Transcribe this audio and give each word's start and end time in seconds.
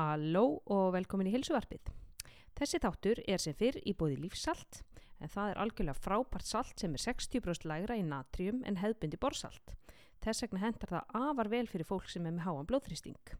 Halló 0.00 0.62
og 0.72 0.94
velkomin 0.94 1.28
í 1.28 1.32
Hilsuvarpið. 1.34 1.90
Þessi 2.56 2.78
þáttur 2.80 3.18
er 3.28 3.40
sem 3.42 3.56
fyrr 3.56 3.76
í 3.84 3.92
bóði 3.96 4.16
lífsalt 4.22 4.78
en 5.20 5.28
það 5.28 5.50
er 5.50 5.58
algjörlega 5.60 6.00
frábært 6.00 6.48
salt 6.48 6.80
sem 6.80 6.94
er 6.96 7.02
60% 7.02 7.66
lægra 7.68 7.98
í 8.00 8.04
natrium 8.06 8.62
en 8.68 8.78
hefðbundi 8.80 9.18
borsalt. 9.20 9.74
Þess 10.24 10.46
vegna 10.46 10.62
hendar 10.62 10.92
það 10.94 11.12
afar 11.20 11.50
vel 11.52 11.66
fyrir 11.68 11.88
fólk 11.88 12.08
sem 12.08 12.24
er 12.24 12.32
með 12.36 12.46
háan 12.46 12.68
blóðþrýsting. 12.70 13.34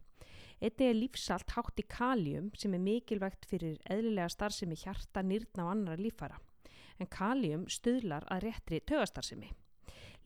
Einnig 0.61 0.85
er 0.85 0.99
lífsalt 0.99 1.55
hátt 1.55 1.81
í 1.81 1.87
kalium 1.89 2.51
sem 2.61 2.77
er 2.77 2.83
mikilvægt 2.85 3.49
fyrir 3.49 3.81
eðlilega 3.89 4.29
starfsemi 4.29 4.77
hjarta, 4.77 5.25
nýrna 5.25 5.65
og 5.65 5.73
annara 5.73 5.97
lífara. 5.97 6.37
En 7.01 7.09
kalium 7.09 7.65
stuðlar 7.73 8.27
að 8.29 8.45
réttri 8.45 8.83
tögastarfsemi. 8.85 9.49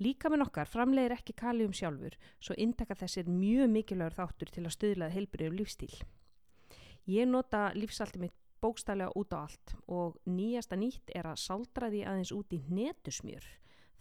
Líka 0.03 0.27
með 0.27 0.43
nokkar 0.43 0.67
framlegir 0.67 1.15
ekki 1.15 1.37
kalium 1.39 1.71
sjálfur 1.71 2.19
svo 2.43 2.59
indaka 2.59 2.99
þessir 2.99 3.31
mjög 3.31 3.71
mikilvægur 3.71 4.19
þáttur 4.19 4.51
til 4.51 4.65
að 4.65 4.75
stuðlaða 4.75 5.15
heilbriðum 5.15 5.59
lífstíl. 5.61 5.95
Ég 7.05 7.27
nota 7.29 7.69
lífsalti 7.77 8.17
mitt 8.19 8.33
bókstælega 8.61 9.11
út 9.13 9.33
á 9.37 9.45
allt 9.45 9.75
og 9.87 10.15
nýjasta 10.25 10.73
nýtt 10.73 11.11
er 11.13 11.27
að 11.29 11.37
saldra 11.37 11.91
því 11.93 11.99
aðeins 12.01 12.31
út 12.33 12.53
í 12.55 12.63
netusmjör. 12.65 13.45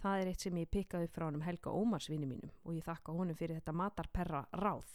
Það 0.01 0.21
er 0.21 0.31
eitt 0.31 0.45
sem 0.45 0.57
ég 0.57 0.71
pikkaði 0.73 1.11
frá 1.13 1.27
hann 1.27 1.37
um 1.37 1.45
Helga 1.45 1.73
Ómarsvinni 1.73 2.29
mínum 2.29 2.53
og 2.65 2.79
ég 2.79 2.87
þakka 2.87 3.13
honum 3.13 3.37
fyrir 3.37 3.59
þetta 3.61 3.77
matarperra 3.77 4.41
ráð. 4.57 4.89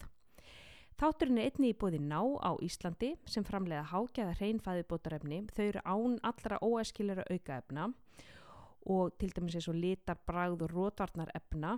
Þátturinn 0.98 1.38
er 1.38 1.52
einni 1.52 1.70
í 1.70 1.78
bóði 1.78 2.02
ná 2.02 2.20
á 2.42 2.52
Íslandi 2.66 3.14
sem 3.30 3.46
framlega 3.46 3.86
hákjaða 3.94 4.34
hreinfæðubótarefni. 4.42 5.44
Þau 5.54 5.66
eru 5.68 5.86
án 5.86 6.18
allra 6.26 6.60
óæskiljara 6.66 7.30
aukaefna 7.30 7.92
og 8.90 9.14
til 9.22 9.30
dæmis 9.36 9.56
eins 9.60 9.70
og 9.70 9.78
litar, 9.78 10.18
bragð 10.26 10.66
og 10.66 10.74
rótvarnar 10.74 11.30
efna 11.38 11.78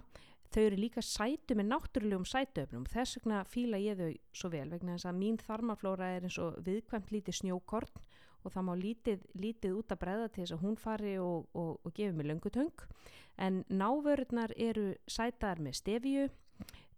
þau 0.52 0.64
eru 0.64 0.80
líka 0.80 1.04
sætu 1.06 1.56
með 1.58 1.70
náttúrulegum 1.72 2.28
sætuöfnum 2.28 2.88
þess 2.92 3.20
vegna 3.20 3.44
fíla 3.48 3.80
ég 3.82 4.00
þau 4.00 4.12
svo 4.42 4.52
vel 4.54 4.68
vegna 4.72 4.98
þess 4.98 5.10
að 5.12 5.20
mín 5.22 5.40
þarmaflóra 5.42 6.12
er 6.18 6.28
eins 6.28 6.40
og 6.42 6.60
viðkvæmt 6.66 7.14
lítið 7.16 7.40
snjókorn 7.40 8.04
og 8.42 8.54
það 8.56 8.66
má 8.66 8.74
lítið, 8.78 9.26
lítið 9.38 9.76
út 9.78 9.94
að 9.94 10.02
breyða 10.02 10.30
til 10.30 10.44
þess 10.44 10.56
að 10.56 10.64
hún 10.66 10.78
fari 10.82 11.18
og, 11.22 11.50
og, 11.54 11.74
og 11.86 11.94
gefi 11.96 12.18
mig 12.18 12.28
löngutöng 12.30 12.86
en 13.38 13.64
návörðnar 13.70 14.54
eru 14.58 14.92
sætar 15.08 15.62
með 15.62 15.78
stefju 15.82 16.30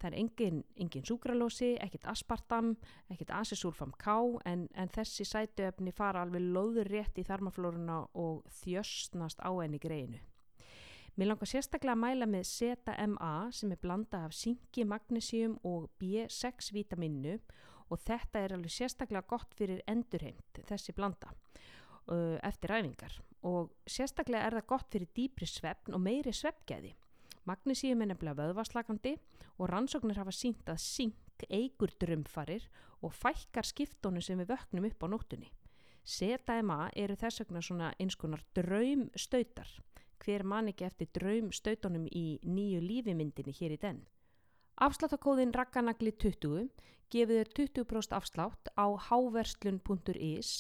það 0.04 0.10
er 0.10 0.20
engin, 0.20 0.60
engin 0.76 1.06
súkralósi, 1.08 1.74
ekkit 1.84 2.08
aspartam, 2.12 2.74
ekkit 3.12 3.32
asisulfam 3.32 3.94
K 4.02 4.18
en, 4.50 4.68
en 4.76 4.92
þessi 4.92 5.26
sætuöfni 5.28 5.94
fara 5.96 6.26
alveg 6.26 6.44
loður 6.44 6.92
rétt 6.92 7.20
í 7.22 7.28
þarmaflórunna 7.28 8.04
og 8.20 8.44
þjöstnast 8.62 9.40
á 9.40 9.52
enni 9.64 9.80
greinu. 9.80 10.20
Mér 11.14 11.30
langar 11.30 11.46
sérstaklega 11.46 11.94
að 11.94 12.02
mæla 12.02 12.26
með 12.26 12.48
ZMA 12.50 13.34
sem 13.54 13.74
er 13.76 13.82
blanda 13.82 14.24
af 14.26 14.34
syngi, 14.34 14.82
magnésium 14.82 15.60
og 15.62 15.92
B6 16.02 16.72
vitaminu 16.74 17.36
og 17.94 18.02
þetta 18.02 18.42
er 18.42 18.56
alveg 18.56 18.74
sérstaklega 18.74 19.28
gott 19.30 19.54
fyrir 19.54 19.84
endurheimt 19.88 20.64
þessi 20.66 20.96
blanda 20.98 21.30
eftir 22.44 22.74
ræfingar 22.74 23.20
og 23.46 23.70
sérstaklega 23.86 24.48
er 24.48 24.58
það 24.58 24.70
gott 24.74 24.90
fyrir 24.92 25.12
dýpri 25.16 25.48
svefn 25.48 25.96
og 25.96 26.02
meiri 26.02 26.34
svefgæði. 26.34 26.96
Magnísíum 27.44 28.02
er 28.02 28.10
nefnilega 28.10 28.40
vöðvarslagandi 28.40 29.18
og 29.60 29.70
rannsóknir 29.70 30.18
hafa 30.18 30.32
sínt 30.32 30.70
að 30.72 30.82
syng 30.82 31.46
eigur 31.52 31.92
drömfarir 32.00 32.66
og 33.04 33.12
fækkar 33.14 33.68
skiptónu 33.68 34.22
sem 34.24 34.40
við 34.40 34.54
vöknum 34.54 34.88
upp 34.88 35.04
á 35.04 35.08
nóttunni. 35.12 35.50
ZMA 36.08 36.90
eru 36.96 37.16
þess 37.20 37.44
vegna 37.44 37.62
svona 37.62 37.94
einskonar 38.00 38.44
draumstautar. 38.56 39.68
Hver 40.24 40.44
man 40.48 40.72
ekki 40.72 40.86
eftir 40.88 41.10
draumstautunum 41.18 42.06
í 42.08 42.40
nýju 42.48 42.82
lífimyndinni 42.84 43.54
hér 43.60 43.76
í 43.76 43.80
den? 43.82 44.04
Afsláttakóðin 44.84 45.52
Rakkanagli 45.54 46.14
20 46.18 46.70
gefið 47.14 47.40
þér 47.40 47.50
20% 47.60 48.16
afslátt 48.18 48.72
á 48.80 48.86
háverslun.is 49.10 50.54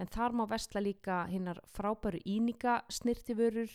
en 0.00 0.08
þar 0.14 0.36
má 0.38 0.46
versla 0.48 0.80
líka 0.80 1.24
hinnar 1.28 1.60
frábæru 1.74 2.22
íninga 2.24 2.80
snirtiförur 2.88 3.74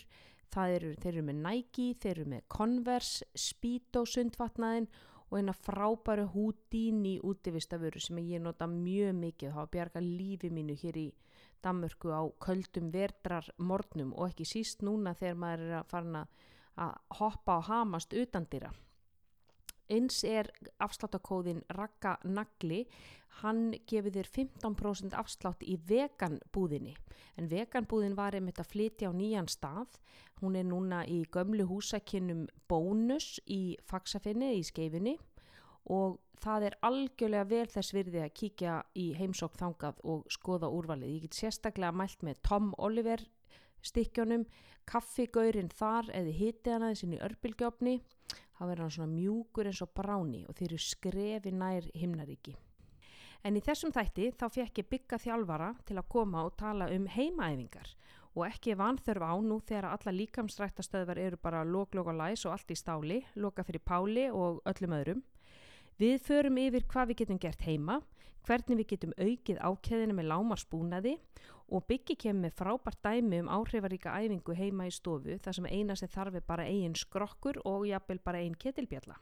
eru, 0.55 0.93
þeir 0.95 1.11
eru 1.11 1.25
með 1.27 1.41
Nike, 1.43 1.89
þeir 1.99 2.13
eru 2.15 2.25
með 2.31 2.47
Converse, 2.47 3.27
Speedo 3.35 4.05
sundvatnaðin 4.07 4.87
og 5.29 5.37
eina 5.39 5.53
frábæru 5.53 6.29
Houdini 6.31 7.17
útivistaföru 7.19 7.99
sem 7.99 8.23
ég 8.23 8.41
nota 8.41 8.67
mjög 8.71 9.13
mikið 9.19 9.55
þá 9.57 9.71
bjarga 9.73 10.01
lífi 10.05 10.51
mínu 10.53 10.77
hér 10.79 10.99
í 11.01 11.07
Danmörku 11.63 12.11
á 12.11 12.21
köldum 12.43 12.91
verdrar 12.93 13.47
mornum 13.57 14.13
og 14.13 14.31
ekki 14.31 14.47
síst 14.47 14.83
núna 14.85 15.15
þegar 15.17 15.39
maður 15.41 15.63
er 15.67 15.77
að 15.79 15.91
fara 15.93 16.25
að 16.75 16.97
hoppa 17.19 17.59
og 17.59 17.69
hamast 17.69 18.13
utandira. 18.13 18.71
Eins 19.85 20.23
er 20.25 20.49
afsláttakóðin 20.81 21.61
Raka 21.77 22.15
Nagli, 22.25 22.87
hann 23.41 23.75
gefið 23.85 24.17
þér 24.17 24.29
15% 24.37 25.13
afslátt 25.13 25.61
í 25.61 25.75
veganbúðinni. 25.77 26.95
En 27.37 27.51
veganbúðin 27.51 28.17
var 28.17 28.33
einmitt 28.33 28.59
að 28.63 28.71
flytja 28.71 29.11
á 29.11 29.13
nýjan 29.13 29.49
stað. 29.51 29.99
Hún 30.41 30.57
er 30.57 30.65
núna 30.65 31.03
í 31.05 31.21
gömlu 31.29 31.67
húsakinnum 31.69 32.47
bónus 32.67 33.35
í 33.45 33.77
faksafinni 33.85 34.55
í 34.57 34.65
skeifinni 34.65 35.19
og 35.85 36.19
það 36.41 36.67
er 36.67 36.77
algjörlega 36.85 37.49
vel 37.49 37.67
þess 37.71 37.93
virði 37.95 38.21
að 38.25 38.35
kíkja 38.39 38.75
í 38.99 39.07
heimsók 39.17 39.55
þangað 39.59 40.01
og 40.03 40.25
skoða 40.33 40.69
úrvalið. 40.73 41.15
Ég 41.15 41.25
get 41.27 41.39
sérstaklega 41.39 41.95
mælt 41.95 42.25
með 42.25 42.41
Tom 42.45 42.73
Oliver 42.77 43.23
stikkjónum, 43.85 44.45
kaffigaurin 44.89 45.71
þar 45.73 46.09
eða 46.13 46.35
hitið 46.39 46.73
hana 46.75 46.91
þessin 46.93 47.15
í 47.17 47.23
örbylgjófni 47.25 47.95
þá 48.55 48.61
verður 48.61 48.83
hann 48.85 48.95
svona 48.95 49.13
mjúkur 49.13 49.69
eins 49.69 49.81
og 49.83 49.91
bráni 49.97 50.45
og 50.47 50.57
þeir 50.57 50.71
eru 50.71 50.81
skrefi 50.81 51.53
nær 51.53 51.89
himnaríki. 51.97 52.55
En 53.45 53.57
í 53.57 53.61
þessum 53.61 53.93
þætti 53.93 54.31
þá 54.39 54.45
fekk 54.49 54.81
ég 54.81 54.89
bygga 54.89 55.21
þjálfara 55.21 55.73
til 55.85 55.99
að 55.99 56.09
koma 56.09 56.45
og 56.47 56.55
tala 56.57 56.89
um 56.93 57.05
heimaæfingar 57.13 57.91
og 58.35 58.47
ekki 58.47 58.75
vanþörf 58.79 59.23
á 59.23 59.33
nú 59.39 59.59
þegar 59.63 59.91
alla 59.93 60.13
líkamsrættastöðvar 60.15 61.21
eru 61.21 61.37
bara 61.39 61.63
lók-lók 61.63 62.09
og 62.11 62.17
læs 62.19 62.45
og 62.45 62.55
allt 62.55 62.73
í 62.73 62.79
stáli, 62.79 63.21
loka 63.35 63.63
fyrir 63.63 63.83
páli 63.85 64.25
og 64.31 64.63
öllum 64.65 64.97
öðrum. 64.97 65.21
Við 65.95 66.17
förum 66.27 66.57
yfir 66.59 66.83
hvað 66.91 67.07
við 67.07 67.17
getum 67.21 67.37
gert 67.39 67.61
heima, 67.63 68.01
hvernig 68.43 68.81
við 68.81 68.87
getum 68.89 69.13
aukið 69.15 69.59
ákveðinu 69.63 70.15
með 70.17 70.25
lámarspúnaði 70.27 71.13
og 71.71 71.85
byggi 71.87 72.17
kemur 72.19 72.43
með 72.43 72.57
frábært 72.59 72.99
dæmi 73.05 73.39
um 73.39 73.47
áhrifaríka 73.47 74.11
æfingu 74.19 74.57
heima 74.59 74.89
í 74.89 74.91
stofu 74.91 75.37
þar 75.39 75.55
sem 75.55 75.69
eina 75.71 75.95
sem 75.95 76.11
þarf 76.11 76.35
er 76.35 76.43
bara 76.49 76.65
eigin 76.67 76.97
skrokkur 76.99 77.61
og 77.63 77.87
jafnvel 77.87 78.19
bara 78.27 78.41
einn 78.43 78.59
ketilbjalla. 78.59 79.15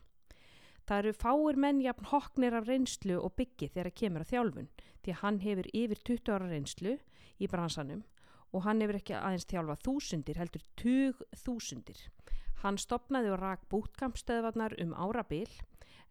Það 0.83 0.97
eru 0.97 1.13
fáir 1.13 1.61
menn 1.61 1.83
jafn 1.85 2.09
hoknir 2.09 2.57
af 2.57 2.65
reynslu 2.67 3.19
og 3.21 3.37
byggi 3.37 3.69
þegar 3.75 3.93
kemur 4.01 4.25
að 4.25 4.33
þjálfun 4.33 4.71
því 4.81 5.13
að 5.13 5.21
hann 5.21 5.39
hefur 5.45 5.69
yfir 5.77 6.01
20 6.09 6.33
ára 6.33 6.49
reynslu 6.49 6.97
í 7.37 7.51
bransanum 7.53 8.01
og 8.49 8.65
hann 8.65 8.81
hefur 8.81 8.97
ekki 8.97 9.15
aðeins 9.19 9.45
þjálfa 9.45 9.77
þúsundir 9.85 10.41
heldur 10.41 10.65
tug 10.81 11.21
þúsundir. 11.45 12.01
Hann 12.63 12.77
stopnaði 12.79 13.27
og 13.33 13.41
rak 13.41 13.63
bútkampstöðvarnar 13.67 14.77
um 14.79 14.93
árabil 14.95 15.49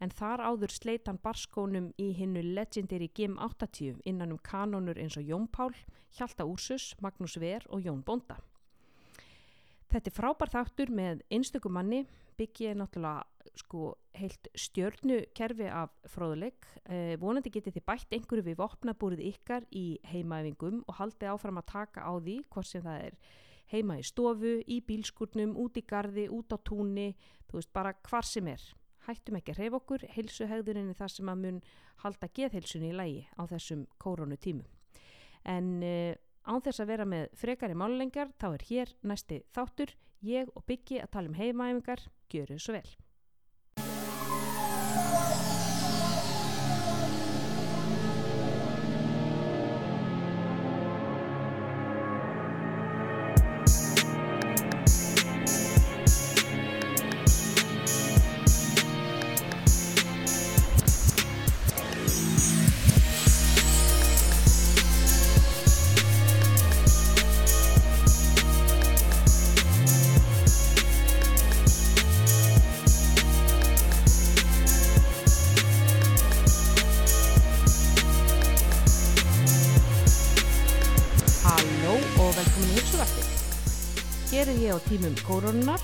en 0.04 0.10
þar 0.12 0.42
áður 0.44 0.72
sleit 0.74 1.06
hann 1.08 1.20
barskónum 1.22 1.86
í 1.96 2.10
hinnu 2.18 2.42
legendary 2.44 3.08
Gim 3.16 3.38
80 3.40 4.02
innan 4.04 4.34
um 4.34 4.40
kanónur 4.44 4.98
eins 5.00 5.16
og 5.16 5.24
Jón 5.24 5.46
Pál, 5.48 5.72
Hjalta 6.12 6.44
Úrsus, 6.44 6.90
Magnús 7.00 7.38
Ver 7.40 7.64
og 7.70 7.86
Jón 7.86 8.02
Bonda. 8.04 8.36
Þetta 9.92 10.10
er 10.10 10.16
frábær 10.16 10.52
þáttur 10.52 10.92
með 10.92 11.22
einstökum 11.32 11.72
manni, 11.76 12.02
byggið 12.36 12.76
náttúrulega 12.80 13.56
sko 13.62 13.94
heilt 14.16 14.48
stjörnukerfi 14.56 15.68
af 15.72 15.92
fróðuleik. 16.08 16.68
Eh, 16.84 17.14
vonandi 17.20 17.52
getið 17.52 17.78
þið 17.78 17.86
bætt 17.88 18.16
einhverju 18.16 18.44
við 18.46 18.58
vopnabúrið 18.60 19.24
ykkar 19.32 19.64
í 19.72 19.86
heimaæfingum 20.08 20.84
og 20.84 21.00
haldið 21.00 21.32
áfram 21.32 21.60
að 21.60 21.68
taka 21.72 22.04
á 22.04 22.12
því 22.16 22.38
hvort 22.52 22.68
sem 22.68 22.84
það 22.84 23.08
er 23.08 23.18
heima 23.72 23.98
í 23.98 24.04
stofu, 24.06 24.60
í 24.68 24.78
bílskurnum, 24.86 25.56
út 25.58 25.80
í 25.80 25.86
gardi, 25.88 26.28
út 26.28 26.52
á 26.52 26.58
túnni, 26.60 27.12
þú 27.48 27.58
veist 27.58 27.72
bara 27.74 27.96
hvar 28.08 28.28
sem 28.28 28.48
er 28.52 28.62
hættum 29.06 29.38
ekki 29.38 29.54
að 29.54 29.62
reyfa 29.62 29.78
okkur, 29.80 30.04
heilsuhegðuninni 30.14 30.96
það 30.98 31.14
sem 31.16 31.30
að 31.32 31.40
mun 31.44 31.60
halda 32.04 32.28
geðheilsunni 32.38 32.92
í 32.92 32.96
lægi 32.96 33.22
á 33.34 33.42
þessum 33.50 33.86
kórónu 34.02 34.38
tímu. 34.38 34.66
En 35.48 35.72
uh, 35.82 36.12
án 36.46 36.62
þess 36.62 36.82
að 36.82 36.92
vera 36.92 37.06
með 37.08 37.30
frekari 37.38 37.78
málulengar, 37.78 38.30
þá 38.38 38.48
er 38.52 38.66
hér 38.68 38.94
næsti 39.02 39.42
þáttur, 39.54 39.94
ég 40.26 40.50
og 40.54 40.66
Byggi 40.68 41.00
að 41.02 41.14
tala 41.16 41.32
um 41.32 41.38
heimaæfingar, 41.38 42.04
gjöru 42.30 42.58
svo 42.62 42.76
vel. 42.78 42.86
Kórunar 85.32 85.80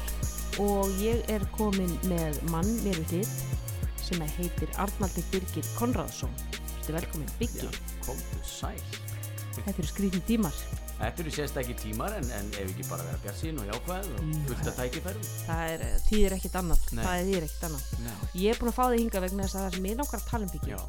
og 0.60 0.90
ég 1.00 1.22
er 1.32 1.44
komin 1.56 1.92
með 2.10 2.36
mann 2.52 2.68
mér 2.84 2.98
við 3.00 3.12
hlið 3.22 3.30
sem 4.02 4.20
heitir 4.36 4.68
Arnaldur 4.80 5.24
Birgir 5.32 5.64
Konradsson. 5.78 6.32
Þetta 6.82 6.90
er 6.90 6.96
velkomin, 6.98 7.30
sæl 8.44 8.82
Þetta 9.58 9.72
eru 9.82 9.88
skrítið 9.90 10.22
tímar. 10.28 10.58
Þetta 10.98 11.22
eru 11.24 11.32
sérstakki 11.32 11.74
tímar 11.78 12.14
en, 12.18 12.28
en 12.34 12.50
ef 12.58 12.68
ekki 12.74 12.84
bara 12.90 13.06
vera 13.06 13.18
bjart 13.24 13.40
og 13.62 13.70
jákvæð 13.70 14.10
og 14.12 14.20
Mm. 14.28 14.44
fullt 14.50 14.68
að 14.68 14.76
tækifærum 14.82 15.26
Það 15.46 15.62
er, 15.72 15.84
eh, 15.86 15.98
þýðir 16.08 16.36
ekkit 16.36 16.56
annað. 16.60 16.84
Nei. 16.92 17.04
Það 17.04 17.14
er 17.22 17.26
þýðir 17.28 17.46
ekkit 17.48 17.64
annað. 17.68 17.84
Já, 18.04 18.14
Ég 18.42 18.50
er 18.52 18.58
búin 18.60 18.70
að 18.72 18.76
fá 18.78 18.84
þig 18.92 18.98
hinga 19.04 19.22
vegna 19.24 19.46
þess 19.46 19.56
að 19.58 19.64
það 19.64 19.74
sem 19.78 19.88
ég 19.88 19.96
að 20.18 20.28
tala 20.28 20.44
um 20.44 20.52
Biggi 20.52 20.74
já, 20.74 20.80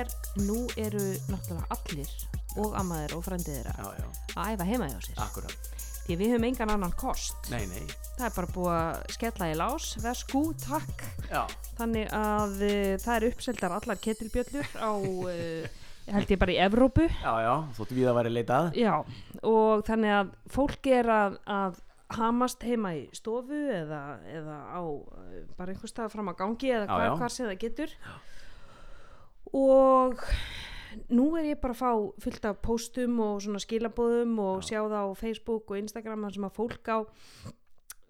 er, 0.00 0.06
nú 0.44 0.58
eru 0.76 1.04
náttúrulega 1.32 1.66
allir 1.78 2.10
og 2.56 2.76
ammaðir 2.82 3.16
og 3.16 3.24
frendið 3.24 3.56
þeirra 3.56 3.74
já, 3.78 3.86
já, 3.98 4.06
að 4.36 4.54
æfa 4.54 4.68
heima 4.70 4.90
hjá 4.92 5.00
sér. 5.08 5.18
akkurat 5.24 5.56
Því 6.04 6.16
við 6.20 6.32
höfum 6.34 6.44
engan 6.50 6.70
annan 6.74 6.92
kost. 7.00 7.46
Nei, 7.52 7.62
nei, 7.70 7.84
Það 8.18 8.26
er 8.28 8.34
bara 8.36 8.50
búið 8.54 8.74
að 8.78 8.98
skella 9.16 9.46
í 9.50 9.54
lás, 9.56 9.86
vesku, 10.04 10.42
takk. 10.62 11.04
já, 11.30 11.40
Þannig 11.78 12.12
að 12.14 12.60
uh, 12.60 12.90
það 13.02 13.16
eru 13.16 13.30
uppseldar 13.32 13.72
allar 13.78 14.02
ketilbjöllur 14.04 14.68
á, 14.78 14.90
uh, 15.00 15.80
held 16.14 16.34
ég 16.34 16.38
bara 16.44 16.52
í 16.54 16.58
Evrópu. 16.60 17.06
já, 17.08 17.32
já 17.46 17.54
þóttu 17.78 17.96
við 17.96 18.10
að 18.12 18.18
væri 18.20 18.34
leitað 18.36 18.76
Já, 18.76 18.92
og 19.48 19.82
þannig 19.88 20.12
að 20.18 20.34
fólk 20.52 20.90
er 20.92 21.08
að, 21.16 21.38
að 21.48 21.80
hamast 22.14 22.62
heima 22.68 22.92
í 22.94 23.06
stofu 23.16 23.56
eða, 23.80 24.02
eða 24.28 24.58
á 24.76 24.82
uh, 24.84 25.40
bara 25.56 25.72
einhver 25.72 25.90
stað 25.90 26.12
fram 26.12 26.28
á 26.30 26.34
gangi 26.36 26.68
eða 26.76 26.84
Já, 26.84 26.92
hvar, 26.92 27.08
já. 27.08 27.16
hvar 27.22 27.32
sem 27.34 27.48
það 27.48 27.58
getur. 27.64 27.96
Og 29.54 30.20
nú 31.10 31.26
er 31.38 31.50
ég 31.52 31.60
bara 31.62 31.74
að 31.74 31.82
fá 31.82 32.22
fullt 32.24 32.48
af 32.48 32.62
póstum 32.64 33.20
og 33.24 33.42
svona 33.44 33.62
skilabóðum 33.62 34.38
og 34.42 34.62
Já. 34.62 34.66
sjá 34.70 34.80
það 34.82 34.96
á 35.00 35.12
Facebook 35.20 35.70
og 35.70 35.80
Instagram 35.82 36.26
sem 36.34 36.48
að 36.48 36.56
fólk 36.58 36.90
á 36.90 36.98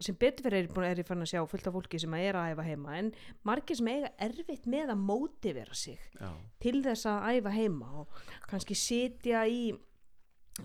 sem 0.03 0.17
betur 0.19 0.49
fyrir 0.49 0.67
er, 0.67 0.85
er 0.89 1.01
ég 1.01 1.07
fann 1.07 1.23
að 1.23 1.31
sjá 1.33 1.43
fullt 1.49 1.69
af 1.71 1.75
fólki 1.77 2.01
sem 2.03 2.15
að 2.17 2.27
er 2.29 2.39
að 2.39 2.53
æfa 2.55 2.67
heima 2.67 2.97
en 2.99 3.11
margir 3.47 3.79
sem 3.79 3.91
eiga 3.93 4.11
erfitt 4.27 4.67
með 4.71 4.95
að 4.95 5.03
mótivera 5.07 5.77
sig 5.79 6.01
Já, 6.19 6.31
til 6.61 6.81
þess 6.85 7.09
að 7.11 7.29
æfa 7.39 7.53
heima 7.55 7.91
og 8.03 8.23
kannski 8.51 8.77
sitja 8.79 9.45
í 9.47 9.75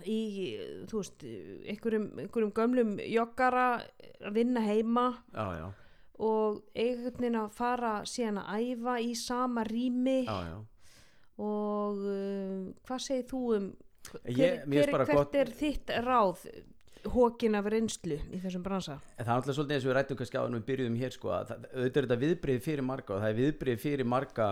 í, 0.06 0.20
þú 0.90 1.02
veist 1.02 1.24
einhverjum, 1.26 2.10
einhverjum 2.22 2.56
gömlum 2.58 2.98
joggara 3.10 3.68
að 4.22 4.36
vinna 4.36 4.62
heima 4.66 5.08
já, 5.34 5.46
já, 5.58 5.70
og 6.20 6.60
einhvern 6.76 7.16
veginn 7.16 7.40
að 7.40 7.56
fara 7.58 7.94
síðan 8.10 8.42
að 8.44 8.68
æfa 8.68 8.98
í 9.02 9.16
sama 9.18 9.66
rými 9.66 10.20
já. 10.28 10.60
Og 11.40 12.02
uh, 12.04 12.68
hvað 12.88 13.06
segir 13.06 13.30
þú 13.30 13.44
um 13.58 13.70
hver, 14.10 14.62
hver, 14.66 14.92
hvert 14.96 15.14
gott 15.14 15.40
er 15.40 15.52
þitt 15.54 15.94
ráð 16.06 16.46
hókin 17.14 17.56
af 17.56 17.68
reynslu 17.72 18.18
í 18.36 18.40
þessum 18.44 18.64
bransa? 18.66 18.98
En 19.16 19.26
það 19.26 19.32
er 19.32 19.38
alltaf 19.38 19.58
svolítið 19.58 19.78
eins 19.78 19.86
og 19.86 19.92
við 19.92 19.98
rættum 19.98 20.20
kannski 20.20 20.40
á 20.40 20.44
en 20.44 20.58
við 20.58 20.66
byrjuðum 20.70 21.00
hér 21.00 21.16
sko 21.16 21.34
að 21.36 21.52
það, 21.52 21.68
auðvitað 21.74 22.02
er 22.02 22.08
þetta 22.08 22.22
viðbrið 22.24 22.62
fyrir 22.66 22.88
marga 22.90 23.16
og 23.16 23.24
það 23.24 23.30
er 23.30 23.40
viðbrið 23.40 23.84
fyrir 23.84 24.10
marga 24.10 24.48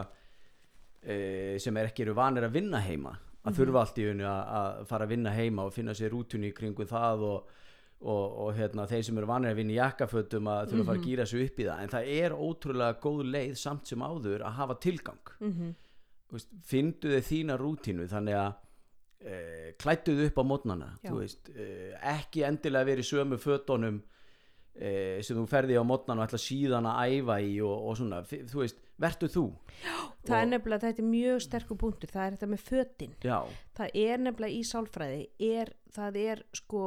e, 1.03 1.17
sem 1.63 1.79
er 1.79 1.89
ekki 1.89 2.05
eru 2.05 2.15
vanir 2.17 2.47
að 2.47 2.59
vinna 2.59 2.83
heima 2.83 3.15
að 3.47 3.61
þurfa 3.61 3.83
allt 3.83 4.01
í 4.01 4.07
unni 4.11 4.27
að, 4.27 4.83
fara 4.89 5.07
að 5.07 5.13
vinna 5.15 5.33
heima 5.35 5.67
og 5.67 5.75
finna 5.75 5.95
sér 5.97 6.13
rútunni 6.13 6.51
í 6.51 6.55
kringum 6.55 6.89
það 6.89 7.25
og, 7.27 7.51
og, 8.03 8.23
og 8.45 8.53
hérna, 8.57 8.87
þeir 8.89 9.05
sem 9.07 9.19
eru 9.21 9.29
vanir 9.29 9.53
að 9.53 9.61
vinna 9.61 9.75
í 9.75 9.79
jakkafötum 9.79 10.49
að 10.51 10.71
þurfa 10.71 10.83
að 10.83 10.89
fara 10.91 11.01
að 11.01 11.07
gýra 11.07 11.27
sig 11.29 11.45
upp 11.45 11.61
í 11.61 11.67
það. 11.67 11.83
En 11.83 11.93
það 11.93 12.09
er 12.17 12.35
ótrúlega 12.35 12.99
góð 13.03 13.21
leið 13.35 13.53
samt 13.61 13.91
sem 13.91 14.03
áður 14.03 14.43
að 14.47 14.57
hafa 14.59 14.79
tilgang. 14.83 15.33
Mm 15.39 15.53
-hmm. 15.53 15.75
Findu 16.67 17.11
þið 17.13 17.25
þína 17.29 17.57
rútínu 17.61 18.07
þannig 18.11 18.35
að 18.41 18.55
e, 19.23 19.37
klættu 19.79 20.15
þið 20.17 20.29
upp 20.31 20.41
á 20.41 20.49
mótnana 20.49 20.89
Já. 21.03 21.13
veist, 21.15 21.49
e, 21.55 21.93
ekki 22.13 22.43
endilega 22.47 22.89
verið 22.91 23.07
sömu 23.11 23.39
fötunum 23.41 24.01
e, 24.75 24.91
sem 25.25 25.37
þú 25.39 25.45
ferði 25.49 25.79
á 25.79 25.83
mótnana 25.87 26.21
og 26.21 26.27
ætla 26.27 26.41
síðan 26.41 26.89
að 26.91 27.15
æfa 27.17 27.39
í 27.41 27.55
og, 27.65 27.87
og 27.89 27.97
svona, 27.97 28.21
þú 28.27 28.61
veist, 28.65 28.83
vertu 28.97 29.29
þú. 29.29 29.45
Það 30.25 30.37
er 30.37 30.43
Og- 30.43 30.51
nefnilega, 30.51 30.83
þetta 30.87 31.03
er 31.03 31.09
mjög 31.11 31.41
sterkur 31.45 31.77
punktur 31.77 32.09
það 32.09 32.23
er 32.27 32.35
þetta 32.37 32.47
með 32.53 32.63
fötin. 32.67 33.11
Já, 33.23 33.39
það 33.77 33.99
er 34.03 34.23
nefnilega 34.25 34.57
í 34.57 34.63
sálfræði 34.65 35.23
er, 35.53 35.73
það 35.93 36.17
er 36.23 36.43
sko 36.57 36.83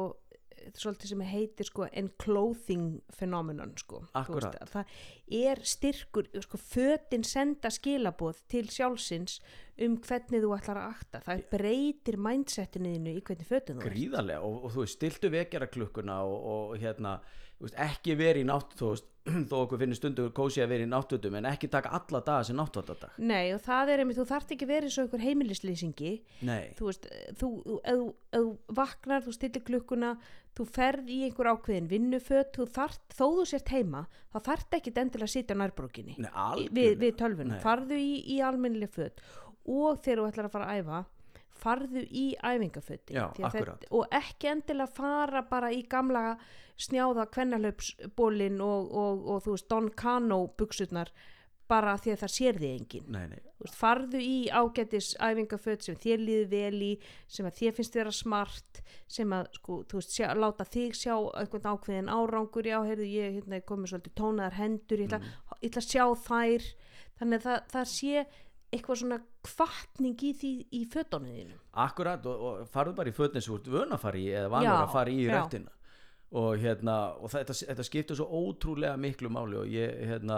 svolítið 0.77 1.13
sem 1.13 1.23
heitir 1.25 1.67
sko 1.69 1.87
enclothing 1.87 3.01
phenomenon 3.17 3.73
sko. 3.79 4.03
Veist, 4.13 4.57
að 4.61 4.71
það 4.75 4.95
er 5.41 5.61
styrkur 5.73 6.29
sko 6.45 6.59
fötin 6.61 7.25
senda 7.27 7.71
skilaboð 7.73 8.41
til 8.51 8.65
sjálfsins 8.71 9.39
um 9.81 9.97
hvernig 10.03 10.43
þú 10.43 10.55
ætlar 10.57 10.81
að 10.81 10.89
akta. 10.95 11.21
Það 11.25 11.45
breytir 11.53 12.19
mindsetinu 12.21 12.95
í 12.95 13.19
hvernig 13.19 13.47
fötin 13.47 13.79
þú 13.79 13.85
ert. 13.85 13.93
Gríðarlega 13.93 14.41
og, 14.47 14.59
og 14.65 14.75
þú 14.75 14.85
veist, 14.85 14.99
stiltu 14.99 15.31
vekjara 15.33 15.69
klukkuna 15.71 16.21
og, 16.27 16.37
og 16.55 16.75
hérna, 16.81 17.17
veist, 17.67 17.77
ekki 17.87 18.15
verið 18.19 18.43
í 18.45 18.49
nátt 18.49 18.75
þú 18.79 18.89
veist, 18.93 19.07
þó 19.51 19.55
okkur 19.61 19.77
finnir 19.83 19.97
stundur 19.99 20.31
kósi 20.33 20.63
að 20.63 20.71
vera 20.73 20.85
í 20.87 20.89
náttutum 20.89 21.35
en 21.37 21.45
ekki 21.45 21.67
taka 21.69 21.91
alla 21.93 22.21
daga 22.25 22.43
sem 22.47 22.57
náttúrdadag 22.57 23.19
Nei 23.21 23.51
og 23.53 23.61
það 23.61 23.91
er 23.93 24.01
einmitt, 24.01 24.17
þú 24.17 24.25
þarft 24.31 24.53
ekki 24.55 24.67
verið 24.71 24.93
svo 24.95 25.03
einhver 25.05 25.21
heimilislýsingi. 25.21 26.13
Nei, 26.49 26.71
þú 26.79 26.87
veist, 26.89 27.05
þú, 27.37 27.49
þú, 27.61 27.75
þú- 27.85 28.15
þú 28.33 28.75
vaknar, 28.81 29.21
þú 29.27 29.35
stillir 29.37 29.65
klukkuna 29.67 30.11
þú 30.57 30.65
ferð 30.73 31.13
í 31.13 31.19
einhver 31.27 31.51
ákveðin 31.53 31.87
vinnuföt 31.91 32.49
þú 32.57 32.65
þarft, 32.75 33.05
þó 33.13 33.25
þú 33.37 33.45
sért 33.53 33.69
heima 33.71 34.01
þá 34.33 34.37
þarft 34.49 34.75
ekki 34.81 34.91
endilega 34.97 35.29
að 35.29 35.33
sitja 35.37 35.55
á 35.55 35.61
nærbrókinni 35.61 36.17
nei 36.17 36.31
algjörlega. 36.33 36.75
við, 36.81 36.97
við 37.05 37.15
tölvunum, 37.21 37.53
Nei. 37.55 37.61
farðu 37.63 38.01
í, 38.01 38.11
í 38.35 38.41
almennileg 38.43 38.91
föt. 38.91 39.21
Og 39.69 40.01
þegar 40.01 40.23
þú 40.25 40.29
ætlar 40.31 40.49
að 40.49 40.55
fara 40.57 40.67
að 40.73 40.81
æfa 40.81 40.99
farðu 41.61 42.03
í 42.07 42.25
æfingaföti 42.37 43.17
og 43.21 44.17
ekki 44.17 44.51
endilega 44.51 44.89
fara 44.95 45.43
bara 45.47 45.71
í 45.73 45.83
gamla 45.89 46.35
snjáða 46.81 47.27
kvennalöpsbólin 47.35 48.61
og, 48.65 48.89
og, 48.89 49.27
og 49.35 49.45
þú 49.45 49.55
veist 49.55 49.69
Don 49.69 49.91
Cano 49.97 50.41
buksurnar 50.57 51.11
bara 51.71 51.95
því 51.99 52.13
að 52.13 52.21
það 52.21 52.33
sér 52.35 52.59
þig 52.59 52.71
enginn. 52.75 53.05
Nei, 53.13 53.23
nei, 53.31 53.39
veist, 53.61 53.77
farðu 53.79 54.21
í 54.23 54.37
ágætis 54.51 55.11
æfingaföt 55.23 55.85
sem 55.85 55.97
þér 56.03 56.23
líður 56.25 56.49
vel 56.51 56.81
í 56.83 56.91
sem 57.31 57.47
að 57.47 57.57
þér 57.61 57.75
finnst 57.77 57.97
vera 57.99 58.13
smart 58.15 58.81
sem 59.11 59.35
að 59.35 59.51
sko, 59.59 59.77
þú 59.87 60.01
veist, 60.01 60.15
sjá, 60.17 60.27
láta 60.35 60.67
þig 60.67 60.97
sjá 60.99 61.13
einhvern 61.39 61.69
ákveðin 61.71 62.11
árangur. 62.11 62.67
Já, 62.67 62.79
heyrðu, 62.87 63.07
ég 63.07 63.37
hérna, 63.37 63.59
er 63.59 63.67
komið 63.71 63.93
svolítið 63.93 64.17
tónaðar 64.19 64.57
hendur 64.59 65.03
ég 65.03 65.11
ætla, 65.11 65.35
ætla 65.61 65.85
að 65.85 65.89
sjá 65.93 66.05
þær. 66.27 66.67
Þannig 67.21 67.39
að 67.39 67.47
það, 67.47 67.63
það 67.75 67.89
sé 67.93 68.25
eitthvað 68.71 69.01
svona 69.03 69.21
kvartning 69.45 70.23
í 70.27 70.31
því 70.37 70.53
í 70.77 70.81
fötunum 70.91 71.35
þínum. 71.35 71.59
Akkurat 71.83 72.25
og, 72.29 72.47
og 72.47 72.71
farðu 72.71 72.95
bara 72.97 73.11
í 73.11 73.15
fötnin 73.15 73.43
sem 73.43 73.53
þú 73.53 73.59
ert 73.59 73.69
vön 73.75 73.95
að 73.95 74.03
fara 74.05 74.21
í 74.21 74.25
eða 74.31 74.51
vanur 74.53 74.73
að 74.77 74.95
fara 74.95 75.13
í 75.13 75.29
rættina 75.29 75.77
og 76.31 76.61
hérna 76.61 76.97
og 77.19 77.31
þetta, 77.33 77.55
þetta 77.67 77.85
skiptir 77.85 78.19
svo 78.19 78.27
ótrúlega 78.31 78.95
miklu 78.99 79.31
máli 79.33 79.57
og 79.59 79.71
ég 79.71 79.97
hérna 80.07 80.37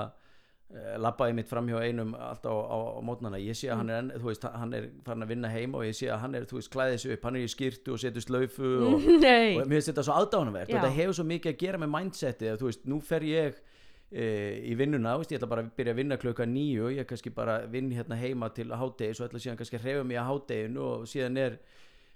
eh, 0.74 0.96
labbaði 0.98 1.36
mitt 1.38 1.52
fram 1.52 1.68
hjá 1.70 1.84
einum 1.84 2.16
alltaf 2.18 2.50
á, 2.50 2.58
á, 2.66 2.78
á 2.98 3.02
mótnana, 3.06 3.42
ég 3.42 3.58
sé 3.60 3.70
að 3.70 3.84
hann 3.84 3.92
er 3.92 4.00
enn, 4.02 4.10
þú 4.18 4.32
veist, 4.32 4.48
hann 4.58 4.74
er 4.74 4.88
farin 5.06 5.28
að 5.28 5.36
vinna 5.36 5.52
heima 5.54 5.82
og 5.82 5.86
ég 5.86 6.00
sé 6.00 6.10
að 6.10 6.24
hann 6.24 6.40
er, 6.40 6.48
þú 6.50 6.58
veist, 6.58 6.72
klæðið 6.74 6.98
sig 7.04 7.14
upp, 7.18 7.28
hann 7.30 7.38
er 7.38 7.46
í 7.46 7.52
skýrtu 7.54 7.94
og 7.94 8.02
setur 8.02 8.26
slaufu 8.26 8.72
og, 8.88 9.06
og 9.60 9.62
mér 9.68 9.76
finnst 9.76 9.92
þetta 9.92 10.08
svo 10.08 10.18
aðdánavert 10.18 10.72
og 10.72 10.80
þetta 10.80 10.98
hefur 10.98 11.20
svo 11.20 11.28
mikið 11.30 11.54
að 11.54 11.62
gera 11.62 11.84
með 11.84 11.94
mindsetið 12.00 12.56
að 12.56 12.64
þú 12.64 12.72
veist, 12.72 12.90
nú 12.90 13.00
fer 13.06 13.28
ég 13.30 13.62
í 14.14 14.74
vinnuna, 14.78 15.16
veist, 15.18 15.32
ég 15.34 15.40
ætla 15.40 15.50
bara 15.50 15.64
að 15.66 15.72
byrja 15.78 15.94
að 15.96 16.00
vinna 16.02 16.18
klukka 16.22 16.46
nýju, 16.46 16.92
ég 16.94 17.08
kannski 17.10 17.32
bara 17.34 17.64
vinn 17.72 17.90
hérna 17.96 18.18
heima 18.20 18.52
til 18.54 18.68
hádegi, 18.70 19.16
svo 19.18 19.26
ætla 19.26 19.42
síðan 19.42 19.58
kannski 19.58 19.80
að 19.80 19.88
hreyfa 19.88 20.04
mig 20.06 20.20
að 20.22 20.28
hádeginu 20.30 20.84
og 20.86 21.08
síðan 21.10 21.40
er 21.42 21.58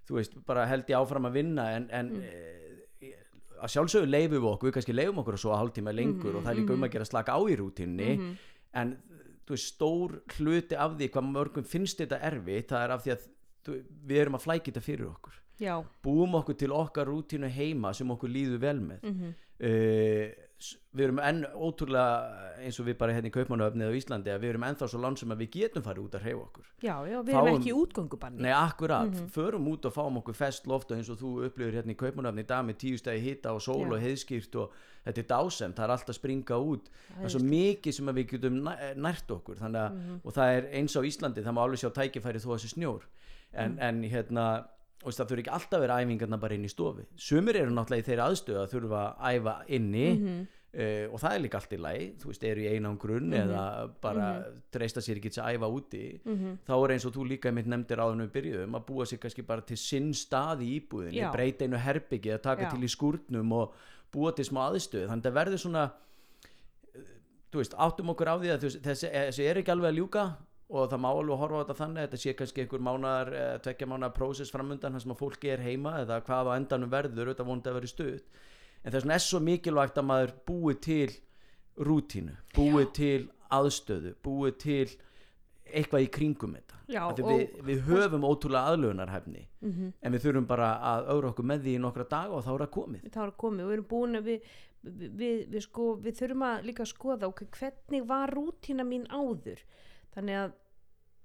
þú 0.07 0.19
veist, 0.19 0.37
bara 0.47 0.67
held 0.69 0.91
ég 0.91 0.99
áfram 0.99 1.27
að 1.29 1.39
vinna 1.39 1.65
en, 1.75 1.87
en 1.91 2.11
mm. 2.19 3.15
að 3.63 3.73
sjálfsögur 3.73 4.11
leifum 4.11 4.37
við 4.37 4.49
okkur, 4.51 4.69
við 4.69 4.77
kannski 4.77 4.95
leifum 4.95 5.23
okkur 5.23 5.39
að 5.39 5.43
svo 5.43 5.57
hálftíma 5.57 5.95
lengur 5.95 6.37
og 6.37 6.45
það 6.45 6.53
er 6.53 6.59
líka 6.61 6.77
um 6.77 6.87
að 6.87 6.93
gera 6.95 7.09
slaka 7.09 7.35
á 7.35 7.41
í 7.41 7.57
rútinni 7.59 8.11
en 8.77 8.93
þú 9.47 9.55
veist, 9.55 9.73
stór 9.73 10.15
hluti 10.37 10.77
af 10.77 10.95
því 10.99 11.09
hvað 11.15 11.29
mörgum 11.33 11.67
finnst 11.67 12.01
þetta 12.03 12.21
erfitt, 12.29 12.71
það 12.71 12.85
er 12.85 12.95
af 12.95 13.03
því 13.03 13.13
að 13.15 13.27
þú, 13.65 13.77
við 14.09 14.23
erum 14.23 14.37
að 14.37 14.43
flækja 14.45 14.69
þetta 14.69 14.85
fyrir 14.85 15.09
okkur. 15.09 15.37
Já, 15.57 15.73
búum 16.05 16.35
okkur 16.37 16.57
til 16.59 16.73
okkar 16.75 17.09
rútínu 17.09 17.49
heima 17.49 17.93
sem 17.97 18.11
okkur 18.13 18.29
líður 18.29 18.59
vel 18.61 18.81
með. 18.83 19.07
Mhm, 19.07 19.31
uh, 19.65 20.43
við 20.97 21.03
erum 21.05 21.19
enn 21.21 21.43
ótrúlega 21.53 22.53
eins 22.65 22.79
og 22.81 22.87
við 22.87 22.95
bara 22.97 23.13
hérna 23.13 23.29
í 23.29 23.33
Kaupmannöfnið 23.35 23.91
á 23.93 23.97
Íslandi 23.99 24.31
að 24.33 24.39
við 24.41 24.49
erum 24.55 24.63
ennþá 24.65 24.87
svo 24.89 24.99
landsum 25.03 25.33
að 25.35 25.41
við 25.43 25.49
getum 25.53 25.83
farið 25.85 26.05
út 26.07 26.15
að 26.17 26.23
hreyfa 26.25 26.41
okkur. 26.47 26.69
Já, 26.81 26.95
já, 27.05 27.17
við 27.21 27.33
erum 27.35 27.47
Fáum- 27.47 27.59
ekki 27.59 27.69
í 27.69 27.75
útgöngubanni. 27.77 28.41
Nei, 28.41 28.51
akkurat, 28.57 29.19
förum 29.35 29.67
út 29.69 29.85
og 29.85 29.93
fáum 29.93 30.17
okkur 30.21 30.33
fest 30.39 30.65
loft 30.67 30.91
og 30.91 30.97
eins 30.97 31.09
og 31.13 31.19
þú 31.21 31.33
upplifir 31.45 31.77
hérna 31.77 31.93
í 31.93 31.99
Kaupmannöfni 32.01 32.41
í 32.41 32.47
dag 32.49 32.65
með 32.65 32.79
tíu 32.81 32.97
stæði 32.97 33.21
hita 33.27 33.53
og 33.53 33.61
sól 33.61 33.85
Já. 33.85 33.91
og 33.93 34.01
heiðskýrt 34.01 34.55
og 34.63 34.71
þetta 35.05 35.21
er 35.21 35.27
dásem, 35.29 35.73
það 35.77 35.83
er 35.85 35.93
allt 35.97 36.09
að 36.09 36.17
springa 36.17 36.57
út. 36.57 36.89
Það 37.13 37.23
er 37.29 37.35
svo 37.35 37.43
mikið 37.45 37.93
sem 37.99 38.05
við 38.17 38.27
getum 38.33 38.57
næ- 38.65 38.95
nært 38.97 39.29
okkur 39.37 39.61
þannig 39.61 39.81
að, 39.85 40.01
og 40.25 40.33
það 40.33 40.57
er 40.57 40.69
eins 40.81 40.97
á 40.97 41.01
Íslandi 41.05 41.43
það 41.45 41.53
má 41.53 41.61
alveg 41.67 41.79
sjá 41.85 41.89
tækifæri 41.93 42.41
þó 42.41 42.49
að 42.49 42.57
þessi 42.57 42.73
snjór. 42.73 43.05
En, 43.53 43.77
en 43.79 44.01
hérna 44.03 44.47
og 45.05 45.13
það 45.13 45.27
þurfi 45.29 45.43
ekki 45.45 45.53
alltaf 45.53 45.77
að 45.77 45.83
vera 45.85 45.97
æfingarna 46.03 46.39
bara 46.41 46.55
inn 46.57 46.65
í 46.65 46.69
stofi 46.73 47.03
sumir 47.15 47.55
eru 47.61 47.71
náttúrulega 47.75 48.03
í 48.03 48.07
þeirra 48.11 48.29
aðstöðu 48.31 48.61
að 48.63 48.71
þurfa 48.73 49.01
að 49.17 49.35
æfa 49.37 49.53
inni 49.77 50.05
uh, 50.77 51.05
og 51.13 51.19
það 51.21 51.33
er 51.35 51.41
líka 51.45 51.57
allt 51.61 51.73
í 51.73 51.79
lagi 51.81 52.07
þú 52.21 52.31
veist, 52.31 52.43
eru 52.49 52.61
í 52.65 52.67
einangrun 52.73 53.29
Mhm. 53.29 53.37
eða 53.43 53.63
bara 54.01 54.25
treysta 54.73 55.01
sér 55.05 55.17
ekki 55.21 55.31
til 55.33 55.43
að 55.43 55.57
æfa 55.57 55.69
úti 55.77 56.03
Mhm. 56.25 56.57
þá 56.67 56.73
er 56.83 56.93
eins 56.95 57.05
og 57.05 57.13
þú 57.13 57.27
líka 57.29 57.53
mitt 57.53 57.67
nefndir 57.67 57.97
áður 58.01 58.25
við 58.25 58.31
byrjuðum 58.37 58.75
að 58.79 58.85
búa 58.89 59.05
sér 59.05 59.19
kannski 59.19 59.45
bara 59.45 59.61
til 59.61 59.77
sinn 59.77 60.11
stað 60.13 60.61
í 60.65 60.81
íbúðinni, 60.81 61.21
breyta 61.31 61.65
einu 61.65 61.77
herbyggi 61.77 62.33
að 62.33 62.41
taka 62.41 62.61
Já. 62.63 62.69
til 62.71 62.81
í 62.83 62.89
skúrnum 62.89 63.51
og 63.53 63.73
búa 64.11 64.33
til 64.35 64.45
smá 64.45 64.65
aðstöð, 64.71 65.07
þannig 65.09 65.25
að 65.25 65.29
það 65.31 65.37
verður 65.39 65.61
svona 65.63 65.91
eh, 66.95 67.01
þú 67.51 67.57
veist, 67.61 67.73
áttum 67.77 68.09
okkur 68.13 68.27
á 68.27 68.35
því 68.41 68.49
að 68.53 68.65
þessi, 68.81 69.09
þessi 69.13 69.43
er 69.49 69.57
ekki 69.61 69.71
alveg 69.71 69.91
að 69.93 69.97
ljúka 70.01 70.25
og 70.69 70.89
það 70.91 70.99
má 70.99 71.07
alveg 71.13 71.39
horfa 71.39 71.59
á 71.59 71.63
þetta 71.63 71.77
þannig 71.79 72.03
þetta 72.07 72.19
sé 72.23 72.33
kannski 72.35 72.61
einhver 72.65 72.81
mánar, 72.83 73.29
tvekja 73.63 73.87
mánar 73.87 74.11
prósess 74.15 74.51
framundan 74.51 74.99
sem 74.99 75.11
að 75.13 75.21
fólki 75.21 75.49
er 75.53 75.63
heima 75.63 75.93
eða 76.03 76.21
hvað 76.27 76.49
á 76.51 76.57
endanum 76.59 76.91
verður, 76.91 77.31
þetta 77.31 77.45
vonandi 77.47 77.69
að 77.71 77.77
vera 77.79 77.87
stuð. 77.93 78.21
En 78.83 78.91
þess 78.91 79.03
vegna 79.05 79.15
er 79.15 79.23
svo 79.23 79.39
mikilvægt 79.39 79.97
að 80.01 80.07
maður 80.09 80.33
búi 80.47 80.75
til 80.83 81.09
rútínu 81.77 82.35
búi 82.55 82.85
til 82.93 83.27
aðstöðu 83.53 84.15
búi 84.25 84.51
til 84.59 84.89
eitthvað 85.67 86.05
í 86.05 86.09
kringum 86.11 86.53
þetta. 86.55 86.75
Já, 86.87 87.01
og- 87.11 87.17
við, 87.19 87.55
við 87.67 87.81
höfum 87.87 88.23
ótrúlega 88.23 88.71
aðlögunarhefni 88.71 89.47
Mhm. 89.61 89.93
en 90.01 90.11
við 90.13 90.21
þurfum 90.23 90.47
bara 90.47 90.69
að 90.79 91.07
augra 91.11 91.29
okkur 91.33 91.45
með 91.45 91.61
því 91.63 91.73
í 91.75 91.79
nokkra 91.83 92.07
daga 92.09 92.31
og 92.33 92.43
þá 92.45 92.51
er 92.53 92.65
það 92.67 92.71
komið. 92.77 93.09
Þá 93.11 93.17
er 93.23 93.31
að 93.31 93.37
komið 93.37 93.61
og 93.63 93.67
við 93.69 93.73
erum 93.73 93.85
búin 93.91 94.15
að 94.15 94.23
við, 94.23 94.41
við, 95.17 95.47
við, 95.51 95.61
sko, 95.61 95.95
við 96.01 96.13
þurfum 96.21 96.43
að 96.47 96.63
líka 96.65 96.85
skoða 96.87 97.27
ok, 97.27 97.43
hvernig 97.51 98.07
var 98.07 98.29
rútína 98.31 98.85
mín 98.87 99.07
áður 99.07 99.59
þannig 100.15 100.39
að 100.43 100.55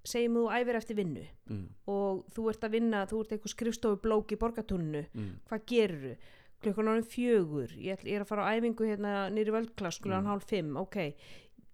segjum 0.04 0.34
þú 0.40 0.44
æfir 0.58 0.76
eftir 0.80 0.96
vinnu 0.98 1.24
mm, 1.50 1.66
og 1.92 2.24
þú 2.34 2.48
ert 2.50 2.64
að 2.66 2.72
vinna, 2.74 3.04
þú 3.06 3.20
ert 3.22 3.32
eitthvað 3.36 3.52
skrifstofu 3.54 4.00
blók 4.02 4.32
í 4.34 4.38
borgatúninu, 4.40 5.04
mm, 5.14 5.28
hvað 5.50 5.66
gerur 5.70 6.16
klukkan 6.62 6.90
árið 6.92 7.06
fjögur 7.10 7.72
ég, 7.78 8.02
er 8.06 8.22
að 8.24 8.28
fara 8.32 8.46
á 8.46 8.54
æfingu 8.58 8.86
hérna 8.86 9.12
nýri 9.34 9.50
völdklass 9.54 9.98
sklugan 9.98 10.22
Mm. 10.24 10.30
hálf 10.30 10.44
fimm, 10.46 10.76
ok. 10.78 10.96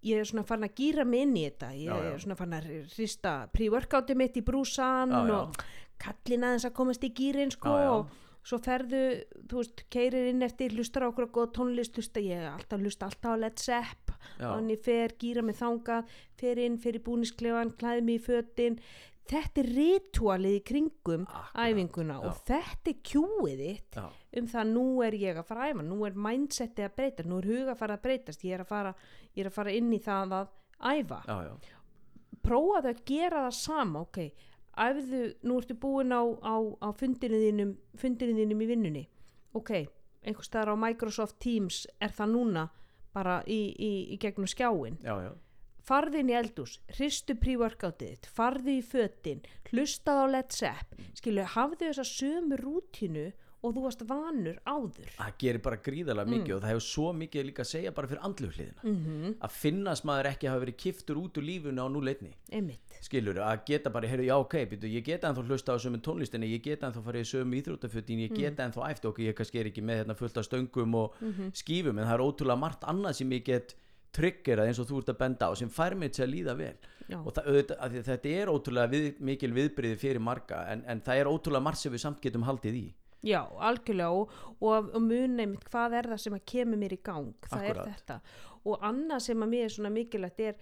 Ég 0.01 0.17
er 0.21 0.23
svona 0.25 0.45
farin 0.47 0.63
að 0.63 0.75
gýra 0.79 1.03
mig 1.05 1.21
inn 1.25 1.35
í 1.35 1.43
þetta 1.49 1.69
ég 1.75 1.89
Já, 1.89 1.97
já. 1.99 2.13
er 2.13 2.19
svona 2.23 2.37
farin 2.39 2.53
að 2.57 2.69
hrista 2.95 3.33
pre-workoutið 3.53 4.15
mitt 4.17 4.37
í 4.39 4.41
brúsan 4.47 5.11
Já, 5.11 5.33
og 5.35 5.55
kallin 5.99 6.45
aðeins 6.47 6.65
að 6.69 6.73
komast 6.73 7.03
í 7.03 7.09
gýrin 7.13 7.51
sko 7.51 7.69
og 7.69 8.09
svo 8.47 8.57
ferðu, 8.63 9.01
þú 9.49 9.57
veist, 9.59 9.83
keirir 9.91 10.29
inn 10.31 10.41
eftir 10.41 10.71
hlustar 10.71 11.03
á 11.03 11.09
okkur 11.11 11.27
að 11.27 11.33
góða 11.35 11.51
tónlist 11.57 11.97
hlusta, 11.99 12.19
ég 12.23 12.45
alltaf 12.47 12.79
hlusta 12.79 13.05
alltaf 13.09 13.35
á 13.35 13.41
Led 13.41 13.59
Zepp 13.59 14.08
já, 14.39 14.47
þannig 14.47 14.81
fer, 14.85 15.13
gýra 15.21 15.43
mig 15.45 15.57
þangað 15.59 16.17
fer 16.39 16.61
inn, 16.65 16.77
fer 16.81 16.97
í 16.99 17.03
búnisklefan, 17.05 17.75
klæði 17.79 18.05
mig 18.07 18.19
í 18.19 18.25
fötin. 18.25 18.79
Þetta 19.29 19.61
er 19.61 19.67
ritualið 19.75 20.55
í 20.57 20.61
kringum 20.65 21.25
Akkurat, 21.27 21.57
æfinguna 21.69 22.15
já. 22.17 22.21
og 22.25 22.37
þetta 22.47 22.89
er 22.89 23.01
kjúið 23.05 23.59
þitt 23.61 23.97
já, 23.99 24.05
um 24.41 24.47
það 24.49 24.71
nú 24.71 24.85
er 25.05 25.17
ég 25.21 25.37
að 25.37 25.45
fara 25.51 25.67
að 25.67 25.73
æfa 25.75 25.83
nú 25.85 25.97
er 26.07 26.15
mindsetið 26.25 26.87
að 26.87 26.95
breytast, 26.97 27.29
nú 27.29 27.37
er 27.37 27.49
huga 27.51 27.75
að 27.75 27.81
fara 27.83 27.97
að 27.99 28.07
breytast. 28.07 28.45
Ég 28.47 28.57
er 28.57 28.63
að 28.63 28.71
fara, 28.71 28.95
er 29.37 29.51
að 29.51 29.57
fara 29.59 29.75
inn 29.77 29.93
í 29.93 30.01
það 30.01 30.33
að 30.39 30.49
æfa, 30.95 31.19
prófaðu 32.45 32.93
að 32.95 33.03
gera 33.05 33.43
það 33.45 33.55
sama 33.59 34.01
ok, 34.07 34.19
æfðu, 34.79 35.21
nú 35.45 35.59
ertu 35.61 35.77
búin 35.77 36.15
á, 36.15 36.21
á, 36.25 36.55
á 36.81 36.89
fundinu 36.95 37.39
þínum 37.43 37.77
fundinu 37.99 38.37
þínum 38.37 38.65
í 38.65 38.69
vinnunni. 38.69 39.05
Ok, 39.57 39.71
einhver 40.23 40.45
staðar 40.45 40.73
á 40.73 40.83
Microsoft 40.87 41.37
Teams 41.43 41.83
er 42.01 42.13
það 42.15 42.33
núna 42.33 42.65
bara 43.15 43.41
í, 43.47 43.59
í, 43.73 43.91
í 44.13 44.17
gegnum 44.21 44.49
skjáin 44.49 44.99
já, 45.03 45.13
já. 45.25 45.31
farðu 45.85 46.21
inn 46.21 46.31
í 46.31 46.37
eldús, 46.39 46.77
hristu 46.95 47.35
pre-workoutið 47.39 48.29
farðu 48.35 48.77
í 48.77 48.81
fötin 48.85 49.43
hlustaðu 49.71 50.25
á 50.25 50.27
Led 50.35 50.55
Zepp 50.55 50.99
skilu, 51.17 51.45
hafðu 51.55 51.89
þessa 51.89 52.07
sömu 52.07 52.59
rútínu 52.61 53.29
og 53.59 53.73
þú 53.75 53.81
varst 53.83 54.03
vanur 54.07 54.59
áður. 54.63 55.09
Það 55.17 55.33
gerir 55.43 55.61
bara 55.65 55.79
gríðarlega 55.83 56.31
mikið 56.33 56.53
og 56.55 56.61
það 56.63 56.71
hefur 56.71 56.85
svo 56.85 57.07
mikið 57.19 57.47
líka 57.49 57.63
að 57.65 57.69
segja 57.73 57.91
bara 57.95 58.09
fyrir 58.11 58.23
andlu 58.27 58.51
hliðina. 58.53 58.83
Mm 58.83 58.99
-hmm. 59.05 59.33
að 59.45 59.51
finnast 59.63 60.05
maður 60.07 60.29
ekki 60.31 60.47
hafa 60.47 60.63
verið 60.63 60.77
kiftur 60.83 61.17
út 61.19 61.37
úr 61.37 61.43
lífunu 61.49 61.83
á 61.83 61.87
núleitni. 61.91 62.31
Skilur, 63.01 63.39
að 63.39 63.65
geta 63.65 63.89
bara, 63.89 64.07
heyrðu, 64.07 64.25
já 64.27 64.35
ok 64.35 64.55
býtu, 64.71 64.87
ég 64.87 65.03
geta 65.03 65.27
ennþá 65.27 65.43
hlusta 65.47 65.75
á 65.75 65.77
sömu 65.79 65.99
tónlistinni 65.99 66.47
ég 66.47 66.61
geta 66.63 66.87
ennþá 66.87 67.03
farið 67.03 67.21
í 67.21 67.31
sömu 67.31 67.55
íþróttafutin 67.59 68.19
ég 68.19 68.35
geta 68.35 68.63
ennþá 68.63 68.91
æft 68.91 69.05
okkur, 69.05 69.25
ég 69.25 69.35
kannski 69.35 69.59
er 69.59 69.65
ekki 69.67 69.81
með 69.81 70.03
hérna 70.03 70.15
fullt 70.15 70.37
af 70.37 70.45
stöngum 70.45 70.95
og 70.95 71.13
skífum 71.53 71.99
en 71.99 72.07
það 72.07 72.13
er 72.13 72.25
ótrúlega 72.27 72.59
margt 72.59 72.83
annað 72.83 73.13
sem 73.13 73.31
ég 73.31 73.43
get 73.45 73.75
triggerað 74.11 74.67
eins 74.67 74.79
og 74.79 74.87
þú 74.89 74.99
ert 74.99 75.09
að 75.09 75.19
benda 75.19 75.47
á 75.47 75.53
sem 75.55 75.69
fær 75.69 75.95
mig 75.95 76.11
til 76.11 76.23
að 76.25 76.33
líða 76.33 76.55
vel. 76.57 76.77
Já. 77.09 77.17
og 77.25 77.33
það, 77.33 77.45
auðvitað, 77.49 77.77
að 77.81 77.95
að 77.97 78.03
þetta 78.05 78.29
er 78.29 78.49
ótrúlega 78.53 78.89
við, 78.91 79.05
mikil 79.25 79.53
viðbriði 79.53 79.97
fyrir 79.97 80.21
marga 80.21 80.59
en, 80.69 80.83
en 80.85 80.99
það 81.01 81.21
er 81.21 81.29
ótrúlega 81.31 81.65
margt 81.65 81.81
sem 81.81 81.93
við 81.93 82.03
samt 82.03 82.21
getum 82.21 82.45
haldið 82.45 82.75
í 82.77 82.87
Já, 83.25 83.41
algjörlega 83.67 84.09
og, 84.15 84.35
og, 84.59 84.91
og 84.95 85.01
muni 85.03 85.43
einmitt 85.43 85.65
hvað 85.67 85.97
er 85.99 86.11
það 86.13 86.21
sem 86.23 86.37
að 86.37 86.45
kemur 86.53 86.79
mér 86.79 86.95
í 86.95 87.01
gang? 87.03 87.33
Það 87.47 87.65
Akkúrat. 87.65 87.81
er 87.81 87.97
þetta. 87.97 88.19
Og 88.69 88.85
annað 88.89 89.25
sem 89.25 89.43
að 89.43 89.51
mér 89.53 89.65
er 89.65 89.73
svona 89.75 89.91
mikilvægt 89.95 90.39
er 90.45 90.55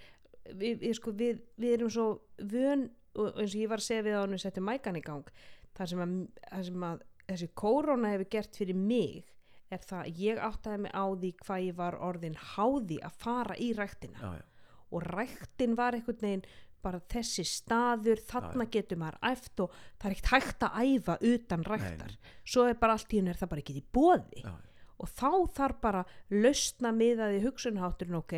við, 0.54 0.80
við, 0.82 0.94
sko, 0.98 1.14
við, 1.18 1.44
við 1.60 1.78
erum 1.78 1.94
svo 1.94 2.08
vön 2.38 2.88
og 3.18 3.40
eins 3.42 3.54
og 3.54 3.62
ég 3.62 3.70
var 3.72 3.82
að 3.82 3.88
segja 3.88 4.06
við 4.06 4.18
á 4.18 4.22
hann 4.22 4.36
við 4.36 4.44
settum 4.44 4.68
mækan 4.68 5.00
í 5.00 5.06
gang 5.06 5.32
það 5.78 5.92
sem 5.92 6.04
að, 6.04 6.14
það 6.50 6.68
sem 6.70 6.86
að 6.88 7.02
þessi 7.28 7.50
kóróna 7.60 8.14
hefur 8.14 8.30
gert 8.38 8.60
fyrir 8.60 8.78
mig 8.80 9.34
er 9.74 9.82
það 9.84 10.04
að 10.04 10.22
ég 10.24 10.44
áttaði 10.48 10.84
mig 10.86 10.94
á 10.96 11.06
því 11.12 11.32
hvað 11.44 11.66
ég 11.66 11.78
var 11.78 11.98
orðin 12.08 12.38
háði 12.54 13.00
að 13.04 13.18
fara 13.20 13.58
í 13.60 13.74
ræktina. 13.76 14.22
Já, 14.22 14.40
já, 14.40 14.76
og 14.88 15.04
ræktin 15.12 15.76
var 15.76 15.98
einhvern 15.98 16.22
veginn 16.24 16.46
bara 16.84 17.02
þessi 17.12 17.44
staður, 17.48 18.22
þarna 18.30 18.68
getur 18.72 19.02
maður 19.02 19.20
æft 19.32 19.64
og 19.66 19.74
það 19.98 20.08
er 20.10 20.16
ekkert 20.16 20.32
hægt 20.36 20.68
að 20.68 20.78
æfa 20.86 21.18
utan 21.34 21.66
ræktar, 21.68 22.16
svo 22.46 22.68
er 22.70 22.80
bara 22.80 22.98
allt 22.98 23.14
í 23.14 23.22
hennu 23.22 23.34
er 23.34 23.42
það 23.42 23.52
bara 23.54 23.64
ekki 23.66 23.78
í 23.80 23.86
bóði 23.98 24.46
já, 24.46 24.54
og 24.98 25.12
þá 25.14 25.32
þarf 25.58 25.82
bara 25.84 26.06
lausna 26.34 26.94
miðaði 26.96 27.44
hugsunhátturinn, 27.46 28.22
ok 28.22 28.38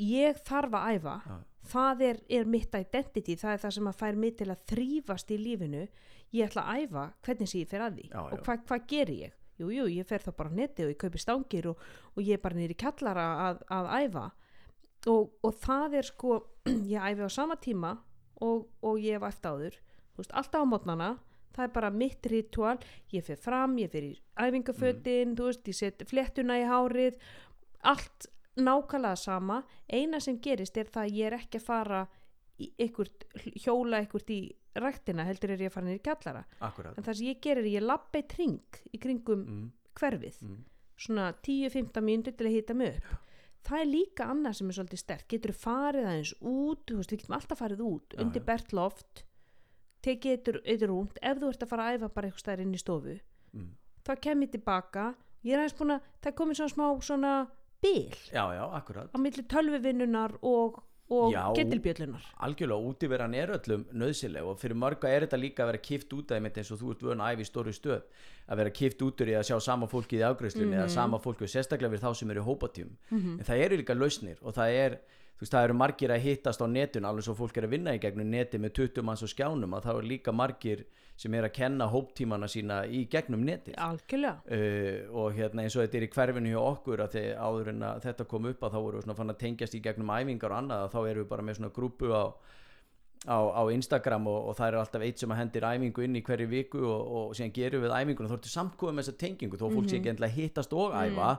ég 0.00 0.40
þarf 0.46 0.76
að 0.76 0.96
æfa. 0.96 1.16
Já. 1.26 1.36
það 1.66 2.02
er, 2.06 2.20
er 2.38 2.44
mitt 2.46 2.74
identity 2.78 3.36
það 3.40 3.52
er 3.52 3.62
það 3.64 3.74
sem 3.76 3.88
að 3.90 3.98
fær 4.02 4.20
mig 4.22 4.36
til 4.38 4.50
að 4.52 4.62
þrýfast 4.70 5.32
í 5.34 5.38
lífinu. 5.40 5.82
Ég 6.34 6.50
ætla 6.50 6.66
að 6.66 6.84
æfa 6.84 7.04
hvernig 7.26 7.50
sem 7.50 7.60
ég 7.62 7.70
fer 7.70 7.84
að 7.86 7.98
því? 7.98 8.08
Já, 8.10 8.20
og 8.22 8.36
já. 8.36 8.42
hvað 8.46 8.64
hva 8.68 8.78
gerir 8.92 9.20
ég? 9.24 9.36
Jú, 9.56 9.70
jú, 9.72 9.86
ég 9.88 10.06
fer 10.06 10.20
þá 10.20 10.32
bara 10.36 10.52
á 10.52 10.58
neti 10.58 10.84
og 10.84 10.92
ég 10.92 10.98
kaupi 11.00 11.20
stangir 11.22 11.70
og, 11.70 11.84
og 12.12 12.20
ég 12.20 12.36
er 12.36 12.42
bara 12.42 12.58
nýri 12.58 12.76
kallara 12.76 13.26
að, 13.46 13.62
að 13.72 13.88
æfa 14.04 14.26
og, 15.10 15.32
og 15.42 15.54
það 15.62 15.98
er 16.00 16.08
sko 16.08 16.40
ég 16.92 17.00
æfi 17.00 17.26
á 17.26 17.30
sama 17.30 17.56
tíma 17.62 17.94
og, 18.42 18.66
og 18.82 19.00
ég 19.00 19.16
hef 19.16 19.26
æft 19.30 19.48
áður. 19.48 19.78
Veist, 20.16 20.32
alltaf 20.32 20.64
á 20.64 20.66
mótnana 20.68 21.10
það 21.56 21.64
er 21.66 21.72
bara 21.74 21.90
mitt 21.92 22.28
ritual. 22.30 22.76
Ég 23.14 23.24
fer 23.26 23.40
fram, 23.40 23.76
ég 23.80 23.94
í 23.96 24.14
æfingafötin 24.36 25.36
þú 25.38 25.50
veist, 25.50 25.68
ég 25.70 25.78
set 25.78 26.04
fléttuna 26.10 26.58
í 26.60 26.66
hárið. 26.68 27.18
Allt 27.86 28.28
nákvæmlega 28.56 29.16
sama. 29.20 29.62
Eina 29.88 30.20
sem 30.20 30.40
gerist 30.42 30.76
er 30.76 30.90
það 30.92 31.08
að 31.08 31.18
ég 31.20 31.30
er 31.30 31.38
ekki 31.40 31.60
að 31.60 31.66
fara 31.66 32.04
ykkurt, 32.56 33.26
hjóla 33.60 34.00
ykkurt 34.04 34.32
í 34.32 34.40
ræktina 34.76 35.24
heldur 35.28 35.52
er 35.52 35.66
ég 35.66 35.70
að 35.70 35.76
fara 35.76 35.92
í 35.92 36.00
kallara 36.04 36.42
akkurat. 36.64 36.96
En 36.96 37.04
það 37.04 37.18
sem 37.18 37.28
ég 37.30 37.42
gerir 37.44 37.64
er 37.64 37.74
ég 37.74 37.84
lappa 37.84 38.20
í 38.20 38.26
tring 38.28 38.80
í 38.92 39.00
kringum 39.00 39.44
mm, 39.44 39.66
hverfið. 39.96 40.40
Mm, 40.44 40.58
svona 41.00 41.30
10-15 41.44 42.04
mínútur 42.04 42.36
til 42.36 42.48
að 42.48 42.56
hýta 42.56 42.76
mig 42.76 42.96
upp 42.96 43.22
það 43.66 43.82
er 43.82 43.88
líka 43.90 44.28
annað 44.32 44.58
sem 44.58 44.70
er 44.70 44.78
svolítið 44.78 45.02
stert 45.02 45.28
getur 45.32 45.54
þú 45.54 45.58
farið 45.58 46.08
aðeins 46.10 46.34
út 46.40 46.92
veist, 46.92 47.12
við 47.12 47.22
getum 47.22 47.36
alltaf 47.38 47.62
farið 47.62 47.82
út 47.86 48.14
Já, 48.14 48.20
undir 48.22 48.42
já. 48.42 48.46
bert 48.46 48.74
loft 48.76 49.24
tekið 50.06 50.34
eitthvað 50.62 50.88
rúnt 50.92 51.20
ef 51.22 51.40
þú 51.40 51.52
ert 51.52 51.64
að 51.66 51.72
fara 51.72 51.86
að 51.86 51.98
æfa 51.98 52.10
bara 52.14 52.30
eitthvað 52.30 52.44
stær 52.44 52.62
inn 52.62 52.74
í 52.76 52.80
stofu 52.80 53.16
mm. 53.56 53.70
þá 54.06 54.12
kem 54.26 54.44
ég 54.46 54.52
tilbaka 54.54 55.06
ég 55.46 55.54
er 55.54 55.62
aðeins 55.62 55.78
búin 55.78 55.96
að 55.96 56.10
það 56.24 56.36
komið 56.40 56.60
svona 56.60 56.74
smá 56.74 56.86
svona 57.08 57.32
bil 57.82 58.14
já, 58.30 58.42
á 58.46 59.18
milli 59.20 59.46
tölvuvinnunar 59.50 60.38
og, 60.46 60.80
og 61.08 61.34
getilbjöllunar 61.54 62.24
algjörlega 62.42 62.90
útiveran 62.90 63.34
er 63.38 63.52
öllum 63.54 63.84
nöðsileg 63.94 64.42
og 64.42 64.58
fyrir 64.58 64.74
marga 64.74 65.08
er 65.08 65.26
þetta 65.26 65.38
líka 65.38 65.62
að 65.62 65.70
vera 65.70 65.82
kift 65.88 66.16
út 66.16 66.32
af 66.34 66.48
eins 66.50 66.72
og 66.74 66.80
þú 66.80 66.94
ert 66.94 67.04
vön 67.06 67.22
að 67.22 67.36
æfa 67.36 67.44
í 67.44 67.50
stóru 67.50 67.74
stöð 67.76 68.02
að 68.46 68.62
vera 68.62 68.70
kift 68.70 69.04
út 69.06 69.22
úr 69.22 69.30
í 69.30 69.36
að 69.38 69.46
sjá 69.50 69.60
sama 69.60 69.86
fólkið 69.86 70.18
í 70.18 70.26
afgreiðslunni 70.26 70.76
eða 70.80 70.88
sama 70.88 71.20
fólkið 71.22 71.46
og 71.46 71.52
sérstaklega 71.54 71.94
við 71.94 72.02
þá 72.02 72.10
sem 72.14 72.30
eru 72.34 72.42
í 72.42 72.48
hópatjum 72.48 72.90
en 73.12 73.46
það 73.46 73.62
eru 73.68 73.78
líka 73.82 73.94
lausnir 73.94 74.42
og 74.42 74.58
það 74.58 74.80
er 74.82 74.98
þú 75.36 75.44
veist, 75.44 75.52
það 75.52 75.66
eru 75.68 75.76
margir 75.76 76.12
að 76.14 76.22
hittast 76.24 76.62
á 76.64 76.66
netun 76.66 77.08
alveg 77.08 77.26
svo 77.26 77.34
fólk 77.36 77.58
er 77.60 77.66
að 77.68 77.74
vinna 77.76 77.92
í 77.96 78.00
gegnum 78.00 78.30
neti 78.32 78.60
með 78.60 78.72
20 78.80 79.04
manns 79.04 79.24
og 79.26 79.32
skjánum 79.32 79.76
að 79.76 79.88
það 79.88 79.98
eru 80.00 80.10
líka 80.12 80.32
margir 80.32 80.86
sem 81.16 81.34
er 81.36 81.46
að 81.48 81.54
kenna 81.56 81.88
hóptímana 81.88 82.48
sína 82.48 82.82
í 82.88 83.06
gegnum 83.12 83.44
algjörlega. 83.48 84.34
Uh, 84.48 85.06
og 85.16 85.36
hérna 85.36 85.64
eins 85.64 85.76
og 85.76 85.84
þetta 85.84 85.98
er 86.00 86.06
í 86.06 86.10
hverfinu 86.12 86.52
hjá 86.52 86.60
okkur 86.60 87.04
að 87.04 87.16
þegar 87.16 87.40
áður 87.40 87.70
en 87.72 87.86
að 87.88 88.02
þetta 88.04 88.28
kom 88.32 88.50
upp 88.50 88.66
að 88.66 88.76
þá 88.76 88.80
voru 88.86 89.02
svona 89.04 89.16
fann 89.20 89.32
að 89.32 89.40
tengjast 89.44 89.76
í 89.76 89.82
gegnum 89.84 90.12
æfingar 90.12 90.52
og 90.52 90.60
annað 90.60 90.84
að 90.84 90.92
þá 90.92 90.98
erum 91.02 91.22
við 91.22 91.30
bara 91.32 91.46
með 91.46 91.58
svona 91.58 91.74
grúpu 91.78 92.12
á, 92.12 92.24
á, 93.26 93.38
á 93.58 93.62
Instagram 93.74 94.28
og, 94.30 94.38
og 94.50 94.56
það 94.58 94.68
er 94.68 94.78
alltaf 94.80 95.04
eitt 95.06 95.22
sem 95.22 95.32
að 95.34 95.40
hendir 95.42 95.66
æfingu 95.66 96.04
inn 96.06 96.18
í 96.18 96.22
hverju 96.26 96.46
viku 96.50 96.84
og, 96.86 97.10
og 97.18 97.34
síðan 97.36 97.54
gerum 97.56 97.82
við 97.82 97.96
æfingun 97.96 98.28
og 98.28 98.32
þá 98.32 98.36
ertu 98.38 98.76
komið 98.78 98.94
með 98.96 99.06
þessa 99.06 99.20
tengingu. 99.22 99.58
Þó 99.60 99.66
fólk 99.74 99.90
sé 99.90 99.98
ekki 99.98 100.12
endilega 100.12 100.36
hittast 100.36 100.76
og 100.76 100.94
æfa 100.94 101.32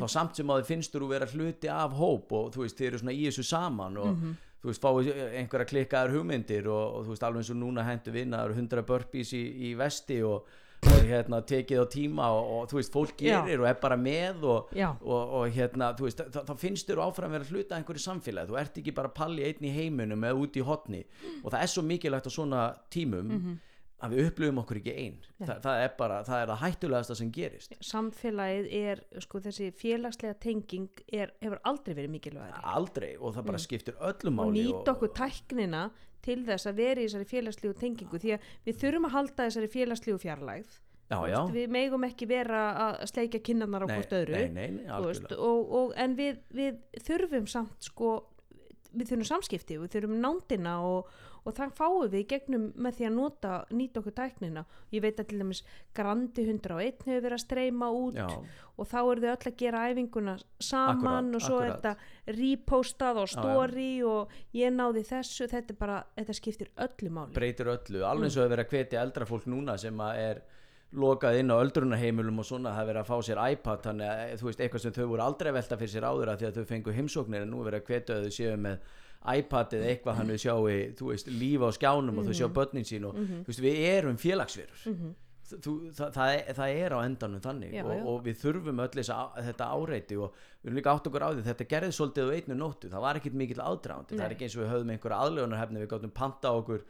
þá 0.00 0.06
samt 0.16 0.40
sem 0.40 0.50
að 0.50 0.62
þið 0.62 0.72
finnst 0.72 0.96
þú 0.96 1.12
vera 1.12 1.30
hluti 1.34 1.70
af 1.70 1.94
hóp 2.00 2.32
og 2.32 2.50
þú 2.54 2.64
veist 2.64 2.80
þið 2.80 2.90
eru 2.90 3.02
svona 3.02 3.14
í 3.14 3.22
þessu 3.28 3.46
saman 3.50 4.00
og 4.00 4.26
þú 4.64 4.70
veist 4.70 4.84
fáið 4.84 5.08
einhverja 5.42 5.68
klikkaðar 5.68 6.14
hugmyndir 6.16 6.68
og, 6.72 6.84
og 6.96 7.04
þú 7.04 7.14
veist 7.14 7.26
alveg 7.28 7.42
eins 7.42 7.52
og 7.52 7.58
núna 7.60 7.84
hendur 7.84 8.16
eru 8.16 8.54
100 8.56 8.86
burpees 8.88 9.32
í, 9.36 9.44
í 9.68 9.74
vesti 9.76 10.22
og 10.24 10.48
og 10.92 11.04
hérna 11.08 11.40
tekið 11.48 11.80
á 11.80 11.86
tíma 11.90 12.26
og, 12.34 12.48
og 12.58 12.68
þú 12.70 12.78
veist, 12.80 12.92
fólk 12.94 13.22
Já. 13.24 13.40
gerir 13.42 13.60
og 13.64 13.68
er 13.70 13.78
bara 13.82 13.96
með 14.00 14.44
og, 14.44 14.72
Já. 14.76 14.90
og, 15.02 15.34
og 15.40 15.48
hérna, 15.56 15.92
þú 15.98 16.08
veist, 16.08 16.22
þá, 16.34 16.54
finnst 16.60 16.88
þér 16.90 17.02
áfram 17.06 17.30
vera 17.36 17.44
hluta 17.50 17.74
af 17.76 17.82
einhverju 17.82 18.04
samfélagi, 18.04 18.50
þú 18.52 18.58
ert 18.60 18.80
ekki 18.82 18.94
bara 18.96 19.08
palli 19.08 19.44
einn 19.48 19.64
í 19.68 19.72
heiminum 19.74 20.24
eða 20.28 20.40
út 20.44 20.58
í 20.60 20.64
hotni 20.66 21.04
og 21.42 21.52
það 21.52 21.60
er 21.62 21.72
svo 21.74 21.82
mikilvægt 21.86 22.28
á 22.28 22.32
svona 22.32 22.64
tímum 22.90 23.30
Mhm. 23.34 23.54
Að 24.04 24.14
við 24.14 24.28
upplifum 24.28 24.60
okkur 24.62 24.80
ekki 24.80 24.94
einn 25.00 25.18
Þa, 25.44 25.56
það 25.64 25.82
er 25.84 25.92
bara, 25.98 26.18
það 26.24 26.42
er 26.42 26.50
það 26.52 26.60
hættulegasta 26.62 27.16
sem 27.18 27.30
gerist. 27.34 27.74
Samfélagið 27.84 28.68
er 28.80 29.02
sko 29.24 29.40
þessi 29.44 29.68
félagslega 29.80 30.38
tenging 30.44 31.02
er, 31.12 31.34
hefur 31.42 31.60
aldrei 31.68 31.92
verið 31.98 32.14
mikilvægari. 32.14 32.64
Aldrei 32.74 33.10
og 33.18 33.34
það 33.36 33.48
bara 33.50 33.62
skiptir 33.66 33.98
öllum 34.00 34.34
Mm. 34.34 34.40
og 34.44 34.54
nýta 34.56 34.94
okkur 34.94 35.12
tæknina 35.16 35.84
til 36.24 36.40
þess 36.46 36.66
að 36.70 36.78
vera 36.80 37.00
í 37.02 37.08
þessari 37.08 37.28
félagslegu 37.28 37.74
tengingu 37.78 38.18
því 38.22 38.32
að 38.38 38.48
við 38.66 38.80
þurfum 38.80 39.06
að 39.10 39.14
halda 39.18 39.48
þessari 39.48 39.68
félagslegu 39.74 40.18
fjarlægð. 40.22 40.78
Já, 41.04 41.18
já, 41.28 41.36
veist, 41.36 41.52
við 41.54 41.68
megum 41.68 42.04
ekki 42.06 42.26
vera 42.26 42.60
að 42.80 43.02
sleikja 43.10 43.40
kinnarnar 43.44 43.84
á 43.84 43.88
hvort 43.92 44.14
öðru 44.16 44.38
nei, 44.40 44.70
nei, 44.72 44.86
veist, 45.04 45.26
og, 45.36 45.72
og, 45.78 45.92
en 46.00 46.14
við, 46.16 46.38
við 46.56 46.78
þurfum 47.04 47.44
samt 47.52 47.84
sko 47.84 48.14
við 48.94 49.10
þurfum 49.10 49.28
samskipti, 49.28 49.76
við 49.82 49.92
þurfum 49.98 50.16
nándina 50.22 50.78
og, 50.86 51.10
og 51.44 51.54
það 51.54 51.72
fáum 51.76 52.08
við 52.12 52.26
gegnum 52.32 52.62
með 52.76 52.94
því 52.98 53.06
að 53.08 53.14
nota, 53.18 53.52
nýta 53.76 54.00
okkur 54.00 54.14
tæknina. 54.16 54.62
Ég 54.92 55.02
veit 55.04 55.18
að 55.20 55.28
til 55.28 55.38
dæmis 55.42 55.60
grandi 55.94 56.46
hundra 56.48 56.78
og 56.78 56.80
einn 56.86 57.04
hefur 57.04 57.20
verið 57.26 57.36
að 57.36 57.42
streyma 57.44 57.90
út 57.92 58.16
já, 58.16 58.28
og 58.78 58.88
þá 58.88 58.98
eru 59.02 59.20
þau 59.26 59.30
öll 59.34 59.50
að 59.50 59.56
gera 59.60 59.82
æfinguna 59.92 60.36
saman 60.58 61.28
Akkúrat, 61.28 61.34
og 61.34 61.44
svo 61.44 61.60
er 61.60 61.70
þetta 61.74 61.94
repostað 62.38 63.20
já. 63.22 63.26
story 63.34 63.90
og 64.08 64.34
ég 64.56 64.72
náði 64.74 65.04
þessu, 65.08 65.46
þetta 65.50 65.76
bara 65.78 66.00
þetta 66.16 66.36
skiptir 66.40 66.70
öllu 66.76 67.12
máli. 67.12 67.34
Breytir 67.36 67.70
öllu, 67.74 68.02
alveg 68.02 68.24
Mm. 68.24 68.28
eins 68.30 68.36
og 68.38 68.44
að 68.44 68.52
vera 68.54 68.64
að 68.64 68.70
hvetja 68.74 69.02
eldra 69.04 69.26
fólk 69.26 69.46
núna 69.46 69.78
sem 69.78 70.00
er 70.00 70.42
lokað 70.94 71.40
inn 71.40 71.50
á 71.50 71.58
öldrunarheimilum 71.58 72.38
og 72.38 72.44
svona 72.46 72.70
það 72.70 72.82
er 72.82 72.88
verið 72.94 73.02
að 73.02 73.08
fá 73.10 73.16
sér 73.26 73.40
iPad. 73.52 73.80
Þannig 73.82 74.08
að 74.08 74.38
þú 74.38 74.44
veist 74.48 74.60
eitthvað 74.60 74.80
sem 74.80 74.92
þau 74.92 75.06
voru 75.10 75.22
aldrei 75.24 75.52
velta 75.52 75.76
fyrir 75.76 75.90
sér 75.94 76.06
áður 76.06 76.28
að 76.30 76.38
því 76.38 76.46
að 76.46 76.54
þau 76.58 76.64
fengu 76.70 76.92
heimsóknir 76.94 77.42
en 77.42 77.50
nú 77.50 77.60
er 77.60 77.66
verið 77.70 77.80
að 77.82 77.88
hvetja 77.90 78.14
að 78.14 78.22
þau 78.24 78.34
séu 78.38 78.56
með 78.56 78.78
iPad 79.24 79.72
eða 79.78 79.90
eitthvað 79.94 80.16
hann 80.18 80.28
þau 80.34 80.40
sjáu 80.44 80.64
þú 80.98 81.10
veist 81.10 81.28
líf 81.32 81.60
á 81.64 81.70
skjánum 81.72 82.18
og 82.18 82.24
þau 82.26 82.32
Mhm. 82.34 82.38
sjá 82.40 82.48
börnin 82.52 82.84
sín 82.88 83.04
og 83.08 83.14
þú 83.16 83.46
veist 83.48 83.60
við 83.64 83.78
erum 83.88 84.16
félagsverur. 84.20 85.14
Þú, 85.44 85.72
það, 85.92 86.08
það, 86.16 86.28
er, 86.34 86.54
það 86.56 86.70
er 86.82 86.92
á 86.96 86.98
endanum 87.04 87.40
þannig 87.44 87.72
Já, 87.76 87.82
og, 87.84 87.90
já. 87.92 88.04
og 88.08 88.22
við 88.24 88.36
þurfum 88.40 88.78
öll 88.80 88.88
þetta 89.44 89.66
áreiti 89.76 90.16
og 90.16 90.32
við 90.32 90.70
erum 90.70 90.78
líka 90.80 90.94
átt 90.96 91.06
okkur 91.10 91.20
á 91.20 91.28
því 91.36 91.42
þetta 91.44 91.66
gerði 91.68 91.90
svolítið 91.92 92.24
á 92.24 92.34
einnu 92.34 92.56
nóttu, 92.56 92.88
það 92.88 93.00
var 93.04 93.18
ekkit 93.20 93.34
mikill 93.36 93.60
aðdrándi, 93.60 94.16
það 94.16 94.24
er 94.24 94.34
ekki 94.34 94.46
eins 94.48 94.56
og 94.56 94.62
við 94.64 94.72
höfum 94.72 94.92
einhverja 94.94 95.20
aðlögunarhefni, 95.20 95.82
við 95.84 95.90
gáttum 95.92 96.10
panta 96.16 96.48
okkur 96.56 96.80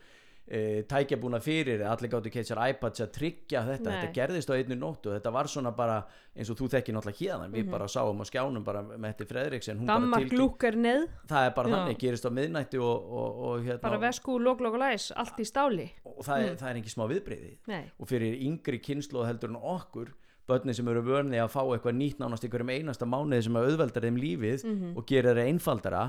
tækja 0.44 1.16
búna 1.16 1.38
fyrir, 1.40 1.80
allir 1.88 2.10
gáttu 2.12 2.30
keitt 2.30 2.44
sér 2.50 2.58
iPads 2.68 3.00
að 3.00 3.12
tryggja 3.16 3.62
þetta, 3.64 3.88
Nei. 3.88 3.94
þetta 4.02 4.12
gerðist 4.18 4.50
á 4.52 4.54
einnu 4.58 4.76
nóttu 4.76 5.08
þetta 5.14 5.32
var 5.32 5.48
svona 5.48 5.70
bara 5.76 6.02
eins 6.36 6.50
og 6.52 6.58
þú 6.58 6.68
þekki 6.74 6.92
náttúrulega 6.92 7.20
hérðan, 7.22 7.54
við 7.54 7.70
bara 7.70 7.86
sáum 7.88 8.20
á 8.20 8.24
skjánum 8.28 8.64
bara 8.64 8.82
Metti 8.82 9.24
Fredriksen, 9.24 9.78
hún 9.80 9.86
bara 9.86 10.00
Mhm. 10.04 10.12
Tilkynnt 10.12 10.38
lúkar 10.40 10.76
neð 10.76 11.06
það 11.26 11.46
er 11.46 11.54
bara 11.56 11.68
Já. 11.68 11.74
þannig, 11.76 11.98
gerist 11.98 12.26
á 12.28 12.30
miðnætti 12.30 12.78
og, 12.78 13.12
og, 13.12 13.38
og 13.44 13.64
hérna 13.64 13.80
bara 13.80 13.98
vesku, 13.98 14.38
lók 14.38 14.60
og 14.60 14.78
læs, 14.78 15.12
allt 15.16 15.38
í 15.40 15.44
stáli 15.48 15.88
og 16.04 16.20
það 16.24 16.44
er, 16.44 16.56
það 16.60 16.68
er 16.70 16.76
ekki 16.82 16.92
smá 16.92 17.06
viðbreyði 17.08 17.56
nei, 17.66 17.84
og 17.98 18.06
fyrir 18.08 18.36
yngri 18.44 18.78
kynslu 18.84 19.24
heldur 19.24 19.48
en 19.48 19.56
okkur 19.56 20.12
börni 20.46 20.74
sem 20.76 20.86
eru 20.88 21.00
vörni 21.02 21.40
að 21.40 21.48
fá 21.56 21.62
eitthvað 21.64 21.96
nýtt 21.96 22.18
nánast 22.20 22.44
einhverjum 22.44 22.68
einasta 22.68 23.06
mánuði 23.08 23.42
sem 23.46 23.54
að 23.56 23.70
auðveldar 23.70 24.02
þeim 24.04 24.18
lífið 24.20 24.64
Mhm. 24.68 24.96
og 24.98 25.06
gerir 25.06 25.32
það 25.34 25.48
einfaldara 25.48 26.04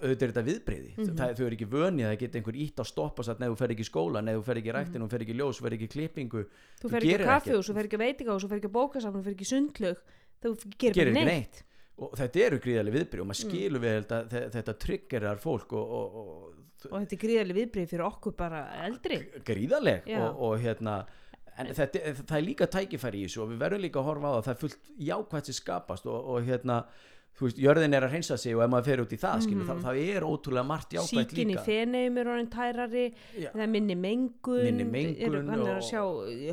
auðvitað 0.00 0.22
er 0.24 0.32
þetta 0.32 0.44
viðbreyði 0.48 0.92
Mhm. 0.96 1.16
það, 1.18 1.34
þau 1.38 1.44
eru 1.46 1.56
ekki 1.56 1.68
vöni 1.74 2.02
að 2.04 2.10
það 2.14 2.18
geta 2.24 2.38
einhver 2.40 2.56
ítt 2.64 2.76
að 2.82 2.86
stoppa 2.90 3.22
satt 3.24 3.38
neðu 3.40 3.56
fer 3.60 3.68
ekki 3.74 3.84
í 3.84 3.90
skóla, 3.90 4.22
neðu 4.24 4.42
fer 4.44 4.56
ekki 4.60 4.70
í 4.72 4.74
ræktin 4.76 4.98
Mhm. 5.00 5.04
þú 5.06 5.10
fer 5.10 5.20
ekki 5.24 5.34
í 5.34 5.38
ljós, 5.40 5.60
fer 5.60 5.70
ekki 5.76 5.88
í 5.88 5.92
klippingu 5.94 6.44
þú 6.80 6.90
fer 6.90 7.00
ekki 7.02 7.20
á 7.20 7.28
kaffi 7.34 7.54
og 7.58 7.64
þú 7.64 7.74
fer 7.74 7.84
ekki 7.88 7.98
á 7.98 8.04
veitingahús 8.04 8.44
þú 8.44 8.48
fer 8.48 8.58
ekki 8.60 8.70
á 8.72 8.76
bókasafn, 8.78 9.16
þú 9.18 9.24
fer 9.24 9.34
ekki 9.34 9.44
í 9.44 9.52
sundlaug 9.54 9.98
þú 10.44 10.48
gerir, 10.78 10.94
gerir 10.94 11.12
ekki 11.12 11.24
neitt, 11.24 11.26
neitt 11.26 11.62
og 11.98 12.10
þetta 12.18 12.40
eru 12.46 12.58
gríðarlega 12.58 12.96
viðbreyð 12.98 13.20
og 13.20 13.26
Mm. 13.26 13.30
maður 13.30 13.44
skilur 13.44 13.80
við 13.80 13.92
þetta, 14.02 14.18
þetta, 14.28 14.50
þetta 14.56 14.74
triggerar 14.78 15.36
fólk 15.38 15.72
og, 15.72 15.86
og, 15.90 16.14
og 16.14 16.54
og 16.90 17.00
þetta 17.00 17.12
er 17.14 17.22
gríðarlega 17.24 17.58
viðbrið 17.60 17.88
fyrir 17.88 18.04
okkur 18.04 18.32
bara 18.36 18.58
eldri 18.84 19.18
gríðarleg 19.44 20.04
Já. 20.06 20.18
og, 20.20 20.40
og 20.42 20.58
hérna 20.60 21.06
en 21.56 21.66
þetta, 21.68 22.00
það 22.26 22.36
er 22.36 22.42
líka 22.42 22.66
tækifæri 22.66 23.22
í 23.22 23.24
þessu 23.28 23.42
og 23.44 23.48
við 23.54 23.58
verðum 23.62 23.80
líka 23.80 24.00
að 24.02 24.08
horfa 24.10 24.26
á 24.26 24.34
það 24.34 24.44
það 24.44 24.54
er 24.54 24.60
fullt 24.64 24.90
jákvæmt 24.98 25.44
sem 25.46 25.54
skapast 25.54 26.06
og, 26.06 26.28
og 26.34 26.42
hérna 26.44 26.84
þú 27.34 27.48
veist, 27.48 27.58
jörðin 27.58 27.96
er 27.96 28.06
að 28.06 28.14
hreinsa 28.14 28.38
sig 28.38 28.54
og 28.54 28.62
ef 28.64 28.70
maður 28.70 28.88
fer 28.90 29.02
út 29.04 29.12
í 29.14 29.18
það 29.18 29.48
mm 29.48 29.66
það, 29.68 29.82
það 29.84 30.00
er 30.04 30.26
ótrúlega 30.28 30.66
margt 30.68 30.94
jákvæmt 30.94 31.34
síkin 31.34 31.50
í 31.50 31.54
líka. 31.54 31.66
Feneum 31.66 32.18
er 32.20 32.30
orðin 32.30 32.50
tærari 32.52 33.04
Já. 33.34 33.50
það 33.50 33.62
er 33.66 33.70
minni 33.74 33.98
mengun, 33.98 34.64
Minni 34.68 34.88
mengun 34.88 35.28
eru, 35.28 35.44
hann 35.50 35.66
er 35.66 35.78
að 35.80 35.86
sjá 35.88 36.02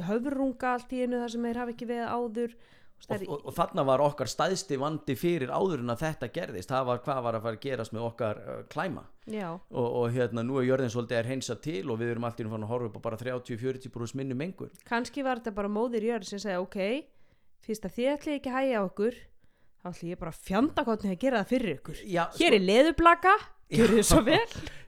höfrunga 0.10 0.76
allt 0.76 0.94
í 0.96 1.02
einu 1.04 1.22
þar 1.22 1.34
sem 1.36 1.50
þeir 1.50 1.62
hafa 1.62 1.76
ekki 1.76 1.89
veið 1.91 2.06
áður. 2.10 2.56
Og, 3.02 3.24
og, 3.26 3.46
og 3.50 3.56
þarna 3.58 3.84
var 3.89 4.02
okkar 4.06 4.30
stæðsti 4.30 4.78
vandi 4.78 5.15
fyrir 5.17 5.50
áður 5.50 5.82
en 5.82 5.89
að 5.89 6.04
þetta 6.04 6.28
gerðist. 6.36 6.70
Það 6.70 6.84
var 6.91 7.00
hvað 7.02 7.22
var 7.26 7.38
að 7.38 7.48
fara 7.48 7.58
að 7.58 7.63
gerast 7.63 7.96
með 7.96 8.04
okkar 8.12 8.41
uh, 8.41 8.60
klæma. 8.70 9.08
Og, 9.74 9.88
og 9.88 10.06
hérna 10.13 10.44
nú 10.46 10.60
er 10.62 10.67
jörðin 10.67 10.94
svolítið 10.94 11.17
að 11.17 11.32
hreinsa 11.32 11.56
til 11.65 11.82
og 11.89 11.98
við 11.98 12.13
erum 12.13 12.28
alltaf 12.30 12.54
að 12.54 12.67
horfa 12.70 12.91
upp 12.91 13.00
á 13.02 13.06
bara 13.08 13.20
30-40 13.24 13.94
brús 13.96 14.13
minni 14.13 14.38
mengun. 14.38 14.70
Kannski 14.86 15.26
var 15.26 15.41
þetta 15.41 15.56
bara 15.58 15.74
móðir 15.74 16.06
jörð 16.12 16.30
sem 16.30 16.44
segja 16.46 16.62
ok, 16.62 16.80
fyrst 17.65 17.89
að 17.89 17.98
þið 17.98 18.12
ætli 18.13 18.38
ekki 18.38 18.54
að 18.54 18.60
hægja 18.60 18.86
okkur 18.86 19.20
þá 19.82 19.89
ætli 19.91 20.12
ég 20.12 20.22
bara 20.22 20.32
að 20.34 20.46
fjanda 20.46 20.86
hvernig 20.86 21.15
að 21.15 21.24
gera 21.24 21.41
það 21.41 21.52
fyrir 21.52 21.74
ykkur. 21.80 22.04
Já, 22.12 22.22
hér 22.38 22.56
er 22.58 22.63
leðublaka, 22.67 23.34
gjör 23.72 23.94
þið 23.96 24.06
svo 24.06 24.20
vel. 24.28 24.39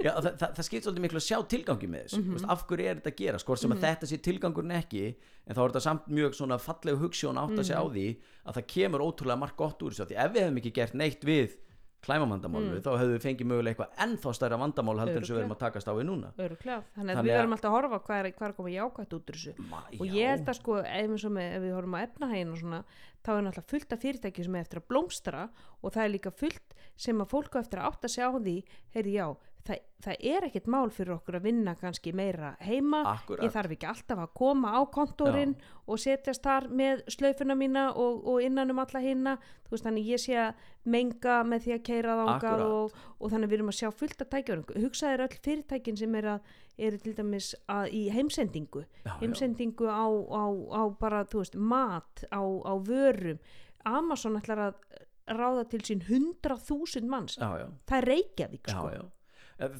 Já, 0.03 0.11
það, 0.11 0.29
það, 0.29 0.53
það 0.57 0.67
skipt 0.67 0.87
svolítið 0.87 1.05
miklu 1.07 1.21
að 1.21 1.25
sjá 1.27 1.37
tilgangi 1.53 1.89
með 1.89 2.05
þessu. 2.05 2.21
Mm 2.21 2.49
af 2.53 2.63
hverju 2.69 2.87
er 2.91 2.99
þetta 2.99 3.13
að 3.13 3.19
gera, 3.23 3.41
skort 3.41 3.63
sem 3.63 3.73
að 3.73 3.83
þetta 3.87 4.09
sé 4.11 4.19
tilgangurinn 4.27 4.77
ekki, 4.77 5.03
en 5.47 5.57
þá 5.57 5.61
er 5.63 5.73
þetta 5.73 5.83
samt 5.87 6.09
mjög 6.19 6.37
svona 6.37 6.59
falleg 6.61 6.99
hugssjón 7.01 7.41
átt 7.41 7.57
að 7.57 7.67
segja 7.69 7.81
á 7.81 7.87
því 7.89 8.07
að 8.43 8.57
það 8.59 8.69
kemur 8.75 9.05
ótrúlega 9.07 9.41
margt 9.43 9.57
gott 9.59 9.85
úr 9.85 9.95
þessu 9.95 10.09
því 10.11 10.19
ef 10.19 10.33
við 10.35 10.45
hefum 10.45 10.59
ekki 10.61 10.73
gert 10.77 10.97
neitt 10.99 11.25
við 11.27 11.57
klæmamandamálinu, 12.03 12.81
þá 12.83 12.89
hefðu 12.99 13.13
við 13.15 13.23
fengið 13.25 13.47
mögulega 13.49 13.73
eitthvað 13.73 14.01
ennþá 14.05 14.33
stærra 14.37 14.57
vandamál 14.61 14.97
heldur 15.01 15.21
en 15.21 15.27
sem 15.29 15.35
við 15.37 15.41
erum 15.43 15.55
að 15.55 15.61
takast 15.63 15.87
á 15.87 15.93
við 15.97 16.05
núna. 16.09 16.31
Öruglega, 16.37 16.83
þannig 16.97 17.13
að 17.15 17.23
við 17.23 17.31
að- 17.33 17.37
verðum 17.39 17.55
alltaf 17.57 17.69
að 17.71 17.75
horfa 17.77 17.99
hvað 18.07 18.19
er, 18.19 18.29
hvað 18.37 18.47
er 18.47 18.53
að 18.53 18.57
koma 18.59 18.73
jákvætt 18.73 19.13
út 19.17 19.31
úr 19.33 19.37
þessu. 19.39 19.55
Ma, 19.69 19.79
og 19.99 20.05
ég 20.07 20.27
held 20.33 20.45
að 20.53 20.59
sko 20.59 20.77
ef, 20.79 20.85
eins 20.99 21.25
og 21.25 21.31
með, 21.37 21.47
ef 21.57 21.61
við 21.67 21.73
horfum 21.77 21.95
á 21.97 21.99
efnahægin 22.03 22.51
og 22.53 22.59
svona 22.63 22.83
þá 23.23 23.29
er 23.37 23.41
náttúrulega 23.47 23.71
fullt 23.71 23.93
af 23.93 23.99
fyrirtæki 24.03 24.43
sem 24.43 24.55
er 24.55 24.65
eftir 24.65 24.79
að 24.81 24.87
blómstra 24.91 25.43
og 25.81 25.91
það 25.95 26.03
er 26.03 26.11
líka 26.17 26.31
fullt 26.35 26.75
sem 26.97 27.21
að 27.23 27.29
fólk 27.31 27.55
á 27.55 27.59
eftir 27.63 27.79
að 27.79 27.87
átta 27.93 28.09
sig 28.11 28.23
á 28.23 28.31
því 28.35 28.55
heyrði 28.93 29.13
já, 29.15 29.27
það, 29.67 29.79
það 30.03 30.25
er 30.33 30.47
ekkert 30.47 30.69
mál 30.71 30.91
fyrir 30.93 31.15
okkur 31.15 31.37
að 31.39 31.47
vinna 31.47 31.73
kannski 31.79 32.13
meira 32.15 32.53
heima. 32.63 33.03
Akkúrat. 33.13 33.45
ég 33.45 33.53
þarf 33.53 33.75
ekki 33.75 33.89
alltaf 33.89 34.23
að 34.23 34.33
koma 34.39 34.73
á 34.75 34.81
kontórin 34.93 35.55
og 35.87 36.01
setjast 36.01 36.43
þar 36.43 36.67
með 36.69 37.03
slaufuna 37.15 37.55
mína 37.59 37.85
og, 37.93 38.19
og 38.27 38.43
innan 38.43 38.73
um 38.73 38.81
alla 38.83 39.03
hinna 39.03 39.37
þú 39.67 39.75
veist 39.75 39.87
þannig 39.87 40.11
ég 40.11 40.23
sé 40.23 40.37
að 40.39 40.67
menga 40.83 41.39
með 41.47 41.65
því 41.65 41.75
að 41.77 41.85
keira 41.87 42.17
Akkúrat. 42.23 42.65
og, 42.67 42.99
og 43.19 43.31
þannig 43.31 43.51
við 43.51 43.59
erum 43.59 43.71
að 43.71 43.79
sjá 43.79 43.89
fullt 43.91 44.25
af 44.25 44.31
tækjum 44.33 44.65
hugsaðir 44.83 45.25
öll 45.27 45.39
fyrirtækin 45.47 45.99
sem 45.99 46.19
er 46.19 46.29
að 46.35 46.53
eru 46.83 46.97
til 46.97 47.13
dæmis 47.17 47.53
að, 47.69 47.91
í 47.93 48.03
heimsendingu. 48.13 48.83
Já, 49.03 49.11
já. 49.11 49.17
heimsendingu 49.21 49.89
á, 49.89 50.05
á, 50.09 50.43
á 50.73 50.81
bara 50.99 51.23
þú 51.29 51.43
veist 51.43 51.57
mat 51.57 52.23
á, 52.33 52.41
á 52.41 52.73
vörum. 52.81 53.41
Amazon 53.85 54.39
ætlar 54.39 54.61
að 54.69 55.01
ráða 55.27 55.67
til 55.71 55.83
sín 55.85 56.01
100.000 56.03 57.07
manns. 57.07 57.37
Já, 57.37 57.51
já, 57.61 57.67
það 57.87 57.97
er 57.99 58.09
Reykjavík 58.09 58.67
já, 58.67 58.73
sko. 58.73 58.89
já. 58.91 59.03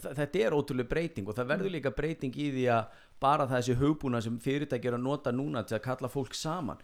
Þetta 0.04 0.40
er 0.40 0.56
ótrúlega 0.58 0.90
breyting 0.90 1.28
og 1.28 1.38
það 1.38 1.50
verður 1.54 1.74
líka 1.76 1.92
breyting 1.96 2.36
í 2.40 2.50
því 2.56 2.66
að 2.76 3.00
bara 3.24 3.48
þessi 3.50 3.78
hugbúna 3.80 4.22
sem 4.24 4.38
fyrirtæki 4.40 4.90
er 4.92 4.98
að 4.98 5.06
nota 5.06 5.32
núna 5.36 5.64
til 5.68 5.78
að 5.80 5.86
kalla 5.88 6.12
fólk 6.12 6.36
saman. 6.38 6.82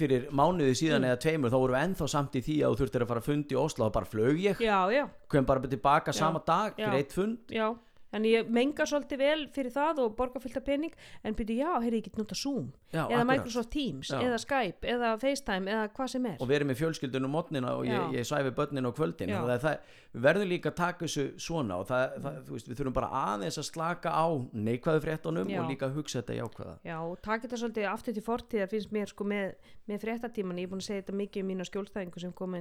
Fyrir 0.00 0.28
mánuði 0.32 0.74
síðan 0.78 1.04
eða 1.08 1.18
tveimur 1.20 1.52
þá 1.52 1.58
vorum 1.58 1.76
við 1.76 1.84
ennþá 1.84 2.08
samt 2.08 2.36
í 2.38 2.42
því 2.46 2.56
að 2.62 2.72
þú 2.72 2.80
þurftir 2.80 3.04
að 3.04 3.10
fara 3.10 3.22
að 3.24 3.28
fundi 3.28 3.56
í 3.56 3.60
Oslo 3.60 3.86
og 3.88 3.94
bara 3.96 4.08
flög 4.08 4.38
ég, 4.40 4.60
já, 4.62 4.78
já, 4.94 5.04
kom 5.28 5.46
bara 5.48 5.68
tilbaka 5.68 6.14
Já. 6.14 6.18
sama 6.22 6.42
dag 6.46 6.78
Já. 6.78 6.86
fyrir 6.86 7.00
eitt 7.02 7.16
fund. 7.16 7.38
Já 7.52 7.68
en 8.16 8.26
ég 8.26 8.48
menga 8.50 8.86
svolítið 8.88 9.20
vel 9.20 9.40
fyrir 9.54 9.72
það 9.74 10.02
og 10.04 10.14
borga 10.18 10.40
fullt 10.42 10.58
af 10.58 10.64
pening. 10.66 10.94
En 11.26 11.36
byrju 11.38 11.56
já, 11.60 11.70
heyrði 11.82 12.00
ég 12.00 12.06
get 12.08 12.18
nota 12.20 12.36
Zoom 12.38 12.70
Já, 12.90 13.04
eða 13.04 13.06
akkurat. 13.06 13.30
Microsoft 13.30 13.70
Teams, 13.70 14.10
Já. 14.10 14.18
eða 14.26 14.38
Skype 14.42 14.88
eða 14.94 15.10
FaceTime 15.22 15.70
eða 15.70 15.88
hvað 15.94 16.08
sem 16.14 16.26
er. 16.26 16.36
Og 16.40 16.48
verið 16.50 16.66
með 16.70 16.80
fjölskyldunum 16.80 17.34
mótnina 17.36 17.74
og 17.76 17.84
ég, 17.86 18.16
ég 18.16 18.26
svæfi 18.26 18.50
börnin 18.56 18.88
á 18.88 18.92
kvöldin. 18.92 19.30
Já. 19.30 19.38
þannig 19.40 19.54
að 19.54 19.64
það, 19.66 19.76
við 20.14 20.26
verðum 20.26 20.50
líka 20.50 20.72
að 20.72 20.78
taka 20.80 21.06
þessu 21.06 21.26
svona 21.38 21.74
og 21.78 21.86
það, 21.90 22.16
það, 22.24 22.40
veist, 22.50 22.68
við 22.70 22.80
þurfum 22.80 22.96
bara 22.96 23.10
aðeins 23.20 23.58
að 23.60 23.68
slaka 23.68 24.10
á 24.10 24.26
neikvæðu 24.52 25.00
fréttunum 25.06 25.48
Já. 25.50 25.60
og 25.62 25.70
líka 25.70 25.86
að 25.86 25.94
hugsa 26.00 26.22
þetta 26.22 26.38
jákvæða. 26.40 26.74
Já, 26.88 26.96
og 26.98 27.14
taka 27.22 27.46
þetta 27.46 27.60
svolítið 27.62 27.90
aftur 27.92 28.16
til 28.16 28.26
fortíðar 28.26 28.72
finnst 28.72 28.90
mér 28.96 29.06
sko 29.12 29.22
með, 29.28 29.54
með 29.86 30.02
fréttatíman 30.02 30.58
ég 30.58 30.66
er 30.66 30.72
búin 30.72 30.82
að 30.82 30.88
segja 30.88 31.04
þetta 31.04 31.20
mikið 31.20 31.44
um 31.44 31.48
mína 31.52 31.68
skjólstæðingu 31.68 32.18
sem 32.18 32.34
kom 32.34 32.58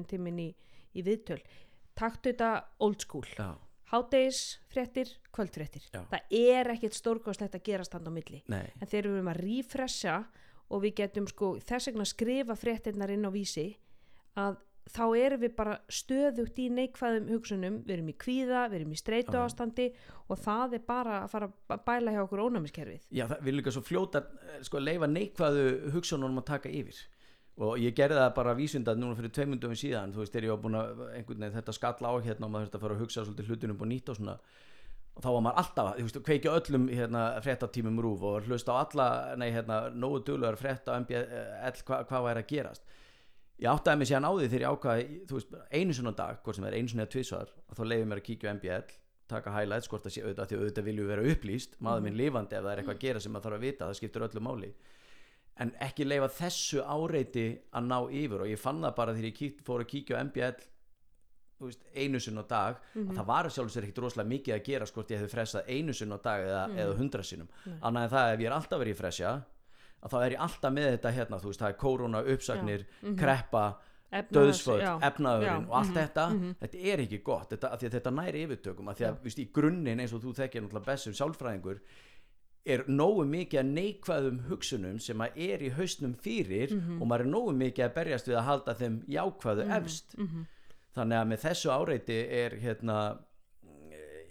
taktu 1.99 2.31
þetta 2.31 2.49
old 2.85 3.03
school. 3.03 3.27
Já, 3.35 3.51
hádegis 3.91 4.59
fréttir, 4.69 5.11
kvöldfréttir 5.35 5.85
Já. 5.89 6.03
það 6.11 6.37
er 6.39 6.71
ekkert 6.75 6.97
stórkostlegt 6.97 7.57
að 7.57 7.65
gerast 7.71 7.95
hann 7.97 8.09
á 8.09 8.13
milli 8.13 8.43
nei, 8.51 8.65
en 8.79 8.87
þegar 8.87 9.09
við 9.09 9.19
erum 9.19 9.33
að 9.33 9.43
refresha 9.43 10.17
og 10.69 10.83
við 10.85 10.97
getum 11.01 11.29
sko 11.29 11.53
þess 11.65 11.89
vegna 11.89 12.07
skrifa 12.07 12.57
fréttirnar 12.59 13.13
inn 13.13 13.25
á 13.25 13.31
vísi 13.33 13.69
að 14.37 14.59
þá 14.89 15.03
erum 15.19 15.41
við 15.43 15.53
bara 15.57 15.75
stöðugt 15.91 16.59
í 16.61 16.65
neikvæðum 16.73 17.29
hugsunum, 17.33 17.75
við 17.85 17.95
erum 17.95 18.09
í 18.09 18.15
kvíða, 18.23 18.63
við 18.71 18.79
erum 18.79 18.95
í 18.95 18.99
streitu 18.99 19.35
Já. 19.37 19.43
ástandi 19.45 19.87
og 20.29 20.41
það 20.41 20.75
er 20.79 20.83
bara 20.87 21.19
að 21.23 21.31
fara 21.33 21.49
að 21.75 21.83
bæla 21.85 22.15
hjá 22.15 22.21
okkur 22.23 22.43
ónæmiskerfið. 22.47 23.05
já, 23.13 23.25
það 23.29 23.43
vil 23.45 23.55
líka 23.59 23.73
svo 23.75 23.83
fljóta 23.85 24.23
eh, 24.25 24.59
sko, 24.65 24.81
leifa 24.81 25.09
neikvæðu 25.09 25.65
hugsunum 25.93 26.41
að 26.41 26.47
taka 26.53 26.73
yfir 26.73 27.03
og 27.59 27.75
ég 27.81 27.95
gerði 27.95 28.21
það 28.21 28.33
bara 28.37 28.55
vísundað 28.55 28.99
núna 29.01 29.17
fyrir 29.17 29.33
tveimundum 29.35 29.75
síðan, 29.75 30.13
þú 30.15 30.23
veist, 30.23 30.33
þegar 30.33 30.47
ég 30.47 30.53
var 30.53 30.61
búin 30.63 30.77
að 30.79 31.01
einhvern 31.09 31.43
veginn 31.43 31.55
þetta 31.57 31.75
skalla 31.75 32.11
á 32.11 32.15
hérna 32.23 32.47
og 32.47 32.53
maður 32.53 32.67
þurfti 32.67 32.79
að 32.79 32.83
fara 32.85 32.95
að 32.95 33.03
hugsa 33.03 33.23
svolítið 33.25 33.49
hlutunum 33.49 33.83
og 33.83 33.89
nýtt 33.89 34.11
og 34.11 34.19
svona. 34.19 34.35
Og 35.09 35.25
þá 35.25 35.29
var 35.33 35.43
maður 35.43 35.59
alltaf, 35.63 35.89
þú 35.97 36.05
veist, 36.05 36.21
kveikja 36.29 36.53
öllum 36.55 36.85
hérna, 36.93 37.25
fréttatímum 37.43 37.99
rúf 38.05 38.23
og 38.29 38.47
hlusta 38.47 38.71
á 38.71 38.75
alla 38.79 39.09
nei, 39.41 39.49
hérna, 39.51 39.81
nógu 39.91 40.21
duglegar 40.29 40.59
frétta 40.61 40.95
á 40.95 40.99
MBL, 41.03 41.83
hva, 41.83 41.99
hvað 42.07 42.25
væri 42.29 42.43
að 42.45 42.49
gerast. 42.53 42.95
Ég 43.59 43.67
áttaði 43.67 43.99
mig 43.99 44.07
síðan 44.07 44.29
á 44.29 44.31
því 44.31 44.47
þegar 44.47 44.63
ég 44.63 44.77
ákvaði 44.77 45.19
þú 45.27 45.39
veist, 45.41 45.55
einu 45.75 45.97
svona 45.97 46.15
dag, 46.15 46.39
hvort 46.45 46.55
sem 46.55 46.69
er 46.69 46.79
einu 46.79 46.93
svona 46.93 47.03
eða 47.03 47.13
tvisvar, 47.17 47.51
þá 47.75 47.83
leiði 47.83 48.07
mér 48.07 48.21
að 48.21 48.27
kíkja 48.29 48.47
á 48.47 48.55
MBL 48.55 48.93
taka 49.29 49.51
highlights, 49.53 49.89
hvort 49.91 50.05
það 50.05 50.13
sé 50.15 50.23
auðvitað 50.23 50.47
því 50.49 50.57
auðvitað 50.59 50.87
viljum 50.87 51.05
við 51.05 51.11
vera 51.13 51.33
upplýst, 51.33 51.75
maður 51.85 52.05
minn 52.07 52.17
lifandi 52.17 52.55
ef 52.57 52.63
það 52.63 52.71
er 52.71 52.81
eitthvað 52.81 52.95
að 52.95 53.03
gera 53.03 53.19
sem 53.21 53.35
maður 53.35 53.45
þarf 53.45 53.57
að 53.59 53.65
vita, 53.67 53.89
það 53.89 53.99
skiptir 53.99 54.25
öllu 54.25 54.43
máli 54.45 54.69
en 55.59 55.71
ekki 55.83 56.07
leifa 56.07 56.29
þessu 56.39 56.83
áreiti 56.83 57.47
að 57.75 57.87
ná 57.89 57.97
yfir. 58.07 58.43
Og 58.45 58.51
ég 58.51 58.61
fann 58.61 58.81
það 58.83 58.97
bara 58.99 59.15
þegar 59.15 59.29
ég 59.29 59.39
kíkt, 59.39 59.63
fór 59.67 59.83
að 59.83 59.91
kíkja 59.93 60.19
á 60.19 60.23
MBL 60.23 60.67
veist, 61.59 61.83
einu 61.91 62.21
sinn 62.23 62.39
á 62.39 62.45
dag 62.47 62.79
að 62.95 63.13
það 63.17 63.27
var 63.27 63.49
sjálfur 63.51 63.73
sér 63.73 63.87
ekkit 63.87 64.01
rosalega 64.05 64.31
mikið 64.31 64.55
að 64.55 64.65
gera 64.69 64.87
skort 64.87 65.11
ég 65.11 65.19
hefði 65.19 65.33
fressað 65.33 65.71
einu 65.75 65.95
sinn 65.95 66.15
á 66.15 66.19
dag 66.23 66.45
eða, 66.45 66.63
eða 66.79 66.97
hundra 66.99 67.25
sinnum. 67.27 67.51
Annað 67.81 68.05
en 68.05 68.13
það 68.13 68.33
ef 68.33 68.39
ég 68.39 68.49
er 68.49 68.55
alltaf 68.55 68.81
verið 68.81 68.95
í 68.95 68.99
fressja 68.99 69.35
að 69.99 70.13
þá 70.13 70.17
er 70.21 70.35
ég 70.35 70.43
alltaf 70.47 70.75
með 70.75 70.89
þetta 70.93 71.13
hérna 71.17 71.41
veist, 71.43 71.61
það 71.61 71.69
er 71.73 71.79
korona, 71.83 72.25
uppsagnir, 72.35 72.85
kreppa 73.19 73.65
Efnahags- 74.09 74.33
döðsföld, 74.33 74.81
já, 74.81 74.93
efnaðurinn 75.05 75.65
já, 75.65 75.69
og 75.69 75.73
allt 75.77 75.91
mhm, 75.91 75.97
þetta, 75.99 76.23
mhm. 76.33 76.53
þetta 76.63 76.79
er 76.91 77.01
ekki 77.03 77.17
gott. 77.21 77.51
Þetta, 77.51 77.69
að 77.75 77.83
þetta 77.93 78.13
næri 78.17 78.39
yfirtökum 78.47 78.87
af 78.89 78.97
því 78.97 79.05
að 79.05 79.19
víst, 79.27 79.41
í 79.43 79.45
grunninn 79.53 80.01
eins 80.01 80.15
og 80.17 80.23
þú 80.23 80.33
þekkir 80.39 80.63
náttúrulega 80.65 80.89
best 80.89 81.05
sem 81.05 81.17
sálfræðingur 81.19 81.83
er 82.65 82.83
nógu 82.87 83.23
mikið 83.25 83.59
að 83.59 83.69
neikvæðum 83.73 84.39
hugsunum 84.49 84.99
sem 85.01 85.17
að 85.23 85.37
er 85.37 85.59
í 85.63 85.69
hausnum 85.71 86.13
fyrir 86.15 86.73
Mhm. 86.75 87.01
og 87.01 87.07
maður 87.07 87.19
er 87.25 87.31
nógu 87.31 87.53
mikið 87.55 87.85
að 87.85 87.93
berjast 87.95 88.27
við 88.27 88.35
að 88.37 88.43
halda 88.49 88.73
þeim 88.75 88.97
jákvæðu 89.07 89.69
efst 89.77 90.17
Mhm. 90.17 90.45
þannig 90.95 91.17
að 91.21 91.27
með 91.27 91.39
þessu 91.45 91.69
áreiti 91.71 92.19
er 92.29 92.49
hérna 92.59 93.19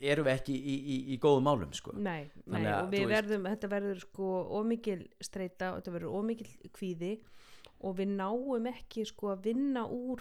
erum 0.00 0.26
við 0.26 0.34
ekki 0.38 0.54
í, 0.54 0.74
í, 0.78 0.96
í 1.14 1.18
góðum 1.18 1.42
málum 1.42 1.72
sko. 1.74 1.92
Nei, 1.96 2.30
nei 2.46 2.62
að, 2.62 2.84
og 2.84 2.90
við 2.92 3.00
þú 3.00 3.06
veist- 3.08 3.16
verðum, 3.16 3.42
þetta 3.50 3.68
verður 3.72 4.00
sko 4.04 4.28
ómikil 4.60 5.08
streita 5.20 5.72
og 5.72 5.80
þetta 5.82 5.94
verður 5.96 6.14
ómikil 6.20 6.70
kvíði 6.70 7.18
og 7.80 7.96
við 7.96 8.08
náum 8.14 8.66
ekki 8.70 9.04
sko 9.06 9.32
að 9.34 9.42
vinna 9.48 9.86
úr 9.88 10.20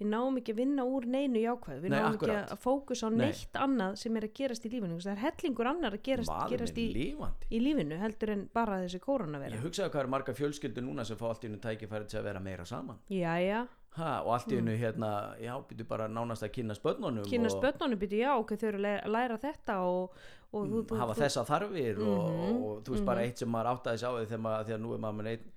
við 0.00 0.06
náum 0.10 0.36
ekki 0.40 0.52
að 0.54 0.56
vinna 0.62 0.84
úr 0.88 1.04
neinu 1.06 1.40
jákvæðu. 1.44 1.80
Við 1.84 1.90
Nei, 1.92 1.98
náum 2.00 2.14
akkurat. 2.16 2.36
ekki 2.40 2.54
að 2.56 2.60
fókus 2.64 3.02
á 3.04 3.08
Nei. 3.10 3.18
neitt 3.26 3.52
annað 3.60 3.96
sem 4.00 4.16
er 4.16 4.22
að 4.26 4.32
gerast 4.40 4.64
í 4.66 4.70
lífinu. 4.72 4.96
Það 5.00 5.12
er 5.12 5.22
hellingur 5.26 5.66
annar 5.70 5.92
að 5.98 6.02
gerast, 6.08 6.30
Maður 6.32 6.50
gerast 6.56 6.72
er 6.72 6.80
í, 6.80 6.86
lifandi. 6.94 7.50
í 7.50 7.60
lífinu 7.60 7.98
heldur 8.00 8.30
en 8.32 8.48
bara 8.54 8.78
þessi 8.84 9.00
koronaveira 9.04 9.56
ég 9.56 9.62
hugsaði 9.66 9.90
hvað 9.92 10.00
er 10.00 10.06
marga 10.16 10.32
fjölskyldur 10.40 10.82
núna 10.88 11.04
sem 11.04 11.16
fá 11.20 11.28
allt 11.28 11.44
í 11.44 11.48
einu 11.52 11.58
tækifæri 11.60 12.08
til 12.08 12.18
að 12.18 12.24
vera 12.24 12.40
meira 12.40 12.64
saman. 12.64 12.96
Jæja, 13.10 13.66
ha, 14.00 14.22
og 14.24 14.32
allt 14.32 14.48
í 14.48 14.56
einu 14.58 14.76
hérna 14.78 15.36
já, 15.38 15.52
byrju 15.68 15.86
bara 15.88 16.08
nánast 16.08 16.42
að 16.42 16.52
kynna 16.56 16.74
spönnunum 16.74 17.24
Mm. 17.24 17.30
kynna 17.30 17.50
og 17.52 17.60
spönnunum 17.60 17.98
byrju 17.98 18.18
já, 18.24 18.32
ok, 18.38 18.50
þau 18.56 18.68
eru 18.68 18.78
að 18.78 19.06
læra, 19.10 19.38
þetta 19.38 19.76
og, 19.84 20.10
og 20.52 20.66
þú, 20.66 20.84
þú, 20.86 20.94
Mm, 20.94 20.98
hafa 20.98 21.14
þú, 21.14 21.22
þessa 21.26 21.44
þarfir 21.44 21.98
og, 21.98 22.30
Mhm, 22.30 22.62
og 22.64 22.84
þú 22.84 22.90
veist 22.94 23.04
bara 23.04 23.20
eitt 23.20 23.38
sem 23.38 23.48
maður 23.48 23.70
áttaði 23.76 23.98
sig 23.98 24.08
á 24.08 24.12
því 24.16 24.26
þegar, 24.26 24.40
maður, 24.40 24.64
þegar 24.66 24.80
nú 24.80 24.94
er 24.94 24.98
maður 24.98 25.18
með 25.20 25.26
einn 25.26 25.50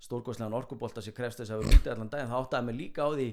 stórkostlegan 0.00 0.52
orkubolta 0.54 1.02
sem 1.02 1.12
krefst 1.16 1.40
þess 1.40 1.50
að 1.54 1.62
vera 1.62 1.76
úti 1.78 1.90
allan 1.92 2.10
daginn 2.12 2.28
þá 2.28 2.36
áttaði 2.42 2.64
mig 2.68 2.76
líka 2.76 3.00
á 3.06 3.10
því 3.16 3.28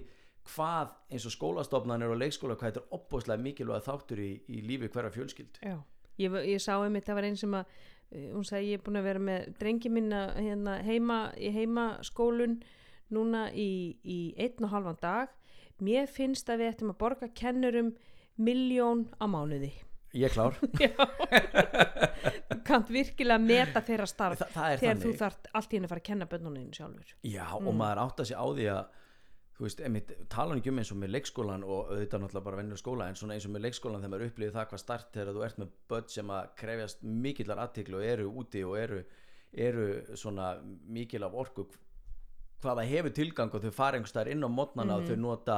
hvað 0.52 0.94
eins 1.14 1.26
og 1.30 1.34
skólastofnanir 1.38 2.12
og 2.12 2.20
leikskóla 2.20 2.58
hvað 2.60 2.72
þetta 2.74 2.84
er 2.84 2.96
opbúslega 2.98 3.44
mikilvæg 3.46 3.86
þáttur 3.88 4.20
í, 4.24 4.32
í 4.52 4.62
lífi 4.68 4.90
hverja 4.92 5.14
fjölskyld 5.16 5.60
Já, 5.64 5.78
ég, 6.20 6.38
ég 6.52 6.62
sá 6.64 6.74
einmitt, 6.84 7.06
það 7.08 7.20
var 7.20 7.28
einn 7.30 7.40
sem 7.40 7.54
að 7.60 7.66
uh, 7.72 8.26
hún 8.36 8.48
sagði 8.48 8.74
ég 8.74 8.80
er 8.82 8.84
búin 8.86 9.00
að 9.00 9.08
vera 9.10 9.24
með 9.30 9.48
drengi 9.62 9.90
minna 9.94 10.24
hérna, 10.36 10.80
heima 10.84 11.20
í 11.40 11.54
heimaskólun 11.56 12.60
núna 13.14 13.48
í, 13.54 13.70
í 14.04 14.20
einn 14.42 14.66
og 14.66 14.72
halvan 14.74 14.98
dag. 15.02 15.32
Mér 15.84 16.08
finnst 16.10 16.48
að 16.50 16.64
við 16.64 16.72
ættum 16.72 16.94
að 16.94 17.00
borga 17.02 17.28
kennurum 17.36 17.92
miljón 18.42 19.04
á 19.22 19.26
mánuði. 19.30 19.70
Ég 20.18 20.34
klár, 20.34 20.54
þú 22.50 22.58
kannt 22.66 22.90
virkilega 22.94 23.42
meta 23.42 23.82
þeirra 23.86 24.06
starf 24.10 24.42
Þa, 24.44 24.68
þegar 24.78 25.00
þú 25.00 25.06
þannig 25.06 25.22
þarft 25.22 25.50
allt 25.58 25.72
í 25.74 25.78
henni 25.78 25.88
að 25.90 25.94
fara 25.94 26.04
að 26.04 26.08
kenna 26.10 26.28
bönnuninu 26.30 26.78
sjálfur. 26.78 27.16
Já 27.26 27.46
Mm. 27.54 27.68
og 27.70 27.78
maður 27.80 28.02
áttaði 28.06 28.30
sig 28.32 28.38
á 28.38 28.46
því 28.50 28.68
að 28.74 29.00
þú 29.64 29.70
veist, 29.70 30.14
tala 30.32 30.58
ekki 30.60 30.72
um 30.74 30.80
eins 30.82 30.92
og 30.92 31.00
með 31.00 31.14
leikskólan 31.14 31.62
og 31.64 31.92
auðvitað 31.94 32.24
náttúrulega 32.24 32.48
bara 32.50 32.60
vennur 32.60 32.80
skóla 32.82 33.08
en 33.08 33.16
svona 33.16 33.38
eins 33.38 33.46
og 33.48 33.54
með 33.54 33.64
leikskólan 33.68 34.02
þegar 34.02 34.12
maður 34.12 34.26
upplýði 34.28 34.56
það 34.58 34.68
hvað 34.72 34.82
start 34.82 35.14
þegar 35.16 35.38
þú 35.38 35.46
ert 35.48 35.62
með 35.62 35.70
börn 35.94 36.10
sem 36.12 36.34
að 36.36 36.50
krefjast 36.60 37.06
mikillar 37.24 37.62
aðtiklu 37.64 38.00
og 38.00 38.06
eru 38.10 38.26
úti 38.42 38.64
og 38.68 38.76
eru, 38.82 39.00
eru 39.68 39.88
svona 40.20 40.50
mikil 40.98 41.24
af 41.24 41.38
orku 41.46 41.68
hvað 42.64 42.82
það 42.82 42.92
hefur 42.92 43.16
tilgang 43.22 43.56
og 43.56 43.64
þau 43.64 43.74
fara 43.76 44.00
einhvers 44.00 44.14
staðar 44.16 44.34
inn 44.34 44.44
á 44.44 44.50
mótnana 44.52 45.00
og 45.00 45.08
þau 45.08 45.18
nota 45.20 45.58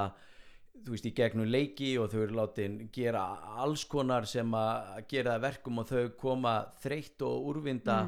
þú 0.76 0.94
veist 0.94 1.10
í 1.10 1.14
gegnum 1.18 1.50
leiki 1.50 1.96
og 2.02 2.12
þau 2.14 2.22
eru 2.28 2.38
látin 2.42 2.78
gera 2.94 3.26
alls 3.64 3.88
konar 3.90 4.28
sem 4.30 4.54
að 4.58 5.02
gera 5.10 5.40
verkum 5.42 5.82
og 5.82 5.90
þau 5.90 6.14
koma 6.20 6.56
þreytt 6.84 7.26
og 7.26 7.50
úrvinda 7.50 8.00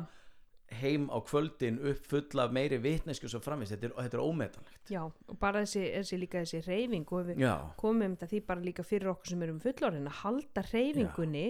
heim 0.81 1.07
á 1.09 1.17
kvöldin 1.23 1.79
upp 1.79 2.05
fulla 2.05 2.43
af 2.47 2.51
meiri 2.51 2.77
vitnesku 2.83 3.29
svo 3.31 3.39
framvist, 3.39 3.71
þetta 3.71 3.85
er, 3.87 3.93
þetta 4.03 4.17
er 4.17 4.23
ómetanlegt. 4.23 4.89
Já, 4.91 5.01
og 5.05 5.37
bara 5.39 5.61
þessi, 5.63 5.83
þessi 5.95 6.19
líka 6.19 6.41
þessi 6.43 6.61
reyfing 6.67 7.07
og 7.11 7.25
við 7.29 7.39
já, 7.43 7.53
komum 7.79 8.01
um 8.07 8.15
þetta 8.17 8.27
því 8.33 8.41
bara 8.47 8.61
líka 8.61 8.83
fyrir 8.83 9.07
okkur 9.13 9.27
sem 9.33 9.41
erum 9.47 9.59
fullorinn 9.63 10.07
að 10.07 10.19
halda 10.23 10.63
reyfingunni 10.71 11.45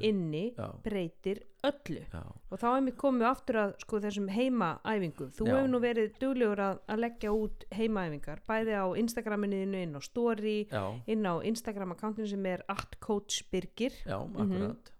inni 0.00 0.54
já, 0.56 0.66
breytir 0.84 1.42
öllu. 1.66 2.02
Já, 2.12 2.22
og 2.50 2.58
þá 2.60 2.66
hefum 2.68 2.88
við 2.90 2.96
komið 3.00 3.26
aftur 3.30 3.56
að 3.62 3.72
sko 3.82 4.00
þessum 4.04 4.28
heimaæfingu 4.30 5.28
þú 5.36 5.48
hefur 5.50 5.70
nú 5.72 5.80
verið 5.82 6.12
duglegur 6.22 6.62
að, 6.62 6.82
að 6.92 7.00
leggja 7.04 7.32
út 7.34 7.64
heimaæfingar 7.74 8.42
bæði 8.46 8.76
á 8.78 8.84
Instagraminu 9.02 9.62
inn 9.82 9.96
á 9.96 10.00
story 10.04 10.58
inn 11.06 11.26
á 11.26 11.34
Instagram 11.42 11.96
akkantinu 11.96 12.28
sem 12.30 12.46
er 12.46 12.62
atcoachbyrgir 12.72 13.92
já, 14.06 14.18
Mhm. 14.26 14.36
akkurat 14.42 14.92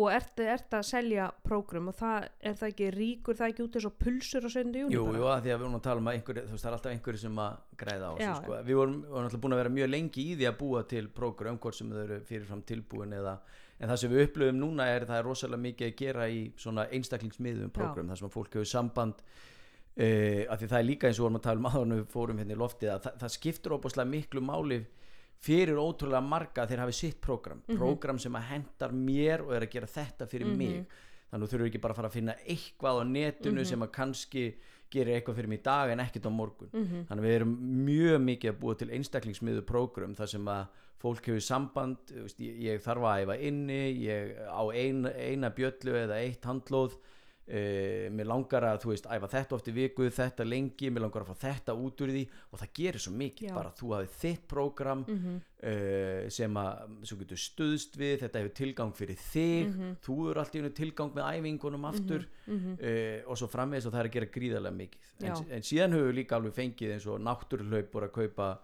og 0.00 0.08
ert, 0.14 0.40
ert 0.40 0.74
að 0.78 0.84
selja 0.88 1.26
prógrum 1.44 1.90
og 1.90 1.96
það 1.98 2.26
er 2.40 2.54
það 2.56 2.70
ekki 2.70 2.86
ríkur 2.94 3.36
það 3.36 3.50
ekki 3.52 3.64
út 3.66 3.76
eins 3.76 3.86
og 3.88 3.96
pulsur 4.00 4.46
á 4.46 4.50
7. 4.54 4.62
júni 4.80 4.94
Jú, 4.96 5.02
bara? 5.06 5.18
jú, 5.18 5.26
að 5.28 5.40
því 5.44 5.52
að 5.52 5.58
við 5.58 5.64
vorum 5.64 5.76
að 5.76 5.82
tala 5.86 6.02
um 6.02 6.10
að 6.10 6.16
einhverju, 6.16 6.44
þú 6.46 6.54
veist, 6.54 6.64
það 6.64 6.70
er 6.70 6.76
alltaf 6.76 6.94
einhverju 6.94 7.22
sem 7.24 7.40
að 7.44 7.58
græða 7.82 8.08
á 8.08 8.12
Já, 8.12 8.20
þessu, 8.22 8.44
sko. 8.44 8.60
Við 8.68 8.80
vorum, 8.80 8.96
vorum 9.10 9.28
alltaf 9.28 9.42
búin 9.44 9.56
að 9.56 9.60
vera 9.62 9.74
mjög 9.76 9.90
lengi 9.90 10.24
í 10.24 10.36
því 10.38 10.48
að 10.50 10.58
búa 10.62 10.82
til 10.94 11.02
prógram, 11.20 11.58
hvort 11.60 11.78
sem 11.78 11.92
þau 11.92 12.00
eru 12.04 12.20
fyrirfram 12.30 12.62
tilbúin 12.70 13.16
eða, 13.18 13.34
en 13.80 13.92
það 13.92 14.00
sem 14.02 14.14
við 14.14 14.24
upplöfum 14.28 14.60
núna 14.62 14.88
er 14.94 15.06
það 15.10 15.20
er 15.20 15.28
rosalega 15.28 15.64
mikið 15.66 15.90
að 15.90 15.96
gera 16.00 16.28
í 16.30 16.40
svona 16.60 16.86
einstaklingsmiðum 16.96 17.74
prógram, 17.74 18.08
þar 18.08 18.22
sem 18.22 18.30
að 18.30 18.36
fólk 18.38 18.56
hefur 18.56 18.70
samband 18.72 19.20
uh, 19.20 20.42
að 20.46 20.56
því 20.62 20.70
það 20.70 20.78
er 20.80 20.88
líka 20.88 21.10
eins 21.10 21.20
og 21.20 21.26
vorum 21.26 21.40
að 21.40 21.46
tala 21.48 21.62
um 21.62 21.70
aðan 21.70 21.96
við 21.98 22.08
fórum 22.14 22.40
hérna 22.40 22.56
í 22.56 22.60
loftið 22.60 22.94
að 22.94 23.04
það, 23.06 23.20
það 23.24 23.34
skiptur 23.36 23.76
óbúslega 23.76 24.12
miklu 24.14 24.44
máli 24.44 24.80
fyrir 25.40 25.78
ótrúlega 25.80 26.20
marga 26.24 26.66
þeir 26.68 26.82
hafi 26.84 26.96
sitt 26.96 27.20
prógram. 27.24 27.62
Prógram 27.70 28.18
sem 28.20 28.34
að 28.36 28.48
hendar 28.50 28.92
mér 28.92 29.46
og 29.46 29.54
er 29.56 29.64
að 29.66 29.72
gera 29.72 29.86
þetta 29.88 30.28
fyrir 30.28 30.50
mig. 30.52 30.82
Þannig 31.30 31.46
þú 31.46 31.52
þurfur 31.52 31.70
ekki 31.70 31.80
bara 31.80 31.94
að 31.94 32.00
fara 32.00 32.10
að 32.10 32.16
finna 32.18 32.34
eitthvað 32.44 33.00
á 33.00 33.04
netinu 33.06 33.64
sem 33.64 33.82
að 33.86 33.92
kannski 33.94 34.44
gerir 34.90 35.14
eitthvað 35.14 35.36
fyrir 35.38 35.48
mig 35.52 35.60
í 35.60 35.64
dag 35.68 35.92
en 35.92 36.02
ekkert 36.02 36.26
á 36.26 36.32
morgun. 36.34 36.70
Þannig 37.08 37.22
að 37.22 37.26
við 37.28 37.36
erum 37.38 37.56
mjög 37.86 38.20
mikið 38.26 38.50
að 38.50 38.60
búa 38.60 38.74
til 38.80 38.90
einstaklingsmiðu 38.90 39.62
prógram 39.68 40.16
þar 40.18 40.32
sem 40.34 40.48
að 40.50 40.64
fólk 41.00 41.30
hefur 41.30 41.40
samband 41.40 42.10
ég, 42.38 42.56
ég 42.60 42.82
þarf 42.84 43.06
að 43.08 43.22
æfa 43.22 43.36
inni 43.48 43.78
ég 44.04 44.34
á 44.50 44.62
ein, 44.74 45.06
eina 45.06 45.48
bjöllu 45.56 45.94
eða 46.02 46.18
eitt 46.20 46.44
handlóð 46.44 46.98
uh, 47.50 48.06
mér 48.14 48.26
langar 48.30 48.62
að 48.62 48.78
þú 48.84 48.92
veist 48.92 49.06
æfa 49.10 49.28
þetta 49.34 49.56
oft 49.56 49.68
í 49.68 49.72
viku 49.74 50.06
þetta 50.14 50.44
lengi, 50.46 50.90
mér 50.90 51.02
langar 51.06 51.24
að 51.24 51.32
fá 51.34 51.46
þetta 51.50 51.74
út 51.74 52.00
úr 52.06 52.12
því 52.14 52.22
og 52.52 52.60
það 52.62 52.72
gerir 52.78 53.02
svo 53.02 53.12
mikið 53.18 53.48
Já. 53.50 53.54
bara 53.54 53.72
þú 53.74 53.90
hafið 53.96 54.14
þitt 54.22 54.44
prógram 54.48 55.04
Mhm. 55.08 55.40
uh, 55.62 56.28
sem 56.30 56.54
að 56.54 57.06
sem 57.10 57.18
getur 57.18 57.36
stuðst 57.42 57.96
við, 58.00 58.14
þetta 58.22 58.38
hefur 58.40 58.54
tilgang 58.60 58.92
fyrir 58.96 59.16
þig, 59.18 59.66
Mhm. 59.74 59.96
þú 60.06 60.30
eru 60.30 60.40
allt 60.40 60.54
í 60.54 60.58
einu 60.62 60.70
tilgang 60.70 61.12
með 61.14 61.28
æfingunum 61.34 61.84
aftur 61.90 62.26
uh, 62.48 63.30
og 63.30 63.36
svo 63.36 63.48
framvegis 63.50 63.86
og 63.86 63.92
það 63.92 64.00
er 64.00 64.08
að 64.08 64.12
gera 64.12 64.26
gríðarlega 64.26 64.76
mikið 64.76 65.00
en, 65.26 65.52
en 65.52 65.62
síðan 65.62 65.92
höfum 65.92 66.08
við 66.10 66.16
líka 66.22 66.36
alveg 66.38 66.54
fengið 66.54 66.92
eins 66.94 67.06
og 67.06 67.20
náttúruhlaup 67.20 67.92
voru 67.92 68.06
að 68.08 68.12
kaupa 68.16 68.58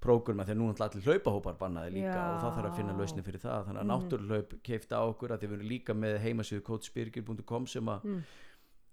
prógrama 0.00 0.44
þegar 0.44 0.58
nú 0.60 0.70
ætla 0.72 0.86
allir 0.90 1.02
hlaupahópar 1.06 1.56
bannaði 1.58 1.92
líka 1.96 2.14
Já. 2.14 2.24
og 2.34 2.40
það 2.42 2.56
þarf 2.56 2.70
að 2.70 2.76
finna 2.76 2.92
lausni 2.98 3.22
fyrir 3.26 3.40
það 3.40 3.64
þannig 3.66 3.80
að 3.80 3.86
Mhm. 3.86 3.92
náttúruhlaup 3.92 4.50
keifta 4.62 4.96
á 5.00 5.02
okkur 5.08 5.30
að 5.30 5.40
þið 5.42 5.50
verður 5.54 5.70
líka 5.72 5.94
með 5.94 6.18
heimasíðu 6.24 6.62
coachbyrgir.com 6.62 7.66
sem 7.66 7.84
að 7.86 8.04
Mm. 8.04 8.22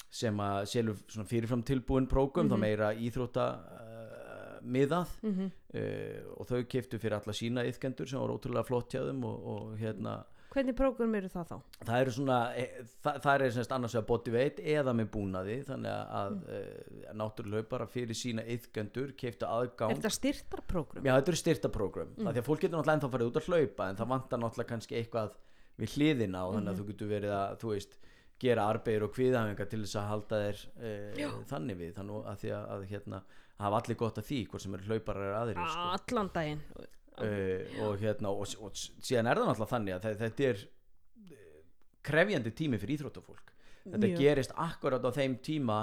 sem 0.09 0.37
að 0.37 0.65
selur 0.69 0.95
svona 1.09 1.27
fyrirfram 1.27 1.63
tilbúin 1.63 2.07
prógum 2.07 2.47
þá 2.49 2.53
Mhm. 2.55 2.59
meira 2.59 2.93
íþrótta 2.93 3.45
uh, 3.59 4.59
miðað 4.63 5.07
Mhm. 5.23 5.51
uh, 5.73 6.39
og 6.39 6.47
þau 6.47 6.63
keiftu 6.65 6.99
fyrir 6.99 7.13
alla 7.19 7.33
sína 7.33 7.65
yðkendur 7.67 8.07
sem 8.07 8.19
voru 8.19 8.37
ótrúlega 8.39 8.65
flott 8.65 8.89
hjá 8.93 9.01
þeim 9.09 9.23
og, 9.25 9.45
og 9.45 9.77
hérna 9.77 10.23
hvernig 10.53 10.75
prógram 10.77 11.15
eru 11.17 11.29
það 11.33 11.51
þá? 11.51 11.55
það 11.87 12.01
eru 12.03 12.13
svona 12.17 12.39
e, 12.55 12.65
það, 13.05 13.19
það 13.25 13.45
er 13.47 13.73
annars 13.77 13.95
vegar 13.97 14.07
bodyweight 14.11 14.61
eða 14.73 14.95
með 14.97 15.09
búnaði 15.15 15.57
þannig 15.69 15.93
að 15.93 16.35
mm. 16.35 16.43
e, 16.57 17.13
náttúrulega 17.21 17.69
bara 17.71 17.87
fyrir 17.89 18.17
sína 18.17 18.45
yðgöndur 18.55 19.15
keiftu 19.19 19.49
aðgang 19.49 19.93
er 19.95 20.01
þetta 20.01 20.13
styrtarprógram? 20.19 21.07
já 21.07 21.15
þetta 21.15 21.33
eru 21.33 21.41
styrtaprógram 21.41 22.13
mm. 22.17 22.29
því 22.29 22.43
að 22.43 22.49
fólk 22.49 22.65
getur 22.65 22.77
náttúrulega 22.77 22.99
ennþá 22.99 23.13
farið 23.15 23.31
út 23.31 23.41
að 23.41 23.49
hlaupa 23.49 23.89
en 23.89 24.01
það 24.01 24.13
vantar 24.13 24.43
náttúrulega 24.43 24.73
kannski 24.73 24.99
eitthvað 24.99 25.37
við 25.79 25.95
hliðina 25.97 26.45
og 26.47 26.57
þannig 26.57 26.69
að 26.69 26.73
Mhm. 26.73 26.81
þú 26.83 26.89
getur 26.91 27.09
verið 27.09 27.31
að 27.33 27.55
þú 27.63 27.69
veist 27.73 27.95
gera 28.43 28.65
arbeir 28.69 29.03
og 29.05 29.13
kviðafingar 29.15 29.69
til 29.71 29.81
þess 29.83 29.95
að 29.97 30.09
halda 30.09 30.39
þér 30.43 30.59
e, 30.83 30.91
þannig 31.49 31.79
við 31.79 31.93
þannig 31.97 32.27
að 32.29 32.41
því 32.43 32.51
að, 32.57 32.65
að 32.75 32.85
hérna 32.91 33.21
hafa 33.63 33.79
allir 33.79 33.99
gott 33.99 34.19
að 34.19 34.27
því 34.29 34.39
hvort 34.49 34.65
sem 34.65 34.75
eru 34.77 34.89
hlauparar 34.89 35.37
aðrir 35.39 35.69
sko. 35.69 35.87
allan 35.97 36.31
daginn 36.33 36.61
uh, 37.21 37.87
og 37.87 37.97
hérna 38.01 38.29
og, 38.29 38.47
og 38.61 38.71
síðan 38.73 39.27
er 39.29 39.35
það 39.37 39.49
náttúrulega 39.51 39.73
þannig 39.73 39.93
að 39.97 40.05
þe- 40.07 40.17
þetta 40.23 40.43
er 40.49 40.57
eh, 41.31 41.59
krefjandi 42.03 42.51
tími 42.57 42.79
fyrir 42.81 42.97
íþróttafólk 42.97 43.51
þetta 43.83 44.07
Mjög. 44.07 44.17
gerist 44.17 44.53
akkurat 44.55 45.03
á 45.05 45.11
þeim 45.13 45.35
tíma 45.43 45.77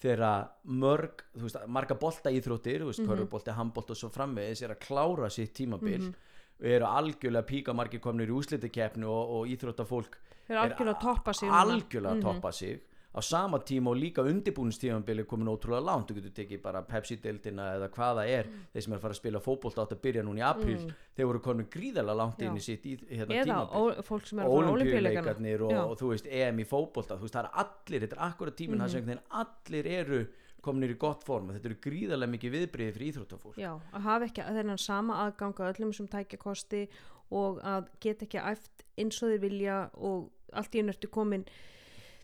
þegar 0.00 0.48
mörg 0.64 1.24
þú 1.36 1.42
veist, 1.44 1.58
marga 1.68 1.94
bolta 2.00 2.30
íþróttir 2.32 2.80
þú 2.80 2.86
veist, 2.88 3.00
Mhm. 3.04 3.08
körfubolti, 3.10 3.52
handbolti 3.52 3.90
og 3.92 3.96
svo 4.00 4.08
framvegis 4.10 4.62
er 4.62 4.70
að 4.74 4.80
klára 4.86 5.30
sitt 5.30 5.52
tímabil 5.54 6.00
Mhm. 6.00 6.14
og 6.60 6.66
eru 6.66 6.84
algjörlega 6.86 7.46
píka 7.46 7.74
margir 7.74 8.00
komnir 8.00 8.28
í 8.28 8.32
úslitakeppni 8.32 9.04
og, 9.04 9.30
og 9.30 9.46
íþróttafólk 9.48 10.16
eru 10.48 10.58
algjörlega 10.58 10.96
að 10.96 11.00
toppa 11.00 11.32
sig 11.34 11.48
algjörlega 11.48 12.12
að 12.12 12.16
Mhm. 12.16 12.22
toppa 12.22 12.52
sig 12.52 12.80
á 13.10 13.20
sama 13.26 13.58
tíma 13.58 13.90
og 13.90 13.96
líka 13.98 14.22
undirbúinistímanbili 14.22 15.24
komin 15.26 15.48
ótrúlega 15.50 15.82
langt, 15.84 16.06
þú 16.10 16.14
getur 16.20 16.34
tekið 16.36 16.60
bara 16.62 16.82
Pepsi-deildina 16.86 17.64
eða 17.76 17.88
hvað 17.90 18.20
það 18.20 18.28
er 18.36 18.50
þeir 18.72 18.82
sem 18.84 18.92
er 18.92 18.98
að 18.98 19.02
fara 19.02 19.14
að 19.16 19.20
spila 19.20 19.40
fótbolta 19.42 19.82
átt 19.82 19.94
að 19.96 20.02
byrja 20.04 20.22
núna 20.22 20.38
í 20.40 20.44
apríl 20.46 20.76
Mm. 20.80 20.92
þeir 21.16 21.26
voru 21.26 21.40
komin 21.40 21.66
gríðarlega 21.66 22.16
langt 22.16 22.42
inn 22.42 22.56
í 22.56 22.62
sitt 22.62 22.84
í, 22.86 22.96
hérna, 23.10 23.34
eða 23.34 23.44
tímabil 23.44 23.98
ó, 23.98 24.02
fólk 24.06 24.26
sem 24.30 24.38
er 24.38 24.44
að 24.44 24.50
fara 24.54 24.68
á 24.70 24.72
olimpíuleikana 24.74 25.34
olimpíuleikarnir 25.34 25.62
og, 25.66 25.72
og 25.90 25.98
þú 25.98 26.12
veist 26.14 26.26
EM 26.30 26.58
í 26.62 26.64
fótbolta 26.70 27.16
þú 27.18 27.26
veist 27.26 27.34
það 27.34 27.44
er 27.44 27.50
allir, 27.64 28.00
þetta 28.06 28.16
er 28.16 28.24
akkurat 28.30 28.56
tíminn 28.56 28.78
mm 28.78 28.86
Mhm. 28.86 28.94
-hmm. 28.94 29.06
sem 29.06 29.18
allir 29.30 29.86
eru 29.86 30.26
kominir 30.62 30.90
í 30.94 30.98
gott 30.98 31.24
form 31.24 31.48
og 31.50 31.56
þetta 31.56 31.66
eru 31.66 31.78
gríðarlega 31.80 32.30
mikið 32.30 32.50
viðbriði 32.52 32.92
fyrir 32.92 33.12
íþróttafólk 33.12 33.56
Já, 33.56 33.80
að 33.92 34.00
hafa 34.02 34.24
ekki 34.26 34.42
þennan 34.42 34.78
sama 34.78 35.14
aðgang 35.26 35.54
að 35.60 35.74
öllum 35.74 35.92
sem 35.94 36.06
tækja 36.06 36.38
kosti 36.38 36.88
og 37.30 37.60
að 37.62 37.86
geta 38.00 38.24
ekki 38.26 38.38
æft 38.38 38.84
eins 38.98 39.22
og 39.22 39.30
þeir 39.30 39.40
vilja 39.40 39.90
og 39.94 40.30
allt 40.52 40.74
í 40.74 40.78
einu 40.78 40.92
ertu 40.92 41.08
komin 41.08 41.44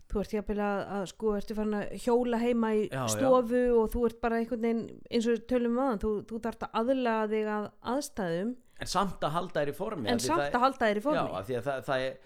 þú 0.07 0.21
ert 0.23 0.33
jafnvel 0.37 0.59
að, 0.63 0.79
að 0.97 1.05
sko 1.11 1.33
ertu 1.37 1.55
farin 1.57 1.77
að 1.81 1.89
hjóla 2.05 2.37
heima 2.39 2.69
í 2.77 2.85
Já, 2.87 3.01
já. 3.01 3.07
stofu 3.17 3.63
og 3.81 3.89
þú 3.93 4.05
ert 4.07 4.21
bara 4.23 4.39
einhvern 4.41 4.63
veginn 4.63 4.83
eins 5.11 5.27
og 5.33 5.43
tölum 5.51 5.75
maður, 5.75 5.99
þú, 6.05 6.11
þú 6.31 6.39
þarft 6.47 6.63
að 6.67 6.79
aðlaga 6.81 7.27
þig 7.33 7.51
að 7.57 7.67
aðstæðum. 7.93 8.55
En 8.77 8.91
samt 8.93 9.23
að 9.27 9.31
halda 9.37 9.59
þér 9.63 9.69
í 9.73 9.77
formi 9.77 10.09
en 10.13 10.19
samt 10.23 10.47
að 10.53 10.63
halda 10.63 10.85
þér 10.91 10.99
í 11.01 11.05
formi. 11.07 11.21
Já, 11.33 11.45
því 11.49 11.55
að 11.59 11.67
það, 11.67 11.79
það 11.89 12.03
er 12.07 12.17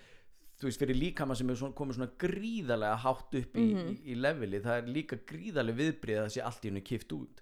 þú 0.61 0.67
veist, 0.69 0.81
fyrir 0.83 0.97
líkama 1.01 1.35
sem 1.39 1.49
er 1.49 1.61
komið 1.79 1.95
svona 1.97 2.11
gríðarlega 2.21 2.97
hátt 3.01 3.37
upp 3.39 3.55
í, 3.57 3.63
Mhm. 3.73 3.87
í, 3.89 3.95
í 4.11 4.17
leveli 4.21 4.59
það 4.61 4.75
er 4.81 4.91
líka 4.93 5.17
gríðarlega 5.31 5.79
viðbrið 5.79 6.19
að 6.19 6.25
það 6.27 6.35
sé 6.35 6.43
allt 6.45 6.65
í 6.65 6.69
hennu 6.69 6.83
kift 6.85 7.15
út. 7.17 7.41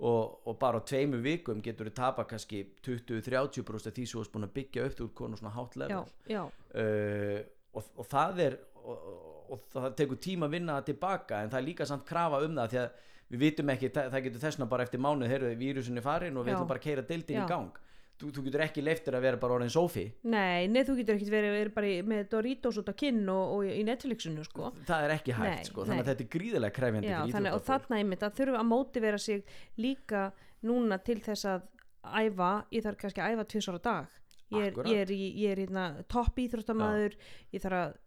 Og, 0.00 0.40
og 0.48 0.58
bara 0.60 0.80
á 0.80 0.84
tveimu 0.84 1.18
vikum 1.24 1.58
getur 1.60 1.88
þú 1.90 1.94
tapa 1.94 2.24
kannski 2.24 2.62
20-30% 2.84 3.88
af 3.90 3.92
því 3.96 4.04
sem 4.08 4.16
þú 4.16 4.20
varst 4.22 4.32
búin 4.32 4.46
að 4.46 4.54
byggja 4.56 4.84
upp 4.88 5.00
úr 5.04 5.10
konu 5.14 5.36
svona 5.36 5.52
hátt 5.52 5.76
Já, 5.76 5.80
level. 5.82 6.04
Já, 6.28 6.42
uh, 6.44 7.40
og, 7.76 7.90
og 8.00 8.06
það 8.08 8.40
er 8.46 8.56
og, 8.80 9.10
og 9.50 9.62
það 9.74 9.94
tekur 9.98 10.20
tíma 10.22 10.48
að 10.48 10.56
vinna 10.56 10.78
það 10.78 10.88
tilbaka 10.90 11.44
en 11.44 11.52
það 11.52 11.60
er 11.60 11.68
líka 11.68 11.86
samt 11.90 12.08
krafa 12.08 12.42
um 12.46 12.58
það 12.58 12.72
því 12.72 12.80
að 12.82 13.06
við 13.30 13.44
vitum 13.44 13.70
ekki, 13.74 13.92
það, 13.94 14.10
það 14.14 14.26
getur 14.26 14.42
þessna 14.44 14.66
bara 14.70 14.86
eftir 14.86 15.02
mánuð 15.02 15.30
heyrðu, 15.30 15.52
vírusin 15.60 16.00
er 16.00 16.04
farin 16.04 16.36
og 16.38 16.46
við 16.46 16.56
ætlum 16.56 16.70
bara 16.70 16.82
að 16.82 16.86
keira 16.88 17.06
deildin 17.06 17.38
í 17.38 17.46
gang. 17.50 17.78
Þú, 18.20 18.30
þú 18.36 18.42
getur 18.44 18.62
ekki 18.66 18.82
leiftir 18.84 19.16
að 19.16 19.22
vera 19.24 19.38
bara 19.40 19.54
orðin 19.56 19.70
sófi 19.72 20.02
nei, 20.28 20.66
nei 20.68 20.82
þú 20.84 20.98
getur 20.98 21.16
ekkert 21.16 21.30
verið, 21.32 21.54
verið 21.56 21.70
bara 21.78 21.88
í, 21.88 21.94
með 22.04 22.26
Doritos 22.34 22.76
út 22.82 22.90
á 22.92 22.94
kinn 23.00 23.22
og, 23.32 23.54
og 23.54 23.70
í 23.72 23.80
Netflixinu 23.88 24.44
sko. 24.44 24.74
Það 24.90 25.04
er 25.06 25.14
ekki 25.14 25.36
hægt 25.38 25.54
Nei, 25.54 25.68
sko, 25.70 25.86
þannig 25.86 25.96
nei. 25.96 26.02
að 26.04 26.10
þetta 26.10 26.26
er 26.26 26.28
gríðarlega 26.34 26.76
krefjandi 26.76 27.08
Já, 27.08 27.18
þannig, 27.32 27.56
og 27.56 27.64
þarna 27.70 28.00
einmitt 28.02 28.26
að 28.26 28.36
þurfa 28.42 28.60
að 28.60 28.68
mótivera 28.74 29.22
sig 29.24 29.56
líka 29.80 30.26
núna 30.68 31.00
til 31.00 31.16
þess 31.24 31.48
að 31.48 31.64
æfa, 32.04 32.50
ég 32.76 32.84
þarf 32.84 33.00
kannski 33.00 33.24
að 33.24 33.38
æfa 33.38 33.48
tvisar 33.54 33.80
á 33.80 33.82
dag. 33.88 34.20
Ég 34.50 34.68
er, 34.68 34.78
ég 34.90 35.02
er, 35.06 35.14
í, 35.16 35.26
ég 35.40 35.54
er 35.54 35.64
hérna, 35.64 35.88
topp 36.10 36.44
íþróttamaður 36.44 37.16
ég 37.54 37.64
þarf 37.64 37.80
að 37.80 37.98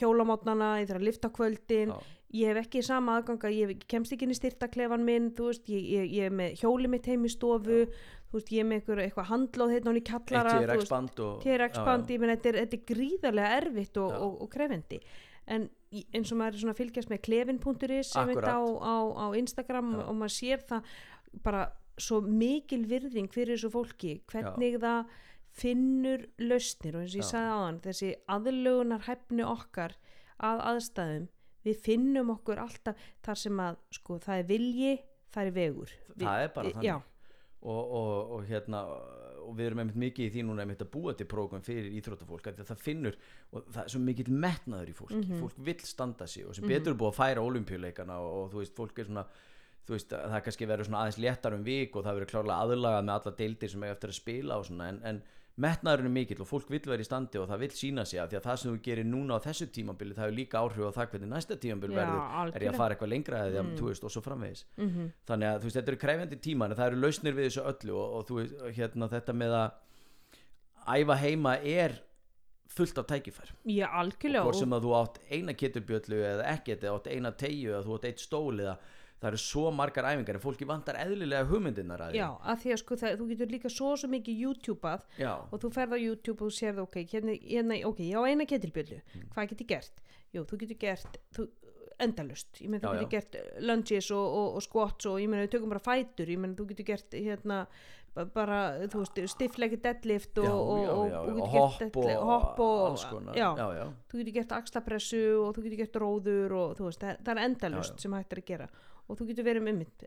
hjólamátnana 0.00 0.72
ég 0.82 0.88
þarf 0.90 1.00
að 1.00 1.08
lifta 1.08 1.30
kvöldin. 1.34 1.94
Já. 1.94 2.20
ég 2.34 2.50
hef 2.50 2.58
ekki 2.66 2.80
sama 2.82 3.12
aðganga, 3.20 3.50
ég 3.54 3.68
hef- 3.70 3.84
kemst 3.86 4.12
ekki 4.12 4.26
inn 4.26 4.32
í 4.34 4.38
styrtaklefan 4.38 5.04
minn, 5.06 5.28
veist, 5.38 5.68
ég, 5.70 5.84
ég, 5.86 6.08
ég 6.16 6.24
er 6.26 6.32
með 6.34 6.56
hjóli 6.58 6.88
mitt 6.90 7.06
heim 7.06 7.22
í 7.24 7.30
stofu, 7.30 7.84
veist, 8.34 8.48
ég 8.50 8.64
er 8.64 8.66
með 8.66 8.80
eitthvað, 8.80 9.02
eitthvað 9.04 9.28
handlóð 9.28 9.70
hérna 9.76 9.92
í 9.94 10.00
eitt 10.00 10.08
kallara 10.10 10.56
þú 10.56 10.64
TRX 10.64 10.80
veist, 10.80 10.90
band 10.90 11.20
og 11.22 11.36
TRX 11.44 11.78
já, 11.78 11.84
band, 11.86 12.10
ég 12.10 12.18
menn 12.24 12.32
þetta 12.34 12.48
er, 12.50 12.58
er 12.64 12.82
gríðarlega 12.90 13.52
erfitt 13.60 13.96
og, 14.02 14.10
Já. 14.10 14.18
og, 14.26 14.42
og 14.42 14.50
krefendi 14.50 14.98
en 15.46 15.68
í- 15.94 16.06
eins 16.10 16.32
og 16.34 16.38
maður 16.40 16.54
er 16.58 16.62
svona 16.64 16.74
að 16.74 16.80
fylgjast 16.82 17.12
með 17.14 17.22
klefin.is 17.28 18.10
sem 18.16 18.28
þetta 18.34 18.54
á, 18.58 18.62
á, 18.82 18.94
á 19.14 19.26
Instagram 19.38 19.92
Já. 19.94 20.02
og 20.08 20.14
maður 20.18 20.34
sér 20.40 20.66
það 20.66 20.90
bara 21.46 21.62
svo 22.02 22.18
mikil 22.26 22.82
virðing 22.90 23.30
fyrir 23.30 23.54
þessu 23.54 23.70
fólki. 23.70 24.16
Hvernig 24.26 24.80
það 24.82 25.04
finnur 25.54 26.26
lausnir 26.42 26.98
og 26.98 27.04
eins 27.04 27.14
og 27.14 27.22
ég 27.22 27.28
sagði 27.28 27.54
áðan 27.54 27.80
þessi 27.84 28.10
aðlögunar 28.34 29.06
hæfni 29.06 29.46
okkar 29.46 29.96
að 30.42 30.62
aðstæðum 30.72 31.26
við 31.64 31.82
finnum 31.84 32.32
okkur 32.34 32.60
alltaf 32.60 33.10
þar 33.24 33.40
sem 33.40 33.60
að 33.64 33.82
sko 33.96 34.18
það 34.22 34.40
er 34.42 34.48
vilji, 34.50 34.94
það 35.32 35.50
er 35.50 35.58
vegur. 35.58 35.92
Það 36.14 36.46
er 36.46 36.50
bara 36.56 36.72
þannig. 36.74 36.88
já, 36.90 36.96
og, 37.64 37.94
og, 38.00 38.34
og 38.36 38.48
hérna 38.50 38.82
og 39.44 39.56
við 39.58 39.68
erum 39.68 39.82
einmitt 39.82 40.00
mikið 40.00 40.26
í 40.26 40.32
því 40.34 40.44
núna 40.48 40.64
einmitt 40.64 40.82
að 40.84 40.90
búa 40.94 41.14
til 41.16 41.26
prógram 41.28 41.64
fyrir 41.64 41.90
íþróttafólk 41.98 42.46
það 42.60 42.80
finnur 42.80 43.16
og 43.52 43.66
það 43.68 43.80
er 43.82 43.92
svo 43.92 44.00
mikill 44.04 44.30
metnaður 44.32 44.92
í 44.92 44.96
fólki. 44.96 45.20
Mhm. 45.20 45.42
fólk 45.42 45.58
vill 45.68 45.84
standa 45.84 46.26
sig 46.26 46.46
og 46.48 46.56
sem 46.56 46.68
betur 46.68 46.94
er 46.94 47.00
búið 47.00 47.12
að 47.12 47.18
færa 47.18 47.44
olimpíuleikana 47.44 48.18
og, 48.24 48.32
og 48.38 48.52
þú 48.54 48.62
veist, 48.62 48.76
fólk 48.78 48.98
er 48.98 49.10
svona 49.10 49.26
þú 49.84 49.96
veist, 49.96 50.12
það 50.14 50.36
er 50.38 50.44
kannski 50.46 50.68
verið 50.68 50.88
svona 50.88 51.02
aðeins 51.04 51.20
léttar 51.20 51.56
um 51.56 51.64
vik 51.64 51.96
og 51.96 52.04
það 52.06 52.20
verið 52.20 52.32
klárlega 52.32 52.60
aðlagað 52.64 53.04
með 53.04 53.16
alla 53.18 53.34
deildir 53.40 53.72
sem 53.72 53.84
eiga 53.84 53.96
eftir 53.96 54.12
að 54.12 54.20
spila 54.20 54.58
og 54.58 54.68
svona 54.68 54.88
en, 54.88 55.00
en 55.04 55.22
metnaðurinn 55.54 56.08
er 56.08 56.14
mikill 56.16 56.40
og 56.42 56.48
fólk 56.50 56.70
vill 56.72 56.80
vera 56.90 56.98
í 56.98 57.06
standi 57.06 57.38
og 57.38 57.46
það 57.46 57.60
vill 57.62 57.74
sína 57.78 58.02
sig 58.04 58.18
af 58.18 58.30
því 58.32 58.38
að 58.40 58.46
það 58.48 58.56
sem 58.58 58.72
þú 58.74 58.80
gerir 58.82 59.04
núna 59.06 59.36
á 59.38 59.44
þessu 59.44 59.66
tímabili 59.70 60.14
það 60.16 60.24
hefur 60.24 60.34
líka 60.38 60.58
áhrif 60.58 60.88
á 60.90 60.96
það 60.96 61.10
hvernig 61.12 61.30
næsta 61.30 61.56
tímabili 61.62 61.94
Já, 61.94 61.98
verður 62.00 62.16
er 62.18 62.24
ég 62.24 62.40
algjörlega. 62.40 62.72
að 62.72 62.80
fara 62.80 62.94
eitthvað 62.96 63.12
lengra 63.14 63.42
eða 63.46 63.62
Mm. 63.62 63.76
þú 63.78 63.84
veist 63.90 64.04
og 64.04 64.10
svo 64.10 64.22
framvegis 64.24 64.64
mhm, 64.76 65.06
þannig 65.30 65.48
að 65.52 65.60
þú 65.60 65.68
veist 65.68 65.76
þetta 65.78 65.92
eru 65.94 66.00
krefjandi 66.06 66.40
tíman 66.48 66.74
það 66.74 66.86
eru 66.90 67.00
lausnir 67.04 67.34
við 67.38 67.46
þessu 67.50 67.62
öllu 67.70 67.94
og, 67.94 68.16
og 68.18 68.26
þú 68.26 68.40
veist 68.40 68.54
hérna 68.80 69.08
þetta 69.14 69.32
með 69.44 69.54
að 69.60 69.70
æfa 70.98 71.16
heima 71.22 71.54
er 71.62 71.94
fullt 72.74 72.98
af 72.98 73.06
tækifær 73.06 73.52
já, 73.70 73.86
algjörlega 73.94 74.42
hvort 74.42 74.56
og- 74.56 74.60
sem 74.64 74.74
að 74.74 74.82
þú 74.88 74.92
átt 74.98 75.18
eina 75.30 75.52
keturbjöllu 75.54 76.18
eða 76.34 76.50
ekkert 76.56 76.82
eða 76.82 76.98
átt 76.98 77.06
eina 77.14 77.30
tegju 77.30 77.70
eða 77.70 77.84
þú 77.86 77.94
átt 77.98 78.04
eitt 78.10 78.18
stól 78.26 78.58
eða 78.58 78.76
það 79.24 79.30
eru 79.32 79.40
svo 79.40 79.70
margar 79.72 80.08
æfingar 80.12 80.36
en 80.38 80.44
fólki 80.44 80.68
vantar 80.68 80.98
eðlilega 81.00 81.48
hugmyndirnar 81.48 82.04
að 82.06 82.12
því. 82.14 82.20
Já, 82.20 82.28
að 82.52 82.62
því 82.64 82.72
að 82.76 82.80
sko 82.84 82.98
það, 83.02 83.16
þú 83.22 83.28
getur 83.32 83.52
líka 83.56 83.72
svo 83.72 83.90
svo 83.96 84.12
mikið 84.12 84.42
YouTube-að 84.44 85.04
Já, 85.24 85.32
og 85.50 85.60
þú 85.64 85.72
ferð 85.80 85.96
á 85.96 85.98
YouTube 86.04 86.38
og 86.44 86.52
þú 86.52 86.58
sérð 86.60 86.82
ok, 86.84 87.00
hérna, 87.14 87.38
hérna, 87.40 87.80
ok, 87.88 88.04
ég 88.04 88.20
á 88.20 88.22
eina 88.28 88.44
ketilbjöllu 88.52 89.00
Mm. 89.14 89.28
hvað 89.34 89.48
get 89.54 89.64
ég 89.64 89.70
gert? 89.74 90.04
Jú, 90.34 90.44
þú 90.50 90.60
getur 90.64 90.78
gert 90.84 91.18
þú, 91.34 91.48
endalust, 92.04 92.58
ég 92.60 92.68
meina 92.72 92.88
þú 92.90 92.94
getur 93.04 93.10
gert 93.16 93.36
uh, 93.38 93.50
lunges 93.62 94.08
og, 94.10 94.24
og, 94.38 94.54
og 94.58 94.62
squats 94.66 95.06
og 95.06 95.20
ég 95.22 95.28
meina 95.30 95.44
við 95.46 95.52
tökum 95.56 95.70
bara 95.70 95.84
fætur, 95.84 96.26
ég 96.32 96.40
meina 96.42 96.56
þú 96.58 96.66
getur 96.72 96.88
gert 96.88 97.14
hérna 97.14 97.58
ba- 98.14 98.24
bara, 98.34 98.58
þú 98.90 99.04
veist, 99.04 99.20
stifflegi 99.30 99.78
deadlift 99.84 100.38
og, 100.42 100.48
já, 100.48 100.50
já, 100.50 100.90
og, 100.90 101.04
já, 101.12 101.20
og 101.20 101.38
getur 101.38 101.54
hopp 101.54 101.96
og, 102.02 102.10
hopp 102.32 102.58
og 102.66 102.98
þú 104.10 104.18
getur 104.20 104.34
gert 104.40 104.52
axlapressu 104.58 105.22
og 105.44 105.54
þú 105.56 105.64
getur 105.68 105.80
gert 105.84 106.00
róður 106.02 106.56
og 106.58 106.74
þú 106.80 106.88
veist, 106.90 107.00
það, 107.06 107.22
það 107.28 107.32
er 107.38 107.44
endalust 107.48 108.02
sem 108.02 108.18
hægt 108.18 108.34
er 108.36 108.42
að 108.42 108.48
gera 108.50 108.68
og 109.04 109.18
þú 109.18 109.26
getur 109.28 109.46
verið 109.46 109.64
með 109.66 109.80
mitt, 109.82 110.04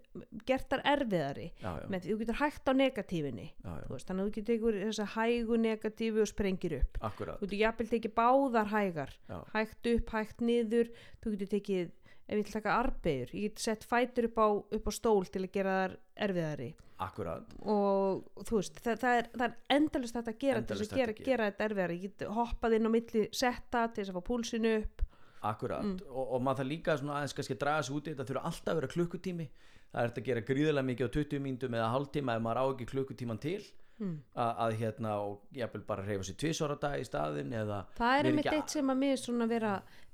gert 0.47 0.71
þar 0.71 0.83
erfiðari 0.93 1.47
já, 1.51 1.69
já, 1.69 1.85
með 1.93 2.07
þú 2.07 2.17
getur 2.21 2.39
hægt 2.41 2.71
á 2.71 2.73
negatífinni 2.77 3.45
veist, 3.91 4.07
þannig 4.09 4.23
að 4.23 4.23
þú 4.23 4.33
getur 4.37 4.47
tekur 4.49 4.79
þessa 4.81 5.07
hægu 5.13 5.59
negatífu 5.61 6.23
og 6.23 6.31
sprengir 6.31 6.75
upp. 6.79 6.97
Akkurat. 7.11 7.37
Þú 7.37 7.49
getur 7.49 7.61
jafnvel 7.61 7.87
tekið 7.93 8.15
báðar 8.17 8.73
hægar 8.73 9.13
já, 9.29 9.37
hægt 9.53 9.91
upp, 9.93 10.11
hægt 10.17 10.43
niður 10.49 10.91
þú 11.21 11.35
getur 11.35 11.53
tekið, 11.53 11.93
ef 12.27 12.33
ég 12.33 12.41
vil 12.41 12.57
taka 12.57 12.75
arbegur 12.81 13.37
ég 13.37 13.47
get 13.47 13.63
sett 13.63 13.87
fætur 13.87 14.31
upp 14.31 14.41
á, 14.41 14.47
upp 14.79 14.89
á 14.89 14.91
stól 14.97 15.29
til 15.29 15.45
að 15.45 15.53
gera 15.53 15.77
þar 15.83 15.97
erfiðari. 16.27 16.73
Akkurat. 16.97 17.51
Og 17.69 18.23
þú 18.47 18.57
veist, 18.57 18.79
það, 18.81 18.95
það 19.03 19.19
er, 19.19 19.27
það 19.35 19.43
er 19.45 19.75
endalist 19.75 20.15
þetta 20.17 20.31
að 20.33 20.39
gera 20.41 20.61
til 20.61 20.63
Endalaust 20.63 20.81
þess 20.81 20.95
að 20.95 21.01
gera, 21.03 21.13
að 21.13 21.27
gera. 21.27 21.49
þetta 21.51 21.67
erfiðari 21.67 21.97
ég 21.97 22.05
get 22.07 22.31
hoppað 22.33 22.75
inn 22.77 22.89
á 22.89 22.91
milli 22.95 23.25
setta 23.37 23.83
til 23.91 24.01
þess 24.01 24.13
að 24.13 24.17
fá 24.17 24.27
púlsinu 24.31 24.71
upp 24.79 25.03
Akkurat, 25.41 25.83
Mm. 25.85 25.97
og, 26.09 26.31
og 26.33 26.41
maður 26.41 26.63
það 26.63 26.71
líka 26.71 26.97
svona 26.97 27.17
aðeins 27.19 27.33
kannski 27.37 27.55
að 27.55 27.59
draga 27.63 27.83
sig 27.83 27.95
út 27.95 28.07
í 28.07 28.13
þetta. 28.13 28.25
Þurfa 28.29 28.45
alltaf 28.49 28.71
að 28.73 28.79
vera 28.81 28.93
klukkutími. 28.93 29.49
Það 29.91 30.01
er 30.03 30.09
þetta 30.09 30.21
að 30.21 30.29
gera 30.29 30.41
gríðarlega 30.41 30.87
mikið 30.87 31.07
á 31.07 31.15
20 31.17 31.39
mínútum 31.45 31.75
eða 31.77 31.91
hálftíma 31.93 32.35
ef 32.35 32.41
maður 32.41 32.61
á 32.61 32.65
ekki 32.73 32.89
klukkutíman 32.93 33.39
til. 33.39 33.63
Mm. 33.97 34.19
að, 34.37 34.51
að 34.61 34.73
hérna 34.77 35.11
og 35.25 35.39
jafnvel 35.57 35.81
bara 35.87 36.03
reyfa 36.05 36.23
sér 36.27 36.35
tvisvara 36.37 36.75
dag 36.77 36.99
í 37.01 37.05
staðin 37.07 37.49
það 37.97 38.19
er 38.19 38.27
einmitt 38.29 38.49
eitt 38.51 38.69
sem 38.69 38.91
að 38.93 38.99
mér 39.01 39.17
svona 39.17 39.47
vera 39.49 39.71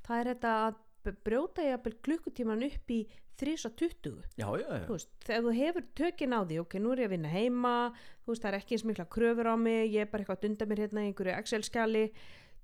það 0.08 0.20
er 0.22 0.30
þetta 0.30 0.54
að 0.70 0.78
brjóta 1.28 1.66
jafnvel 1.68 1.94
klukkutíman 2.08 2.64
upp 2.64 2.94
í 2.96 3.02
3.20 3.44 4.22
já, 4.40 4.46
já, 4.46 4.68
já, 4.70 4.86
þú 4.88 4.96
veist, 4.96 5.10
þegar 5.26 5.44
þú 5.44 5.54
hefur 5.58 5.86
tökin 6.00 6.36
á 6.38 6.40
því 6.48 6.60
ok, 6.64 6.76
nú 6.80 6.94
er 6.94 7.02
ég 7.04 7.10
að 7.10 7.16
vinna 7.18 7.32
heima 7.34 7.74
veist, 8.24 8.44
það 8.44 8.50
er 8.54 8.58
ekki 8.62 8.78
eins 8.78 8.86
mikla 8.88 9.06
kröfur 9.18 9.50
á 9.52 9.56
mig 9.60 9.92
ég 9.92 10.06
er 10.06 10.12
bara 10.12 10.24
eitthvað 10.24 10.40
að 10.40 10.46
dunda 10.48 10.70
mér 10.70 10.84
hérna 10.86 11.04
í 11.04 11.10
einhverju 11.10 11.36
Excel-skjali. 11.42 12.04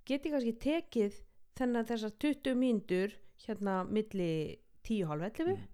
Geti 0.08 0.32
kannski 0.32 0.54
tekið 0.64 1.18
þennan 1.58 1.86
þessar 1.90 2.12
20 2.20 2.56
mínútur 2.60 3.16
hérna 3.46 3.84
milli 3.88 4.60
10.30 4.84 5.56
Mm. 5.56 5.68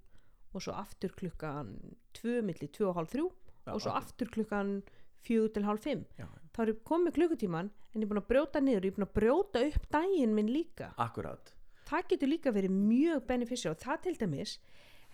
og 0.55 0.61
svo 0.63 0.73
aftur 0.73 1.11
klukkan 1.11 1.73
2 2.13 2.41
milli 2.41 2.67
2.30 2.67 3.31
Já, 3.65 3.73
og 3.73 3.81
svo 3.81 3.91
aftur 3.91 4.29
klukkan 4.31 4.81
4 5.25 5.49
til 5.53 5.63
halv 5.65 5.79
5 5.83 6.05
Já. 6.19 6.27
þá 6.53 6.59
er 6.63 6.71
ég 6.73 6.83
komið 6.88 7.15
klukkutíman 7.17 7.69
en 7.93 8.01
ég 8.01 8.05
er 8.05 8.11
búin 8.11 8.21
að 8.21 8.27
brjóta 8.29 8.61
niður, 8.61 8.85
ég 8.85 8.91
er 8.93 8.95
búin 8.97 9.07
að 9.07 9.15
brjóta 9.19 9.61
upp 9.67 9.89
daginn 9.91 10.33
minn 10.35 10.47
líka. 10.51 10.93
Akkurat. 10.97 11.53
Það 11.85 12.07
getur 12.09 12.27
líka 12.31 12.51
verið 12.51 12.71
mjög 12.75 13.25
beneficial. 13.27 13.71
Og 13.75 13.79
það 13.79 14.01
til 14.03 14.15
dæmis 14.19 14.57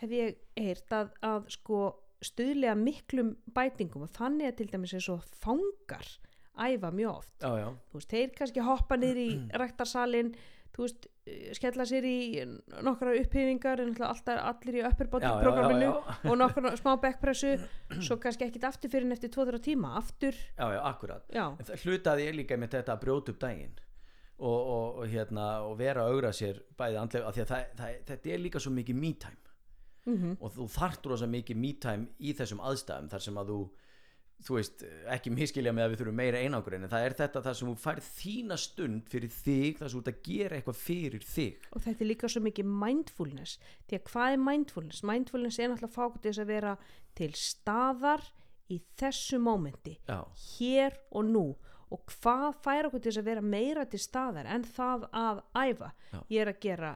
hef 0.01 0.09
ég 0.09 0.37
heyrt 0.57 0.89
að, 0.95 1.09
að 1.21 1.49
sko 1.49 1.79
stuðlega 2.21 2.75
miklum 2.77 3.35
bætingum 3.53 4.03
og 4.07 4.09
þannig 4.15 4.47
að 4.51 4.57
til 4.61 4.67
dæmis 4.71 4.93
eins 4.93 5.09
og 5.09 5.23
fangar 5.41 6.07
æfa 6.57 6.91
mjög 6.91 7.13
oft. 7.21 7.35
Já, 7.39 7.51
já, 7.59 7.69
þú 7.91 7.99
veist, 7.99 8.15
þeir 8.15 8.33
kannski 8.37 8.65
hoppa 8.65 8.97
niður 8.99 9.21
í 9.21 9.29
rektarsalinn 9.61 10.33
þú 10.71 10.85
veist, 10.85 11.07
skella 11.55 11.85
sér 11.87 12.05
í 12.07 12.17
nokkra 12.83 13.13
upphefingar 13.19 13.81
en 13.83 13.91
alltaf 14.07 14.39
allir 14.39 14.79
í 14.79 14.83
upper 14.87 15.09
body 15.11 15.27
já, 15.27 15.33
já, 15.35 15.43
programminu 15.43 15.89
já, 15.89 15.93
já. 16.07 16.17
og 16.31 16.39
nokkra 16.39 16.73
smá 16.79 16.93
backpressu 17.03 17.53
svo 17.99 18.17
kannski 18.23 18.47
ekkit 18.47 18.67
aftur 18.69 18.91
fyrir 18.93 19.07
en 19.09 19.15
eftir 19.15 19.33
2-3 19.35 19.61
tíma 19.67 19.93
aftur, 19.99 20.35
já, 20.35 20.65
já, 20.75 20.81
akkurat. 20.87 21.27
Það 21.31 21.85
hlutaði 21.85 22.27
ég 22.29 22.37
líka 22.39 22.59
með 22.59 22.77
þetta 22.77 22.95
að 22.95 23.03
brjóta 23.03 23.35
upp 23.35 23.41
daginn 23.43 23.75
og, 24.41 24.57
og, 24.57 24.87
og, 25.03 25.05
hérna, 25.11 25.49
og 25.67 25.77
vera 25.77 26.07
að 26.07 26.15
augra 26.15 26.33
sér 26.33 26.63
bæði 26.79 26.99
andlega 27.03 27.29
af 27.29 27.35
því 27.37 27.43
að 27.43 27.51
það, 27.51 27.67
það, 27.81 27.99
þetta 28.09 28.33
er 28.33 28.43
líka 28.47 28.63
svo 28.63 28.73
mikið 28.73 29.01
me 29.03 29.13
time. 29.21 29.37
Mm 30.09 30.31
og 30.39 30.55
þú 30.55 30.65
þarft 30.73 31.05
rosa 31.11 31.27
mikið 31.29 31.57
me 31.61 31.75
time 31.77 32.07
í 32.17 32.31
þessum 32.33 32.63
aðstæðum 32.65 33.11
þar 33.11 33.21
sem 33.27 33.35
að 33.37 33.51
þú 33.51 33.59
þú 34.45 34.57
veist, 34.57 34.83
ekki 35.13 35.31
miskilja 35.33 35.73
með 35.75 35.85
að 35.85 35.93
við 35.93 36.01
þurfum 36.01 36.19
meira 36.21 36.41
einangur 36.41 36.75
en 36.77 36.89
það 36.91 37.05
er 37.07 37.15
þetta 37.19 37.43
þar 37.45 37.57
sem 37.59 37.69
þú 37.69 37.75
færð 37.81 38.09
þína 38.17 38.57
stund 38.61 39.09
fyrir 39.11 39.33
þig 39.35 39.79
þar 39.79 39.91
sem 39.91 39.97
þú 39.97 40.01
ert 40.01 40.11
að 40.11 40.21
gera 40.27 40.57
eitthvað 40.57 40.79
fyrir 40.81 41.25
þig. 41.31 41.67
Og 41.71 41.85
þetta 41.85 42.05
er 42.05 42.09
líka 42.09 42.31
svo 42.31 42.43
mikið 42.45 42.71
mindfulness 42.83 43.57
því 43.89 43.99
að 43.99 44.05
hvað 44.11 44.37
er 44.37 44.45
mindfulness? 44.45 45.03
mindfulness 45.11 45.59
er 45.59 45.71
náttúrulega 45.71 45.97
fákut 45.97 46.25
þess 46.25 46.43
að 46.43 46.53
vera 46.55 46.77
til 47.17 47.31
staðar 47.37 48.25
í 48.71 48.79
þessu 48.99 49.41
mómenti 49.43 49.97
hér 50.07 50.97
og 51.11 51.29
nú. 51.29 51.45
Og 51.91 52.05
hvað 52.07 52.61
fær 52.63 52.87
okkur 52.87 53.03
til 53.03 53.11
þess 53.11 53.21
að 53.21 53.29
vera 53.33 53.43
meira 53.43 53.85
til 53.91 53.99
staðar 53.99 54.47
en 54.47 54.63
það 54.63 55.09
að 55.11 55.41
æfa? 55.59 55.91
Já. 56.13 56.19
ég 56.31 56.43
er 56.45 56.53
að 56.53 56.61
gera 56.63 56.91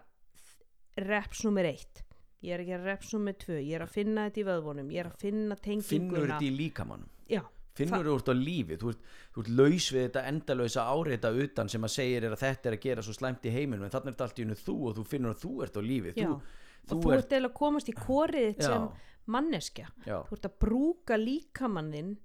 reps 1.03 1.43
nummer 1.43 1.67
eitt 1.67 2.05
ég 2.45 2.53
er 2.55 2.63
að 2.63 2.69
gera 2.71 2.85
reps 2.85 3.11
nummer 3.15 3.35
tvö 3.39 3.57
ég 3.59 3.75
er 3.77 3.83
að 3.85 3.91
finna 3.95 4.29
þetta 4.29 4.41
í 4.41 4.45
vöðvunum 4.47 4.93
ég 4.93 5.03
er 5.03 5.09
að 5.09 5.19
finna 5.25 5.57
finnur 5.57 5.63
tenginguna 5.65 6.25
þetta 6.29 6.47
í 6.47 6.53
líkamannum 6.55 7.11
já, 7.29 7.41
finnur 7.75 8.07
þú 8.07 8.17
ert 8.19 8.31
á 8.31 8.35
lífi 8.39 8.77
þú 8.79 8.91
ert, 8.93 9.07
þú 9.35 9.43
ert 9.43 9.51
laus 9.59 9.87
við 9.91 10.05
þetta 10.07 10.23
endalösa 10.31 10.85
áreita 10.91 11.31
utan 11.45 11.71
sem 11.71 11.87
að 11.87 11.95
segir 11.95 12.27
er 12.27 12.35
að 12.35 12.43
þetta 12.43 12.69
er 12.69 12.77
að 12.77 12.85
gera 12.85 13.05
svo 13.05 13.15
slæmt 13.17 13.47
í 13.47 13.55
heiminum 13.55 13.87
en 13.87 13.93
þannig 13.93 14.11
er 14.11 14.15
þetta 14.15 14.27
allt 14.29 14.39
í 14.39 14.45
unnu 14.45 14.59
þú 14.61 14.77
og 14.89 14.95
þú 14.99 15.07
finnur 15.11 15.35
að 15.35 15.41
þú 15.43 15.55
ert 15.65 15.79
á 15.79 15.81
lífi. 15.83 16.13
Já. 16.15 16.29
þú, 16.85 16.99
og 16.99 17.03
þú 17.03 17.15
ert 17.17 17.35
eða 17.39 17.49
að 17.49 17.57
komast 17.59 17.91
í 17.91 17.97
korið 17.97 18.47
þitt 18.51 18.63
Já. 18.63 18.69
sem 18.69 18.87
manneskja. 19.35 19.89
Já, 20.05 20.17
þú 20.29 20.37
ert 20.37 20.47
að 20.47 20.55
brúka 20.61 21.19
líkamannin 21.19 22.15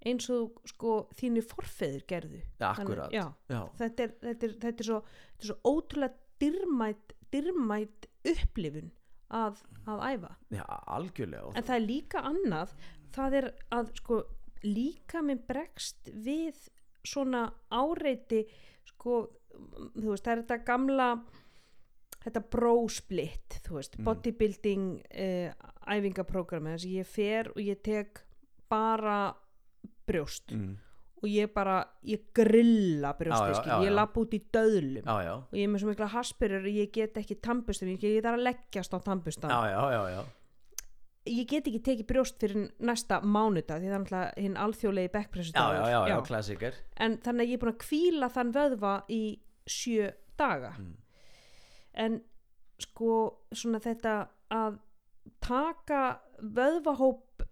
eins 0.00 0.30
og 0.32 0.62
sko 0.68 0.94
þínu 1.18 1.42
forfeður 1.44 2.06
gerðu. 2.08 2.40
Akkurat. 2.64 3.12
Já, 3.12 3.26
já, 3.50 3.60
þetta, 3.80 4.06
er, 4.06 4.14
þetta, 4.22 4.46
er, 4.46 4.54
þetta, 4.62 4.84
er 4.84 4.88
svo, 4.88 5.02
þetta 5.34 5.44
er 5.44 5.50
svo 5.50 5.74
ótrúlega 5.74 6.14
dyrmætt, 6.40 7.12
dyrmætt 7.34 8.08
upplifun 8.30 8.88
að, 9.36 9.60
að 9.90 10.06
æfa. 10.06 10.32
Já, 10.54 10.64
en 10.64 11.66
það 11.66 11.76
er 11.76 11.84
líka 11.84 12.24
annað 12.30 12.72
það 13.14 13.36
er 13.40 13.48
að 13.74 13.90
sko 13.98 14.20
líka 14.66 15.22
minn 15.22 15.40
bregst 15.48 16.10
við 16.12 16.68
svona 17.06 17.46
áreiti 17.72 18.42
sko 18.90 19.22
þú 19.96 20.10
veist 20.12 20.24
það 20.26 20.32
er 20.34 20.42
þetta 20.42 20.58
gamla 20.68 21.06
þetta 22.20 22.42
brósplitt 22.52 23.60
þú 23.64 23.78
veist 23.78 23.96
Mm. 23.98 24.04
bodybuilding 24.04 24.84
uh, 25.08 25.70
æfingaprógrami 25.90 26.74
þess 26.76 26.86
að 26.86 26.98
ég 26.98 27.08
fer 27.08 27.48
og 27.54 27.60
ég 27.64 27.80
tek 27.82 28.20
bara 28.70 29.32
brjóst 30.06 30.52
mm, 30.52 30.74
og 31.22 31.28
ég 31.28 31.50
bara, 31.52 31.78
ég 32.06 32.28
grilla 32.34 33.14
já, 33.18 33.80
ég 33.84 33.92
lapp 33.96 34.16
út 34.20 34.32
í 34.36 34.40
döðlum 34.52 35.04
já, 35.04 35.16
já, 35.26 35.32
og 35.40 35.56
ég 35.56 35.64
er 35.66 35.72
með 35.72 35.82
svo 35.82 35.90
mikla 35.90 36.06
haspurur 36.14 36.64
og 36.68 36.76
ég 36.76 36.92
get 36.94 37.16
ekki 37.20 37.36
tambustum, 37.44 37.88
ég 37.92 38.00
get 38.00 38.24
að 38.28 38.44
leggjast 38.44 38.94
á 38.94 38.98
tambustan 39.04 39.50
já, 39.50 39.60
já, 39.72 39.82
já, 39.96 40.02
já. 40.14 40.22
Ég 41.28 41.46
get 41.50 41.66
ekki 41.68 41.80
tekið 41.84 42.06
brjóst 42.08 42.38
fyrir 42.40 42.70
næsta 42.80 43.20
mánudag 43.22 43.80
því 43.82 43.88
er 43.90 43.98
náttúrulega 43.98 44.40
hinn 44.40 44.56
alþjóðlegi 44.56 45.10
backpressu 45.12 45.52
já, 45.52 45.66
já, 45.76 45.84
já, 45.92 46.00
já, 46.08 46.16
klassiker 46.26 46.74
en 46.96 47.18
þannig 47.18 47.44
að 47.44 47.50
ég 47.50 47.58
er 47.58 47.62
búin 47.64 47.74
að 47.74 47.82
kvíla 47.84 48.28
þann 48.36 48.52
vöðva 48.56 48.94
í 49.12 49.22
sjö 49.68 50.10
daga 50.40 50.72
Mm. 50.78 50.94
en 51.94 52.20
sko 52.80 53.10
svona 53.52 53.78
þetta 53.84 54.14
að 54.50 54.78
taka 55.44 56.20
vöðvahóp 56.40 57.42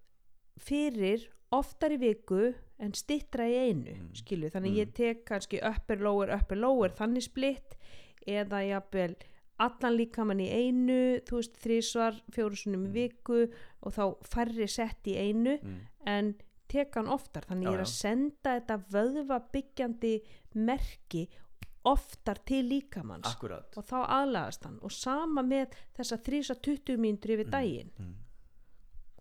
fyrir 0.58 1.26
oftar 1.52 1.92
í 1.92 1.98
viku 2.00 2.54
en 2.78 2.94
stittra 2.94 3.44
í 3.48 3.56
einu 3.68 3.92
Mm. 3.98 4.14
skilu, 4.14 4.48
þannig 4.50 4.72
Mm. 4.72 4.78
ég 4.80 4.94
tek 4.94 5.24
kannski 5.26 5.60
upper 5.62 5.96
lower, 5.96 6.30
upper 6.30 6.56
lower 6.56 6.88
þannig 6.88 7.22
splitt 7.28 7.76
eða 8.26 8.62
jafnvel 8.68 9.16
allan 9.58 9.96
líkamann 9.98 10.40
í 10.44 10.48
einu 10.50 10.98
þú 11.26 11.40
veist 11.40 11.56
þrísvar, 11.62 12.20
fjórusunum 12.34 12.86
Mm. 12.88 12.92
viku 12.94 13.40
og 13.82 13.92
þá 13.96 14.04
færri 14.26 14.68
sett 14.68 15.06
í 15.10 15.16
einu 15.18 15.56
mm, 15.58 15.80
en 16.06 16.34
tek 16.68 16.94
hann 16.94 17.08
oftar. 17.08 17.42
Þannig 17.48 17.64
Já, 17.64 17.70
ég 17.70 17.78
er 17.78 17.84
að 17.86 17.92
senda 17.94 18.54
þetta 18.60 18.76
vöðva 18.92 19.38
byggjandi 19.52 20.14
merki 20.54 21.28
oftar 21.88 22.38
til 22.44 22.64
líkamanns 22.68 23.26
akkurat. 23.30 23.72
og 23.78 23.84
þá 23.88 23.98
aðlagast 24.04 24.64
hann. 24.66 24.78
Og 24.84 24.92
sama 24.92 25.42
með 25.42 25.72
þessa 25.96 26.18
3-20 26.26 26.98
mínútur 27.00 27.32
yfir 27.36 27.48
daginn. 27.50 27.90
mm. 27.98 28.14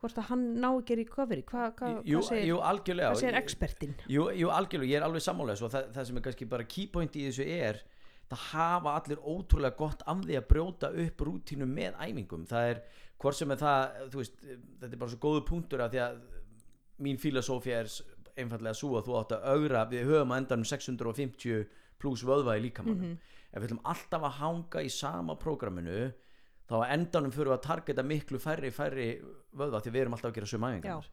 hvort 0.01 0.17
að 0.21 0.27
hann 0.29 0.43
ná 0.61 0.67
ekki 0.77 0.93
í 0.93 0.97
recovery? 0.99 1.41
Hvað 1.47 1.71
hva, 1.79 1.87
hva 2.03 2.21
segir, 2.27 2.45
jú, 2.51 2.57
hvað 2.61 3.15
segir 3.17 3.37
expertin 3.39 3.95
Jú, 4.07 4.27
jú, 4.37 4.49
algjörlega, 4.53 4.91
ég 4.91 4.99
er 4.99 5.05
alveg 5.07 5.23
sammálega 5.25 5.69
það, 5.73 5.87
það 5.95 6.05
sem 6.09 6.17
er 6.19 6.25
kannski 6.27 6.45
bara 6.51 6.67
key 6.69 6.85
point 6.93 7.15
í 7.17 7.23
þessu 7.25 7.47
er 7.47 7.79
það 8.31 8.43
hafa 8.51 8.93
allir 8.99 9.21
ótrúlega 9.23 9.77
gott 9.79 10.01
af 10.05 10.21
því 10.25 10.37
að 10.39 10.47
brjóta 10.51 10.89
upp 11.05 11.21
rútínu 11.27 11.67
með 11.69 11.95
æfingum, 12.03 12.45
það 12.49 12.71
er 12.73 12.81
hvort 13.17 13.35
sem 13.39 13.51
er 13.51 13.61
það, 13.61 13.97
veist, 14.13 14.37
þetta 14.81 14.93
er 14.93 15.01
bara 15.01 15.13
svo 15.13 15.19
góðu 15.23 15.45
punktur 15.47 15.83
að 15.85 15.95
því 15.95 16.01
að 16.03 16.19
mín 17.07 17.17
filosófía 17.21 17.79
er 17.83 17.91
einfallega 18.37 18.75
svo 18.77 18.97
að 18.99 19.07
þú 19.07 19.15
átt 19.21 19.31
að 19.37 19.47
augra, 19.53 19.85
við 19.89 20.05
höfum 20.11 20.33
að 20.35 20.41
endanum 20.43 20.67
650 20.69 21.67
pluss 21.97 22.23
vöðva 22.27 22.57
í 22.59 22.61
líkamannum 22.67 23.03
Mhm. 23.07 23.17
ef 23.53 23.61
við 23.63 23.67
ætlum 23.69 23.85
alltaf 23.85 24.21
að 24.27 24.35
hanga 24.41 24.81
í 24.85 24.89
sama 24.91 25.35
prógraminu 25.35 26.13
þá 26.69 26.73
að 26.83 26.91
endanum 26.97 27.31
fyrir 27.31 27.53
að 27.55 27.61
targeta 27.63 28.03
miklu 28.03 28.37
færri 28.43 28.69
færri 28.75 29.07
vöðva 29.55 29.79
því 29.81 29.91
við 29.95 30.01
erum 30.01 30.13
alltaf 30.17 30.31
að 30.31 30.35
gera 30.35 30.45
sömu 30.51 30.67
æfingarnar. 30.67 31.07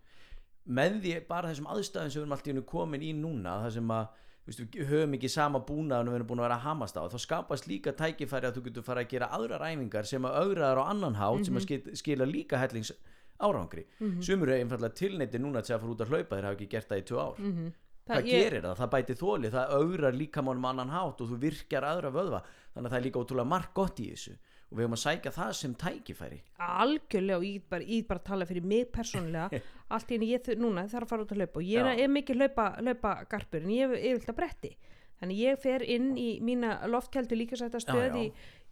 Með 0.66 1.00
því 1.05 1.27
bara 1.29 1.48
þessum 1.53 1.68
aðstæðum 1.70 2.11
sem 2.11 2.20
við 2.20 2.24
erum 2.24 2.33
alltaf 2.33 2.66
komin 2.66 3.03
í 3.07 3.12
núna 3.14 3.55
þar 3.62 3.72
sem 3.72 3.88
að 3.88 4.09
við 4.45 4.85
höfum 4.91 5.17
ekki 5.17 5.31
sama 5.33 5.61
búnað 5.65 6.05
en 6.05 6.11
við 6.13 6.19
erum 6.19 6.31
búin 6.31 6.43
að 6.43 6.49
vera 6.49 6.59
að 6.59 6.67
hamast 6.69 6.99
á. 7.01 7.03
Þá 7.09 7.19
skapast 7.25 7.69
líka 7.71 7.95
tækifæri 7.97 8.51
að 8.51 8.59
þú 8.59 8.65
getur 8.69 8.87
fara 8.87 9.05
að 9.05 9.15
gera 9.15 9.31
aðrar 9.33 9.65
æfingar 9.71 10.09
sem 10.11 10.29
að 10.29 10.37
augra 10.43 10.71
þar 10.71 10.83
á 10.83 10.85
annan 10.93 11.17
hátt 11.21 11.49
sem 11.49 11.61
að 11.61 11.67
skil, 11.67 11.81
skila 11.97 12.29
líka 12.29 12.61
hellings 12.61 12.93
árangri 13.45 13.87
sumur 14.23 14.53
eru 14.53 14.63
einfallega 14.63 14.95
tilneiti 14.95 15.41
núna 15.43 15.63
til 15.65 15.75
að 15.75 15.81
fara 15.83 15.95
út 15.95 16.05
að 16.05 16.13
hlaupa 16.13 16.37
þeir 16.37 16.47
hafa 16.49 16.59
ekki 16.59 16.69
gert 16.71 16.93
það 16.93 17.01
í 17.01 17.09
tvö 17.09 17.25
ár. 17.25 17.41
Mm 17.41 17.73
hvað 18.05 18.27
gerir 18.29 18.65
það? 18.65 18.81
Það 18.81 18.91
bæti 18.93 19.15
þóli, 19.17 19.51
það 19.53 19.71
augrar 19.79 20.17
líkamannum 20.19 20.67
annan 20.69 20.91
hátt 20.93 21.23
og 21.25 21.31
þú 21.31 21.39
virkjar 21.41 21.87
aðra 21.89 22.11
vöðva. 22.13 22.41
Þannig 22.75 22.89
að 22.89 22.93
það 22.93 22.99
er 22.99 23.07
líka 23.07 23.23
ótrúlega 23.23 23.49
margt 23.49 23.73
gott 23.79 24.03
í 24.03 24.09
þessu 24.11 24.35
og 24.70 24.79
við 24.79 24.87
höfum 24.87 24.96
að 24.96 25.03
sækja 25.05 25.35
það 25.35 25.53
sem 25.61 25.77
tækifæri. 25.85 26.40
Algjörlega 26.64 27.38
og 27.38 27.46
ég 27.46 27.61
get 27.61 27.68
bara, 27.70 27.87
ég 27.87 28.03
get 28.03 28.11
bara 28.11 28.22
að 28.22 28.27
tala 28.31 28.48
fyrir 28.48 28.66
mig 28.72 28.90
persónulega. 28.94 29.62
Allt 29.94 30.11
í 30.11 30.16
henni 30.16 30.33
ég 30.33 30.50
núna 30.59 30.88
þarf 30.90 31.07
að 31.07 31.12
fara 31.12 31.27
út 31.27 31.35
að 31.35 31.42
hlaupa 31.42 31.61
og 31.61 31.70
ég 31.70 31.88
Já. 31.92 32.03
er 32.05 32.11
mikið 32.11 32.42
hlaupa, 32.42 32.66
hlaupa 32.81 33.14
garpur 33.31 33.62
en 33.62 33.74
ég 33.74 33.94
er 33.94 34.05
yfirlega 34.11 34.37
bretti. 34.40 34.74
Þannig 35.20 35.40
ég 35.44 35.61
fer 35.62 35.85
inn 35.87 36.14
í 36.18 36.29
mína 36.42 36.79
loftkjældu 36.90 37.38
líkasættastöð 37.38 38.18
í 38.18 38.27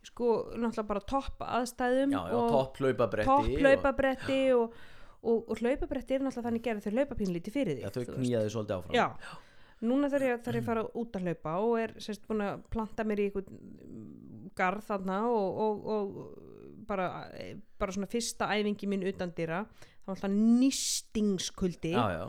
sko 0.07 0.31
náttúrulega 0.59 0.89
bara 0.89 1.05
topp 1.07 1.45
aðstæðum 1.47 2.15
já, 2.15 2.19
já, 2.19 2.35
og 2.35 2.51
topp 2.51 2.81
hlaupabretti 2.83 3.29
topp 3.29 3.47
og, 3.47 3.63
hlaupabretti 3.63 4.41
og, 4.57 4.77
og, 5.23 5.39
og 5.47 5.63
hlaupabretti 5.63 6.17
er 6.17 6.25
náttúrulega 6.27 6.49
þannig 6.49 6.65
gerð 6.67 6.87
þau 6.87 6.97
hlaupa 6.97 7.19
pínlítið 7.21 7.55
fyrir 7.55 7.79
þig 7.79 7.87
já, 7.87 7.93
þau 7.95 8.17
knýjaði 8.17 8.53
svolítið 8.57 8.77
áfram. 8.79 8.97
Já, 8.99 9.07
núna 9.83 10.11
þarf 10.13 10.29
ég, 10.29 10.43
þarf 10.45 10.59
ég 10.59 10.65
að 10.65 10.71
fara 10.71 10.85
út 11.03 11.17
að 11.19 11.29
hlaupa 11.29 11.55
og 11.63 11.75
er 11.83 11.95
sérst 12.03 12.27
búin 12.29 12.45
að 12.47 12.67
planta 12.73 13.07
mér 13.07 13.23
í 13.23 13.29
einhvern 13.29 14.53
garð 14.59 14.87
þarna 14.91 15.23
og, 15.33 15.63
og, 15.65 15.87
og 15.95 16.85
bara, 16.89 17.09
bara 17.81 17.95
svona 17.95 18.11
fyrsta 18.11 18.51
æfingi 18.53 18.89
mín 18.91 19.07
utan 19.09 19.33
dýra 19.37 19.65
það 19.65 20.07
var 20.07 20.17
alltaf 20.17 20.37
nýstingskuldi 20.37 21.95
já, 21.95 22.05
já, 22.19 22.25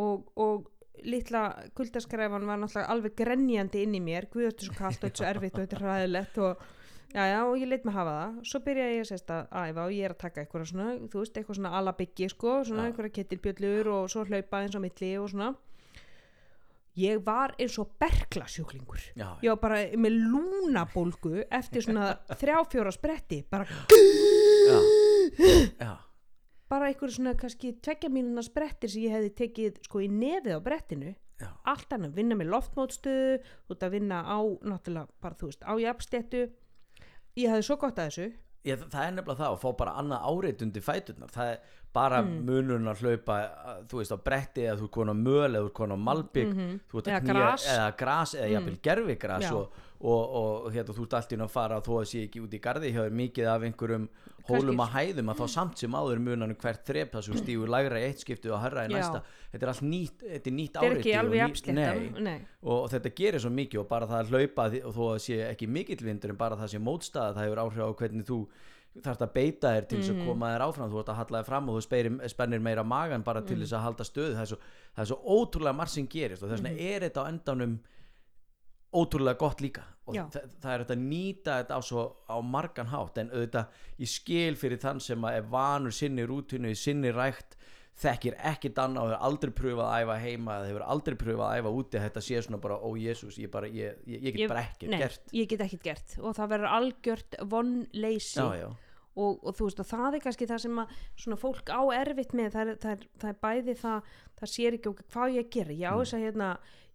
og, 0.00 0.28
og 0.40 0.68
litla 1.04 1.44
kuldaskrefan 1.76 2.46
var 2.48 2.60
náttúrulega 2.60 2.92
alveg 2.92 3.16
grenjandi 3.16 3.84
inn 3.86 3.96
í 3.96 4.02
mér. 4.04 4.28
Guð 4.32 4.50
þetta 4.50 4.62
er 4.64 4.68
svo 4.68 4.76
kallt 4.76 5.00
og 5.00 5.06
þetta 5.06 5.10
er 5.10 5.22
svo 5.22 5.30
erfitt 5.30 5.56
og 5.56 5.64
þetta 5.64 5.78
er 5.78 5.84
ræðilegt 5.86 6.38
og 6.44 6.64
já 7.10 7.24
já 7.26 7.38
og 7.42 7.54
ég 7.58 7.70
leitt 7.70 7.86
mig 7.86 7.96
hafa 7.96 8.16
það. 8.18 8.36
Svo 8.50 8.60
byrjaði 8.66 8.98
ég 8.98 9.08
sérst 9.08 9.32
að 9.34 9.56
æfa 9.62 9.86
og 9.86 9.94
ég 9.96 10.08
er 10.08 10.14
að 10.14 10.20
taka 10.24 10.44
eitthvað 10.44 10.66
svona, 10.70 10.88
þú 11.10 11.22
veist, 11.22 11.40
eitthvað 11.40 11.58
svona 11.60 11.72
alabyggi 11.80 12.30
sko, 12.34 12.54
svona 12.68 12.84
Já. 12.84 12.90
einhverja 12.90 13.16
kettilbjöllur 13.18 13.92
og 13.96 14.12
svo 14.12 14.24
hlaupa 14.28 14.62
eins 14.62 14.76
á 14.76 14.80
milli 14.80 15.12
og 15.18 15.30
svona 15.32 15.50
ég 16.98 17.22
var 17.24 17.54
eins 17.60 17.76
og 17.80 17.92
berklasjúklingur. 18.00 19.02
Já, 19.14 19.28
ég 19.44 19.54
var 19.54 19.60
bara 19.62 19.80
með 20.00 20.18
lúnabólgu 20.32 21.44
eftir 21.46 21.84
svona 21.86 22.12
þrjá-fjóra 22.40 22.92
spretti 22.94 23.42
bara, 23.50 23.66
já, 24.66 24.78
já, 25.80 25.92
bara 26.70 26.90
einhverju 26.90 27.16
svona 27.16 27.34
kannski 27.38 27.74
tvekja 27.82 28.10
mínuna 28.12 28.44
sprettir 28.46 28.92
sem 28.92 29.06
ég 29.06 29.16
hefði 29.16 29.32
tekið 29.42 29.80
sko 29.86 30.04
í 30.04 30.10
nefið 30.12 30.58
á 30.58 30.60
brettinu. 30.66 31.14
Já, 31.40 31.48
allt 31.72 31.94
annað, 31.96 32.18
vinna 32.18 32.36
með 32.36 32.50
loftmótstöðu 32.52 33.38
þú 33.40 33.74
ert 33.74 33.84
að 33.86 33.94
vinna 33.96 34.20
á, 34.28 34.38
náttúrulega 34.60 35.08
bara 35.24 35.38
þú 35.40 35.48
veist, 35.48 35.62
á 35.64 35.72
jafnstéttu. 35.80 36.42
Ég 37.40 37.48
hefði 37.48 37.64
svo 37.64 37.76
gott 37.80 38.00
að 38.02 38.10
þessu. 38.10 38.26
Já, 38.60 38.74
það 38.76 39.04
er 39.06 39.14
nefnilega 39.16 39.38
það 39.40 39.54
að 39.54 39.60
fá 39.62 39.70
bara 39.78 39.94
annað 39.96 40.24
áreitt 40.28 40.64
undir 40.66 40.84
fæturnar. 40.84 41.30
Það 41.32 41.52
er 41.54 41.78
bara 41.92 42.22
Mm. 42.22 42.44
munurinn 42.46 42.86
að 42.86 43.00
hlaupa 43.02 43.36
að, 43.66 43.86
þú 43.90 43.98
veist 43.98 44.12
á 44.14 44.18
bretti 44.22 44.62
eða 44.62 44.78
þú 44.78 44.84
er 44.84 44.94
konar 44.94 45.14
möl 45.18 45.50
eða 45.50 45.62
þú 45.64 45.66
er 45.66 45.74
konar 45.74 45.96
malbygg 45.98 46.50
að 46.50 46.54
Mhm. 46.54 46.80
Eða 47.02 47.20
gras. 47.26 47.66
Mm. 47.66 47.74
eða 47.76 47.96
gras 47.96 48.34
eða 48.34 48.50
jafnvel 48.54 48.78
gerfigras 48.82 49.42
Já. 49.42 49.52
og, 49.54 49.72
og, 50.00 50.34
og 50.66 50.72
hérna, 50.72 50.94
þú 50.94 51.02
ert 51.02 51.14
allt 51.14 51.30
í 51.32 51.34
einu 51.36 51.44
að 51.44 51.50
fara 51.50 51.80
þó 51.80 51.92
að 52.00 52.06
sé 52.06 52.28
ekki 52.28 52.40
út 52.44 52.54
í 52.54 52.60
garði 52.60 52.92
hjá 52.94 53.02
þér 53.08 53.12
mikið 53.12 53.46
af 53.50 53.62
einhverjum 53.62 54.08
hólum 54.50 54.80
að 54.80 54.88
hæðum 54.94 55.28
að 55.30 55.36
þá 55.36 55.46
samt 55.50 55.78
sem 55.78 55.90
áður 55.92 56.18
munanum 56.18 56.56
hvert 56.56 56.84
þrep 56.86 57.10
það 57.12 57.22
sem 57.24 57.34
stígur 57.34 57.68
lægra 57.68 57.98
í 58.00 58.06
eitt 58.08 58.18
skiptið 58.24 58.52
og 58.54 58.60
herra 58.62 58.86
í 58.86 58.88
næsta 58.88 59.22
þetta 59.52 59.62
er 59.62 59.68
allt 59.68 59.82
nýtt, 59.82 60.18
þetta 60.24 60.46
er 60.46 60.56
nýtt 60.56 60.72
ekki 60.96 61.10
og 61.26 61.30
ný- 61.74 62.20
Nei 62.22 62.40
og 62.62 62.90
þetta 62.90 63.14
gerir 63.14 63.40
svo 63.40 63.50
mikið 63.50 63.80
og 63.80 63.88
bara 63.88 64.06
það 64.06 64.24
að 64.24 64.30
hlaupa 64.30 64.64
og 64.86 64.94
þó 64.94 65.04
að 65.14 65.20
sé 65.26 65.36
ekki 65.54 65.68
mikill 65.68 66.02
vindur 66.06 66.30
en 66.30 66.36
bara 66.36 66.56
það 66.56 66.68
sé 66.72 66.78
mótstaða 66.80 67.34
það 67.34 67.44
hefur 67.44 67.62
áhrif 67.62 67.82
á 67.84 67.94
hvernig 68.00 68.24
þú 68.26 68.46
þarft 68.98 69.22
að 69.22 69.32
beita 69.36 69.72
þér 69.74 69.86
til 69.86 70.00
þess 70.00 70.12
að 70.12 70.24
koma 70.26 70.50
þér 70.50 70.64
áfram. 70.66 70.90
Þú 70.90 71.00
ert 71.00 71.12
að 71.12 71.20
halla 71.20 71.40
þér 71.40 71.48
fram 71.48 71.70
og 71.70 71.76
þú 71.76 71.84
spyrir, 71.86 72.18
spennir 72.32 72.62
meira 72.64 72.84
magan 72.86 73.24
bara 73.26 73.42
til 73.46 73.60
þess 73.60 73.76
að 73.78 73.84
halda 73.86 74.06
stöðu. 74.08 74.34
Það 74.34 74.42
er 74.42 74.50
svo, 74.50 74.58
það 74.96 75.04
er 75.04 75.10
svo 75.12 75.38
ótrúlega 75.38 75.78
margt 75.78 75.94
sem 75.94 76.10
gerist 76.10 76.42
og 76.42 76.50
þess 76.50 76.64
vegna 76.64 76.90
er 76.90 77.06
þetta 77.06 77.24
á 77.24 77.30
endanum 77.30 77.76
ótrúlega 78.90 79.38
gott 79.38 79.62
líka. 79.62 79.86
Og 80.10 80.18
það, 80.18 80.56
það 80.58 80.72
er 80.72 80.84
þetta 80.84 80.96
að 80.96 81.04
nýta 81.06 81.58
þetta 81.60 81.78
á, 81.78 81.80
svo, 81.86 82.06
á 82.26 82.36
margan 82.42 82.90
hátt. 82.90 83.20
En 83.22 83.30
auðvitað 83.30 83.82
ég 84.02 84.10
skil 84.10 84.58
fyrir 84.58 84.82
þann 84.82 85.02
sem 85.04 85.28
að 85.28 85.38
er 85.38 85.50
vanur 85.54 85.94
sinni 85.94 86.26
rútinu, 86.26 86.74
sinni 86.74 87.14
rækt 87.14 87.54
þekkir 88.00 88.36
ekkit 88.52 88.78
annað 88.80 89.02
og 89.02 89.10
hefur 89.10 89.24
aldrei 89.28 89.50
pröfað 89.52 89.88
að 89.90 90.04
æfa 90.04 90.18
heima 90.22 90.54
eða 90.60 90.68
hefur 90.70 90.84
aldrei 90.94 91.16
pröfað 91.20 91.46
að 91.50 91.58
æfa 91.60 91.72
úti 91.80 92.00
þetta 92.04 92.22
sé 92.24 92.42
svona 92.46 92.60
bara, 92.62 92.78
ó 92.80 92.88
Jésús, 92.96 93.38
ég, 93.42 93.56
ég, 93.74 93.98
ég, 94.06 94.22
ég 94.28 94.36
get 94.38 94.48
bara 94.48 94.62
ekkert 94.68 94.90
nei, 94.94 94.98
gert. 95.02 95.26
ég 95.36 95.48
get 95.50 95.60
ekkert 95.66 95.82
gert 95.90 96.14
og 96.22 96.36
það 96.38 96.52
verður 96.54 96.70
algjört 96.78 97.36
vonleysi. 97.50 98.40
Já, 98.40 98.54
já, 98.62 98.68
og, 99.20 99.40
og 99.44 99.56
þú 99.58 99.66
veist 99.68 99.80
og 99.84 99.88
það 99.90 100.14
er 100.16 100.24
kannski 100.24 100.46
það 100.48 100.62
sem 100.64 100.78
að 100.84 100.94
svona 101.24 101.40
fólk 101.42 101.72
á 101.74 101.80
erfitt 102.00 102.32
með 102.38 102.52
það 102.56 102.62
er, 102.72 102.78
það 102.84 102.92
er, 102.96 103.06
það 103.20 103.32
er 103.34 103.40
bæði 103.44 103.74
það 103.82 104.12
það 104.40 104.52
sér 104.54 104.76
ekki 104.78 104.92
okkur 104.94 105.10
hvað 105.12 105.34
ég 105.36 105.44
að 105.44 105.50
gera? 105.58 105.76
Ég 105.76 105.90
á 105.90 105.94
Mm. 105.96 106.04
þess 106.04 106.14
að 106.16 106.24
hérna 106.28 106.50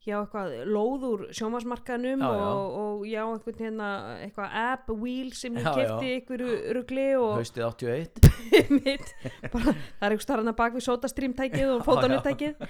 ég 0.05 0.13
á 0.13 0.21
eitthvað 0.21 0.51
lóð 0.69 1.03
úr 1.09 1.21
sjómasmarkaðnum 1.33 2.21
Já, 2.21 2.29
já. 2.29 2.45
og, 2.45 2.75
og 2.81 3.05
ég 3.09 3.17
á 3.17 3.27
eitthvað 3.33 3.61
hérna 3.65 3.89
eitthvað 4.21 4.55
app 4.61 4.91
wheel 5.01 5.31
sem 5.33 5.57
ég 5.57 5.65
Já, 5.65 5.73
já. 5.81 5.95
ykkur 6.19 6.43
rugli 6.77 7.05
og 7.17 7.31
haustið 7.39 7.65
81 7.65 8.29
mitt 8.77 9.11
bara, 9.49 9.73
það 9.73 10.05
er 10.05 10.15
eitthvað 10.15 10.25
starfana 10.27 10.55
bak 10.61 10.77
við 10.77 10.85
sótastreamtækið 10.87 11.73
og 11.75 11.83
fótonutækið 11.89 12.65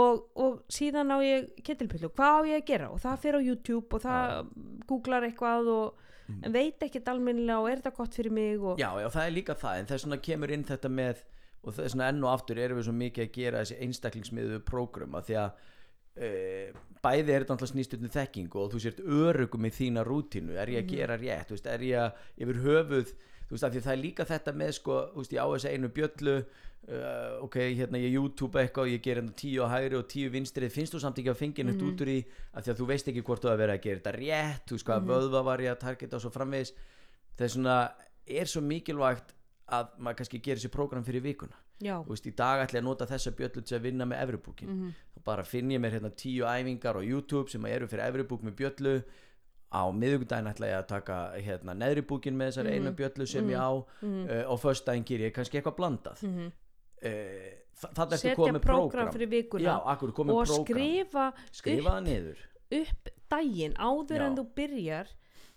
og, 0.00 0.24
og 0.40 0.58
síðan 0.72 1.12
á 1.12 1.18
ég 1.24 1.48
kettilpillu, 1.66 2.08
hvað 2.16 2.40
á 2.40 2.40
ég 2.54 2.62
að 2.62 2.68
gera? 2.72 2.90
Og 2.94 3.02
það 3.04 3.22
fer 3.26 3.36
á 3.36 3.40
YouTube 3.44 3.98
og 3.98 4.04
það 4.08 4.52
googlar 4.88 5.28
eitthvað 5.28 5.72
og 5.76 6.04
en 6.44 6.52
veit 6.52 6.82
ekkert 6.84 7.08
almennilega 7.08 7.60
og 7.62 7.70
er 7.72 7.78
þetta 7.80 7.94
gott 7.96 8.16
fyrir 8.16 8.32
mig 8.36 8.58
og 8.60 8.74
Mm. 8.76 8.82
Já, 8.82 8.90
já, 9.00 9.08
það 9.14 9.26
er 9.26 9.32
líka 9.32 9.54
það, 9.56 9.78
en 9.80 9.86
þess 9.88 10.04
vegna 10.04 10.18
kemur 10.26 10.50
inn 10.52 10.64
þetta 10.68 10.90
með, 10.92 11.22
og 11.64 11.72
þess 11.76 11.94
vegna 11.96 12.08
enn 12.12 12.24
og 12.24 12.32
aftur 12.34 12.60
erum 12.60 12.78
við 12.80 12.84
svo 12.88 12.94
mikið 12.98 13.24
að 13.24 13.30
gera 13.38 13.62
þessi 13.64 13.78
einstaklingsmiðu 13.86 14.58
prógrum 14.68 15.16
að 15.16 15.24
því 15.30 15.38
að 15.44 15.64
bæði 17.02 17.34
er 17.34 17.44
þetta 17.44 17.54
alltaf 17.54 17.70
snýst 17.72 17.96
um 17.96 18.06
þekkingu 18.12 18.62
og 18.62 18.70
þú 18.72 18.82
sért 18.82 19.02
örugum 19.02 19.66
í 19.68 19.72
þína 19.74 20.04
rútínu, 20.06 20.56
er 20.58 20.72
ég 20.74 20.84
að 20.84 20.94
gera 20.94 21.18
rétt, 21.20 21.50
þú 21.50 21.56
veist, 21.56 21.68
er 21.70 21.84
ég 21.86 22.06
að 22.06 22.24
yfir 22.44 22.62
höfuð, 22.64 23.12
þú 23.48 23.54
veist, 23.54 23.66
af 23.68 23.74
því 23.74 23.82
það 23.84 23.92
er 23.94 24.02
líka 24.02 24.26
þetta 24.28 24.54
með, 24.62 24.72
sko, 24.78 24.96
þú 25.12 25.22
veist, 25.22 25.36
ég 25.36 25.44
á 25.44 25.48
þessi 25.52 25.74
einu 25.74 25.92
bjöllu, 25.98 26.34
uh, 26.88 27.46
ok, 27.46 27.58
hérna 27.78 28.02
ég 28.02 28.16
YouTube 28.18 28.62
eitthvað, 28.62 28.90
ég 28.94 29.04
ger 29.04 29.22
hérna 29.22 29.36
tíu 29.38 29.62
á 29.62 29.68
hægri 29.70 30.00
og 30.00 30.10
tíu 30.10 30.34
vinstrið, 30.34 30.74
finnst 30.74 30.96
þú 30.96 31.02
samt 31.04 31.22
ekki 31.22 31.32
að 31.32 31.40
fengja 31.44 31.68
neitt 31.68 31.86
út 31.86 32.02
úr 32.02 32.12
því, 32.12 32.18
af 32.52 32.66
því 32.66 32.74
að 32.74 32.82
þú 32.82 32.90
veist 32.90 33.12
ekki 33.12 33.24
hvort 33.30 33.46
þú 33.46 33.52
að 33.52 33.62
vera 33.62 33.78
að 33.78 33.86
gera 33.86 34.02
þetta 34.02 34.16
rétt, 34.18 34.66
þú 34.66 34.78
veist, 34.78 34.88
hvað 34.90 35.08
vöðva 35.12 35.44
var 35.46 35.64
ég 35.64 35.74
að 35.74 35.82
targeta 35.86 36.18
og 36.18 36.24
svo 36.24 36.34
framvegis, 36.34 36.74
það 37.38 37.46
er 37.46 37.54
svona 37.54 37.78
er 38.28 38.50
svo 38.50 38.60
mikilvægt 38.64 39.34
að 39.72 39.96
maður 40.00 40.20
kannski 40.20 40.40
gerir 40.44 40.62
sér 40.62 40.72
prógram 40.72 41.04
fyrir 41.06 41.24
vikuna 41.24 41.56
veist, 42.08 42.26
í 42.26 42.34
dag 42.34 42.66
ætla 42.66 42.78
ég 42.80 42.82
að 42.82 42.88
nota 42.88 43.06
þessa 43.06 43.30
bjöllu 43.38 43.62
til 43.64 43.78
að 43.78 43.82
vinna 43.82 44.04
með 44.04 44.22
Everbookin 44.22 44.68
Mhm. 44.68 44.94
þá 45.16 45.24
bara 45.24 45.42
finn 45.44 45.70
ég 45.70 45.78
mér 45.80 45.92
hérna 46.00 46.10
tíu 46.10 46.44
æfingar 46.44 46.96
á 46.98 47.02
YouTube 47.02 47.48
sem 47.50 47.64
eru 47.66 47.86
fyrir 47.86 48.06
Everbook 48.08 48.42
með 48.42 48.54
bjöllu. 48.56 49.02
Á 49.70 49.84
miðvikudaginn 49.92 50.48
ætla 50.48 50.66
ég 50.66 50.78
að 50.82 50.86
taka 50.88 51.32
hérna 51.36 51.74
neðri 51.76 52.00
búkin 52.02 52.34
með 52.34 52.48
þessari 52.52 52.70
Mhm. 52.72 52.86
einu 52.86 52.94
bjöllu 52.96 53.26
sem 53.28 53.48
ég 53.48 53.58
á. 53.60 53.70
Uh, 54.02 54.50
og 54.50 54.58
föstudaginn 54.60 55.04
ger 55.04 55.18
ég 55.20 55.32
kannski 55.34 55.60
eitthvað 55.60 55.76
blandað. 55.76 56.22
Mm 56.22 56.34
Mhm. 56.38 56.52
það 57.94 58.12
er 58.12 58.16
setja 58.18 58.34
komið 58.36 58.60
vikuna 59.30 59.62
já, 59.62 59.74
akkur 59.86 60.12
komið 60.12 60.34
og 60.34 60.46
prógram? 60.46 60.64
skrifa 60.66 61.32
skrifa 61.52 62.00
niður. 62.02 62.38
upp 62.72 63.08
daginn 63.30 63.74
áður 63.74 64.18
Já. 64.18 64.26
en 64.26 64.36
þú 64.36 64.46
byrjar. 64.54 65.06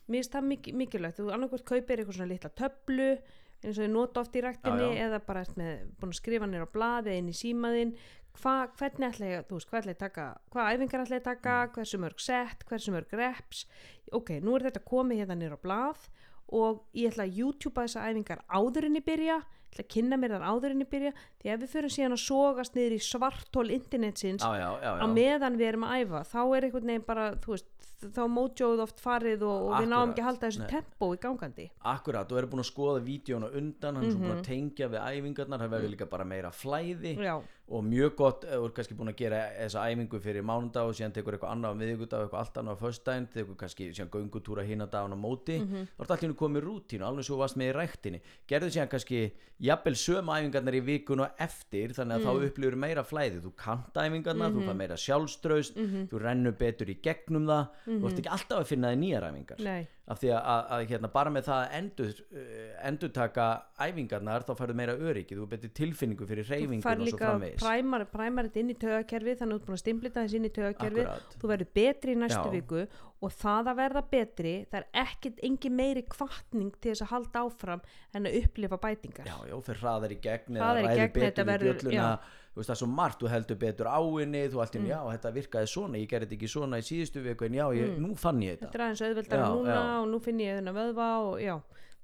Mér 0.09 0.17
finnst 0.21 0.31
það 0.31 0.43
mik 0.43 0.73
mikilvægt. 0.75 1.17
Þú 1.19 1.31
annarkvæmt 1.33 1.63
kaupir 1.65 1.97
eitthvað 1.97 2.15
svona 2.17 2.27
litla 2.27 2.49
töflu 2.49 3.17
eins 3.63 3.77
og 3.77 3.85
ég 3.85 3.91
nota 3.93 4.21
oft 4.23 4.35
í 4.35 4.41
ræktinni 4.43 4.87
Já, 4.87 4.93
já. 4.95 5.05
eða 5.07 5.19
bara 5.25 5.43
með, 5.57 5.85
búin 5.99 6.11
að 6.13 6.19
skrifa 6.21 6.47
nér 6.49 6.65
á 6.65 6.69
blaði 6.73 7.17
inn 7.19 7.29
í 7.29 7.35
símaðinn 7.37 7.93
hvernig 8.41 9.09
ætla 9.11 9.27
ég, 9.27 9.45
þú 9.49 9.57
veist, 9.59 9.69
hvað 9.69 9.81
ætla 9.81 9.91
ég 9.91 9.97
að 9.97 10.05
taka 10.05 10.25
hvað 10.53 10.69
æfingar 10.75 11.01
ætla 11.05 11.15
ég 11.17 11.21
að 11.21 11.29
taka, 11.29 11.55
Mm. 11.67 11.73
hversu 11.75 11.97
mörg 11.99 12.19
set 12.19 12.63
hversu 12.69 12.91
mörg 12.95 13.11
reps 13.19 13.65
ok, 14.11 14.29
nú 14.41 14.55
er 14.55 14.63
þetta 14.69 14.83
komið 14.87 15.19
hérna 15.21 15.35
nér 15.37 15.55
á 15.55 15.59
blað 15.61 16.07
og 16.51 16.85
ég 16.95 17.11
ætla 17.11 17.25
að 17.27 17.35
youtubea 17.37 17.85
þessa 17.87 18.07
æfingar 18.11 18.41
áður 18.49 18.85
en 18.87 18.95
ég 18.95 19.05
byrja 19.05 19.41
ætla 19.71 19.85
að 19.85 19.91
kynna 19.95 20.17
mér 20.19 20.35
þar 20.35 20.47
áður 20.51 20.71
en 20.75 20.83
ég 20.85 20.89
byrja 20.91 21.11
því 21.41 21.53
ef 21.55 21.59
við 21.65 21.73
förum 21.75 21.93
síðan 21.95 22.17
að 22.17 22.23
sogast 22.27 22.75
niður 22.75 22.95
í 22.97 23.01
svartól 23.07 23.67
internetsins 23.71 24.43
já, 24.43 24.51
já, 24.59 24.69
já, 24.83 24.91
á 24.99 25.05
meðan 25.07 25.57
við 25.59 25.67
erum 25.71 25.87
að 25.87 26.01
æfa 26.05 26.23
þá 26.31 26.41
er 26.57 26.67
einhvern 26.67 26.91
veginn 26.91 27.07
bara, 27.07 27.29
þú 27.41 27.55
veist 27.55 27.69
þá 28.01 28.23
mótjóð 28.33 28.79
oft 28.81 28.97
farið 28.97 29.43
og, 29.45 29.65
og 29.69 29.73
við 29.77 29.89
náum 29.91 30.09
ekki 30.09 30.21
að 30.23 30.25
halda 30.25 30.47
þessu 30.47 30.61
nei. 30.63 30.69
tempó 30.71 31.09
í 31.13 31.19
gangandi. 31.21 31.65
Akkurat, 31.85 32.31
og 32.33 32.39
eru 32.39 32.47
búin 32.49 32.63
að 32.63 32.69
skoða 32.71 33.01
vídjóna 33.05 33.49
undan 33.59 33.99
hann 33.99 34.07
er 34.07 34.15
svo 34.15 34.21
búin 34.23 34.31
Mhm. 34.31 34.39
að 34.41 34.47
tengja 34.47 34.87
við 34.89 35.03
æfingarnar 35.05 35.61
það 35.61 35.69
verður 35.75 35.91
líka 35.93 36.07
bara 36.09 36.25
meira 36.25 36.49
flæði. 36.49 37.11
Já, 37.21 37.35
og 37.71 37.83
mjög 37.87 38.15
gott, 38.19 38.41
þú 38.45 38.65
er 38.67 38.73
kannski 38.75 38.95
búin 38.99 39.09
að 39.11 39.15
gera 39.21 39.37
þessa 39.55 39.85
æfingu 39.87 40.19
fyrir 40.21 40.43
mánudag 40.43 40.89
og 40.89 40.93
síðan 40.97 41.13
tekur 41.15 41.37
eitthvað 41.37 41.53
annað 41.55 41.71
á 41.71 41.79
miðvikudag 41.79 42.19
og 42.19 42.25
eitthvað 42.27 42.41
allt 42.41 42.57
annað 42.61 42.75
á 42.75 42.81
föstudaginn 42.83 43.27
tekur 43.31 43.55
kannski 43.61 43.87
síðan 43.95 44.09
göngutúra 44.11 44.65
hína 44.67 44.87
dagan 44.91 45.13
á 45.15 45.19
móti 45.19 45.57
Mhm. 45.61 45.87
þá 45.97 46.01
er 46.03 46.11
allt 46.11 46.21
í 46.21 46.25
hennu 46.27 46.35
komið 46.35 46.61
rútínu, 46.67 47.03
alveg 47.07 47.23
svo 47.25 47.35
þú 47.35 47.39
varst 47.39 47.57
með 47.57 47.69
í 47.71 47.75
ræktinni 47.79 48.21
gerðu 48.47 48.69
síðan 48.75 48.89
kannski 48.91 49.31
jafnvel 49.61 49.95
sömu 49.95 50.31
æfingarnar 50.35 50.73
í 50.75 50.81
vikun 50.83 51.19
og 51.21 51.29
eftir 51.39 51.89
þannig 51.93 52.15
að 52.17 52.21
Mm. 52.21 52.25
þá 52.27 52.45
upplifur 52.51 52.75
meira 52.75 53.03
flæði 53.03 53.41
þú 53.41 53.51
kant 53.55 53.93
æfingarnar, 53.93 54.51
þú 54.51 54.59
Mhm. 54.61 54.67
fær 54.67 54.75
meira 54.75 54.95
sjálfströst 54.97 55.73
þú 56.09 56.19
rennur 56.19 56.51
betur 56.57 56.87
í 56.89 56.97
gegnum 57.01 57.45
það 57.45 57.67
þú 57.87 58.05
ert 58.09 58.19
ekki 58.19 58.29
alltaf 58.35 58.59
að 58.59 58.65
finna 58.67 58.87
þig 58.91 58.99
nýjar 58.99 59.23
æfingar 59.31 59.57
Mhm. 59.59 59.63
nei, 59.63 59.87
af 60.09 60.17
því 60.19 60.31
að, 60.33 60.39
að, 60.51 60.71
að 60.75 60.83
hérna, 60.91 61.09
bara 61.13 61.31
með 61.33 61.45
það 61.47 61.59
að 61.61 61.75
endur, 61.77 62.21
uh, 62.33 62.71
endurtaka 62.89 63.45
æfingarnar 63.85 64.45
þá 64.47 64.51
færðu 64.57 64.75
meira 64.79 64.95
öryggi, 64.97 65.37
þú 65.37 65.45
er 65.45 65.51
betur 65.53 65.73
tilfinningu 65.77 66.27
fyrir 66.29 66.47
þú 66.47 66.55
reyfingun 66.55 66.81
og 66.81 66.97
svo 66.97 67.07
líka 67.07 67.29
framvegis 67.29 67.61
præmar, 67.61 68.05
præmar 68.11 68.49
þetta 68.49 68.63
inn 68.63 68.73
í 68.73 68.77
tögakerfið 68.81 69.39
þannig 69.41 69.53
að 69.53 69.59
þú 69.59 69.61
ert 69.61 69.69
búin 69.69 69.77
að 69.77 69.83
stimplita 69.83 70.25
þess 70.25 70.37
inn 70.39 70.49
í 70.49 70.53
tögakerfið 70.57 71.05
Akkurat. 71.05 71.37
þú 71.37 71.51
verður 71.53 71.71
betri 71.79 72.15
í 72.15 72.21
næstu 72.23 72.47
Já. 72.49 72.55
viku 72.57 72.85
og 73.21 73.31
það 73.37 73.67
að 73.71 73.77
verða 73.77 74.01
betri 74.11 74.53
það 74.71 74.77
er 74.81 74.85
ekkit 75.05 75.39
engin 75.45 75.75
meiri 75.77 76.01
kvartning 76.09 76.71
til 76.81 76.91
þess 76.95 77.03
að 77.05 77.11
halda 77.13 77.43
áfram 77.45 77.81
en 78.17 78.25
að 78.25 78.37
upplifa 78.41 78.77
bætingar. 78.81 79.25
Já, 79.29 79.35
já, 79.51 79.55
fyrir 79.67 79.81
hraðar 79.83 80.15
í 80.15 80.19
gegn 80.23 80.57
Hraðar 80.57 80.79
í 80.79 80.85
eða 80.85 80.91
ræður 80.91 81.01
gegn, 81.01 81.13
betur 81.13 81.27
þetta 81.29 81.43
við 81.45 81.51
verður- 81.53 81.81
bjölluna. 81.81 81.93
já. 82.01 82.37
þú 82.51 82.59
veist 82.59 82.67
það 82.67 82.73
er 82.75 82.79
svo 82.81 82.87
margt, 82.91 83.19
þú 83.21 83.29
heldur 83.31 83.57
betur 83.61 83.87
á 83.87 83.99
henni 84.19 84.41
þú 84.51 84.57
allt 84.59 84.73
í 84.75 84.79
Mm. 84.81 84.87
já, 84.91 84.99
þetta 85.13 85.29
virkaði 85.37 85.67
svona 85.71 85.97
ég 86.01 86.09
gerði 86.11 86.25
þetta 86.27 86.35
ekki 86.35 86.49
svona 86.51 86.79
í 86.81 86.87
síðustu 86.89 87.21
viku 87.23 87.45
en 87.45 87.53
já, 87.53 87.65
ég, 87.77 87.93
nú 88.01 88.15
fann 88.17 88.41
ég 88.43 88.57
þetta. 88.57 88.65
Þetta 88.65 88.75
er 88.75 88.83
aðeins 88.87 89.03
auðveldara 89.07 89.45
Já, 89.45 89.53
núna 89.55 89.75
já. 89.77 90.01
og 90.01 90.07
nú 90.11 90.19
finn 90.25 90.39
ég 90.41 90.57
þennan 90.59 90.75
vöðva 90.75 91.07
og 91.29 91.39
já 91.39 91.55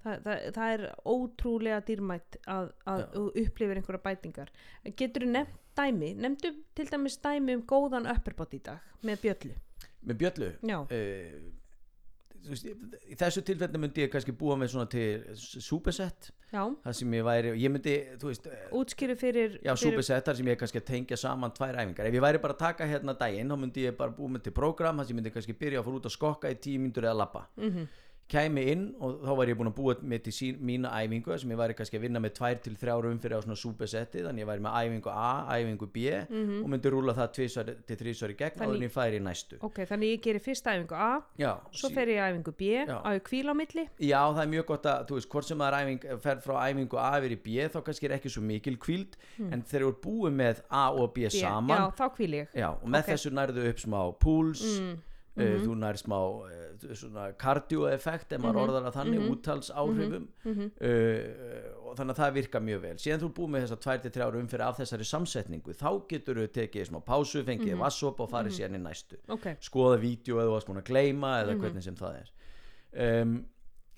það, 0.05 0.21
það, 0.23 0.53
það 0.55 0.73
er 0.77 0.85
ótrúlega 1.03 1.81
dýrmætt 1.89 2.37
að, 2.47 2.71
að 2.87 3.03
þú 3.11 3.23
upplifir 3.43 3.81
einhverja 3.81 4.03
bætingar. 4.07 4.49
Getur 4.95 5.25
þú 5.25 5.31
nefnt 5.35 5.57
dæmi 5.77 6.13
nefndu 6.15 6.53
til 6.77 6.85
dæmis 6.93 7.17
dæmi 7.21 7.53
um 7.57 7.63
góðan 7.69 8.07
upperbot 8.09 8.53
í 8.55 8.61
dag 8.63 8.79
með 9.03 9.19
bjöllu 9.25 9.55
með 10.07 10.19
bjöllu 10.23 10.51
uh, 10.63 11.53
veist, 12.47 12.67
í 13.07 13.17
þessu 13.19 13.43
tilfelli 13.45 13.81
myndi 13.81 14.05
ég 14.05 14.11
kannski 14.13 14.35
búa 14.37 14.57
með 14.59 14.73
svona 14.73 14.89
til 14.91 15.35
superset 15.35 16.29
já, 16.51 16.61
það 16.83 16.97
sem 16.99 17.15
ég 17.17 17.27
væri, 17.27 17.53
ég 17.59 17.73
myndi, 17.73 17.95
þú 18.21 18.31
veist 18.31 18.49
eh, 18.51 18.65
útskýru 18.79 19.17
fyrir, 19.19 19.57
Já, 19.59 19.73
fyrir 19.73 19.83
superset 19.83 20.29
þar 20.29 20.39
sem 20.39 20.51
ég 20.51 20.59
kannski 20.61 20.83
tengja 20.87 21.19
saman 21.19 21.53
tvær 21.55 21.75
æfingar. 21.81 22.07
Ef 22.07 22.17
ég 22.17 22.23
væri 22.23 22.41
bara 22.43 22.55
að 22.55 22.61
taka 22.63 22.87
hérna 22.87 23.15
daginn 23.19 23.51
þá 23.51 23.57
myndi 23.59 23.87
ég 23.87 23.97
bara 23.99 24.15
búið 24.15 24.35
með 24.37 24.45
til 24.47 24.55
prógram 24.55 25.01
þar 25.01 25.09
sem 25.09 25.15
ég 25.15 25.19
myndi 25.21 25.33
kannski 25.35 25.57
byrja 25.59 25.81
að 25.81 25.89
fara 25.89 25.99
út 25.99 26.09
að 26.09 26.15
skokka 26.15 26.53
í 26.53 26.59
tíu 26.63 26.83
myndur 26.83 27.09
eða 27.09 27.21
lappa. 27.23 27.47
mm 27.59 27.87
kæmi 28.27 28.63
inn 28.73 28.81
og 28.99 29.21
þá 29.23 29.31
var 29.39 29.47
ég 29.47 29.55
búin 29.55 29.69
að 29.71 29.75
búa 29.77 29.93
með 30.03 30.23
til 30.25 30.33
sín, 30.35 30.57
mína 30.67 30.89
æfingu 30.99 31.37
sem 31.39 31.51
ég 31.53 31.59
væri 31.61 31.75
kannski 31.79 31.95
að 31.95 32.01
vinna 32.03 32.19
með 32.19 32.33
tvær 32.35 32.57
til 32.65 32.73
þrjár 32.75 33.05
umfyrir 33.07 33.37
á 33.39 33.41
svona 33.45 33.55
súpesetti 33.55 34.23
þannig 34.25 34.43
ég 34.43 34.49
væri 34.49 34.63
með 34.65 34.75
æfingu 34.81 35.11
A, 35.13 35.29
æfingu 35.55 35.87
B 35.95 36.03
og 36.59 36.67
myndi 36.73 36.91
rúla 36.91 37.15
það 37.15 37.29
tvisvar 37.37 37.71
til 37.87 37.97
þrísvar 38.01 38.33
í 38.33 38.37
gegn 38.41 38.57
og 38.57 38.63
þannig 38.65 38.83
ég 38.89 38.93
færi 38.97 39.21
í 39.21 39.23
næstu 39.23 39.59
ok, 39.63 39.79
þannig 39.93 40.11
ég 40.17 40.21
gerir 40.27 40.43
fyrsta 40.43 40.73
æfingu 40.75 40.97
A 40.99 41.09
já, 41.39 41.53
svo 41.71 41.87
sí- 41.87 41.95
fer 41.95 42.11
ég 42.11 42.19
æfingu 42.27 42.55
B 42.59 42.69
Já. 42.83 42.99
á 42.99 43.09
ég 43.15 43.23
kvíl 43.29 43.47
á 43.47 43.55
milli 43.55 43.87
já, 44.03 44.21
það 44.35 44.43
er 44.43 44.51
mjög 44.57 44.65
gott 44.73 44.89
að, 44.91 45.07
þú 45.07 45.19
veist, 45.21 45.29
hvort 45.31 45.47
sem 45.47 45.57
það 45.63 45.71
er 45.71 45.79
æfing 45.87 46.21
fer 46.27 46.43
frá 46.43 46.55
æfingu 46.67 46.99
A 46.99 47.09
yfir 47.21 47.37
í 47.37 47.39
B 47.47 47.69
þá 47.71 47.79
kannski 47.87 48.09
er 48.11 48.17
ekki 48.19 48.29
svo 48.35 48.43
mikil 48.43 48.75
kvíld 48.77 49.15
en 49.39 49.63
þegar 49.63 49.87
þú 49.87 49.93
er 49.95 49.99
búið 50.03 50.37
með 50.43 50.61
A 50.69 50.85
og 50.91 51.13
B, 51.15 51.23
Hmm. 51.27 51.31
B, 51.31 51.39
saman 51.39 51.77
já, 51.79 51.87
þá 51.95 52.05
kvíl 52.19 52.33
ég 52.43 52.47
Já, 52.53 52.69
og 52.75 52.87
með 52.91 52.99
Ok. 53.05 53.09
þessu 53.13 53.31
nærðu 53.31 53.69
upp 53.71 53.79
smá 53.79 54.01
púls 54.19 54.61
mm, 54.79 54.95
uh, 55.37 55.57
þú 55.63 55.75
nær 55.77 55.97
smá 55.99 56.17
uh, 56.17 56.93
svona 56.97 57.25
kardioeffekt 57.37 58.31
ef 58.33 58.41
maður 58.41 58.57
Mhm, 58.57 58.63
orðar 58.63 58.87
að 58.89 58.95
þannig 58.97 59.19
mhm, 59.21 59.31
úttalsáhrifum 59.35 60.27
mhm. 60.43 60.69
uh, 60.81 61.87
og 61.87 61.97
þannig 61.97 62.13
að 62.15 62.21
það 62.21 62.33
virkar 62.37 62.61
mjög 62.67 62.81
vel. 62.81 62.95
Síðan 63.03 63.21
þú 63.23 63.29
búið 63.37 63.51
með 63.55 63.65
þessar 63.67 63.81
2-3 63.87 64.39
umfyrir 64.41 64.65
af 64.67 64.79
þessari 64.81 65.07
samsetningu 65.11 65.75
þá 65.77 65.89
getur 66.09 66.41
þú 66.41 66.47
tekið 66.57 66.87
smá 66.89 66.99
pásu 67.05 67.43
fengið 67.43 67.67
mm 67.71 67.75
Mhm, 67.77 67.83
vassop 67.85 68.19
og 68.19 68.29
farið 68.31 68.57
síðan 68.57 68.79
í 68.79 68.81
næstu. 68.83 69.17
Ok, 69.29 69.45
skoða 69.61 69.99
vídeo 70.01 70.39
eða 70.41 70.61
að 70.61 70.83
gleyma 70.89 71.35
eða 71.43 71.53
Mhm. 71.53 71.61
hvernig 71.61 71.83
sem 71.83 71.95
það 71.95 72.15
er. 72.21 72.31
Um, 73.21 73.45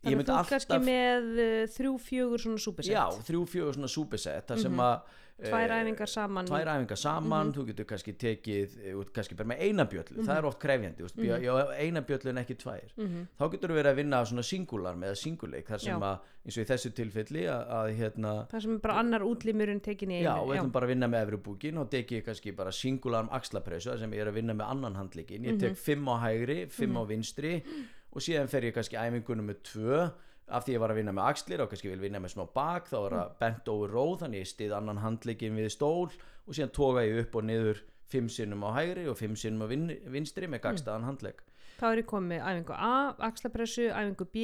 þannig 0.04 0.20
að 0.20 0.26
þú 0.26 0.40
ert 0.40 0.50
kannski 0.50 0.74
alltaf 0.74 0.86
með 0.86 1.24
uh, 1.40 1.68
þrjú, 1.76 1.94
fjögur 2.00 2.40
svona 2.40 2.58
súpesett 2.60 2.94
já, 2.96 3.06
þrjú, 3.28 3.42
fjögur 3.48 3.74
svona 3.76 3.88
súpesett 3.92 4.48
þar 4.48 4.60
sem 4.60 4.72
Mhm. 4.72 4.80
að 4.80 5.02
tvær 5.44 5.72
eh, 5.72 5.84
æfingar 5.84 6.10
saman 6.10 6.46
tvær 6.46 6.68
æfingar 6.68 6.98
saman, 6.98 7.48
Mhm. 7.48 7.54
þú 7.56 7.66
getur 7.70 7.86
kannski 7.86 8.14
tekið 8.14 8.70
eh, 8.84 9.06
kannski 9.14 9.36
bara 9.36 9.50
með 9.50 9.60
eina 9.62 9.86
bjöllu, 9.86 10.24
það 10.26 10.38
er 10.38 10.46
oft 10.46 10.60
krefjandi 10.60 11.04
mm 11.04 11.10
Mhm. 11.16 11.30
-hmm. 11.30 11.44
já, 11.44 11.78
eina 11.80 12.02
bjöllu 12.02 12.30
en 12.30 12.38
ekki 12.38 12.56
tvær 12.58 12.90
Mhm. 12.98 13.28
þá 13.40 13.52
getur 13.52 13.70
þú 13.70 13.74
verið 13.80 13.92
að 13.92 13.96
vinna 13.96 14.26
svona 14.26 14.44
singular 14.44 14.96
með 14.96 15.16
singuleik, 15.16 15.66
þar 15.68 15.80
sem 15.80 16.00
Já. 16.00 16.00
að 16.00 16.20
eins 16.46 16.58
og 16.58 16.64
í 16.66 16.70
þessu 16.74 16.92
tilfelli 16.94 17.44
að, 17.48 17.70
að 17.70 17.98
hérna 17.98 18.48
það 18.48 18.62
sem 18.62 18.80
bara 18.80 18.94
annar 19.00 19.22
útlimurinn 19.22 19.82
tekin 19.82 20.10
í 20.12 20.16
einu 20.20 20.24
já, 20.30 20.36
og 20.42 20.48
við 20.50 20.58
ætlum 20.60 20.72
bara 20.72 20.86
að 20.86 20.90
vinna 20.90 21.08
með 21.08 21.24
efri 21.28 21.38
búkin 21.38 21.78
og 21.78 21.90
teki 21.90 22.16
ég 22.22 22.26
kannski 22.26 22.52
bara 22.56 22.72
singular 22.72 23.22
um 23.24 23.30
axlapressu 23.32 23.90
þar 23.92 24.00
sem 24.00 24.12
ég 24.12 24.20
er 24.22 24.28
að 24.28 24.34
vinna 24.34 24.54
með 24.54 24.70
annan 24.70 24.96
handleikin 24.96 25.44
ég 25.46 25.52
Mhm. 25.56 25.60
tek 25.60 25.76
fimm 25.78 26.06
á 26.08 26.18
hægri, 26.20 26.68
fimm 26.70 26.96
á 26.98 27.04
vinstri 27.08 27.64
og 28.12 28.22
síðan 28.22 28.48
fer 28.50 28.62
ég 28.64 28.74
kannski 28.74 28.96
æfingunum 28.98 29.46
með 29.46 29.56
tvö 29.64 30.12
af 30.52 30.66
því 30.66 30.74
ég 30.76 30.80
var 30.84 30.92
að 30.94 31.00
vinna 31.02 31.14
með 31.14 31.28
axlir 31.30 31.62
og 31.64 31.70
kannski 31.72 31.90
vil 31.92 32.00
vinna 32.02 32.20
með 32.20 32.34
smá 32.36 32.46
bak 32.54 32.88
þá 32.90 32.98
Mm. 33.00 33.14
það 33.16 33.32
bent 33.40 33.68
over 33.74 33.90
róð 33.94 34.20
þannig 34.24 34.42
ég 34.44 34.50
stið 34.54 34.76
annan 34.78 34.98
handleikin 35.04 35.56
við 35.56 35.70
stól 35.72 36.10
og 36.10 36.54
síðan 36.58 36.72
toga 36.74 37.06
ég 37.06 37.20
upp 37.24 37.36
og 37.36 37.44
niður 37.44 37.82
fimm 38.10 38.28
sinnum 38.30 38.64
á 38.66 38.70
hægri 38.74 39.08
og 39.10 39.18
fimm 39.18 39.36
sinnum 39.38 39.62
á 39.64 39.68
vin, 39.70 39.88
vinstri 40.10 40.48
með 40.50 40.62
gagstaðan 40.66 41.06
handleik 41.06 41.44
þá 41.80 41.86
er 41.94 42.02
ég 42.02 42.08
komið 42.10 42.28
með 42.34 42.42
æfingu 42.50 42.74
A, 42.76 43.16
axlapressu, 43.30 43.86
æfingu 43.94 44.26
B 44.34 44.38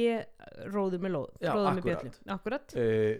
róður 0.71 1.01
með 1.03 1.11
lóð, 1.17 1.29
Já, 1.41 1.51
róður 1.51 1.73
með 1.73 1.81
akkúrat. 1.81 2.03
bjöllu 2.05 2.35
akkurat, 2.37 2.75
uh, 2.77 3.15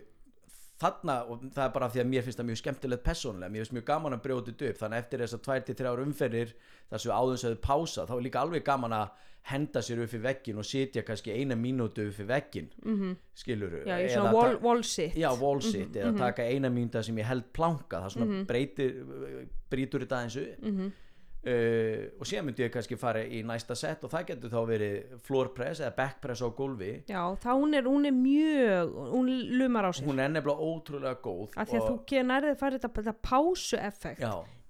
þarna 0.82 1.14
og 1.32 1.44
það 1.56 1.66
er 1.66 1.74
bara 1.78 1.90
því 1.90 2.02
að 2.04 2.10
mér 2.12 2.24
finnst 2.26 2.40
það 2.40 2.50
mjög 2.50 2.58
skemmtilegt 2.62 3.04
persónulega, 3.06 3.52
mér 3.54 3.64
finnst 3.64 3.76
mjög 3.78 3.86
gaman 3.86 4.14
að 4.18 4.24
brjóta 4.26 4.52
þetta 4.52 4.70
upp 4.72 4.82
þannig 4.82 4.98
að 4.98 5.04
eftir 5.06 5.20
þess 5.24 5.38
að 5.38 5.46
tvær 5.46 5.64
til 5.70 5.76
þrjár 5.80 6.02
umferðir 6.06 6.52
þar 6.90 7.00
sem 7.00 7.12
við 7.12 7.16
áðum 7.20 7.40
sögðu 7.46 7.62
pása 7.70 8.06
þá 8.10 8.14
er 8.18 8.26
líka 8.28 8.42
alveg 8.44 8.66
gaman 8.68 8.98
að 8.98 9.08
henda 9.46 9.82
sér 9.86 10.00
upp 10.02 10.14
í 10.18 10.20
veggin 10.24 10.58
og 10.58 10.66
sitja 10.66 11.04
kannski 11.06 11.32
eina 11.38 11.54
mínútu 11.56 12.08
upp 12.10 12.20
í 12.20 12.26
veggin 12.26 12.70
mm 12.84 13.16
skilur 13.38 13.76
já, 13.86 13.96
ég 14.02 14.08
er 14.10 14.14
svona 14.16 14.32
wall, 14.34 14.56
wall 14.64 14.84
sit. 14.84 15.14
Já, 15.16 15.30
wall 15.40 15.62
sit 15.62 15.94
eða 15.96 16.18
taka 16.18 16.44
eina 16.50 16.70
mínúta 16.74 17.04
sem 17.06 17.16
ég 17.22 17.28
held 17.30 17.46
planka 17.54 18.00
það 18.02 18.16
svona 18.16 18.26
Mhm. 18.32 18.46
breytir 18.50 18.96
brýtur 19.70 20.02
þetta 20.06 20.24
eins 20.24 20.36
upp. 20.38 20.62
Mm 20.66 20.92
uh, 21.46 22.20
og 22.20 22.28
síðan 22.30 22.50
myndi 22.50 22.66
ég 22.66 22.74
kannski 22.74 22.98
fara 23.00 23.24
í 23.26 23.42
næsta 23.48 23.78
set 23.78 24.04
og 24.06 24.14
það 24.14 24.28
getur 24.32 24.54
þá 24.54 24.60
verið 24.72 25.16
floor 25.26 25.54
press 25.56 25.84
eða 25.84 25.94
back 25.98 26.20
press 26.24 26.44
á 26.44 26.50
gólfi. 26.50 26.92
Já, 27.10 27.22
þá 27.42 27.52
hún 27.54 27.78
er, 27.78 27.90
hún 27.90 28.10
er 28.10 28.16
mjög 28.18 28.96
hún 29.14 29.32
lumar 29.60 29.90
á 29.90 29.92
sér. 29.94 30.10
Hún 30.10 30.22
er 30.24 30.34
nefnilega 30.34 30.70
ótrúlega 30.72 31.18
góð 31.24 31.56
af 31.56 31.70
því 31.72 31.82
að 31.82 31.90
þú 31.90 32.24
nærðið 32.26 32.62
farið 32.62 32.86
þetta, 32.86 33.02
þetta 33.02 33.18
pásu 33.30 33.80
effekt 33.82 34.26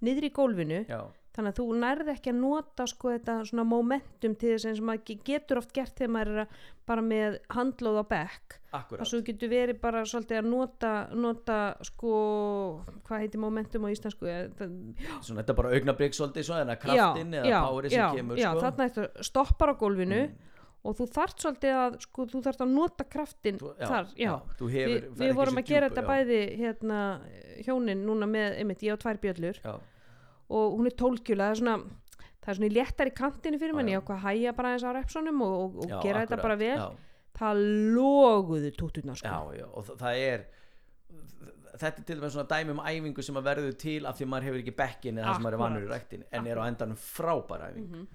niður 0.05 0.27
í 0.27 0.31
gólfinu 0.35 0.81
já, 0.87 0.99
þannig 1.35 1.51
að 1.51 1.57
þú 1.59 1.65
nærði 1.81 2.11
ekki 2.15 2.31
að 2.31 2.37
nota 2.39 2.85
sko 2.87 3.09
þetta 3.11 3.33
svona 3.49 3.65
momentum 3.67 4.35
til 4.39 4.53
þess 4.55 4.79
og 4.79 4.85
maður 4.87 5.03
ge- 5.09 5.17
getur 5.27 5.59
oft 5.59 5.73
gert 5.75 5.95
þegar 5.99 6.13
maður 6.15 6.31
er 6.35 6.41
að 6.45 6.61
bara 6.85 7.01
með 7.01 7.37
handlóð 7.55 7.99
á 7.99 8.05
bekk 8.13 8.57
og 8.75 9.05
svo 9.09 9.19
getur 9.25 9.49
verið 9.51 9.79
bara 9.81 10.03
svolítið 10.07 10.39
að 10.41 10.49
nota, 10.51 10.91
nota 11.15 11.57
sko 11.87 12.15
hvað 13.07 13.23
heitir 13.25 13.41
momentum 13.43 13.87
á 13.87 13.89
íslensku 13.91 14.25
svona 15.25 15.41
þetta 15.43 15.55
bara 15.59 15.73
augnabrygg 15.75 16.15
svolítið 16.17 16.47
svo 16.49 16.59
en 16.61 16.73
að 16.75 16.81
kraftin 16.85 17.33
já, 17.35 17.39
eða 17.41 17.51
já, 17.53 17.61
powerið 17.69 17.95
sem 17.95 18.01
já, 18.03 18.09
kemur 18.19 18.41
já, 18.41 18.49
sko. 18.51 18.65
þarna 18.65 18.89
ertu 18.89 19.07
stoppar 19.31 19.73
á 19.73 19.75
gólfinu 19.79 20.21
Mm. 20.25 20.91
og 20.91 20.93
þú 20.99 21.05
þarft 21.15 21.39
svolítið 21.41 21.71
að 21.81 21.93
sko, 22.05 22.25
þú 22.29 22.39
þarft 22.45 22.59
að 22.61 22.73
nota 22.75 23.03
kraftin 23.09 23.55
Þú- 23.57 23.71
þar, 23.79 24.05
já, 24.21 24.33
þú 24.59 24.67
Vi, 24.69 24.73
hefur, 24.75 25.05
fer 25.17 25.23
við 25.25 25.33
vorum 25.39 25.57
að 25.57 25.65
gera 25.71 25.87
djúpu, 25.89 25.95
þetta 25.95 26.03
já. 26.03 26.09
bæði 26.11 26.41
hérna, 26.59 26.99
hjónin 27.65 28.03
núna 28.05 28.27
með, 28.29 28.57
einmitt, 28.59 28.83
ég 28.85 28.93
á 28.93 28.97
tvær 29.01 29.17
bjöllur 29.23 29.57
já, 29.65 29.73
og 30.49 30.75
hún 30.77 30.85
er 30.91 30.95
tólkjula, 30.99 31.47
það 31.49 31.55
er 31.55 31.61
svona 31.61 31.77
það 32.45 32.49
er 32.51 32.57
svona 32.59 32.69
í 32.69 32.75
léttar 32.75 33.09
í 33.09 33.13
kantinu 33.17 33.57
fyrir 33.61 33.73
manni 33.73 33.91
já. 33.93 33.97
ég 33.97 34.03
ákvað 34.03 34.17
að 34.19 34.25
hæja 34.29 34.51
bara 34.55 34.73
eins 34.75 34.83
á 34.85 34.91
repsonum 34.93 35.41
og, 35.41 35.55
og, 35.57 35.77
og 35.85 35.89
já, 35.89 35.99
gera 36.03 36.21
þetta 36.25 36.37
akkurat, 36.37 36.43
bara 36.43 36.55
vel 36.61 36.77
já, 36.77 36.89
það 37.39 37.63
loguðu 37.95 38.73
túturnar 38.77 39.17
sko. 39.17 39.31
og 39.73 39.87
þa- 39.89 39.97
það 40.03 40.19
er 40.27 40.45
þetta 41.75 41.99
er 41.99 42.05
til 42.07 42.19
dæmis 42.21 42.35
svona 42.37 42.47
dæmi 42.51 42.71
um 42.71 42.83
æfingu 42.87 43.23
sem 43.25 43.35
að 43.39 43.47
verður 43.49 43.73
til 43.81 44.05
af 44.07 44.15
því 44.19 44.27
maður 44.31 44.45
hefur 44.49 44.61
ekki 44.61 44.75
bekkin 44.79 45.17
eða 45.19 45.25
það 45.27 45.35
sem 45.39 45.43
maður 45.47 45.57
er 45.57 45.63
vanur 45.65 45.87
í 45.87 45.89
ræktin 45.91 46.23
en 46.31 46.47
er 46.47 46.61
á 46.61 46.63
endanum 46.69 47.01
frábæra 47.01 47.71
æfing 47.73 47.89
Mhm. 47.89 48.05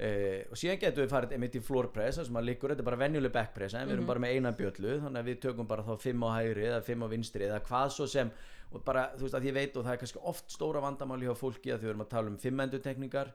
Uh, 0.00 0.46
og 0.48 0.56
síðan 0.56 0.78
getum 0.80 1.02
við 1.04 1.10
farið 1.12 1.32
einmitt 1.36 1.56
í 1.58 1.60
floor 1.60 1.90
press 1.92 2.16
þar 2.16 2.24
sem 2.24 2.32
maður 2.32 2.46
liggur, 2.48 2.70
þetta 2.72 2.80
er 2.80 2.86
bara 2.86 2.96
venjuleg 3.02 3.32
back 3.34 3.50
press 3.52 3.74
en 3.76 3.82
við 3.86 3.92
erum 3.98 4.06
bara 4.08 4.22
með 4.24 4.30
eina 4.32 4.52
bjöllu 4.56 4.94
þannig 5.02 5.20
að 5.20 5.26
við 5.28 5.40
tökum 5.42 5.66
bara 5.68 5.82
þá 5.84 5.90
fimm 6.00 6.22
á 6.24 6.28
hægri 6.38 6.62
eða 6.70 6.78
fimm 6.86 7.02
á 7.04 7.08
vinstri 7.12 7.44
eða 7.44 7.58
hvað 7.66 7.90
svo 7.92 8.06
sem 8.08 8.30
og 8.70 8.82
bara, 8.86 9.08
þú 9.16 9.26
veist 9.26 9.38
að 9.38 9.46
ég 9.48 9.56
veit 9.56 9.76
og 9.76 9.86
það 9.86 9.94
er 9.94 10.02
kannski 10.02 10.26
oft 10.30 10.52
stóra 10.54 10.82
vandamáli 10.84 11.26
hjá 11.26 11.34
fólki 11.38 11.72
að 11.74 11.82
þau 11.82 11.88
erum 11.92 12.04
að 12.04 12.12
tala 12.12 12.30
um 12.30 12.38
fimm 12.38 12.62
endurtekningar 12.62 13.32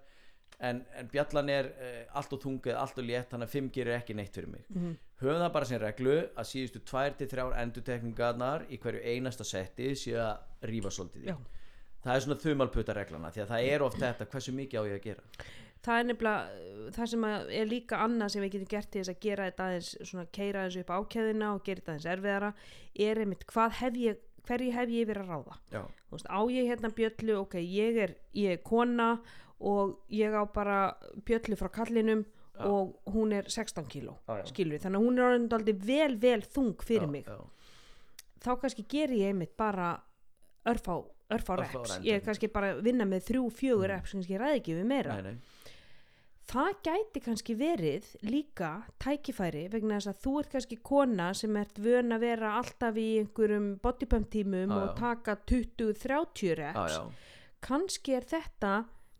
en, 0.60 0.86
en 0.96 1.10
bjallan 1.12 1.52
er 1.52 1.68
uh, 1.74 1.98
allt 2.20 2.36
og 2.36 2.42
þungið, 2.44 2.78
allt 2.80 3.02
og 3.02 3.08
létt 3.08 3.34
þannig 3.34 3.50
að 3.50 3.56
fimm 3.58 3.68
gerir 3.76 3.98
ekki 3.98 4.16
neitt 4.16 4.36
fyrir 4.36 4.52
mig. 4.52 4.64
Mhm. 4.70 4.96
höfum 5.20 5.42
það 5.42 5.52
bara 5.56 5.66
sem 5.66 5.80
reglu 5.82 6.16
að 6.36 6.48
síðustu 6.52 6.82
tvær 6.88 7.14
til 7.20 7.28
þrjár 7.32 7.54
endurtekningarnar 7.62 8.66
í 8.70 8.80
hverju 8.84 9.04
einasta 9.04 9.46
setti 9.48 9.94
séu 9.96 10.20
að 10.20 10.68
rífa 10.70 10.92
svolítið 10.92 11.30
í. 11.30 11.36
Það 12.06 12.16
er 12.16 12.26
svona 12.26 12.42
þumalputa 12.44 12.96
reglana 12.96 13.32
því 13.34 13.42
að 13.42 13.54
það 13.54 13.70
er 13.74 13.86
oft 13.86 14.02
þetta 14.02 14.28
hversu 14.34 14.52
mikið 14.54 14.80
á 14.80 14.84
ég 14.86 15.00
að 15.00 15.06
gera? 15.08 15.24
Það 15.86 16.00
er 16.00 16.08
nefnilega 16.10 16.44
uh, 16.60 16.92
það 16.96 17.12
sem 17.12 17.26
er 17.32 17.68
líka 17.70 18.00
annað 18.04 18.32
sem 18.34 18.46
við 18.46 18.56
getum 18.56 18.72
gert 18.76 18.92
til 18.92 19.02
þess 19.02 19.14
að 19.16 19.26
gera 19.28 19.50
þetta 19.50 19.68
aðeins 19.70 19.92
svona 20.02 20.26
keira 20.32 20.64
aðeins 20.64 20.80
upp 20.82 20.96
ákæðina 20.96 21.52
og 21.56 21.66
gera 21.66 21.82
þetta 21.82 21.96
aðeins 21.96 22.10
erfiðara 22.16 22.54
er 23.08 23.22
einmitt 23.24 23.46
hvað 23.52 23.78
hef 23.82 24.00
ég 24.02 24.24
hverju 24.48 24.72
hef 24.76 24.90
ég 24.90 25.08
verið 25.10 25.26
að 25.26 25.32
ráða 25.34 25.58
veist, 26.12 26.28
á 26.32 26.40
ég 26.52 26.70
hérna 26.70 26.90
bjöllu, 26.96 27.36
ok, 27.42 27.56
ég 27.62 27.98
er, 28.06 28.16
ég 28.34 28.52
er 28.58 28.64
kona 28.64 29.10
og 29.60 29.98
ég 30.12 30.34
á 30.36 30.44
bara 30.54 30.80
bjöllu 31.26 31.56
frá 31.60 31.70
kallinum 31.72 32.26
Já. 32.56 32.64
og 32.72 32.96
hún 33.12 33.34
er 33.36 33.50
16 33.52 33.84
kíló, 33.92 34.14
skilur 34.48 34.78
við, 34.78 34.86
þannig 34.86 35.00
að 35.02 35.06
hún 35.10 35.18
er 35.20 35.26
orðin 35.28 35.50
dálítið 35.52 35.82
vel, 35.90 36.16
vel 36.24 36.42
þung 36.42 36.76
fyrir 36.88 37.08
já, 37.08 37.12
mig. 37.12 37.26
já. 37.28 37.40
Þá 38.46 38.50
kannski 38.62 38.86
ger 38.88 39.10
ég 39.12 39.28
einmitt 39.34 39.56
bara 39.58 39.90
örfá, 40.66 41.02
örfá 41.36 41.58
reps, 41.60 41.98
ég 42.06 42.16
er 42.16 42.24
kannski 42.24 42.48
bara 42.54 42.76
að 42.76 42.84
vinna 42.88 43.04
með 43.10 43.26
þrjú, 43.28 43.44
fjögur 43.52 43.90
Mm. 43.90 43.92
reps, 43.96 44.14
kannski 44.14 44.34
ég 44.38 44.40
ræði 44.42 44.60
ekki 44.62 44.76
við 44.78 44.86
meira. 44.86 45.16
Nei, 45.20 45.22
nei. 45.34 45.38
Það 46.46 46.72
gæti 46.86 47.22
kannski 47.26 47.56
verið 47.58 48.10
líka 48.30 48.72
tækifæri 49.02 49.64
vegna 49.74 49.98
þess 49.98 50.12
að 50.12 50.20
þú 50.26 50.34
ert 50.42 50.52
kannski 50.54 50.78
kona 50.86 51.30
sem 51.38 51.56
ert 51.58 51.80
vön 51.82 52.14
að 52.14 52.26
vera 52.28 52.52
alltaf 52.60 53.00
í 53.02 53.06
einhverjum 53.22 53.70
bodypump 53.82 54.28
tímum 54.34 54.70
Já, 54.70 54.76
og 54.84 54.92
taka 55.00 55.36
20-30 55.50 56.54
reps. 56.60 56.98
Já, 57.00 57.02
kannski 57.66 58.14
er 58.20 58.28
þetta 58.30 58.74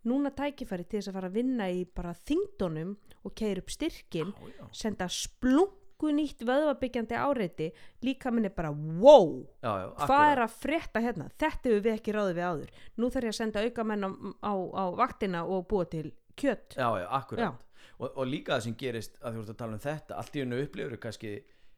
núna 0.06 0.30
tækifæri 0.38 0.86
til 0.86 1.00
þess 1.00 1.10
að 1.10 1.16
fara 1.18 1.30
að 1.32 1.38
vinna 1.40 1.66
í 1.74 1.80
bara 1.98 2.12
þingdónum 2.28 2.92
og 3.26 3.34
keira 3.34 3.58
upp 3.64 3.72
styrkin 3.74 4.30
senda 4.70 5.08
splungu 5.10 6.12
nýtt 6.14 6.44
vöðvabyggjandi 6.46 7.16
áreiti 7.18 7.72
líka 8.06 8.30
minni 8.30 8.52
bara 8.54 8.70
wow 8.70 9.40
Já, 9.64 9.72
já, 9.82 9.88
hvað 10.04 10.28
er 10.30 10.42
að 10.44 10.54
frétta 10.62 11.02
hérna? 11.02 11.26
Þetta 11.34 11.72
hefur 11.72 11.82
við 11.88 11.96
ekki 11.96 12.14
ráðið 12.14 12.38
við 12.38 12.46
áður. 12.52 12.70
Nú 13.02 13.10
þarf 13.10 13.26
ég 13.26 13.34
að 13.34 13.38
senda 13.40 13.66
aukamenn 13.66 14.06
á, 14.06 14.10
á, 14.46 14.52
á 14.54 14.84
vaktina 15.02 15.42
og 15.50 15.66
búa 15.66 15.88
til 15.90 16.12
kjött 16.36 16.76
já, 16.78 16.88
já, 17.00 17.06
akkurat. 17.20 17.62
Og, 17.98 18.10
og 18.12 18.26
líka 18.28 18.56
það 18.56 18.64
sem 18.66 18.74
gerist 18.76 19.16
að 19.24 19.36
þú 19.38 19.42
ert 19.44 19.52
að 19.54 19.60
tala 19.62 19.76
um 19.78 19.84
þetta 19.86 20.16
allt 20.20 20.36
í 20.36 20.42
hennu 20.44 20.58
upplifur 20.66 21.00
kannski 21.00 21.30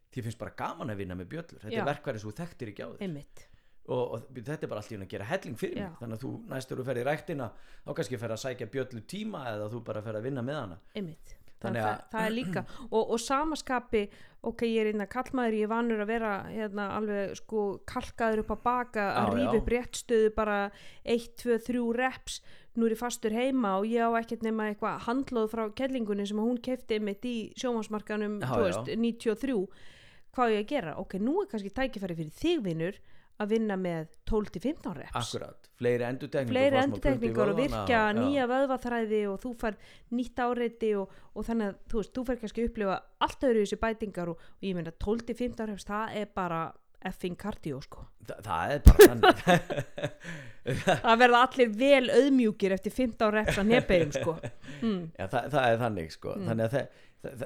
því 0.09 0.23
finnst 0.25 0.39
bara 0.41 0.55
gaman 0.57 0.89
að 0.91 0.99
vinna 1.03 1.15
með 1.15 1.29
bjöllur. 1.31 1.61
Þetta 1.63 1.75
Já. 1.77 1.81
er 1.83 1.89
verkværi 1.93 2.19
svo 2.23 2.31
þekktir 2.35 2.71
ekki 2.73 2.83
á 2.83 2.89
þér 2.91 3.03
einmitt. 3.07 3.45
Og, 3.89 4.03
og 4.17 4.25
þetta 4.35 4.65
er 4.65 4.69
bara 4.71 4.81
allt 4.83 4.91
í 4.91 4.95
hennu 4.97 5.05
að 5.07 5.13
gera 5.15 5.27
helling 5.29 5.57
fyrir 5.57 5.79
Já. 5.79 5.87
mig. 5.89 5.99
Þannig 6.01 6.17
að 6.17 6.23
þú 6.25 6.31
næstur 6.51 6.79
þú 6.81 6.85
ferð 6.89 7.01
í 7.01 7.05
ræktina 7.07 7.47
þá 7.85 7.91
kannski 7.99 8.19
fer 8.21 8.33
að 8.35 8.41
sækja 8.43 8.67
bjöllu 8.73 9.03
tíma 9.09 9.43
eða 9.53 9.69
þú 9.73 9.83
bara 9.87 10.01
fer 10.05 10.17
að 10.19 10.25
vinna 10.27 10.43
með 10.45 10.59
hana. 10.63 10.79
Einmitt. 10.97 11.35
Þannig 11.59 11.59
Þannig 11.59 11.83
að 11.83 11.89
að- 11.89 12.03
það, 12.03 12.11
það 12.11 12.25
er 12.25 12.33
líka. 12.35 12.61
Og, 12.89 13.09
og 13.15 13.19
samaskapi, 13.19 14.03
ok, 14.47 14.61
ég 14.69 14.79
er 14.79 14.89
einna 14.93 15.07
kallmaður, 15.11 15.57
ég 15.59 15.65
er 15.67 15.71
vanur 15.73 16.03
að 16.05 16.07
vera 16.13 16.29
hérna, 16.47 16.85
alveg 16.95 17.33
sko 17.35 17.63
kalkaður 17.85 18.43
upp 18.45 18.53
á 18.55 18.57
baka 18.63 19.07
að 19.11 19.27
Já, 19.27 19.33
rífa 19.35 19.53
já. 19.53 19.59
upp 19.59 19.71
réttstöðu 19.73 20.29
bara 20.37 20.59
1, 21.03 21.27
2, 21.43 21.57
3 21.67 21.83
reps 21.99 22.39
nú 22.77 22.87
er 22.87 22.95
ég 22.95 23.01
fastur 23.01 23.33
heima 23.33 23.77
og 23.79 23.87
ég 23.89 24.03
á 24.05 24.11
ekkert 24.19 24.43
nema 24.45 24.69
eitthvað 24.69 25.05
handlóð 25.07 25.47
frá 25.53 25.63
kellingunni 25.77 26.27
sem 26.29 26.41
hún 26.41 26.59
kefti 26.61 26.99
mitt 27.03 27.25
í 27.25 27.37
sjómasmarkanum 27.59 28.39
Já, 28.43 28.83
93 28.93 29.55
hvað 30.35 30.45
á 30.45 30.53
ég 30.53 30.65
að 30.65 30.69
gera, 30.69 30.97
ok, 31.01 31.17
nú 31.23 31.39
er 31.41 31.49
kannski 31.51 31.71
tækifæri 31.73 32.17
fyrir 32.19 32.35
þig 32.37 32.61
vinnur 32.65 32.99
að 33.39 33.53
vinna 33.53 33.77
með 33.79 34.09
12-15 34.27 34.95
reps. 34.97 35.15
Akkurat, 35.15 35.69
fleiri 35.79 36.05
endurtekningar 36.09 36.51
fleiri 36.51 36.75
í 36.75 36.81
endurtekningar 36.83 37.51
og 37.53 37.59
virkja 37.59 38.01
já. 38.01 38.17
nýja 38.17 38.47
vöðvaþræði 38.51 39.21
og 39.31 39.37
þú 39.45 39.51
fær 39.61 39.77
nýtt 40.17 40.41
áreiti 40.43 40.91
og, 40.99 41.13
og 41.33 41.47
þannig 41.47 41.71
að 41.71 41.77
þú 41.93 42.01
veist, 42.01 42.13
þú 42.17 42.25
fær 42.27 42.41
kannski 42.41 42.63
að 42.65 42.69
upplifa 42.69 42.97
allt 43.27 43.47
öðru 43.47 43.63
þessi 43.63 43.79
bætingar 43.85 44.33
og, 44.33 44.43
og 44.59 44.67
ég 44.67 44.75
meina 44.75 44.95
12-15 45.05 45.71
reps, 45.71 45.87
það 45.87 46.19
er 46.19 46.33
bara 46.35 46.61
effing 47.07 47.37
kardió 47.39 47.81
sko 47.83 48.05
Þa, 48.29 48.37
það 48.45 48.73
er 48.73 48.81
bara 48.85 49.09
þannig 49.09 49.43
það 51.05 51.19
verða 51.23 51.43
allir 51.47 51.75
vel 51.79 52.05
auðmjúkir 52.13 52.75
eftir 52.75 52.95
15 52.95 53.35
reps 53.35 53.59
að 53.61 53.69
nebegjum 53.71 54.15
sko 54.17 54.35
mm. 54.85 55.03
Já, 55.15 55.25
það, 55.25 55.51
það 55.55 55.67
er 55.67 55.83
þannig 55.83 56.15
sko 56.15 56.37
þannig 56.37 56.65
að 56.65 56.75
það, 56.75 57.05
það, 57.29 57.45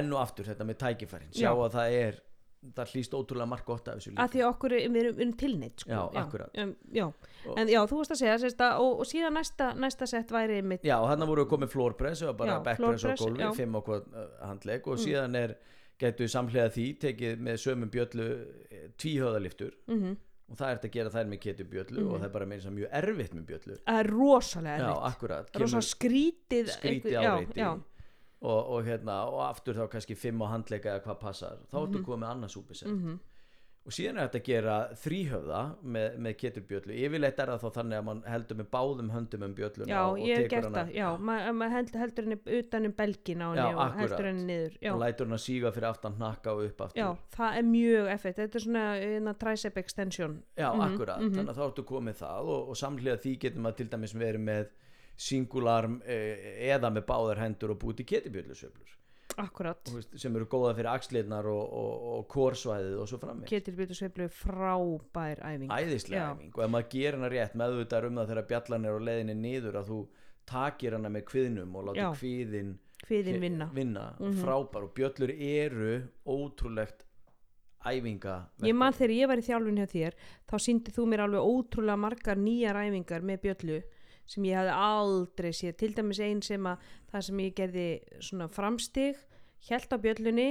enn 0.00 0.14
og 0.14 0.22
aftur 0.24 0.48
þetta 0.50 0.68
með 0.68 0.80
tækifærin 0.84 1.34
sjá 1.34 1.48
Já. 1.48 1.52
að 1.54 1.76
það 1.76 1.98
er 2.00 2.22
það 2.72 2.92
hlýst 2.94 3.14
ótrúlega 3.14 3.48
margt 3.48 3.66
gott 3.68 3.88
af 3.90 3.98
þessu 3.98 4.12
líka 4.12 4.24
að 4.24 4.34
því 4.34 4.42
okkur 4.48 4.74
við 4.74 4.84
erum, 4.84 5.18
erum 5.20 5.32
tilneitt 5.40 5.82
sko. 5.84 5.90
Já, 5.92 6.00
akkurat. 6.22 6.60
um, 6.62 6.70
já. 6.96 7.04
En 7.60 7.72
já, 7.72 7.80
þú 7.90 7.98
varst 8.00 8.14
að 8.14 8.20
segja 8.22 8.36
sérst, 8.40 8.62
að, 8.64 8.84
og, 8.84 9.02
og 9.02 9.10
síðan 9.10 9.36
næsta, 9.36 9.68
næsta 9.76 10.08
sett 10.08 10.32
væri 10.32 10.62
mitt 10.64 10.86
Já, 10.86 10.96
hann 11.10 11.26
voru 11.28 11.44
komið 11.50 11.74
flórpress 11.74 12.24
og 12.24 12.38
bara 12.40 12.56
Já, 12.56 12.62
backpress 12.70 13.04
á 13.04 13.12
gólfi, 13.12 13.42
já. 13.42 13.50
Mm. 13.50 13.58
fimm 13.58 13.76
á 13.76 13.80
hvað 13.84 14.08
handleg 14.48 14.88
og 14.88 15.02
síðan 15.02 15.36
er, 15.42 15.56
getur 16.04 16.30
samhlega 16.34 16.70
því 16.76 16.86
tekið 17.04 17.42
með 17.48 17.58
sömum 17.64 17.90
bjöllu 17.94 18.28
tvíhöðaliftur 19.00 19.74
mm 19.90 20.14
og 20.44 20.58
það 20.60 20.68
er 20.68 20.76
þetta 20.76 20.88
að 20.90 20.92
gera 20.94 21.10
þær 21.14 21.28
með 21.30 21.38
ketu 21.40 21.64
bjöllu 21.72 22.02
og 22.04 22.18
það 22.20 22.24
er 22.26 22.32
bara 22.34 22.46
meins 22.50 22.64
að 22.68 22.74
mjög 22.76 22.90
erfitt 22.98 23.32
með 23.34 23.44
bjöllu. 23.48 23.76
Það 23.86 24.00
er 24.02 24.08
rosalega 24.12 24.74
Já, 24.76 24.88
erfitt. 24.90 25.06
akkurat, 25.08 25.46
það 25.48 25.56
er 25.56 25.62
rosalega 25.64 25.86
skrítið 25.88 26.68
skrítið 26.74 27.14
já, 27.14 27.20
áreiti 27.30 27.62
já. 27.62 27.68
og, 28.44 28.58
og, 28.74 28.82
hérna, 28.84 29.14
og 29.32 29.40
aftur 29.46 29.78
þá 29.80 29.86
kannski 29.94 30.14
fimm 30.20 30.44
á 30.44 30.46
handleika 30.52 30.92
eða 30.92 31.02
hvað 31.06 31.18
passar. 31.22 31.56
Þá 31.72 31.74
Mhm. 31.80 31.86
ertu 31.88 32.02
komið 32.10 32.28
annað 32.34 32.52
súpisett 32.58 32.92
og 33.84 33.92
síðan 33.92 34.16
er 34.16 34.28
þetta 34.30 34.38
að 34.40 34.46
gera 34.48 34.74
þríhöfða 34.96 35.58
með, 35.94 36.14
með 36.24 36.34
keturbjöllu 36.40 36.94
yfirleitt 37.04 37.40
er 37.42 37.50
það 37.52 37.64
þá 37.64 37.74
þannig 37.74 37.98
að 37.98 38.06
mann 38.08 38.22
heldur 38.32 38.58
með 38.60 38.68
báðum 38.72 39.10
höndum 39.12 39.44
um 39.44 39.56
bjölluna 39.58 39.88
Já, 39.90 39.98
og, 40.06 40.22
tekur 40.24 40.64
hana 40.68 40.78
það, 40.78 40.92
já, 40.96 41.08
maður 41.28 41.58
ma 41.58 41.68
held, 41.74 41.92
heldur 42.00 42.28
henni 42.28 42.38
utan 42.60 42.88
um 42.88 42.94
belgin 43.02 43.44
á 43.44 43.48
henni 43.50 43.66
og 43.74 43.98
heldur 44.00 44.30
henni 44.30 44.46
niður, 44.48 44.78
já, 44.80 44.90
og 44.94 45.02
lætur 45.04 45.28
hann 45.28 45.36
að 45.36 45.42
síga 45.44 45.74
fyrir 45.76 45.88
aftan 45.90 46.16
hnakka 46.16 46.56
og 46.56 46.64
upp 46.70 46.80
aftur. 46.86 47.02
Já, 47.02 47.10
það 47.36 47.60
er 47.60 47.68
mjög 47.74 48.10
effekt, 48.14 48.40
þetta 48.40 48.60
er 48.60 48.66
svona 48.66 48.86
einna, 49.04 49.36
tricep 49.44 49.78
extension, 49.84 50.40
Já, 50.56 50.70
Mhm, 50.74 50.86
akkurat, 50.88 51.20
þannig 51.20 51.52
að 51.52 51.60
þá 51.60 51.64
ertu 51.68 51.84
komið 51.92 52.20
það 52.24 52.50
og, 52.56 52.68
og 52.72 52.80
samhliða 52.80 53.20
því 53.20 53.36
getur 53.44 53.60
maður 53.66 53.76
til 53.82 53.88
dæmis 53.92 54.16
verið 54.16 54.44
með 54.48 54.72
singularm 55.16 56.00
eh, 56.08 56.70
eða 56.72 56.90
með 56.90 57.04
báðar 57.06 57.44
hendur 57.44 57.76
og 57.76 57.82
búið 57.84 58.00
til 58.00 58.24
akkurat, 59.42 59.90
sem 60.14 60.36
eru 60.36 60.46
góða 60.50 60.74
fyrir 60.78 60.90
axlirnar 60.92 61.48
og, 61.50 61.62
og, 61.80 62.04
og 62.14 62.26
kórsvæðið 62.32 62.98
og 63.02 63.08
svo 63.10 63.18
framvegis. 63.22 63.50
Ketilbyttu 63.50 63.96
sveiflu 63.98 64.28
frábær 64.32 65.42
æfing, 65.42 65.72
æðislega 65.74 66.20
Já. 66.20 66.26
æfing. 66.34 66.52
Og 66.54 66.66
ef 66.66 66.74
maður 66.74 66.90
gerir 66.94 67.18
hana 67.18 67.32
rétt 67.32 67.56
meðvitað 67.58 68.08
um 68.10 68.20
það 68.20 68.30
þegar 68.32 68.48
bjallan 68.52 68.86
er 68.88 68.98
á 68.98 69.06
leiðinni 69.08 69.36
niður 69.40 69.80
að 69.80 69.90
þú 69.90 70.00
takir 70.54 70.98
hana 70.98 71.10
með 71.12 71.26
kviðnum 71.32 71.78
og 71.78 71.88
láta 71.88 72.12
kviðin 72.18 72.76
hviðin 73.04 73.40
vinna, 73.40 73.68
vinna. 73.74 74.04
Mhm. 74.18 74.38
frábær. 74.40 74.86
Og 74.86 74.94
bjöllur 74.96 75.34
eru 75.34 75.96
ótrúlegt 76.24 77.04
æfinga 77.84 78.36
ég 78.64 78.74
man 78.74 78.94
þegar 78.96 79.12
ég 79.12 79.28
var 79.28 79.40
í 79.40 79.44
þjálfun 79.44 79.80
hjá 79.82 79.88
þér, 79.92 80.14
þá 80.48 80.54
síndi 80.66 80.94
þú 80.94 81.04
mér 81.10 81.24
alveg 81.26 81.48
ótrúlega 81.52 82.00
margar 82.00 82.40
nýjar 82.40 82.78
æfingar 82.80 83.26
með 83.26 83.42
bjöllu 83.44 83.82
sem 84.28 84.46
ég 84.48 84.58
hafði 84.58 84.76
aldrei 84.86 85.50
séð, 85.52 85.74
til 85.80 85.92
dæmis 85.96 86.20
einn 86.24 86.42
sem 86.44 86.68
að 86.68 86.84
það 87.12 87.26
sem 87.28 87.42
ég 87.44 87.56
gerði 87.58 87.88
svona 88.24 88.48
framstig, 88.52 89.18
hjælt 89.68 89.92
á 89.92 89.98
bjöllunni 90.00 90.48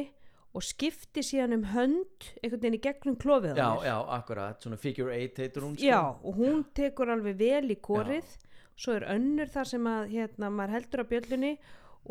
og 0.54 0.66
skipti 0.66 1.24
síðan 1.26 1.58
um 1.58 1.68
hönd 1.72 2.28
einhvern 2.44 2.62
veginn 2.62 2.78
í 2.78 2.82
gegnum 2.84 3.18
klofið 3.22 3.58
á 3.58 3.58
já, 3.58 3.70
já, 3.90 3.96
akkurat, 4.20 4.60
svona 4.62 4.78
figure 4.78 5.16
8 5.16 5.42
heitur 5.42 5.66
hún 5.66 5.78
sko. 5.78 5.88
Já, 5.88 6.02
og 6.14 6.38
hún 6.38 6.66
tekur 6.78 7.10
alveg 7.14 7.40
vel 7.40 7.74
í 7.74 7.80
korið. 7.82 8.36
Svo 8.78 8.98
er 8.98 9.08
önnur 9.16 9.50
þar 9.54 9.70
sem 9.70 9.90
að 9.90 10.14
hérna, 10.14 10.50
maður 10.54 10.76
heldur 10.78 11.04
á 11.06 11.06
bjöllunni 11.10 11.54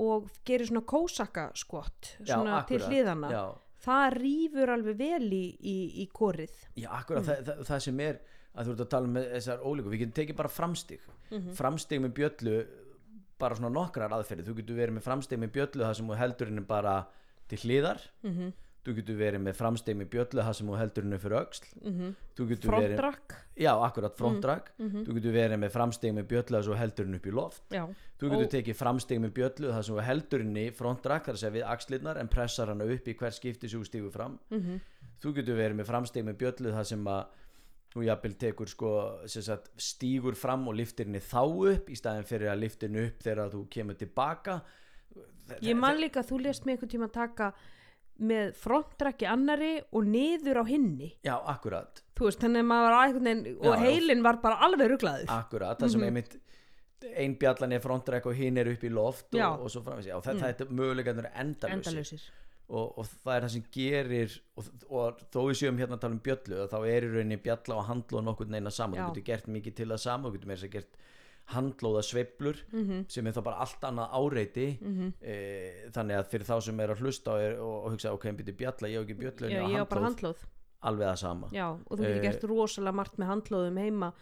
og 0.02 0.28
gerir 0.46 0.70
svona 0.70 0.84
kósaka 0.88 1.48
skott 1.58 2.14
Já, 2.22 2.36
svona 2.36 2.62
til 2.66 2.78
akkurat, 2.80 2.88
hliðana 2.88 3.30
já, 3.32 3.42
það 3.84 4.04
rýfur 4.16 4.72
alveg 4.72 5.00
vel 5.00 5.26
í, 5.26 5.42
í, 5.58 5.76
í 6.02 6.06
korið. 6.14 6.54
Já, 6.78 6.88
akkurat 6.98 7.26
það, 7.28 7.42
það, 7.48 7.64
það 7.70 7.82
sem 7.86 8.04
er 8.06 8.22
að 8.52 8.68
þú 8.68 8.74
ert 8.74 8.84
að 8.84 8.92
tala 8.94 9.08
um 9.08 9.16
með 9.16 9.28
þessar 9.36 9.66
ólíku 9.66 9.92
við 9.92 10.02
getum 10.02 10.16
tekið 10.18 10.38
bara 10.42 10.52
framstig 10.52 11.04
Mhm. 11.32 11.52
framstig 11.58 12.00
með 12.00 12.12
bjöllu 12.18 12.56
bara 13.38 13.54
svona 13.58 13.72
nokkrar 13.74 14.12
aðferði 14.14 14.44
þú 14.46 14.54
getur 14.60 14.76
verið 14.78 14.96
með 14.98 15.06
framstig 15.08 15.38
með 15.38 15.50
bjöllu 15.56 15.82
það 15.86 15.94
sem 15.98 16.06
þú 16.12 16.18
heldur 16.20 16.46
henni 16.52 16.66
bara 16.66 17.06
til 17.48 17.58
hliðar. 17.58 18.00
Mm 18.22 18.32
-hmm. 18.36 18.52
þú 18.84 18.94
getur 18.96 19.16
verið 19.16 19.40
með 19.42 19.54
framstig 19.54 19.94
með 19.96 20.08
bjöllu 20.10 20.42
það 20.42 20.52
sem 20.58 20.66
þú 20.66 20.78
heldur 20.78 21.02
henni 21.04 21.18
fyrir 21.18 21.36
þú 22.36 22.48
getur 22.48 22.70
verið, 22.70 22.96
frontdrakk 22.96 23.34
já, 23.56 23.72
akkurat 23.86 24.16
frontdrag 24.16 24.62
Mhm. 24.78 25.04
þú 25.06 25.14
getur 25.14 25.32
verið 25.32 25.58
með 25.58 25.70
framstig 25.70 26.12
með 26.12 26.24
bjöllu 26.26 26.56
það 26.58 26.62
sem 26.64 26.72
þú 26.72 26.78
heldur 26.78 27.04
henni 27.04 27.16
upp 27.16 27.26
í 27.26 27.30
loft. 27.32 27.62
Já, 27.70 27.86
þú 28.18 28.30
getur 28.30 28.44
Og- 28.44 28.50
tekið 28.50 28.76
framstig 28.76 29.18
með 29.20 29.30
bjöllu 29.32 29.72
það 29.72 29.82
sem 29.84 29.94
þú 29.94 30.02
heldur 30.02 30.38
henni 30.42 30.70
frontdrag 30.70 31.22
þar 31.24 31.36
segja 31.36 31.50
við 31.52 31.64
axlirnar 31.70 32.16
en 32.18 32.28
pressar 32.28 32.66
hana 32.68 32.84
upp 32.84 33.06
í 33.08 33.14
hver 33.14 33.30
skipti 33.32 33.68
sem 33.68 33.80
þú 33.80 33.84
stígur 33.86 34.10
fram. 34.12 34.38
Mm 34.50 34.80
þú 35.22 35.32
getur 35.34 35.54
verið 35.56 35.76
með 35.76 35.86
framstig 35.86 36.24
með 36.24 36.34
bjöllu 36.36 36.72
það 36.72 36.84
sem 36.86 37.04
að 37.04 37.26
þú 37.92 38.06
jafnvel 38.06 38.36
tekur 38.40 38.70
sko 38.70 38.92
sagt, 39.28 39.70
stígur 39.80 40.36
fram 40.38 40.64
og 40.70 40.78
liftir 40.78 41.08
henni 41.08 41.20
þá 41.24 41.42
upp 41.44 41.92
í 41.92 41.98
staðin 41.98 42.28
fyrir 42.28 42.52
að 42.52 42.64
liftir 42.64 42.90
henni 42.90 43.06
upp 43.10 43.22
þegar 43.26 43.52
þú 43.52 43.62
kemur 43.72 44.00
tilbaka. 44.00 44.58
Ég 45.60 45.76
man 45.76 46.00
líka 46.00 46.22
að 46.22 46.32
þú 46.32 46.42
lést 46.46 46.66
mig 46.66 46.76
einhvern 46.76 46.92
tíma 46.94 47.10
taka 47.12 47.52
með 48.22 48.52
frontdrakki 48.60 49.26
annari 49.26 49.72
og 49.90 50.06
niður 50.06 50.62
á 50.62 50.64
hinni. 50.68 51.10
Já, 51.26 51.34
akkurat, 51.52 52.02
þú 52.16 52.28
veist, 52.28 52.40
þannig 52.44 52.62
að 52.62 52.70
maður 52.70 52.94
var 52.94 53.14
veginn 53.16 53.44
og 53.58 53.76
heilin 53.82 54.24
var 54.24 54.38
bara 54.44 54.60
alveg 54.68 54.92
ruglaður. 54.92 55.32
Akkurat 55.32 55.80
það 55.80 55.94
sem 55.96 56.06
einmitt 56.06 56.36
ein 57.18 57.34
bjallan 57.40 57.74
er 57.74 57.82
frontdrag 57.82 58.28
og 58.30 58.36
hinn 58.38 58.60
er 58.60 58.70
upp 58.72 58.84
í 58.86 58.90
loft 58.92 59.34
og, 59.34 59.64
og 59.64 59.72
svo 59.72 59.82
framins, 59.82 60.06
já, 60.06 60.14
það, 60.22 60.38
það 60.44 60.52
er 60.52 60.76
möguleikarnir 60.78 61.28
endalösi 61.32 61.90
endalausir 61.90 62.28
og, 62.72 62.98
og 62.98 63.06
það 63.22 63.34
er 63.36 63.44
það 63.46 63.52
sem 63.54 63.64
gerir 63.76 64.34
og, 64.56 64.68
og 64.88 65.22
þó 65.34 65.40
við 65.50 65.58
séum 65.60 65.78
hérna 65.80 65.98
að 65.98 66.02
tala 66.06 66.16
um 66.16 66.22
bjöllu 66.24 66.62
þá 66.72 66.76
er 66.88 67.04
í 67.06 67.10
rauninni 67.12 67.38
bjalla 67.44 67.76
og 67.78 67.86
handlóð 67.90 68.24
nokkur 68.30 68.48
neina 68.54 68.72
saman, 68.72 68.96
Já. 68.98 69.04
þú 69.04 69.12
getur 69.18 69.26
gert 69.28 69.50
mikið 69.58 69.74
til 69.82 69.88
það 69.92 70.00
sama 70.06 70.28
þú 70.30 70.36
getur 70.38 70.52
meira 70.52 70.66
að 70.68 70.74
gert 70.78 70.98
handlóða 71.52 72.02
sveiflur 72.06 72.60
Mhm. 72.72 73.04
sem 73.10 73.26
er 73.26 73.32
þá 73.36 73.42
bara 73.44 73.56
allt 73.64 73.80
annað 73.88 74.12
áreiti. 74.14 74.66
E, 75.20 75.34
þannig 75.92 76.16
að 76.20 76.28
fyrir 76.30 76.46
þá 76.48 76.54
sem 76.62 76.80
er 76.80 76.92
að 76.94 77.00
hlusta 77.02 77.34
og, 77.34 77.58
og, 77.58 77.74
og 77.84 77.90
hugsa 77.96 78.12
ok, 78.14 78.26
byrju 78.38 78.54
bjalla, 78.56 78.88
ég 78.88 79.00
hef 79.00 79.08
ekki 79.08 79.18
bjöllu 79.20 79.50
en 79.50 79.70
ég 79.72 79.78
var 79.82 79.88
bara 79.90 80.06
handlóð, 80.06 80.44
alveg 80.82 81.08
það 81.10 81.18
sama. 81.18 81.48
Já, 81.52 81.66
og 81.74 81.98
þú 81.98 82.02
getur 82.06 82.16
Eh, 82.16 82.22
gert 82.28 82.44
rosalega 82.48 82.94
margt 82.94 83.18
með 83.18 83.30
handlóðum 83.34 83.78
heima 83.82 84.12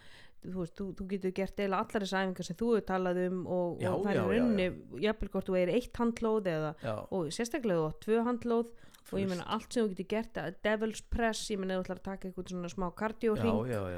þú, 0.43 0.57
veist, 0.59 0.75
þú, 0.77 0.87
þú 0.97 1.07
getur 1.13 1.33
gert 1.37 1.59
eila 1.63 1.81
allar 1.83 2.05
þessar 2.05 2.27
æfingar 2.27 2.47
sem 2.47 2.59
þú 2.59 2.69
hefur 2.75 2.87
talað 2.91 3.19
um 3.27 3.41
og, 3.47 3.81
Já, 3.81 3.91
og 3.91 4.05
það 4.05 4.15
já, 4.15 4.21
er 4.21 4.21
já, 4.21 4.37
runni, 4.37 4.69
jafnvel 5.05 5.33
hvort 5.35 5.49
þú 5.51 5.57
er 5.61 5.73
eitt 5.75 5.99
handlóð 6.01 6.49
eða, 6.53 6.71
og 7.11 7.35
sérstaklega 7.35 7.81
þú 7.81 7.89
átt 7.91 8.01
tvö 8.05 8.23
handlóð 8.29 8.71
og 9.11 9.19
ég 9.19 9.27
meina 9.27 9.45
allt 9.51 9.73
sem 9.73 9.83
þú 9.83 9.91
getur 9.95 10.09
gert 10.13 10.39
devil's 10.63 11.01
press, 11.11 11.49
ég 11.51 11.59
meina 11.59 11.77
þú 11.79 11.85
ætlar 11.85 11.99
að 11.99 12.07
taka 12.07 12.29
eitthvað 12.29 12.51
svona 12.53 12.71
smá 12.71 12.87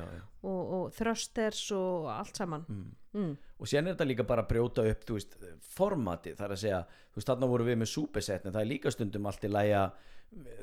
já. 0.08 0.22
og, 0.50 0.62
og 0.78 0.94
thrusters 0.98 1.64
og 1.76 2.10
allt 2.14 2.40
saman 2.40 2.66
Mm. 2.68 2.88
mm. 3.14 3.34
og 3.60 3.70
síðan 3.70 3.88
er 3.92 3.96
þetta 3.96 4.08
líka 4.10 4.26
bara 4.26 4.44
að 4.46 4.50
brjóta 4.54 4.86
upp 4.90 5.04
þú 5.06 5.18
veist, 5.20 5.36
formati, 5.76 6.34
það 6.34 6.46
er 6.48 6.56
að 6.56 6.62
segja 6.64 6.80
þú 6.88 7.20
veist, 7.20 7.30
þarna 7.30 7.50
voru 7.52 7.68
við 7.68 7.78
með 7.82 7.92
superset 7.94 8.46
en 8.46 8.56
það 8.56 8.62
er 8.64 8.72
líka 8.72 8.94
stundum 8.94 9.30
allt 9.30 9.44
í 9.44 9.52
læja 9.52 9.84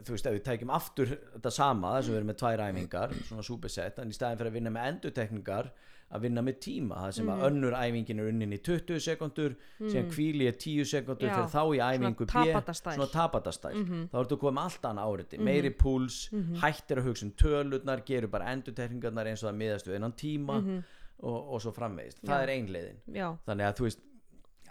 þú 0.03 0.11
veist, 0.17 0.27
ef 0.27 0.33
við 0.39 0.43
tækjum 0.49 0.71
aftur 0.75 1.07
þetta 1.37 1.51
sama 1.53 1.95
þess 1.99 2.09
að 2.09 2.13
við 2.13 2.17
erum 2.21 2.31
með 2.33 2.41
tvær 2.43 2.65
æfingar, 2.71 3.15
svona 3.29 3.43
superset 3.47 3.99
en 4.03 4.09
í 4.11 4.17
staðin 4.17 4.39
fyrir 4.41 4.51
að 4.51 4.59
vinna 4.59 4.71
með 4.71 4.89
endurtekningar 4.95 5.71
að 6.11 6.21
vinna 6.25 6.43
með 6.43 6.57
tíma, 6.59 6.97
það 7.05 7.13
sem 7.15 7.27
Mhm. 7.27 7.35
að 7.39 7.45
önnur 7.47 7.75
æfingin 7.79 8.19
er 8.19 8.29
unnin 8.33 8.53
í 8.53 8.59
20 8.59 8.99
sekundur 8.99 9.53
síðan 9.81 10.09
kvíli 10.11 10.49
er 10.49 10.57
10 10.59 10.85
sekundur 10.85 11.31
fyrir 11.31 11.53
þá 11.53 11.63
í 11.71 11.79
æfingu 11.79 12.27
B, 12.27 12.73
svona 12.75 13.07
tabatastæl 13.13 13.75
Mhm. 13.79 14.09
þá 14.11 14.17
ertu 14.25 14.37
komið 14.41 14.57
með 14.59 14.65
allt 14.65 14.83
annað 14.91 15.07
áriti, 15.07 15.39
meiri 15.39 15.71
púls 15.71 16.29
hættir 16.61 16.99
að 16.99 17.05
hugsa 17.07 17.23
um 17.27 17.31
tölurnar 17.33 18.03
gerur 18.05 18.29
bara 18.31 18.47
endurtekningarnar 18.57 19.27
eins 19.31 19.45
og 19.45 19.53
það 19.55 19.57
miðast 19.63 19.87
við 19.87 19.95
innan 20.01 20.13
tíma 20.13 20.83
og, 21.23 21.53
og 21.55 21.61
svo 21.63 21.71
framvegist 21.73 22.23
það 22.25 22.27
Mhm. 22.27 22.35
Já. 22.35 22.43
er 22.43 22.49
ein 22.51 22.67
leiðin 22.67 22.97
Já, 23.15 23.39
þannig 23.47 23.67
að 23.71 23.75
þú 23.77 23.83
veist 23.87 24.01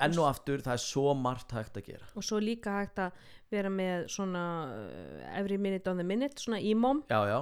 enn 0.05 0.15
og 0.19 0.29
aftur 0.29 0.63
það 0.63 0.77
er 0.77 0.83
svo 0.83 1.11
margt 1.17 1.53
hægt 1.55 1.77
að 1.79 1.91
gera. 1.91 2.09
Og 2.15 2.25
svo 2.25 2.39
líka 2.43 2.79
hægt 2.79 3.01
að 3.03 3.27
vera 3.49 3.69
með 3.73 4.07
svona 4.13 4.43
uh, 4.69 5.37
every 5.39 5.57
minute 5.57 5.89
on 5.89 5.97
the 5.97 6.05
minute, 6.05 6.37
svona 6.41 6.59
já, 6.61 6.75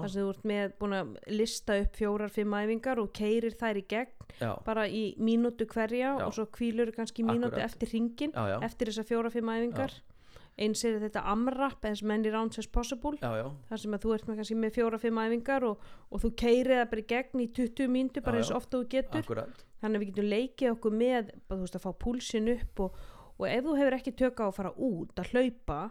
þar 0.02 0.12
sem 0.12 0.22
þú 0.24 0.30
ert 0.32 0.46
með 0.48 0.76
búin 0.80 0.96
að 0.96 1.16
lista 1.34 1.78
upp 1.82 1.98
fjórar, 2.00 2.32
fimm 2.34 2.56
æfingar 2.56 3.02
og 3.04 3.12
keirir 3.16 3.58
þær 3.60 3.82
í 3.82 3.86
gegn 3.92 4.36
já, 4.40 4.52
bara 4.66 4.88
í 4.88 5.10
mínútu 5.20 5.68
hverja 5.68 6.16
Já. 6.16 6.26
og 6.26 6.36
svo 6.36 6.48
kvílur 6.54 6.94
kannski 6.96 7.26
mínútu 7.28 7.60
eftir 7.64 7.92
ringin 7.92 8.32
já, 8.32 8.60
eftir 8.64 8.92
þessar 8.92 9.10
fjóra-fimm 9.12 9.52
æfingar. 9.58 10.00
Eins 10.58 10.82
er 10.90 10.96
þetta 10.98 11.22
amrap 11.30 11.84
as 11.86 12.00
many 12.02 12.32
rounds 12.34 12.58
as 12.58 12.66
possible. 12.66 13.14
Já, 13.22 13.30
já, 13.38 13.46
þar 13.70 13.82
sem 13.84 13.94
að 13.94 14.06
þú 14.08 14.14
ert 14.16 14.30
með 14.30 14.40
kannski 14.40 14.58
með 14.58 14.78
fjóra-fimm 14.80 15.20
æfingar 15.22 15.68
og, 15.68 15.84
og 16.10 16.24
þú 16.24 16.32
keirið 16.42 16.80
það 16.80 16.92
bara 16.94 17.04
í 17.04 17.08
gegn 17.12 17.44
í 17.44 17.48
20 17.60 17.94
mínútu 17.94 18.24
bara 18.26 18.40
Já, 18.40 18.46
eins 18.46 18.56
ofta 18.58 18.80
þú 18.80 18.88
getur. 18.96 19.26
Akkurat 19.28 19.67
þannig 19.82 20.00
að 20.00 20.04
við 20.04 20.12
getum 20.12 20.30
leikið 20.34 20.74
okkur 20.74 20.98
með 20.98 21.32
bara, 21.48 21.62
veist, 21.62 21.78
að 21.78 21.86
fá 21.86 21.92
púlsin 22.04 22.52
upp 22.54 22.84
og, 22.86 23.00
og 23.38 23.48
ef 23.50 23.64
þú 23.66 23.78
hefur 23.80 23.98
ekki 24.00 24.16
tök 24.24 24.44
á 24.44 24.46
að 24.48 24.58
fara 24.60 24.74
út 24.90 25.22
að 25.22 25.34
hlaupa 25.34 25.82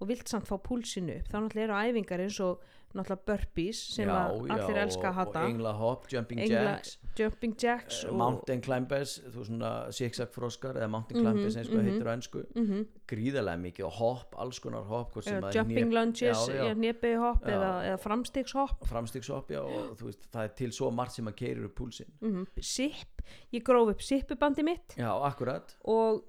og 0.00 0.10
vilt 0.10 0.30
samt 0.30 0.48
fá 0.48 0.56
púlsin 0.60 1.10
upp 1.14 1.30
þá 1.30 1.36
náttúrulega 1.38 1.66
eru 1.68 1.80
æfingar 1.92 2.24
eins 2.24 2.40
og 2.44 2.64
náttúrulega 2.94 3.26
burpees 3.30 3.82
sem 3.94 4.08
já, 4.08 4.16
allir 4.30 4.78
já, 4.78 4.84
elska 4.84 5.10
að 5.10 5.18
hata. 5.20 5.44
Og 5.44 5.54
engla 5.54 5.74
hopp, 5.78 6.08
jumping 6.12 6.44
jacks 6.46 6.98
jumping 7.18 7.54
jacks 7.62 8.02
og 8.08 8.14
mountain 8.18 8.60
climbers, 8.64 9.20
þú 9.34 9.44
svona 9.48 9.70
zigzag 9.94 10.30
froskar 10.34 10.74
eða 10.80 10.88
mountain 10.90 11.20
Mhm, 11.20 11.24
climbers 11.26 11.56
eins 11.56 11.68
og 11.68 11.74
mhm. 11.78 11.88
heitir 11.90 12.06
á 12.08 12.12
ennsku 12.16 12.44
mm 12.54 12.84
gríðarlega 13.06 13.60
mikið 13.60 13.90
hopp, 13.98 14.34
alls 14.40 14.58
konar 14.64 14.82
hopp 14.88 15.14
eða 15.20 15.52
jumping 15.52 15.90
hné- 15.90 15.94
lunges 15.94 16.22
já, 16.48 16.54
já. 16.54 16.62
eða 16.64 17.72
eða, 17.84 17.98
framstigshopp. 18.00 18.86
Framstigshopp 18.88 19.50
já, 19.50 19.60
og 19.60 19.96
þú 19.98 20.04
veist, 20.08 20.24
það 20.32 20.44
er 20.44 20.48
til 20.56 20.70
svo 20.72 20.90
margt 20.90 21.12
sem 21.12 21.26
að 21.26 21.34
keirir 21.36 21.64
upp 21.66 21.74
púlsinn. 21.74 22.10
Mm 22.22 22.46
sip, 22.60 23.22
ég 23.52 23.62
gróf 23.62 23.90
upp 23.90 24.00
sipubandi 24.02 24.62
mitt 24.64 24.96
já, 24.96 25.10
akkurat. 25.22 25.76
og 25.84 26.24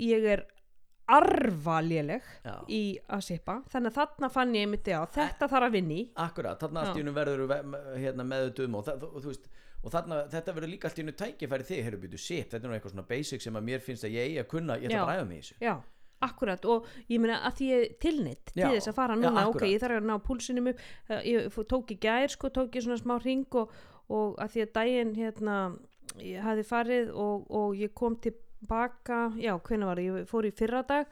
ég 0.00 0.24
er 0.24 0.44
arvaléleg 1.08 2.22
í 2.72 2.80
að 3.14 3.20
sipa 3.22 3.60
þannig 3.70 3.92
að 3.92 3.98
þarna 4.00 4.30
fann 4.34 4.54
ég 4.58 4.68
mitt 4.72 4.88
á 4.90 5.06
þetta 5.06 5.48
þarf 5.48 5.68
að 5.68 5.76
vinni 5.76 6.00
Akkurat, 6.16 6.58
þarna 6.60 6.82
allt 6.82 6.98
í 6.98 7.04
unum 7.04 7.14
verður 7.14 7.46
ve- 7.50 7.62
me- 7.62 7.82
hérna, 8.02 8.26
meðutum 8.26 8.74
og, 8.80 8.84
það, 8.88 9.06
og 9.12 9.22
þú 9.22 9.30
veist 9.32 9.46
og 9.86 9.92
þarna, 9.94 10.20
þetta 10.32 10.54
verður 10.56 10.72
líka 10.74 10.88
allt 10.90 10.98
í 10.98 11.04
unum 11.06 11.16
tækifæri 11.20 11.66
þig 11.68 11.84
heyrðu 11.86 12.00
býtu 12.04 12.18
sip, 12.18 12.48
þetta 12.50 12.64
er 12.66 12.70
nú 12.72 12.76
eitthvað 12.76 12.94
svona 12.96 13.06
basic 13.12 13.44
sem 13.44 13.58
að 13.60 13.68
mér 13.68 13.84
finnst 13.86 14.06
að 14.08 14.16
ég 14.16 14.30
eigi 14.32 14.40
að 14.42 14.48
kunna, 14.50 14.76
ég 14.82 14.88
ætla 14.90 14.96
Já. 14.98 15.02
að 15.04 15.10
bræða 15.12 15.26
mig 15.30 15.36
í 15.38 15.44
þessu 15.46 15.58
já, 15.62 15.74
akkurat 16.26 16.64
og 16.72 16.86
ég 17.12 17.20
meina 17.22 17.36
að 17.46 17.58
því 17.60 17.66
ég 17.70 17.96
tilnitt 18.02 18.50
til 18.50 18.62
Já, 18.64 18.68
þess 18.72 18.90
að 18.90 18.96
fara 18.98 19.14
já, 19.16 19.20
núna, 19.22 19.44
ok, 19.46 19.52
akkurat. 19.54 19.70
ég 19.70 19.82
þarf 19.84 19.98
að 20.00 20.08
ná 20.10 20.16
púlsinum 20.26 20.70
upp 20.72 20.80
Eh, 21.12 21.22
ég 21.30 21.58
tók 21.70 21.92
í 21.92 21.98
gær 22.02 22.32
sko, 22.32 22.48
tók 22.50 22.74
ég 22.74 22.82
svona 22.86 22.98
smá 22.98 23.14
ring 23.22 23.46
og, 23.60 23.70
og 24.10 24.34
að 24.42 24.54
því 24.56 24.64
að 24.64 24.72
daginn 24.80 25.12
hérna, 25.14 25.56
ég 26.24 26.42
hafði 26.42 26.64
farið 26.66 27.12
og, 27.14 27.46
og 27.52 27.76
ég 27.78 27.92
kom 27.94 28.16
tilbaka 28.24 29.20
já, 29.38 29.52
hvenær 29.60 29.92
var 29.92 30.00
það, 30.00 30.08
ég 30.22 30.30
fór 30.32 30.48
í 30.48 30.54
fyrra 30.56 30.82
dag 30.88 31.06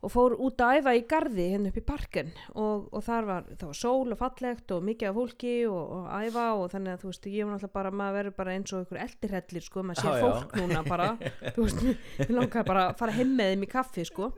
og 0.00 0.12
fór 0.12 0.32
út 0.40 0.62
að 0.64 0.78
æfa 0.80 0.94
í 0.96 1.02
garði 1.10 1.46
hérna 1.52 1.70
upp 1.70 1.76
í 1.76 1.84
parken 1.84 2.30
og, 2.54 2.86
og 2.88 3.02
þar 3.04 3.26
var, 3.28 3.50
var 3.60 3.76
sól 3.76 4.14
og 4.14 4.18
fallegt 4.20 4.72
og 4.72 4.86
mikið 4.86 5.10
af 5.10 5.18
fólki 5.18 5.52
og, 5.68 5.92
og 5.98 6.06
æfa 6.24 6.46
og 6.56 6.70
þannig 6.72 6.94
að 6.94 7.02
þú 7.04 7.10
veist, 7.10 7.28
ég 7.28 7.44
var 7.44 7.52
náttúrulega 7.54 7.76
bara, 7.76 7.92
maður 8.00 8.16
verður 8.20 8.36
bara 8.38 8.54
eins 8.56 8.72
og 8.72 8.86
ykkur 8.86 9.02
eldirhellir 9.04 9.66
sko, 9.66 9.84
maður 9.84 10.00
sé 10.00 10.08
Já, 10.08 10.16
já. 10.16 10.24
fólk 10.24 10.56
núna 10.60 10.82
bara, 10.88 11.10
þú 11.54 11.66
veist, 11.66 11.84
ég 12.22 12.32
langaði 12.32 12.66
bara 12.72 12.86
að 12.88 12.96
fara 13.02 13.16
heim 13.18 13.36
með 13.36 13.52
þeim 13.52 13.68
í 13.68 13.70
kaffi 13.76 14.08
sko. 14.08 14.30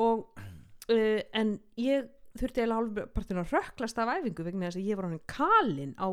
Og, 0.00 0.24
uh, 0.88 1.20
en 1.42 1.54
ég 1.82 2.08
þurfti 2.40 2.62
eiginlega 2.64 2.80
hálfpartin 2.80 3.42
að 3.44 3.56
rökklast 3.58 3.98
af 4.00 4.12
æfingu 4.16 4.46
vegna 4.48 4.70
þess 4.70 4.80
að 4.80 4.88
ég 4.88 5.00
var 5.00 5.10
hann 5.10 5.24
kalinn 5.28 5.96
á 6.00 6.08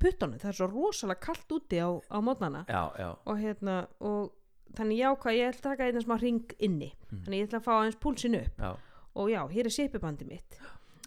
puttunum, 0.00 0.38
það 0.40 0.48
er 0.54 0.56
svo 0.56 0.68
rosalega 0.72 1.20
kallt 1.26 1.52
úti 1.52 1.76
á, 1.84 1.88
á 1.92 2.18
mótnana 2.24 2.62
Já, 2.64 2.82
já, 2.96 3.10
og 3.28 3.36
hérna 3.36 3.74
og 4.00 4.30
þannig 4.78 4.98
já 5.00 5.08
hvað 5.16 5.36
ég 5.38 5.48
ætla 5.50 5.60
að 5.60 5.70
taka 5.70 5.88
einn 5.90 6.02
smá 6.04 6.16
ring 6.20 6.54
inni. 6.58 6.90
Mm. 7.10 7.22
þannig 7.24 7.38
ég 7.40 7.48
ætla 7.48 7.58
að 7.60 7.66
fá 7.66 7.72
aðeins 7.78 8.00
púlsin 8.02 8.36
upp. 8.40 8.60
Já, 8.60 8.70
og 9.20 9.30
já, 9.32 9.40
hér 9.50 9.66
er 9.70 9.74
sipubandi 9.74 10.26
mitt. 10.28 10.58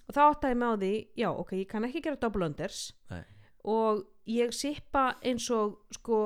Og 0.03 0.15
þá 0.17 0.21
áttaði 0.29 0.53
ég 0.53 0.59
með 0.59 0.73
á 0.73 0.75
því, 0.83 0.93
já 1.23 1.29
ok, 1.31 1.51
ég 1.61 1.67
kann 1.71 1.85
ekki 1.87 2.01
gera 2.03 2.19
double 2.19 2.45
unders. 2.51 2.81
Nei. 3.09 3.23
og 3.63 4.01
ég 4.27 4.51
sipa 4.51 5.13
eins 5.23 5.45
og 5.55 5.77
sko 5.95 6.17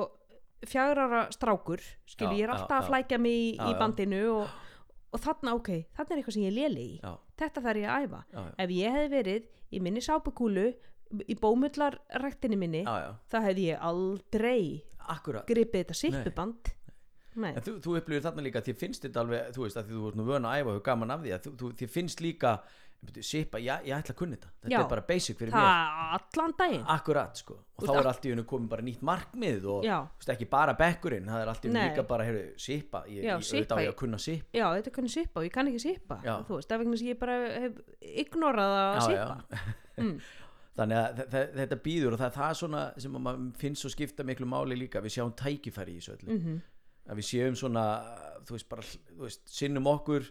fjagrara 0.66 1.28
strákur 1.30 1.78
skil, 2.06 2.26
Já, 2.26 2.32
ég 2.34 2.42
er 2.42 2.50
já, 2.50 2.54
alltaf 2.56 2.72
að 2.80 2.82
já. 2.82 2.88
flækja 2.88 3.18
mig 3.22 3.36
í, 3.38 3.52
í 3.54 3.74
bandinu 3.78 4.22
og, 4.32 4.48
og 5.14 5.20
þarna 5.22 5.54
ok, 5.54 5.70
þarna 5.94 6.10
er 6.16 6.18
eitthvað 6.18 6.34
sem 6.34 6.46
ég 6.48 6.56
léli 6.56 6.86
í. 6.96 7.00
Þetta 7.38 7.62
þarf 7.62 7.78
ég 7.78 7.92
að 7.94 8.06
æfa. 8.08 8.22
Ef 8.58 8.72
ég 8.74 8.96
hefði 8.96 9.12
verið 9.12 9.46
í 9.70 9.80
minni 9.86 10.02
sápukúlu 10.02 10.66
í 11.30 11.36
bómullarræktinni 11.38 12.58
minni 12.58 12.82
þá 12.84 13.38
hefði 13.46 13.68
ég 13.70 13.78
aldrei 13.86 14.82
Akkurat. 15.08 15.46
gripið 15.48 15.84
þetta 15.84 15.94
sipuband 15.96 16.72
Nei. 17.38 17.52
En 17.54 17.62
þú, 17.62 17.76
þú 17.84 17.96
upplifir 18.00 18.24
þarna 18.26 18.42
líka, 18.48 18.64
þér 18.66 18.76
finnst 18.82 19.06
þetta 19.06 19.22
alveg, 19.24 19.48
þú 19.54 19.64
veist, 19.66 19.76
að 19.80 19.94
þú 19.94 20.08
ert 20.10 20.18
nú 20.18 20.24
vön 20.28 20.48
að 20.50 20.58
æfa 20.62 20.74
og 20.76 20.84
gaman 20.90 21.10
af 21.16 21.24
því, 21.24 21.32
að 21.38 21.42
þú, 21.48 21.54
þú, 21.62 21.72
þér 21.82 21.90
finnst 21.94 22.20
líka, 22.24 22.58
sipa, 23.22 23.60
já, 23.62 23.76
ég 23.86 23.94
ætla 23.94 24.10
að 24.10 24.16
kunna 24.18 24.34
þetta, 24.34 24.48
þetta 24.64 24.72
Já. 24.74 24.78
er 24.82 24.88
bara 24.90 25.02
basic 25.06 25.36
fyrir 25.38 25.52
mér. 25.54 25.66
það 25.68 26.16
allan 26.16 26.54
daginn 26.58 26.86
Akkurat, 26.90 27.36
sko, 27.38 27.54
og 27.78 27.84
Þú 27.84 27.86
þá 27.86 27.98
er 28.00 28.08
allt 28.10 28.24
í 28.26 28.32
hennu 28.32 28.44
komið 28.50 28.68
bara 28.72 28.82
nýtt 28.88 29.04
markmið 29.06 29.66
og, 29.70 29.84
já, 29.86 29.98
þú 30.02 30.18
veist, 30.24 30.32
ekki 30.34 30.48
bara 30.50 30.74
bekkurinn, 30.80 31.28
það 31.30 31.42
er 31.44 31.50
allt 31.52 31.62
í 31.62 31.68
hennu 31.68 31.78
Nei. 31.78 31.90
líka 31.92 32.04
bara, 32.10 32.24
heyrðu, 32.26 32.42
sipa, 32.58 33.04
ég, 33.06 33.22
Já, 33.22 33.36
ég, 33.36 33.46
sippa, 33.46 33.60
auðvitað 33.60 33.78
á 33.78 33.78
ég 33.78 33.86
ég- 33.86 33.92
að 33.94 33.98
kunna 34.02 34.18
sipa. 34.18 34.50
já, 34.58 34.66
þetta 34.80 34.94
kunni 34.98 35.12
sipa 35.14 35.38
og 35.38 35.46
ég 35.46 35.52
kann 35.54 35.70
ekki 35.70 35.80
sipa 35.84 36.18
Já. 36.26 36.34
þú 36.48 36.58
veist, 36.58 36.72
af 36.74 36.82
vegna 36.82 36.96
sem 36.98 37.06
ég 37.12 37.18
bara 37.22 37.36
hef 37.54 37.78
ignorað 38.02 38.74
að 38.80 38.98
Já, 38.98 39.06
sipa 39.06 39.38
já. 39.38 39.58
Mm. 40.02 40.18
Þannig 40.78 40.98
að 40.98 41.14
þe- 41.18 41.28
þe- 41.30 41.54
þetta 41.58 41.76
býður 41.86 42.12
og 42.14 42.18
það 42.18 42.26
er 42.28 42.34
það 42.38 42.58
svona 42.64 42.82
sem 43.02 43.14
að 43.18 43.22
maður 43.28 43.46
finnst 43.62 43.82
svo 43.82 43.90
skipta 43.94 44.26
miklu 44.26 44.46
máli 44.46 44.76
líka, 44.78 45.00
við 45.02 45.14
sjáum 45.16 45.32
tækifæri 45.38 45.94
í 45.94 46.02
þessu 46.02 46.16
öllu. 46.18 46.34
mm 46.34 46.58
að 47.08 47.20
við 47.20 47.28
séum 47.30 47.56
svona 47.58 47.84
þú 48.46 48.56
veist 48.56 48.68
bara, 48.70 48.84
þú 48.84 49.24
veist, 49.24 49.44
sinnum 49.50 49.90
okkur 49.90 50.28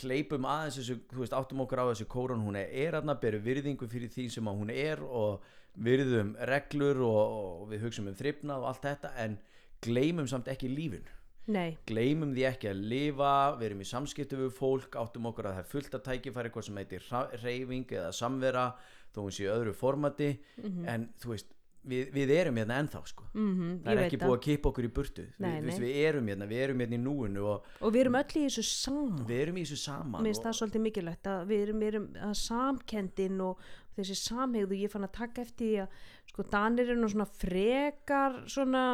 hleypum 0.00 0.46
aðeins 0.48 0.78
þessu 0.80 0.98
þú 1.12 1.24
veist, 1.24 1.34
áttum 1.36 1.64
okkur 1.64 1.82
á 1.84 1.90
þessu 1.92 2.08
kórun 2.10 2.44
hún 2.44 2.58
er 2.60 2.98
aðna, 2.98 3.18
berum 3.20 3.44
virðingu 3.44 3.88
fyrir 3.90 4.12
því 4.12 4.28
sem 4.32 4.48
að 4.48 4.62
hún 4.62 4.72
er 4.74 5.02
og 5.04 5.42
virðum 5.72 6.34
reglur 6.48 7.00
og, 7.06 7.18
og 7.62 7.66
við 7.72 7.86
hugsum 7.86 8.08
um 8.10 8.16
þrifnað 8.16 8.62
og 8.62 8.70
allt 8.70 8.86
þetta 8.88 9.12
en 9.24 9.36
gleymum 9.84 10.28
samt 10.28 10.48
ekki 10.52 10.70
lífin 10.72 11.04
nei, 11.52 11.76
gleymum 11.88 12.34
því 12.36 12.44
ekki 12.50 12.70
að 12.70 12.82
lifa 12.92 13.32
við 13.58 13.68
erum 13.68 13.84
í 13.84 13.88
samskiptu 13.88 14.40
við 14.40 14.52
fólk 14.56 14.98
áttum 15.00 15.30
okkur 15.32 15.48
að 15.48 15.56
það 15.56 15.64
er 15.64 15.70
fullt 15.72 15.96
af 15.96 16.04
tækifæri 16.08 16.50
eitthvað 16.50 16.68
sem 16.68 16.82
heitir 16.82 17.08
hreyfing 17.42 17.96
eða 17.96 18.12
samvera 18.16 18.66
þó 19.12 19.24
hún 19.24 19.34
sé 19.34 19.48
öðru 19.50 19.74
formati. 19.76 20.30
Mhm. 20.56 20.84
en 20.88 21.08
þú 21.20 21.34
veist, 21.34 21.50
við, 21.88 22.08
við 22.14 22.32
erum 22.36 22.58
hérna 22.60 22.78
ennþá 22.82 23.02
sko. 23.08 23.26
Mm 23.34 23.76
það 23.82 23.92
er 23.92 24.02
ekki 24.06 24.20
búið 24.22 24.34
að 24.36 24.42
kippa 24.46 24.70
okkur 24.70 24.86
í 24.86 24.90
burtu. 24.98 25.26
Nei, 25.42 25.50
við, 25.50 25.68
nei. 25.68 25.78
við, 25.82 25.98
erum 26.06 26.30
hérna, 26.30 26.48
við 26.50 26.64
erum 26.66 26.82
hérna 26.84 26.96
í 26.96 27.02
núinu 27.02 27.46
og 27.52 27.70
og 27.80 27.94
við 27.94 28.04
erum 28.04 28.18
öll 28.20 28.38
í 28.38 28.44
þessu 28.46 28.64
saman. 28.68 29.26
Við 29.28 29.44
erum 29.46 29.60
í 29.60 29.64
þessu 29.66 29.80
saman 29.82 30.22
mér 30.22 30.30
finnst 30.30 30.46
það 30.46 30.58
svolítið 30.60 30.84
mikilvægt 30.86 31.30
að 31.32 31.44
við 31.50 31.64
erum, 31.66 31.84
erum 31.88 32.08
að 32.28 32.34
samkendin 32.42 33.44
og 33.48 33.62
þessi 33.96 34.18
samhegðu, 34.22 34.80
ég 34.80 34.92
fann 34.92 35.06
að 35.08 35.14
taka 35.18 35.44
eftir 35.44 35.84
að 35.84 36.00
sko 36.32 36.48
Danir 36.52 36.88
eru 36.88 37.00
nú 37.02 37.10
svona 37.12 37.28
frekar 37.28 38.42
svona 38.50 38.84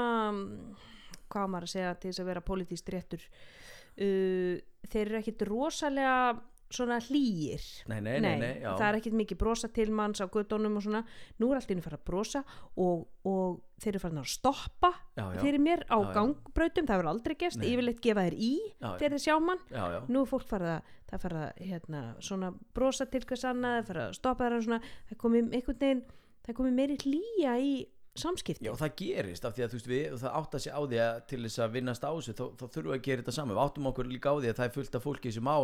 hvað 1.28 1.50
maður 1.52 1.68
að 1.68 1.74
segja 1.74 1.94
til 1.94 2.10
þess 2.10 2.22
að 2.24 2.30
vera 2.32 2.46
politíst 2.46 2.94
réttur. 2.94 3.26
Uh, 3.98 4.58
þeir 4.88 5.04
eru 5.04 5.18
ekkit 5.20 5.44
rosalega 5.48 6.14
svona 6.72 6.98
hlýir. 7.00 7.62
Nei, 7.88 8.00
nei, 8.04 8.18
nei, 8.20 8.34
nei, 8.40 8.52
það 8.64 8.84
er 8.88 8.98
ekkit 8.98 9.16
mikið 9.16 9.40
brosa 9.40 9.70
til 9.72 9.88
manns 9.94 10.20
á 10.20 10.26
göttunum 10.28 10.76
og 10.76 10.84
svona, 10.84 11.00
nú 11.40 11.48
er 11.50 11.60
allt 11.60 11.72
inn 11.72 11.80
að 11.80 11.88
fara 11.88 11.98
að 11.98 12.04
brosa 12.10 12.42
og, 12.76 13.06
og 13.28 13.60
þeir 13.80 13.92
eru 13.94 14.02
farin 14.02 14.22
að 14.22 14.30
stoppa 14.34 14.92
já, 15.16 15.24
já, 15.24 15.40
fyrir 15.40 15.64
mér 15.64 15.84
á 15.88 15.98
Já, 15.98 16.10
gangbrautum, 16.18 16.88
það 16.88 16.94
hefur 16.96 17.10
aldrei 17.14 17.36
gerst. 17.40 17.60
Nei. 17.62 17.68
ég 17.72 17.80
vil 17.80 17.88
eitthvað 17.92 18.08
gefa 18.08 18.26
þér 18.28 18.38
í 18.38 18.52
þegar 18.84 19.16
þeir 19.16 19.24
sjá 19.24 19.36
mann. 19.48 19.66
Nú 20.08 20.24
er 20.24 20.32
fólk 20.32 20.48
farið 20.50 20.74
að 20.76 20.94
það 21.08 21.22
farið 21.24 21.44
að 21.46 21.62
hérna, 21.70 22.02
svona 22.20 22.50
brosa 22.76 23.08
til 23.08 23.24
hvers 23.24 23.46
annað 23.48 23.78
það 23.78 23.92
farið 23.92 24.06
að 24.06 24.18
stoppa 24.18 24.44
þeirra 24.48 24.64
svona. 24.66 24.80
Það 25.08 25.22
komið 25.24 25.54
einhvern 25.56 25.80
veginn, 25.84 26.02
það 26.44 26.58
komið 26.60 26.76
meiri 26.82 26.98
hlýja 27.04 27.54
í 27.64 27.72
samskipti. 28.18 28.66
Já, 28.66 28.74
það 28.78 28.94
gerist 28.98 29.46
af 29.46 29.54
því 29.56 29.64
að 29.64 29.70
þú 29.70 29.78
veist, 29.78 29.90
við, 29.92 30.16
það 30.22 30.36
átt 30.40 30.56
að 30.58 30.64
sé 30.64 30.74
á 30.74 30.80
því 30.82 31.00
að 31.04 31.20
til 31.30 31.40
þess 31.44 31.62
að 31.62 31.76
vinnast 31.76 32.04
á 32.04 32.10
þessu, 32.10 32.34
þá, 32.34 32.44
þá 32.58 32.64
þurfum 32.66 32.90
við 32.90 32.96
að 32.96 33.06
gera 33.06 33.22
þetta 33.22 33.36
saman. 33.36 33.54
Við 33.54 33.62
áttum 33.64 33.88
okkur 33.92 34.10
líka 34.10 34.32
á 34.32 34.36
því 34.38 34.50
að 34.50 34.58
það 34.58 34.68
er 34.68 34.74
fullt 34.74 34.98
af 34.98 35.06
fólki 35.06 35.32
sem 35.34 35.48
á 35.48 35.58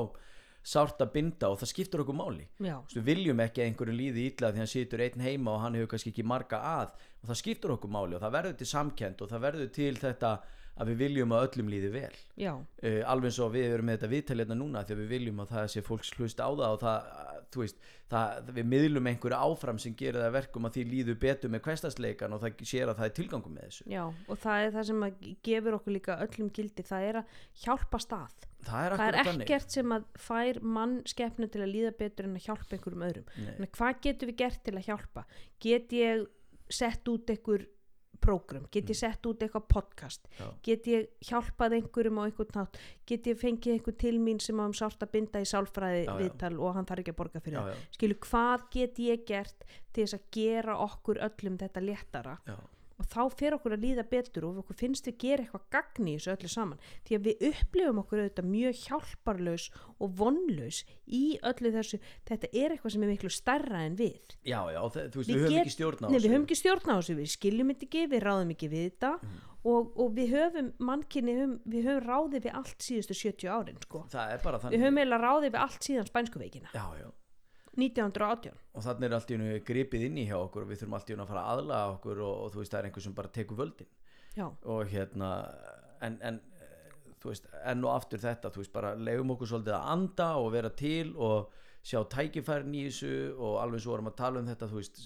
sárt 0.64 1.02
að 1.04 1.12
binda 1.12 1.50
og 1.52 1.58
það 1.60 1.70
skiptur 1.74 2.02
okkur 2.04 2.16
máli. 2.16 2.46
Við 2.94 3.04
viljum 3.04 3.42
ekki 3.44 3.60
að 3.60 3.70
einhverju 3.70 3.96
líði 3.98 4.26
illa 4.30 4.50
því 4.52 4.62
hann 4.62 4.70
situr 4.72 5.04
einn 5.04 5.24
heima 5.24 5.52
og 5.52 5.62
hann 5.64 5.76
hefur 5.76 5.90
kannski 5.92 6.12
ekki 6.14 6.24
marga 6.26 6.60
að. 6.70 6.94
Og 7.20 7.30
það 7.30 7.40
skiptur 7.42 7.74
okkur 7.76 7.92
máli 7.92 8.16
og 8.16 8.24
það 8.24 8.36
verður 8.38 8.58
til 8.60 8.70
samkend 8.70 9.24
og 9.24 9.32
það 9.32 9.44
verður 9.44 9.72
til 9.76 9.92
þetta 10.00 10.30
að 10.74 10.90
við 10.90 11.02
viljum 11.04 11.34
að 11.34 11.44
öllum 11.48 11.70
líði 11.70 11.90
vel. 11.94 12.14
Uh, 12.40 13.00
alveg 13.10 13.30
eins 13.30 13.40
og 13.44 13.52
við 13.54 13.74
erum 13.76 13.88
með 13.88 13.98
þetta 13.98 14.12
viðtalið 14.14 14.54
núna 14.58 14.82
því 14.84 14.96
að 14.96 15.02
við 15.02 15.12
viljum 15.14 15.42
að 15.44 15.52
það 15.54 15.68
sé 15.74 15.82
fólks 15.86 16.14
hlust 16.16 16.40
á 16.42 16.48
það 16.50 16.64
og 16.68 16.80
það, 16.82 17.10
þú 17.54 17.62
veist, 17.62 17.84
það, 18.10 18.48
við 18.56 18.70
miðlum 18.72 19.10
einhverju 19.10 19.38
áfram 19.38 19.78
sem 19.82 19.94
gerir 19.98 20.20
það 20.20 20.30
að 20.30 20.38
verkum 20.38 20.68
að 20.68 20.78
því 20.78 20.86
líður 20.90 21.20
betur 21.24 21.52
með 21.54 21.62
hverstasleikan 21.68 22.34
og 22.34 22.42
það 22.42 22.64
sér 22.72 22.90
að 22.90 22.98
það 23.00 23.10
er 23.10 23.14
tilgangum 23.20 23.54
með 23.54 23.68
þessu. 23.68 23.86
Já 23.94 24.02
og 24.04 24.42
það 24.42 24.64
er 24.64 24.74
það 24.74 24.88
sem 24.90 25.06
gefur 25.50 25.78
okkur 25.78 25.96
líka 25.98 26.18
öllum 26.26 26.50
gildi 26.58 26.86
það 26.90 27.08
er 27.10 27.20
að 27.22 27.38
hjálpa 27.64 28.02
stað. 28.02 28.48
Það 28.64 28.86
er 28.86 28.94
það 28.96 29.06
er 29.06 29.16
akkurat 29.18 29.28
þannig. 29.28 29.44
ekkert 29.44 29.74
sem 29.76 29.92
að 29.92 30.06
fær 30.24 30.60
mann 30.76 30.94
skepnu 31.10 31.48
til 31.52 31.60
að 31.60 31.74
líða 31.74 31.90
betur 31.98 32.28
en 32.28 32.38
að 32.38 32.46
hjálpa 32.48 32.76
einhverjum 32.78 33.04
öðrum. 33.10 33.66
Hvað 33.76 33.98
getum 34.06 34.30
við 34.30 34.38
gert 34.40 34.62
til 34.64 34.74
að 34.74 34.88
hjálpa? 34.88 35.24
Get 35.60 35.92
ég 35.92 36.24
sett 36.72 37.10
út 37.12 37.28
einhver 37.28 37.66
prógram, 38.24 38.66
get 38.74 38.90
ég 38.92 38.98
sett 38.98 39.28
út 39.30 39.44
eitthvað 39.44 39.66
podcast? 39.70 40.28
Já. 40.40 40.48
get 40.66 40.88
ég 40.90 41.08
hjálpað 41.28 41.76
einhverjum 41.78 42.20
á 42.20 42.22
einhvern 42.24 42.58
nátt 42.58 42.78
get 43.06 43.28
ég 43.30 43.40
fengið 43.40 43.76
einhver 43.76 43.98
til 44.00 44.14
mín 44.18 44.40
sem 44.42 44.58
á 44.60 44.64
um 44.64 44.74
sárt 44.76 45.04
að 45.04 45.12
binda 45.14 45.42
í 45.44 45.48
sálfræði 45.48 46.04
Já, 46.08 46.14
viðtal 46.22 46.54
og 46.58 46.74
hann 46.78 46.88
þarf 46.88 47.04
ekki 47.04 47.14
að 47.14 47.20
borga 47.22 47.44
fyrir 47.44 47.60
það? 47.60 47.82
skilu 47.98 48.18
hvað 48.28 48.68
get 48.74 49.02
ég 49.04 49.26
gert 49.28 49.66
til 49.94 50.06
þess 50.06 50.18
að 50.18 50.30
gera 50.34 50.78
okkur 50.84 51.20
öllum 51.28 51.58
þetta 51.60 51.84
léttara 51.84 52.38
og 52.98 53.08
þá 53.10 53.20
fer 53.38 53.56
okkur 53.56 53.74
að 53.76 53.84
líða 53.84 54.04
betur 54.10 54.46
og 54.48 54.60
okkur 54.62 54.78
finnst 54.78 55.08
við 55.08 55.16
gera 55.24 55.44
eitthvað 55.44 55.64
gagni 55.74 56.14
í 56.14 56.18
þessu 56.18 56.32
öllu 56.34 56.50
saman. 56.52 56.82
Því 57.06 57.16
að 57.18 57.24
við 57.28 57.46
upplifum 57.50 58.02
okkur 58.04 58.22
auðvitað 58.22 58.50
mjög 58.52 58.82
hjálparlaus 58.84 59.64
og 59.98 60.12
vonlaus 60.20 60.82
í 61.06 61.24
öllu 61.50 61.72
þessu. 61.74 62.00
Þetta 62.28 62.52
er 62.52 62.76
eitthvað 62.76 62.94
sem 62.94 63.06
er 63.06 63.12
miklu 63.14 63.32
starra 63.34 63.82
en 63.88 63.98
við. 63.98 64.36
Já, 64.44 64.60
já, 64.74 64.80
þú 64.84 65.22
veist, 65.22 65.32
Við 65.32 65.34
við, 65.34 65.48
höfum 65.48 65.58
ekki 65.64 65.74
stjórn 65.74 66.04
á 66.04 66.06
Nei, 66.06 66.14
við 66.14 66.20
þessu. 66.20 66.32
höfum 66.34 66.46
ekki 66.46 66.60
stjórn 66.60 66.94
á 66.94 66.96
þessu, 67.00 67.18
við 67.18 67.34
skiljum 67.34 67.74
ekki, 67.74 68.06
við 68.14 68.24
ráðum 68.28 68.54
ekki 68.54 68.70
við 68.72 68.86
þetta. 68.90 69.12
Og, 69.64 69.94
og 69.96 70.10
við 70.12 70.32
höfum 70.36 70.66
mannkinni, 70.84 71.34
við 71.64 71.86
höfum 71.88 72.04
ráðið 72.04 72.42
við 72.44 72.56
allt 72.60 72.84
síðustu 72.84 73.14
70 73.16 73.48
árin 73.48 73.78
sko. 73.80 74.02
Við 74.12 74.82
höfum 74.84 74.98
eiginlega 75.00 75.22
ráðið 75.24 75.54
við 75.54 75.60
allt 75.62 75.86
síðan 75.88 76.10
spænsku 76.10 76.42
veikina, 76.42 76.68
já, 76.76 76.84
já 77.00 77.08
1918. 77.80 78.56
og 78.74 78.86
þannig 78.86 79.08
er 79.08 79.16
allt 79.18 79.30
í 79.30 79.36
hennu 79.36 79.60
gripið 79.66 80.06
inn 80.08 80.18
í 80.22 80.26
hjá 80.28 80.36
okkur 80.38 80.64
og 80.64 80.70
við 80.70 80.82
þurfum 80.82 80.96
allt 80.98 81.10
í 81.10 81.14
hennu 81.14 81.26
að 81.26 81.32
fara 81.32 81.44
að 81.44 81.58
aðlaga 81.58 81.92
okkur 81.96 82.22
og, 82.24 82.34
og 82.44 82.52
þú 82.54 82.62
veist 82.62 82.74
það 82.74 82.80
er 82.80 82.88
einhver 82.88 83.06
sem 83.06 83.16
bara 83.18 83.32
tekur 83.34 83.60
völdin. 83.60 83.90
Já, 84.34 84.46
og 84.46 84.90
hérna 84.90 85.30
en, 86.04 86.18
en 86.22 86.40
þú 87.22 87.32
veist 87.32 87.50
enn 87.64 87.84
og 87.86 87.94
aftur 87.94 88.22
þetta 88.22 88.52
þú 88.54 88.62
veist 88.62 88.74
bara 88.74 88.94
leiðum 88.98 89.34
okkur 89.34 89.50
svolítið 89.52 89.76
að 89.78 89.92
anda 89.94 90.30
og 90.40 90.50
vera 90.54 90.72
til 90.76 91.14
og 91.14 91.52
sjá 91.84 92.00
tækifærin 92.14 92.74
í 92.76 92.86
þessu 92.88 93.14
og 93.36 93.60
alveg 93.60 93.84
svo 93.84 93.94
vorum 93.94 94.10
að 94.10 94.18
tala 94.20 94.40
um 94.40 94.48
þetta 94.48 94.70
þú 94.70 94.80
veist 94.80 95.04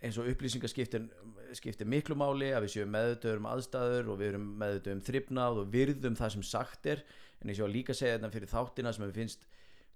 eins 0.00 0.16
og 0.18 0.28
upplýsingaskiptin 0.30 1.08
skiptir 1.56 1.88
miklu 1.88 2.16
máli 2.16 2.50
að 2.54 2.64
við 2.64 2.74
séum 2.74 2.92
meðutöður 2.94 3.40
um 3.42 3.48
aðstæður 3.50 4.12
og 4.12 4.20
við 4.20 4.30
erum 4.32 4.46
meðutöður 4.60 4.96
um 4.96 5.02
þrifnað 5.08 5.60
og 5.60 5.72
virðum 5.74 6.16
það 6.16 6.34
sem 6.36 6.44
sagt 6.46 6.88
er. 6.88 7.02
En 7.40 7.52
ég 7.52 7.60
að 7.64 7.74
líka 7.74 7.96
segja 7.96 8.16
þetta 8.16 8.32
fyrir 8.34 8.52
þáttina 8.52 8.92
sem 8.96 9.04
við 9.06 9.18
finnst 9.20 9.44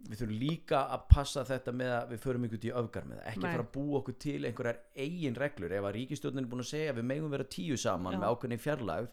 við 0.04 0.20
þurfum 0.20 0.40
líka 0.40 0.80
að 0.92 1.04
passa 1.08 1.44
þetta 1.48 1.72
með 1.72 1.92
að 1.94 2.10
við 2.12 2.20
förum 2.24 2.44
ykkur 2.48 2.66
í 2.68 2.72
öfgar 2.80 3.06
með 3.08 3.20
það 3.20 3.30
ekki 3.30 3.42
Nei. 3.44 3.48
fara 3.54 3.64
að 3.64 3.70
búa 3.76 4.00
okkur 4.00 4.16
til 4.24 4.36
einhverjar 4.44 4.80
eigin 5.06 5.38
reglur 5.40 5.74
ef 5.78 5.88
að 5.88 5.96
ríkistjórnin 5.96 6.44
er 6.44 6.50
búin 6.50 6.64
að 6.64 6.70
segja 6.70 6.92
að 6.92 7.00
við 7.00 7.08
megum 7.12 7.32
vera 7.32 7.48
tíu 7.54 7.78
saman 7.80 8.16
Já. 8.16 8.20
með 8.20 8.34
ákveðni 8.34 8.60
fjarlægð 8.60 9.08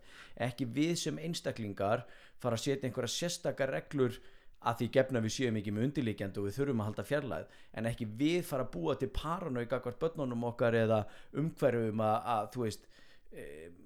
ekki 0.48 0.68
við 0.76 0.94
sem 1.06 1.24
einstaklingar 1.30 2.06
fara 2.44 2.60
að 2.60 2.66
setja 2.66 2.90
einhverjar 2.90 3.16
sérstakar 3.16 3.72
reglur 3.72 4.20
að 4.62 4.82
því 4.82 4.88
gefna 4.98 5.22
við 5.24 5.34
séum 5.36 5.58
ekki 5.58 5.74
með 5.74 5.88
undirlíkjandi 5.88 6.42
og 6.42 6.48
við 6.48 6.58
þurfum 6.60 6.84
að 6.84 6.90
halda 6.90 7.06
fjarlægð 7.10 7.56
en 7.80 7.88
ekki 7.90 8.08
við 8.20 8.42
fara 8.46 8.66
að 8.68 8.74
búa 8.76 8.98
til 9.00 9.10
paranau 9.16 9.64
gagvart 9.66 10.02
börnunum 10.02 10.50
okkar 10.52 10.78
eða 10.78 11.00
umhverfum 11.42 12.04
að, 12.06 12.18
að 12.36 12.52
þú 12.54 12.66
veist 12.68 12.90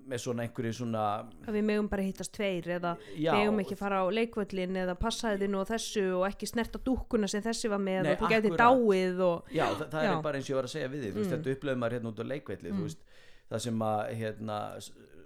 með 0.05 0.21
svona 0.21 0.43
einhverju 0.45 0.73
svona 0.73 1.01
að 1.45 1.53
við 1.55 1.63
megum 1.65 1.87
bara 1.89 2.01
hittast 2.05 2.33
tveir 2.33 2.67
eða 2.79 2.95
Já. 3.17 3.31
megum 3.37 3.59
ekki 3.61 3.77
fara 3.77 4.01
á 4.01 4.05
leikvöllin 4.09 4.77
eða 4.83 4.95
passaði 4.97 5.43
þið 5.43 5.51
nú 5.53 5.63
þessu 5.69 6.03
og 6.19 6.25
ekki 6.29 6.49
snerta 6.49 6.81
dúkkuna 6.85 7.29
sem 7.29 7.41
þessi 7.45 7.69
var 7.69 7.81
með 7.81 8.03
Nei, 8.03 8.11
og 8.13 8.19
þú 8.23 8.29
gæti 8.33 8.51
dáið 8.57 9.21
og 9.25 9.49
Já, 9.53 9.65
það, 9.73 9.89
það 9.93 10.05
Já. 10.05 10.11
er 10.17 10.21
bara 10.27 10.37
eins 10.41 10.45
og 10.49 10.53
ég 10.53 10.59
var 10.61 10.69
að 10.69 10.73
segja 10.75 10.89
við 10.93 11.03
þig 11.05 11.13
þú 11.13 11.19
veist, 11.21 11.29
Mm. 11.31 11.35
þetta 11.37 11.55
upplöfum 11.57 11.81
maður 11.85 11.97
hérna 11.97 12.11
út 12.13 12.21
á 12.21 12.25
leikvelli 12.33 12.71
veist, 12.81 13.01
það 13.49 13.59
sem 13.65 13.79
að 13.85 14.01
hérna, 14.21 14.59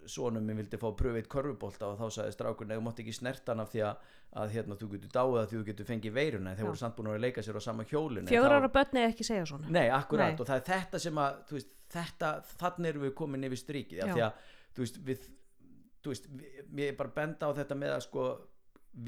sonum 0.10 0.44
minn 0.48 0.58
vildi 0.58 0.78
fá 0.82 0.88
eitt 1.16 1.28
korfubólta 1.30 1.86
og 1.92 2.00
þá 2.00 2.08
sagði 2.16 2.34
strákur, 2.34 2.68
nei, 2.68 2.78
þú 2.80 2.84
mátt 2.88 3.00
ekki 3.04 3.14
snerta 3.14 3.52
hann 3.54 3.60
af 3.62 3.70
því 3.72 3.84
að, 3.86 3.96
að 4.42 4.54
hérna, 4.56 4.76
þú 4.80 4.88
getur 4.96 5.12
dáið 5.14 5.38
að 5.44 5.52
þú 5.54 5.64
getur 5.68 5.86
fengið 5.86 6.14
veiruna 6.16 6.56
þeir 6.56 6.66
Já. 6.66 6.70
voru 6.72 6.82
samt 6.82 6.96
búin 6.98 7.12
að 7.14 7.20
leika 7.22 7.44
sér 7.46 7.60
á 7.60 7.62
sama 7.62 7.84
hjólinu 7.86 8.28
fjögur 8.28 8.50
þá- 8.50 8.58
ára 8.58 8.72
börn 8.74 8.98
eða 9.04 9.12
ekki 9.14 9.24
segja 9.28 9.46
svona 9.46 9.70
Nei, 9.70 9.88
akkurat 9.90 10.34
Nei. 10.34 10.40
og 10.42 10.48
það 10.50 10.56
er 10.56 10.66
þetta 10.72 11.00
sem 11.00 11.14
að 11.22 11.36
veist, 11.54 11.70
þetta, 11.94 12.32
þannig 12.60 12.90
erum 12.94 13.06
við 13.08 13.14
komin 13.20 13.44
yfir 13.50 13.62
strikið 13.64 14.04
af 14.06 14.14
því 14.16 14.24
að 14.28 14.48
þú 14.76 14.84
veist, 14.86 15.00
við, 15.10 15.28
þú 16.04 16.14
veist, 16.14 16.30
við, 16.40 16.64
mér 16.80 16.92
er 16.94 16.98
bara 17.02 17.16
benda 17.16 17.50
á 17.50 17.58
þetta 17.58 17.76
með 17.76 17.96
að 17.98 18.04
sko 18.08 18.26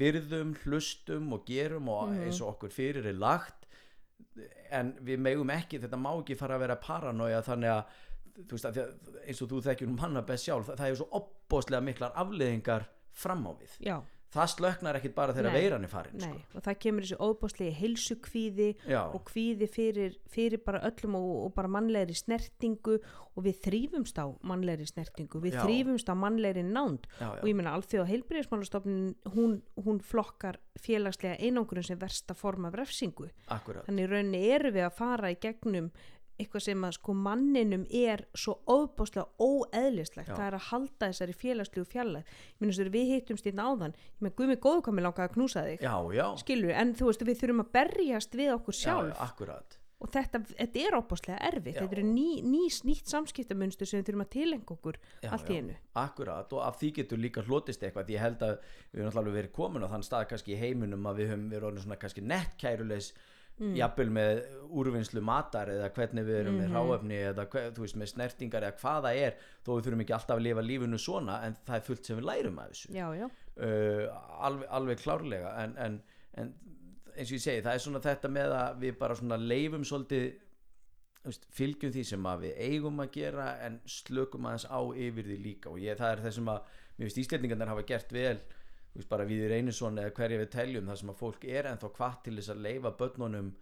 virðum, 0.02 0.54
hlustum 0.64 1.32
og 1.34 1.44
gerum 1.48 1.88
og 1.90 2.08
Mhm. 2.12 2.22
eins 2.26 2.40
og 2.40 2.54
okkur 2.54 2.70
fyrir 2.70 3.06
er 3.06 3.18
lagt 3.18 3.66
en 4.70 4.92
við 5.04 5.18
megum 5.18 5.50
ekki, 5.50 5.80
þetta 5.82 5.98
má 6.00 6.12
ekki 6.20 6.36
fara 6.38 6.56
að 6.56 6.60
vera 6.66 6.76
paranoia 6.76 7.42
þannig 7.42 7.68
að 7.68 7.84
veist, 8.48 8.64
að 8.64 8.78
eins 9.26 9.42
og 9.42 9.48
þú 9.50 9.60
þekkjur 9.66 9.88
nú 9.90 9.96
manna 10.00 10.22
best 10.22 10.46
sjálf, 10.46 10.66
það, 10.70 10.76
það 10.78 10.90
er 10.90 10.94
svo 10.96 11.08
opbóðslega 11.20 11.82
miklar 11.84 12.12
afleðingar 12.16 12.86
fram 13.12 13.44
á 13.44 13.52
við. 13.60 13.74
Já, 13.84 13.98
það 14.32 14.52
slöknar 14.54 14.98
ekkit 14.98 15.14
bara 15.16 15.34
þegar 15.36 15.56
veiran 15.56 15.84
er 15.86 15.92
farin 15.92 16.22
sko. 16.22 16.38
og 16.56 16.64
það 16.64 16.78
kemur 16.84 17.06
þessi 17.06 17.18
óbúslegi 17.20 17.74
heilsukvíði 17.80 18.68
Já, 18.88 19.00
og 19.04 19.24
kvíði 19.28 19.68
fyrir, 19.70 20.16
fyrir 20.32 20.62
bara 20.64 20.80
öllum 20.88 21.18
og, 21.18 21.28
og 21.46 21.52
bara 21.56 21.70
mannlegri 21.72 22.16
snertingu 22.16 22.96
og 23.32 23.46
við 23.46 23.60
þrýfumst 23.66 24.20
á 24.20 24.26
mannlegri 24.48 24.88
snertingu 24.88 25.42
við 25.42 25.58
Já. 25.58 25.62
þrýfumst 25.66 26.08
á 26.08 26.14
mannlegri 26.16 26.64
nánd. 26.66 27.06
Já, 27.20 27.28
og 27.28 27.42
já, 27.42 27.44
ég 27.48 27.58
meina 27.58 27.76
alþjóð 27.76 28.10
heilbyrðismálastofnin 28.12 29.12
hún, 29.36 29.60
hún 29.84 30.00
flokkar 30.04 30.60
félagslega 30.80 31.38
einangurinn 31.40 31.86
sem 31.86 32.00
versta 32.00 32.36
form 32.36 32.68
af 32.68 32.76
refsingu. 32.80 33.28
Akkurat. 33.52 33.86
Þannig 33.88 34.10
rauninni 34.10 34.42
eru 34.52 34.72
við 34.74 34.88
að 34.88 34.98
fara 35.00 35.32
í 35.32 35.38
gegnum 35.40 35.92
eitthvað 36.42 36.64
sem 36.66 36.86
að 36.86 36.96
sko 36.98 37.16
manninum 37.16 37.84
er 37.88 38.24
svo 38.36 38.58
óbáslega 38.66 39.26
óeðlislegt. 39.40 40.30
Já. 40.32 40.36
það 40.36 40.46
er 40.48 40.58
að 40.58 40.66
halda 40.70 41.10
þessari 41.12 41.36
félagslegu 41.42 41.90
að 42.90 42.96
við 42.96 43.12
hittumst 43.16 43.50
inn 43.50 43.62
áðan. 43.62 43.94
Ég 43.96 44.26
meina 44.26 44.38
guðmi 44.40 44.58
mér 44.96 45.08
langaði 45.08 45.28
að 45.30 45.36
knúsa 45.38 45.66
þig. 45.68 45.86
Já, 45.86 45.94
já, 46.18 46.26
skilur, 46.42 46.74
en 46.82 46.96
þú 46.98 47.12
veist 47.12 47.24
við 47.28 47.40
þurfum 47.44 47.64
að 47.64 47.72
berjast 47.78 48.36
við 48.42 48.56
okkur 48.58 48.76
já, 48.76 48.82
sjálf. 48.82 49.22
og 50.02 50.10
þetta, 50.10 50.40
þetta 50.50 50.80
er 50.82 50.96
óbáslega 50.98 51.38
erfitt. 51.46 51.76
Þetta 51.78 51.96
eru 51.96 52.04
ný, 52.08 52.26
ný, 52.42 52.62
nýtt 52.88 53.10
samskiptamunstur 53.12 53.88
sem 53.88 54.00
við 54.00 54.08
þurfum 54.08 54.24
að 54.24 54.32
tilenga 54.34 54.74
okkur 54.74 54.98
allt 55.30 55.52
í 55.52 55.58
einu. 55.60 55.76
Akkurat 56.02 56.56
og 56.56 56.64
af 56.66 56.80
því 56.80 56.90
getur 56.98 57.22
líka 57.22 57.44
hlotist 57.46 57.84
eitthvað 57.86 58.10
ég 58.16 58.24
held 58.24 58.42
að 58.46 58.56
við 58.90 59.04
höfum 59.04 59.12
alltaf 59.12 59.36
verið 59.36 59.54
komin 59.58 59.86
á 59.86 59.92
þann 59.92 60.06
stað 60.06 60.26
kannski 60.32 60.56
í 60.56 60.58
heiminum 60.58 61.06
að 61.06 61.22
við 61.22 61.32
höfum 61.32 61.46
verið 61.52 61.68
mm. 63.58 63.74
jafnvel 63.78 64.10
með 64.16 64.42
úrvinnslu 64.72 65.20
matar 65.24 65.68
eða 65.68 65.90
hvernig 65.92 66.24
við 66.24 66.38
erum 66.40 66.56
Mhm. 66.56 66.62
með 66.62 66.76
ráefni 66.78 67.18
eða 67.32 67.46
hver, 67.52 67.70
þú 67.76 67.84
veist 67.84 67.96
með 68.00 68.12
snertingar 68.14 68.62
eða 68.68 68.78
hvað 68.80 69.02
það 69.08 69.22
er 69.26 69.34
þó 69.64 69.70
við 69.76 69.82
þurfum 69.86 70.04
ekki 70.04 70.14
alltaf 70.16 70.36
að 70.38 70.46
lifa 70.46 70.62
lífinu 70.68 70.98
svona 70.98 71.40
en 71.46 71.56
það 71.66 71.76
er 71.76 71.86
fullt 71.88 72.06
sem 72.06 72.16
við 72.20 72.28
lærum 72.30 72.58
af 72.58 72.70
þessu 72.70 72.94
já, 72.96 73.06
já, 73.18 73.26
uh, 73.26 74.06
alveg, 74.48 74.68
alveg 74.70 75.02
klárlega 75.02 75.52
en, 75.64 75.76
en, 75.76 76.02
en 76.34 76.54
eins 77.16 77.28
og 77.28 77.36
ég 77.36 77.44
segi 77.44 77.62
það 77.66 77.74
er 77.74 77.84
svona 77.84 78.00
þetta 78.00 78.28
með 78.32 78.56
að 78.56 78.80
við 78.86 78.98
bara 78.98 79.14
svona 79.18 79.36
leifum 79.36 79.84
svolítið 79.84 80.32
fylgjum 81.54 81.92
því 81.94 82.02
sem 82.08 82.24
við 82.42 82.56
eigum 82.58 83.02
að 83.04 83.12
gera 83.14 83.50
en 83.62 83.76
slökum 83.86 84.48
aðeins 84.48 84.64
á 84.66 84.80
yfir 84.96 85.28
því 85.28 85.36
líka 85.44 85.70
og 85.70 85.78
ég, 85.78 85.94
það 86.00 86.16
er 86.16 86.22
það 86.24 86.34
sem 86.38 86.48
að 86.50 86.72
mér 86.96 87.06
finnst 87.06 87.20
Íslendingarnir 87.22 87.70
hafa 87.70 87.84
gert 87.86 88.12
vel 88.16 88.40
veist, 88.94 89.08
bara 89.08 89.26
við 89.28 89.48
Reynisson 89.52 89.98
eða 89.98 90.14
hverja 90.16 90.40
við 90.42 90.50
teljum 90.52 90.88
það 90.90 91.02
sem 91.02 91.12
að 91.12 91.20
fólk 91.22 91.44
er 91.48 91.68
ennþá 91.72 91.92
hvað 91.98 92.16
til 92.24 92.38
þess 92.38 92.54
að 92.54 92.64
leifa 92.68 92.96
börnunum 93.02 93.52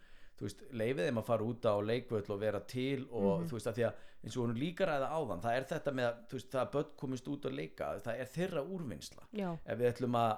leifið 0.41 1.05
þeim 1.05 1.19
að 1.21 1.27
fara 1.27 1.45
út 1.45 1.67
á 1.69 1.75
leikvöld 1.85 2.31
og 2.33 2.39
vera 2.41 2.61
til 2.65 3.03
og 3.13 3.43
þú 3.49 3.59
veist 3.59 3.69
að 3.69 3.75
því 3.77 3.85
að 3.91 4.07
eins 4.21 4.37
og 4.37 4.47
hún 4.47 4.61
líka 4.61 4.87
ræða 4.89 5.11
áðan, 5.13 5.43
það 5.45 5.57
er 5.57 5.67
þetta 5.69 5.93
með 5.97 6.07
að 6.07 6.23
veist, 6.35 6.49
það 6.53 6.63
að 6.63 6.71
börn 6.77 6.95
komist 7.03 7.29
út 7.29 7.49
og 7.49 7.57
leika 7.57 7.91
það 8.05 8.23
er 8.23 8.31
þeirra 8.35 8.63
úrvinnsla. 8.65 9.27
Já, 9.37 9.51
ef 9.65 9.81
við 9.81 9.91
ætlum 9.91 10.17
að 10.21 10.33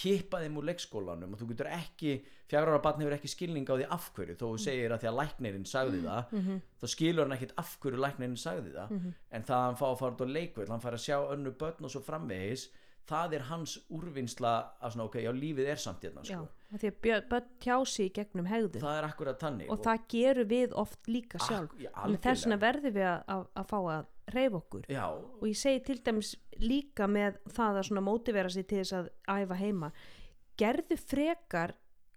kippa 0.00 0.38
þeim 0.38 0.58
úr 0.60 0.66
leikskólanum 0.68 1.32
og 1.34 1.40
þú 1.40 1.48
getur 1.50 1.68
ekki 1.74 2.12
fjagra 2.50 2.76
ára 2.76 2.82
barn 2.84 3.02
hefur 3.02 3.16
ekki 3.16 3.30
skilning 3.30 3.66
á 3.66 3.74
því 3.74 3.88
af 3.96 4.04
hverju 4.14 4.36
þó 4.38 4.44
þú 4.44 4.60
segir 4.62 4.94
að 4.94 5.02
því 5.02 5.08
að 5.10 5.16
læknirinn 5.18 5.66
sagði 5.66 6.02
það 6.04 6.34
mhm, 6.38 6.60
þá 6.78 6.86
skilur 6.94 7.26
hann 7.26 7.36
ekkit 7.36 7.56
af 7.62 7.72
hverju 7.82 8.02
læknirinn 8.04 8.38
sagði 8.38 8.74
það. 8.76 8.92
Mhm. 8.94 9.16
en 9.30 9.48
það 9.48 9.56
að 9.56 9.66
hann 9.66 9.80
fá 9.80 9.86
að 9.88 9.98
fara 10.02 10.14
út 10.14 10.22
á 10.22 10.34
leikvöld 10.36 10.70
hann 10.70 10.84
fara 10.84 11.00
að 11.00 11.06
sjá 11.08 11.18
önnu 11.34 11.54
börn 11.58 11.88
og 11.88 11.94
svo 11.94 12.02
framvegis 12.06 12.68
það 13.08 13.36
er 13.38 13.44
hans 13.48 13.76
úrvinnsla 13.90 14.52
að 14.80 14.94
svona 14.94 15.06
ok, 15.08 15.18
já 15.24 15.30
lífið 15.34 15.70
er 15.72 15.82
samt 15.82 16.04
hérna 16.06 16.24
já 16.26 16.36
sko. 16.36 16.48
af 16.70 16.84
því 16.84 17.12
að 17.16 17.26
börn 17.32 17.48
tjási 17.64 18.06
í 18.06 18.12
gegnum 18.14 18.48
hegðun. 18.50 18.84
Það 18.84 18.98
er 18.98 19.08
akkurat 19.08 19.40
tannig 19.40 19.72
og 19.72 19.82
það 19.84 20.06
gerum 20.14 20.50
við 20.50 20.76
oft 20.84 21.10
líka 21.10 21.40
sjálf. 21.42 21.74
já, 21.80 21.90
þannig 21.96 22.24
þess 22.26 22.46
vegna 22.46 22.60
verðum 22.66 22.96
við 22.98 23.08
að, 23.10 23.20
að, 23.34 23.44
að 23.62 23.68
fá 23.72 23.78
að 23.80 24.08
reyfa 24.30 24.60
okkur. 24.60 24.86
Já, 24.90 25.04
og 25.10 25.44
ég 25.48 25.58
segi 25.58 25.82
til 25.88 25.98
dæmis 26.06 26.32
líka 26.60 27.08
með 27.10 27.40
það 27.50 27.80
að 27.80 27.88
svona 27.90 28.06
mótivera 28.06 28.52
sig 28.52 28.68
til 28.70 28.82
þess 28.82 28.98
að 29.00 29.10
æfa 29.40 29.58
heima. 29.58 29.92
Gerðu 30.60 31.00
frekar 31.00 31.74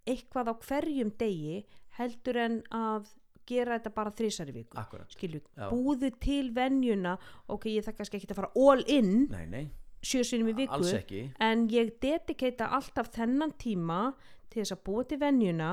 eitthvað 0.10 0.52
á 0.52 0.54
hverjum 0.68 1.14
degi 1.18 1.64
heldur 1.98 2.40
en 2.44 2.58
að 2.74 3.12
gera 3.48 3.78
þetta 3.78 3.92
bara 3.96 4.14
þrísar 4.16 4.52
í 4.52 4.56
viku. 4.56 4.78
Akkurat 4.80 5.12
skilju, 5.12 5.42
Já. 5.58 5.68
búðu 5.72 6.12
til 6.24 6.52
venjuna. 6.56 7.18
Ok, 7.52 7.68
ég 7.74 7.86
það 7.86 7.98
kannski 8.00 8.20
ekki 8.20 8.32
að 8.32 8.40
fara 8.40 8.52
all 8.56 8.84
in. 8.88 9.12
Nei, 9.32 9.46
nei, 9.52 9.66
sjö 10.04 10.24
sinum 10.28 10.50
í 10.52 10.56
viku 10.58 10.74
alls 10.78 10.94
ekki 10.94 11.22
en 11.40 11.68
ég 11.72 11.94
dedikeita 12.04 12.68
alltaf 12.76 13.10
þennan 13.16 13.54
tíma 13.58 14.14
til 14.50 14.62
þess 14.64 14.76
að 14.76 14.84
búa 14.86 15.04
til 15.08 15.18
venjuna 15.22 15.72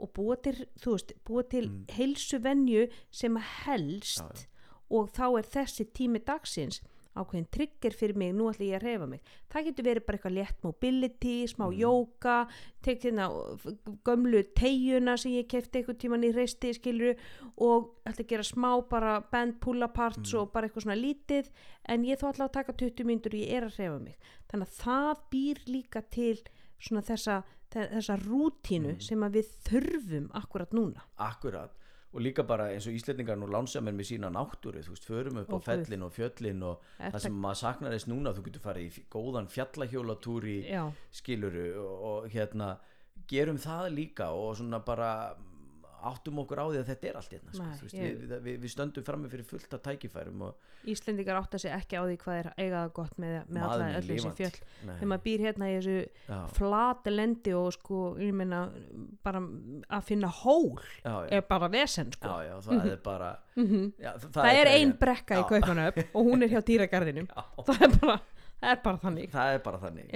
og 0.00 0.10
búa 0.12 0.36
til, 0.42 0.66
veist, 0.84 1.12
búa 1.24 1.42
til 1.48 1.68
Mm. 1.70 1.84
heilsu 1.96 2.38
venju 2.42 2.86
sem 3.10 3.36
helst 3.36 4.18
Já, 4.20 4.28
já. 4.28 4.46
og 4.90 5.10
þá 5.10 5.38
er 5.38 5.46
þessi 5.54 5.84
tími 5.92 6.18
dagsins 6.24 6.80
ákveðin 7.16 7.48
trigger 7.50 7.90
fyrir 7.96 8.16
mig, 8.16 8.34
nú 8.34 8.50
ætla 8.50 8.66
ég 8.66 8.76
að 8.80 8.86
reyfa 8.86 9.06
mig 9.08 9.20
það 9.52 9.64
getur 9.70 9.84
verið 9.88 10.06
bara 10.06 10.18
eitthvað 10.18 10.36
létt 10.38 10.62
mobility 10.64 11.36
smá 11.48 11.66
Mm. 11.66 11.78
jóka 11.80 12.36
hérna 12.86 13.26
gömlu 14.04 14.42
tegjuna 14.54 15.16
sem 15.18 15.32
ég 15.32 15.48
kefti 15.50 15.80
eitthvað 15.82 15.98
tíman 16.02 16.24
í 16.26 16.32
reisti 16.34 16.72
skilur 16.76 17.16
og 17.56 17.90
ætla 18.06 18.24
að 18.24 18.28
gera 18.32 18.42
smá 18.46 18.70
bara 18.88 19.20
band 19.32 19.58
pull 19.60 19.82
aparts 19.82 20.32
Mm. 20.34 20.40
og 20.40 20.52
bara 20.52 20.68
eitthvað 20.68 20.84
svona 20.86 21.00
lítið 21.00 21.50
en 21.88 22.04
ég 22.04 22.18
þó 22.20 22.32
ætla 22.32 22.48
að 22.48 22.52
taka 22.52 22.72
20 22.72 23.04
mínútur 23.04 23.34
og 23.34 23.40
ég 23.40 23.52
er 23.56 23.64
að 23.64 23.78
reyfa 23.78 23.98
mig 24.02 24.16
þannig 24.50 24.68
að 24.68 24.76
það 24.84 25.16
býr 25.32 25.56
líka 25.66 26.02
til 26.10 26.38
svona 26.78 27.02
þessa, 27.02 27.42
þe- 27.70 27.90
þessa 27.94 28.16
rútínu 28.26 28.92
Mm. 28.96 29.00
sem 29.02 29.20
við 29.20 29.46
þurfum 29.64 30.30
akkurat 30.34 30.70
núna 30.72 31.02
akkurat 31.18 31.70
og 32.14 32.20
líka 32.22 32.42
bara 32.46 32.68
eins 32.72 32.86
og 32.86 32.94
Íslendingar 32.96 33.36
nú 33.36 33.46
lánsamir 33.50 33.92
með 33.92 34.06
sína 34.10 34.30
náttúru, 34.32 34.80
þú 34.84 34.94
veist, 34.94 35.04
förum 35.08 35.40
upp 35.42 35.50
Ó, 35.52 35.58
á 35.58 35.66
fellin 35.66 36.02
og 36.06 36.12
fjöllin 36.14 36.62
og 36.62 36.80
Þetta- 36.98 37.10
það 37.12 37.20
sem 37.26 37.32
maður 37.42 37.60
saknar 37.60 37.92
þess 37.92 38.06
núna, 38.08 38.32
þú 38.32 38.44
getur 38.46 38.60
farið 38.64 38.86
í 38.86 39.04
góðan 39.10 39.48
fjallahjólatúr 39.52 40.44
í 40.48 40.56
Já, 40.70 40.84
skiluru 41.12 41.66
og, 41.82 42.04
og 42.10 42.28
hérna 42.30 42.76
gerum 43.28 43.58
það 43.58 43.90
líka 43.94 44.30
og 44.32 44.56
svona 44.56 44.78
bara 44.84 45.34
áttum 46.10 46.38
okkur 46.42 46.60
á 46.62 46.66
því 46.70 46.78
að 46.80 46.88
þetta 46.90 47.08
er 47.10 47.16
allt 47.20 47.32
hérna 47.36 47.52
sko, 47.56 47.66
Nei, 47.66 48.02
ég- 48.02 48.18
við, 48.20 48.34
við, 48.46 48.56
við 48.64 48.72
stöndum 48.72 49.04
frammi 49.06 49.30
fyrir 49.32 49.46
fullt 49.48 49.74
af 49.76 49.82
tækifærum 49.86 50.42
og 50.46 50.72
Íslendingar 50.92 51.38
átta 51.40 51.58
sig 51.58 51.72
ekki 51.74 51.98
á 51.98 52.02
því 52.06 52.16
hvað 52.22 52.38
er 52.40 52.48
eigað 52.62 52.92
gott 53.00 53.16
með, 53.18 53.34
með 53.48 53.56
maður 53.56 53.72
alla 53.74 53.88
er 53.88 53.96
öll 53.98 54.10
þessi 54.10 54.50
Nei, 54.86 54.94
þegar 55.00 55.10
maður 55.12 55.24
býr 55.26 55.44
hérna 55.46 55.70
í 55.72 55.74
þessu 55.80 55.96
já, 56.30 56.38
flata 56.60 57.10
lendi 57.14 57.54
og 57.58 57.72
sko, 57.76 58.00
meina 58.40 58.60
bara 59.26 59.40
að 59.42 60.06
finna 60.12 60.28
hól 60.42 60.78
já, 61.02 61.10
já, 61.26 61.32
er 61.40 61.42
bara 61.50 61.68
vesen 61.72 62.12
sko. 62.14 62.36
Já, 62.46 62.56
það 62.68 62.86
er 62.92 63.02
bara 63.04 63.32
Mhm. 63.56 63.92
já, 63.98 64.10
það, 64.20 64.30
það, 64.36 64.46
er 64.52 64.66
ein 64.68 64.92
krefjandi. 64.92 64.98
brekka 65.00 65.36
í 65.40 65.44
kaupanöf 65.48 66.00
og 66.16 66.26
hún 66.28 66.42
er 66.44 66.48
hjá 66.52 66.60
dýragarðinum. 66.60 67.28
Það 67.64 67.82
er 67.86 67.94
bara, 68.00 68.16
það 68.60 68.70
er 68.74 68.80
bara 68.84 68.98
þannig. 69.04 69.30
Það 69.32 69.54
er 69.54 69.62
bara 69.64 69.78
þannig. 69.80 70.10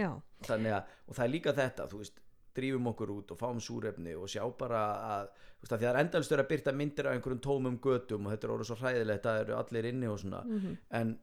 Þannig 0.45 0.75
að, 0.77 0.91
og 1.09 1.17
það 1.17 1.25
er 1.25 1.33
líka 1.33 1.55
þetta 1.57 1.87
þú 1.89 2.01
veist, 2.03 2.21
drífum 2.61 2.91
okkur 2.93 3.15
út 3.17 3.33
og 3.35 3.41
fáum 3.41 3.61
súrefni 3.65 4.15
og 4.21 4.29
sjá 4.29 4.45
bara 4.61 4.83
að, 5.17 5.33
þú 5.57 5.65
veist, 5.65 5.73
að 5.73 5.79
því 5.81 5.89
það 5.89 5.95
er 5.95 6.01
endalstur 6.05 6.45
að 6.45 6.49
byrta 6.55 6.77
myndir 6.77 7.09
af 7.11 7.17
einhverjum 7.19 7.43
tómum 7.49 7.81
götum 7.81 8.27
og 8.29 8.33
þetta 8.37 8.49
er 8.49 8.55
orðið 8.59 8.71
svo 8.71 8.79
hræðilegt, 8.85 9.27
það 9.27 9.43
eru 9.47 9.59
allir 9.63 9.91
inni 9.95 10.07
og 10.13 10.19
svona, 10.23 10.45
Mhm. 10.47 10.77
en 11.01 11.19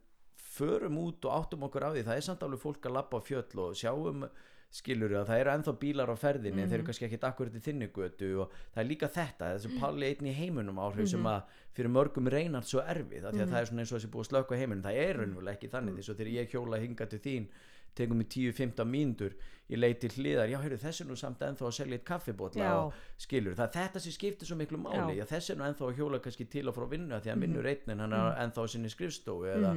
förum 0.57 0.97
út 0.97 1.25
og 1.25 1.33
áttum 1.37 1.63
okkur 1.69 1.83
á 1.85 1.89
því, 1.93 2.03
það 2.03 2.17
er 2.17 2.21
samt 2.27 2.43
alveg 2.43 2.59
fólk 2.59 2.81
að 2.89 2.93
lappa 2.97 3.17
á 3.17 3.21
fjöll 3.21 3.59
og 3.61 3.75
sjáum 3.77 4.29
skilur 4.77 5.13
að 5.15 5.27
það 5.29 5.39
eru 5.39 5.51
ennþá 5.53 5.73
bílar 5.79 6.09
á 6.11 6.15
ferðinni 6.19 6.61
en 6.61 6.67
þeir 6.69 6.79
eru 6.81 6.87
kannski 6.89 7.05
ekkit 7.07 7.23
akkurat 7.23 7.53
í 7.55 7.61
þinni 7.63 7.87
götu 7.95 8.31
og 8.43 8.51
það 8.75 8.81
er 8.83 8.87
líka 8.89 9.07
þetta, 9.07 9.51
þessi 9.55 9.79
palli 9.79 10.09
einn 10.09 10.27
í 10.27 10.33
heiminum 10.35 10.81
áhrif 10.83 11.07
sem 11.07 11.23
að 11.23 11.43
fyrir 11.77 11.89
mörgum 11.93 12.27
reynar 12.27 12.65
svo 12.67 12.81
erfið, 12.83 13.23
að 13.29 13.37
það 13.47 13.61
er 13.61 13.65
svona 13.69 13.79
eins 13.85 13.93
og 13.93 13.99
þessi 14.01 14.11
búið 14.11 14.25
að 14.25 14.31
slökka 14.31 14.57
heiminum, 14.59 14.83
það 14.83 14.99
er 15.05 15.15
raunverulega 15.21 15.55
ekki 15.55 15.69
þannig 15.71 15.95
því 15.95 16.03
svo 16.03 16.13
þegar 16.19 16.33
ég 16.35 16.51
hjóla 16.51 16.81
hinga 16.83 17.05
til 17.13 17.19
þín 17.19 17.47
tegum 17.95 18.17
mig 18.17 18.27
10-15 18.33 18.83
mínútur 18.85 19.37
ég 19.67 19.79
leiti 19.79 20.07
hliðar, 20.15 20.47
já 20.47 20.59
heyrðu 20.63 20.79
þessi 20.79 21.03
er 21.03 21.09
nú 21.09 21.15
samt 21.19 21.41
ennþá 21.43 21.65
að 21.67 21.73
selja 21.75 21.97
eitt 21.97 22.05
kaffibótla 22.07 22.63
Já. 22.63 22.75
og 22.85 22.93
skilur. 23.19 23.55
Það 23.57 23.73
þetta 23.75 24.01
sem 24.03 24.15
skiptir 24.15 24.47
svo 24.47 24.55
miklu 24.59 24.79
máli 24.79 25.17
já. 25.17 25.25
þessi 25.27 25.53
er 25.53 25.59
nú 25.59 25.65
ennþá 25.67 25.89
að 25.89 25.97
hjóla 25.99 26.19
kannski 26.23 26.47
til 26.47 26.67
og 26.71 26.77
frá 26.77 26.85
vinnu 26.93 27.19
því 27.19 27.33
að 27.33 27.41
minnur 27.41 27.67
einn 27.67 27.91
en 27.91 28.03
hann 28.05 28.15
er 28.15 28.39
ennþá 28.45 28.63
á 28.63 28.67
sinni 28.71 28.91
skrifstofu 28.93 29.49
eða 29.51 29.73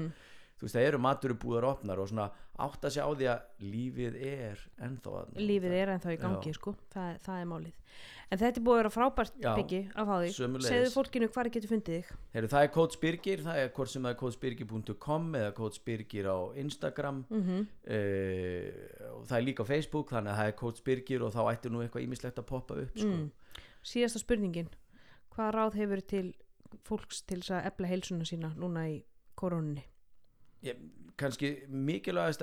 þú 0.60 0.66
veist 0.68 0.76
það 0.76 0.86
eru 0.90 0.98
maturubúðar 1.00 1.66
opnar 1.70 2.00
og 2.02 2.08
svona 2.10 2.28
átta 2.60 2.90
sig 2.92 3.00
á 3.00 3.08
því 3.08 3.28
að 3.32 3.66
lífið 3.72 4.16
er 4.20 4.64
ennþá 4.84 5.12
að 5.22 5.38
lífið 5.40 5.76
er 5.78 5.92
ennþá 5.94 6.12
í 6.12 6.18
gangi 6.20 6.50
Já. 6.52 6.56
sko, 6.58 6.74
það, 6.92 7.14
það 7.24 7.38
er 7.40 7.46
málið 7.48 7.76
en 8.30 8.38
þetta 8.38 8.60
er 8.60 8.64
búið 8.66 8.74
að 8.74 8.80
vera 8.80 8.92
frábært 8.94 9.38
Já, 9.40 9.48
byggi 9.56 9.80
að 9.88 10.10
fá 10.10 10.12
þig, 10.20 10.34
sömuleiðis. 10.36 10.68
segðu 10.74 10.90
fólkinu 10.94 11.28
hvar 11.32 11.50
getur 11.54 11.72
fundið 11.72 11.96
þig 11.96 12.10
Heru, 12.34 12.50
það 12.52 12.66
er 12.66 12.70
kótsbyrgir, 12.76 13.44
það 13.46 13.60
er 13.62 13.72
hvort 13.78 13.92
sem 13.94 14.04
það 14.04 14.12
er 14.12 14.20
kótsbyrgir.com 14.20 15.24
eða 15.40 15.54
kótsbyrgir 15.56 16.28
á 16.28 16.38
Instagram 16.60 17.24
mm 17.30 17.42
-hmm. 17.48 17.62
uh, 17.96 18.68
og 19.16 19.24
það 19.30 19.38
er 19.38 19.46
líka 19.48 19.64
á 19.64 19.70
Facebook 19.72 20.12
þannig 20.12 20.32
að 20.32 20.38
það 20.42 20.52
er 20.52 20.56
kótsbyrgir 20.60 21.20
og 21.24 21.32
þá 21.32 21.42
ætti 21.48 21.72
nú 21.72 21.80
eitthvað 21.80 22.04
ímislegt 22.04 22.38
að 22.38 22.50
poppa 22.52 22.74
upp 22.84 22.94
sko. 22.98 23.08
Mm. 23.08 23.30
síðasta 23.82 24.18
spurningin 24.20 24.68
hvað 25.32 25.54
ráð 25.54 25.80
hefur 25.80 26.00
til 26.00 26.34
fólks 26.84 27.24
til 27.26 27.40
þess 27.40 27.56
að 27.56 27.66
ég, 30.62 30.76
kannski 31.20 31.54
mikilvægast 31.68 32.42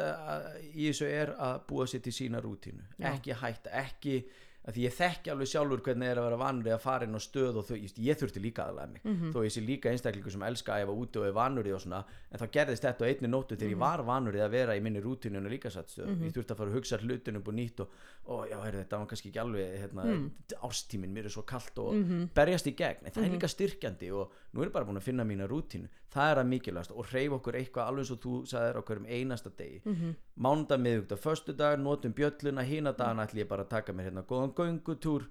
í 0.75 0.89
þessu 0.91 1.07
er 1.09 1.35
að 1.37 1.61
búa 1.69 1.87
sér 1.89 2.03
til 2.05 2.13
sína 2.13 2.41
rútínu 2.43 2.83
Já. 2.99 3.13
ekki 3.15 3.33
hætta, 3.33 3.71
ekki 3.85 4.19
því 4.67 4.81
ég 4.83 4.91
þekki 4.97 5.31
alveg 5.31 5.47
sjálfur 5.47 5.79
hvernig 5.79 6.09
er 6.11 6.17
að 6.19 6.25
vera 6.27 6.37
vanur 6.41 6.65
að 6.75 6.81
fara 6.83 7.05
inn 7.07 7.15
á 7.15 7.21
stöð 7.23 7.55
og 7.61 7.63
þau, 7.69 7.77
ég, 7.79 8.17
þurfti 8.19 8.41
líka 8.43 8.65
aðalega 8.67 8.91
mig 8.91 9.01
Mhm. 9.05 9.29
þó 9.31 9.37
ég 9.47 9.53
sé 9.55 9.61
líka 9.63 9.87
einstaklingu 9.93 10.29
sem 10.29 10.43
elska 10.43 10.73
að 10.75 10.81
ég 10.83 10.87
var 10.89 10.97
úti 10.99 11.19
og 11.21 11.25
er 11.25 11.31
vanur 11.31 11.63
í 11.63 11.71
og 11.73 11.79
svona 11.79 12.03
en 12.31 12.39
þá 12.41 12.47
gerðist 12.51 12.83
þetta 12.83 12.99
á 12.99 13.07
einni 13.07 13.29
nóttu 13.31 13.55
þegar 13.55 13.71
ég 13.71 13.79
var 13.79 14.03
vanur 14.03 14.35
í 14.35 14.41
að 14.43 14.51
vera 14.51 14.75
í 14.75 14.81
minni 14.83 14.99
rútínu 14.99 15.37
og 15.39 15.47
líka 15.49 15.71
satt 15.71 15.87
stöð 15.87 16.19
ég 16.19 16.33
þurfti 16.35 16.51
að 16.51 16.57
fara 16.57 16.69
að 16.69 16.75
hugsa 16.75 16.97
hlutin 16.99 17.37
upp 17.39 17.47
og 17.47 17.53
nýtt 17.55 17.79
og, 17.79 17.87
og 18.27 18.43
já, 18.51 18.57
heyrðu, 18.59 18.83
þetta 18.83 18.99
var 18.99 19.07
kannski 19.07 19.29
ekki 19.31 19.39
alveg 19.39 19.79
hérna, 19.79 20.03
Mm. 20.03 20.31
ástíminn, 20.67 21.13
mér 21.15 21.25
er 21.25 21.29
svo 21.29 21.45
kalt 21.47 21.79
og 21.79 21.93
Mhm. 21.95 22.29
berjast 22.35 22.67
í 22.67 22.75
gegn, 22.75 23.05
en 23.05 23.11
það 23.11 23.23
er 23.23 23.39
líka 23.39 23.47
styrkjandi 23.47 24.11
og 24.11 24.31
nú 24.53 24.61
er 24.61 24.67
ég 24.69 24.73
bara 24.73 24.85
búin 24.85 24.97
að 24.97 25.03
finna 25.07 25.23
mína 25.27 25.47
rútínu. 25.47 25.87
Það 26.13 26.31
er 26.31 26.37
að 26.41 26.47
mikilvægast. 26.51 26.91
Og 26.91 27.11
reyf 27.13 27.31
okkur 27.31 27.53
eitthvað 27.59 27.87
alveg 27.91 28.05
svo 28.05 28.15
þú 28.17 28.33
sagðir 28.47 28.79
á 28.79 28.81
hverjum 28.87 29.05
einasta 29.09 29.49
degi. 29.57 29.81
Mhm. 29.85 30.15
mándag, 30.39 30.79
miðugdag, 30.79 31.19
föstudag, 31.19 31.79
notum 31.79 32.13
bjölluna. 32.13 32.63
Hína 32.63 32.93
dagana 32.97 33.25
ætla 33.27 33.43
ég 33.43 33.47
bara 33.47 33.63
að 33.63 33.69
taka 33.69 33.93
mér 33.93 34.09
hérna 34.11 34.23
góðan 34.23 34.53
göngutúr. 34.55 35.27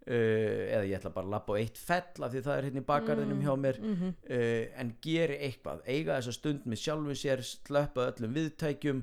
Uh, 0.00 0.72
eða 0.72 0.86
ég 0.88 0.96
ætla 0.96 1.10
bara 1.12 1.26
að 1.26 1.30
lappa 1.34 1.52
á 1.52 1.60
eitt 1.60 1.76
fell 1.76 2.24
af 2.24 2.32
því 2.32 2.40
það 2.42 2.56
er 2.56 2.64
hérna 2.64 2.80
í 2.80 2.86
bakgarðinum 2.88 3.42
hjá 3.44 3.52
mér. 3.60 3.80
Mhm. 3.80 4.14
uh, 4.30 4.80
en 4.80 4.94
geri 5.02 5.36
eitthvað. 5.44 5.82
Eiga 5.86 6.16
þessa 6.16 6.32
stund 6.32 6.64
með 6.64 6.80
sjálfum 6.80 7.12
sér 7.20 7.42
slöppa 7.44 8.06
öllum 8.08 8.32
viðtækjum. 8.32 9.02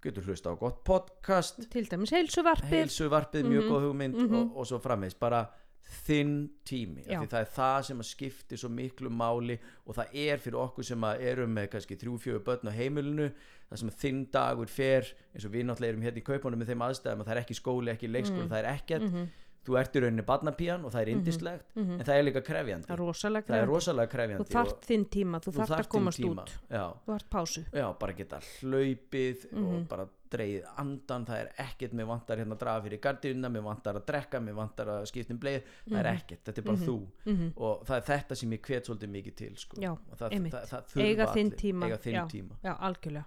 Getur 0.00 0.22
hlusta 0.24 0.48
á 0.48 0.56
gott 0.56 0.82
podcast. 0.82 1.60
Til 1.70 1.84
dæmis 1.84 2.10
heilsuvarpið. 2.10 2.72
Heilsuvarpið, 2.72 3.44
mjög 3.52 3.64
Mhm. 3.66 3.68
góð 3.70 3.84
hugmynd 3.84 4.14
Mhm. 4.16 4.34
og, 4.34 4.56
og 4.56 4.64
svo 4.66 4.78
frammeins, 4.80 5.14
bara 5.20 5.46
þinn 5.90 6.34
tími, 6.68 7.02
það 7.30 7.40
er 7.40 7.48
það 7.54 7.78
sem 7.88 8.02
að 8.02 8.08
skipti 8.10 8.56
svo 8.60 8.68
miklu 8.70 9.10
máli 9.10 9.56
og 9.86 9.96
það 9.96 10.14
er 10.14 10.38
fyrir 10.38 10.60
okkur 10.62 10.86
sem 10.86 11.06
að 11.08 11.24
erum 11.32 11.54
með 11.56 11.70
kannski 11.74 11.96
þrjú, 11.98 12.18
fjögur 12.22 12.44
börn 12.46 12.70
á 12.70 12.72
heimilinu 12.76 13.30
það 13.70 13.80
sem 13.82 13.90
þinn 14.02 14.20
dagur 14.34 14.70
fer 14.70 15.10
eins 15.34 15.46
og 15.46 15.52
við 15.54 15.66
náttúrulega 15.66 15.94
erum 15.94 16.02
hérna 16.06 16.22
í 16.22 16.26
kaupunum 16.26 16.58
með 16.62 16.72
þeim 16.72 16.84
aðstæðum 16.86 17.22
að 17.22 17.30
það 17.30 17.36
er 17.36 17.42
ekki 17.42 17.58
skóli, 17.58 17.92
ekki 17.94 18.10
leikskóli, 18.10 18.48
það 18.50 18.58
er 18.62 18.70
ekkert. 18.74 19.06
Mhm. 19.10 19.30
Þú 19.66 19.76
ert 19.78 19.96
í 19.96 20.00
rauninni 20.00 20.22
barnapían 20.24 20.84
og 20.84 20.92
það 20.94 21.00
er 21.02 21.08
indislegt 21.12 21.76
en 21.76 21.98
það 22.00 22.14
er 22.16 22.22
líka 22.24 22.40
krefjandi. 22.42 22.86
Það 22.88 22.94
er 22.96 23.02
rosalega 23.04 23.46
það 23.46 23.50
er 23.50 23.60
krefjandi. 23.60 23.72
rosalega 23.74 24.06
þú 24.08 24.14
krefjandi 24.14 24.54
þarft 24.54 24.72
og 24.80 24.86
þinn 24.88 25.04
tíma, 25.16 25.40
þú, 25.44 25.52
þarft 25.52 25.60
að 25.60 25.74
þarft 25.76 25.90
þinn 25.90 25.98
komast 25.98 26.24
út. 26.30 26.54
já, 26.70 26.84
þú 27.04 27.12
þarft 27.12 27.28
pásu. 27.30 27.64
Já, 27.72 27.86
bara 28.00 28.12
geta 28.12 28.40
hlaupið 28.74 29.44
Mhm. 29.52 29.66
og 29.74 29.88
bara 29.88 30.06
dreigið 30.30 30.64
andan 30.78 31.24
það 31.26 31.40
er 31.40 31.48
ekkert, 31.58 31.92
mér 31.92 32.06
vantar 32.06 32.38
hérna 32.38 32.54
að 32.54 32.58
draga 32.60 32.82
fyrir 32.84 33.00
gardínuna, 33.00 33.48
mér 33.50 33.62
vantar 33.66 33.94
að 33.98 34.04
drekka, 34.06 34.38
mér 34.40 34.54
vantar 34.54 34.86
að 34.86 35.06
skipta 35.10 35.32
um 35.34 35.38
bleið, 35.40 35.62
það 35.90 35.98
er 35.98 36.06
ekkert, 36.14 36.44
þetta 36.44 36.58
er 36.58 36.62
bara 36.62 36.76
þú. 36.76 36.96
Mhm. 37.26 37.52
og 37.56 37.84
það 37.86 37.96
er 37.96 38.04
þetta 38.12 38.36
sem 38.36 38.50
ég 38.50 38.60
hvet 38.62 38.84
svolítið 38.86 39.10
mikið 39.10 39.34
til 39.36 39.56
sko. 39.56 39.76
Já, 39.80 39.96
það, 40.16 40.50
það, 40.50 40.84
það 40.86 41.02
eiga 41.04 41.26
þinn 41.34 41.50
tíma, 41.56 41.86
eiga 41.86 41.98
þinn 41.98 42.28
tíma. 42.30 42.54
já, 42.64 42.76
algjörlega. 42.78 43.24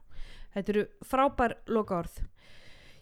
Þetta 0.55 0.69
eru 0.69 0.85
frábær 1.03 1.53
lokaorð 1.67 2.19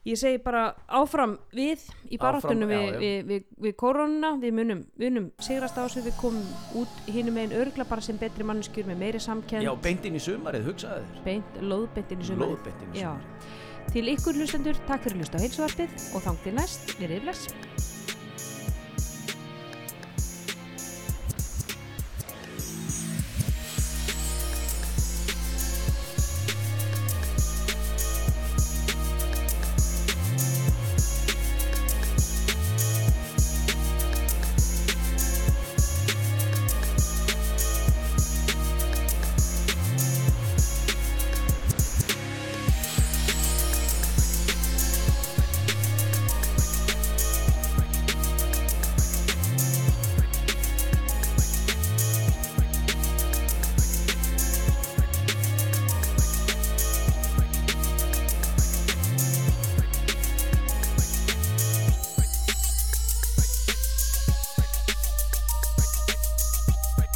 ég 0.08 0.18
segi 0.18 0.40
bara 0.42 0.64
áfram 0.90 1.36
við 1.56 1.84
í 2.10 2.20
baráttunum 2.22 2.72
við, 2.72 2.98
við, 3.02 3.18
við, 3.30 3.46
við 3.68 3.76
koronuna 3.80 4.34
við 4.42 4.56
munum, 4.58 4.84
við 4.98 5.14
munum 5.14 5.30
sigrast 5.44 5.78
á 5.78 5.86
þessu. 5.86 6.06
Við 6.08 6.18
komum 6.22 6.82
út 6.82 7.12
hinum 7.12 7.38
megin 7.38 7.58
örgla 7.62 7.86
bara 7.90 8.06
sem 8.06 8.20
betri 8.22 8.48
mannskjur 8.48 8.90
með 8.90 9.04
meiri 9.06 9.22
samkend 9.22 9.68
já, 9.68 9.74
beint 9.86 10.08
inn 10.10 10.18
í 10.18 10.24
sumarið, 10.24 10.68
hugsaði 10.72 11.06
þér. 11.06 11.24
Beint, 11.28 11.62
lóðbeint 11.62 12.16
inn 12.16 12.26
í 12.26 12.30
sumarið. 12.32 12.56
Lóðbeint 12.56 12.86
inn 12.88 12.96
í 12.96 13.06
sumarið. 13.06 13.50
Til 13.92 14.06
ykkur 14.14 14.38
hlustendur, 14.38 14.84
takk 14.88 15.08
fyrir 15.08 15.18
að 15.18 15.26
hlusta 15.26 15.42
á 15.42 15.44
heilsuvarpið 15.44 16.12
og 16.16 16.30
þangtil 16.30 16.58
næst, 16.58 16.94
verið 17.02 17.26
bless 17.26 17.91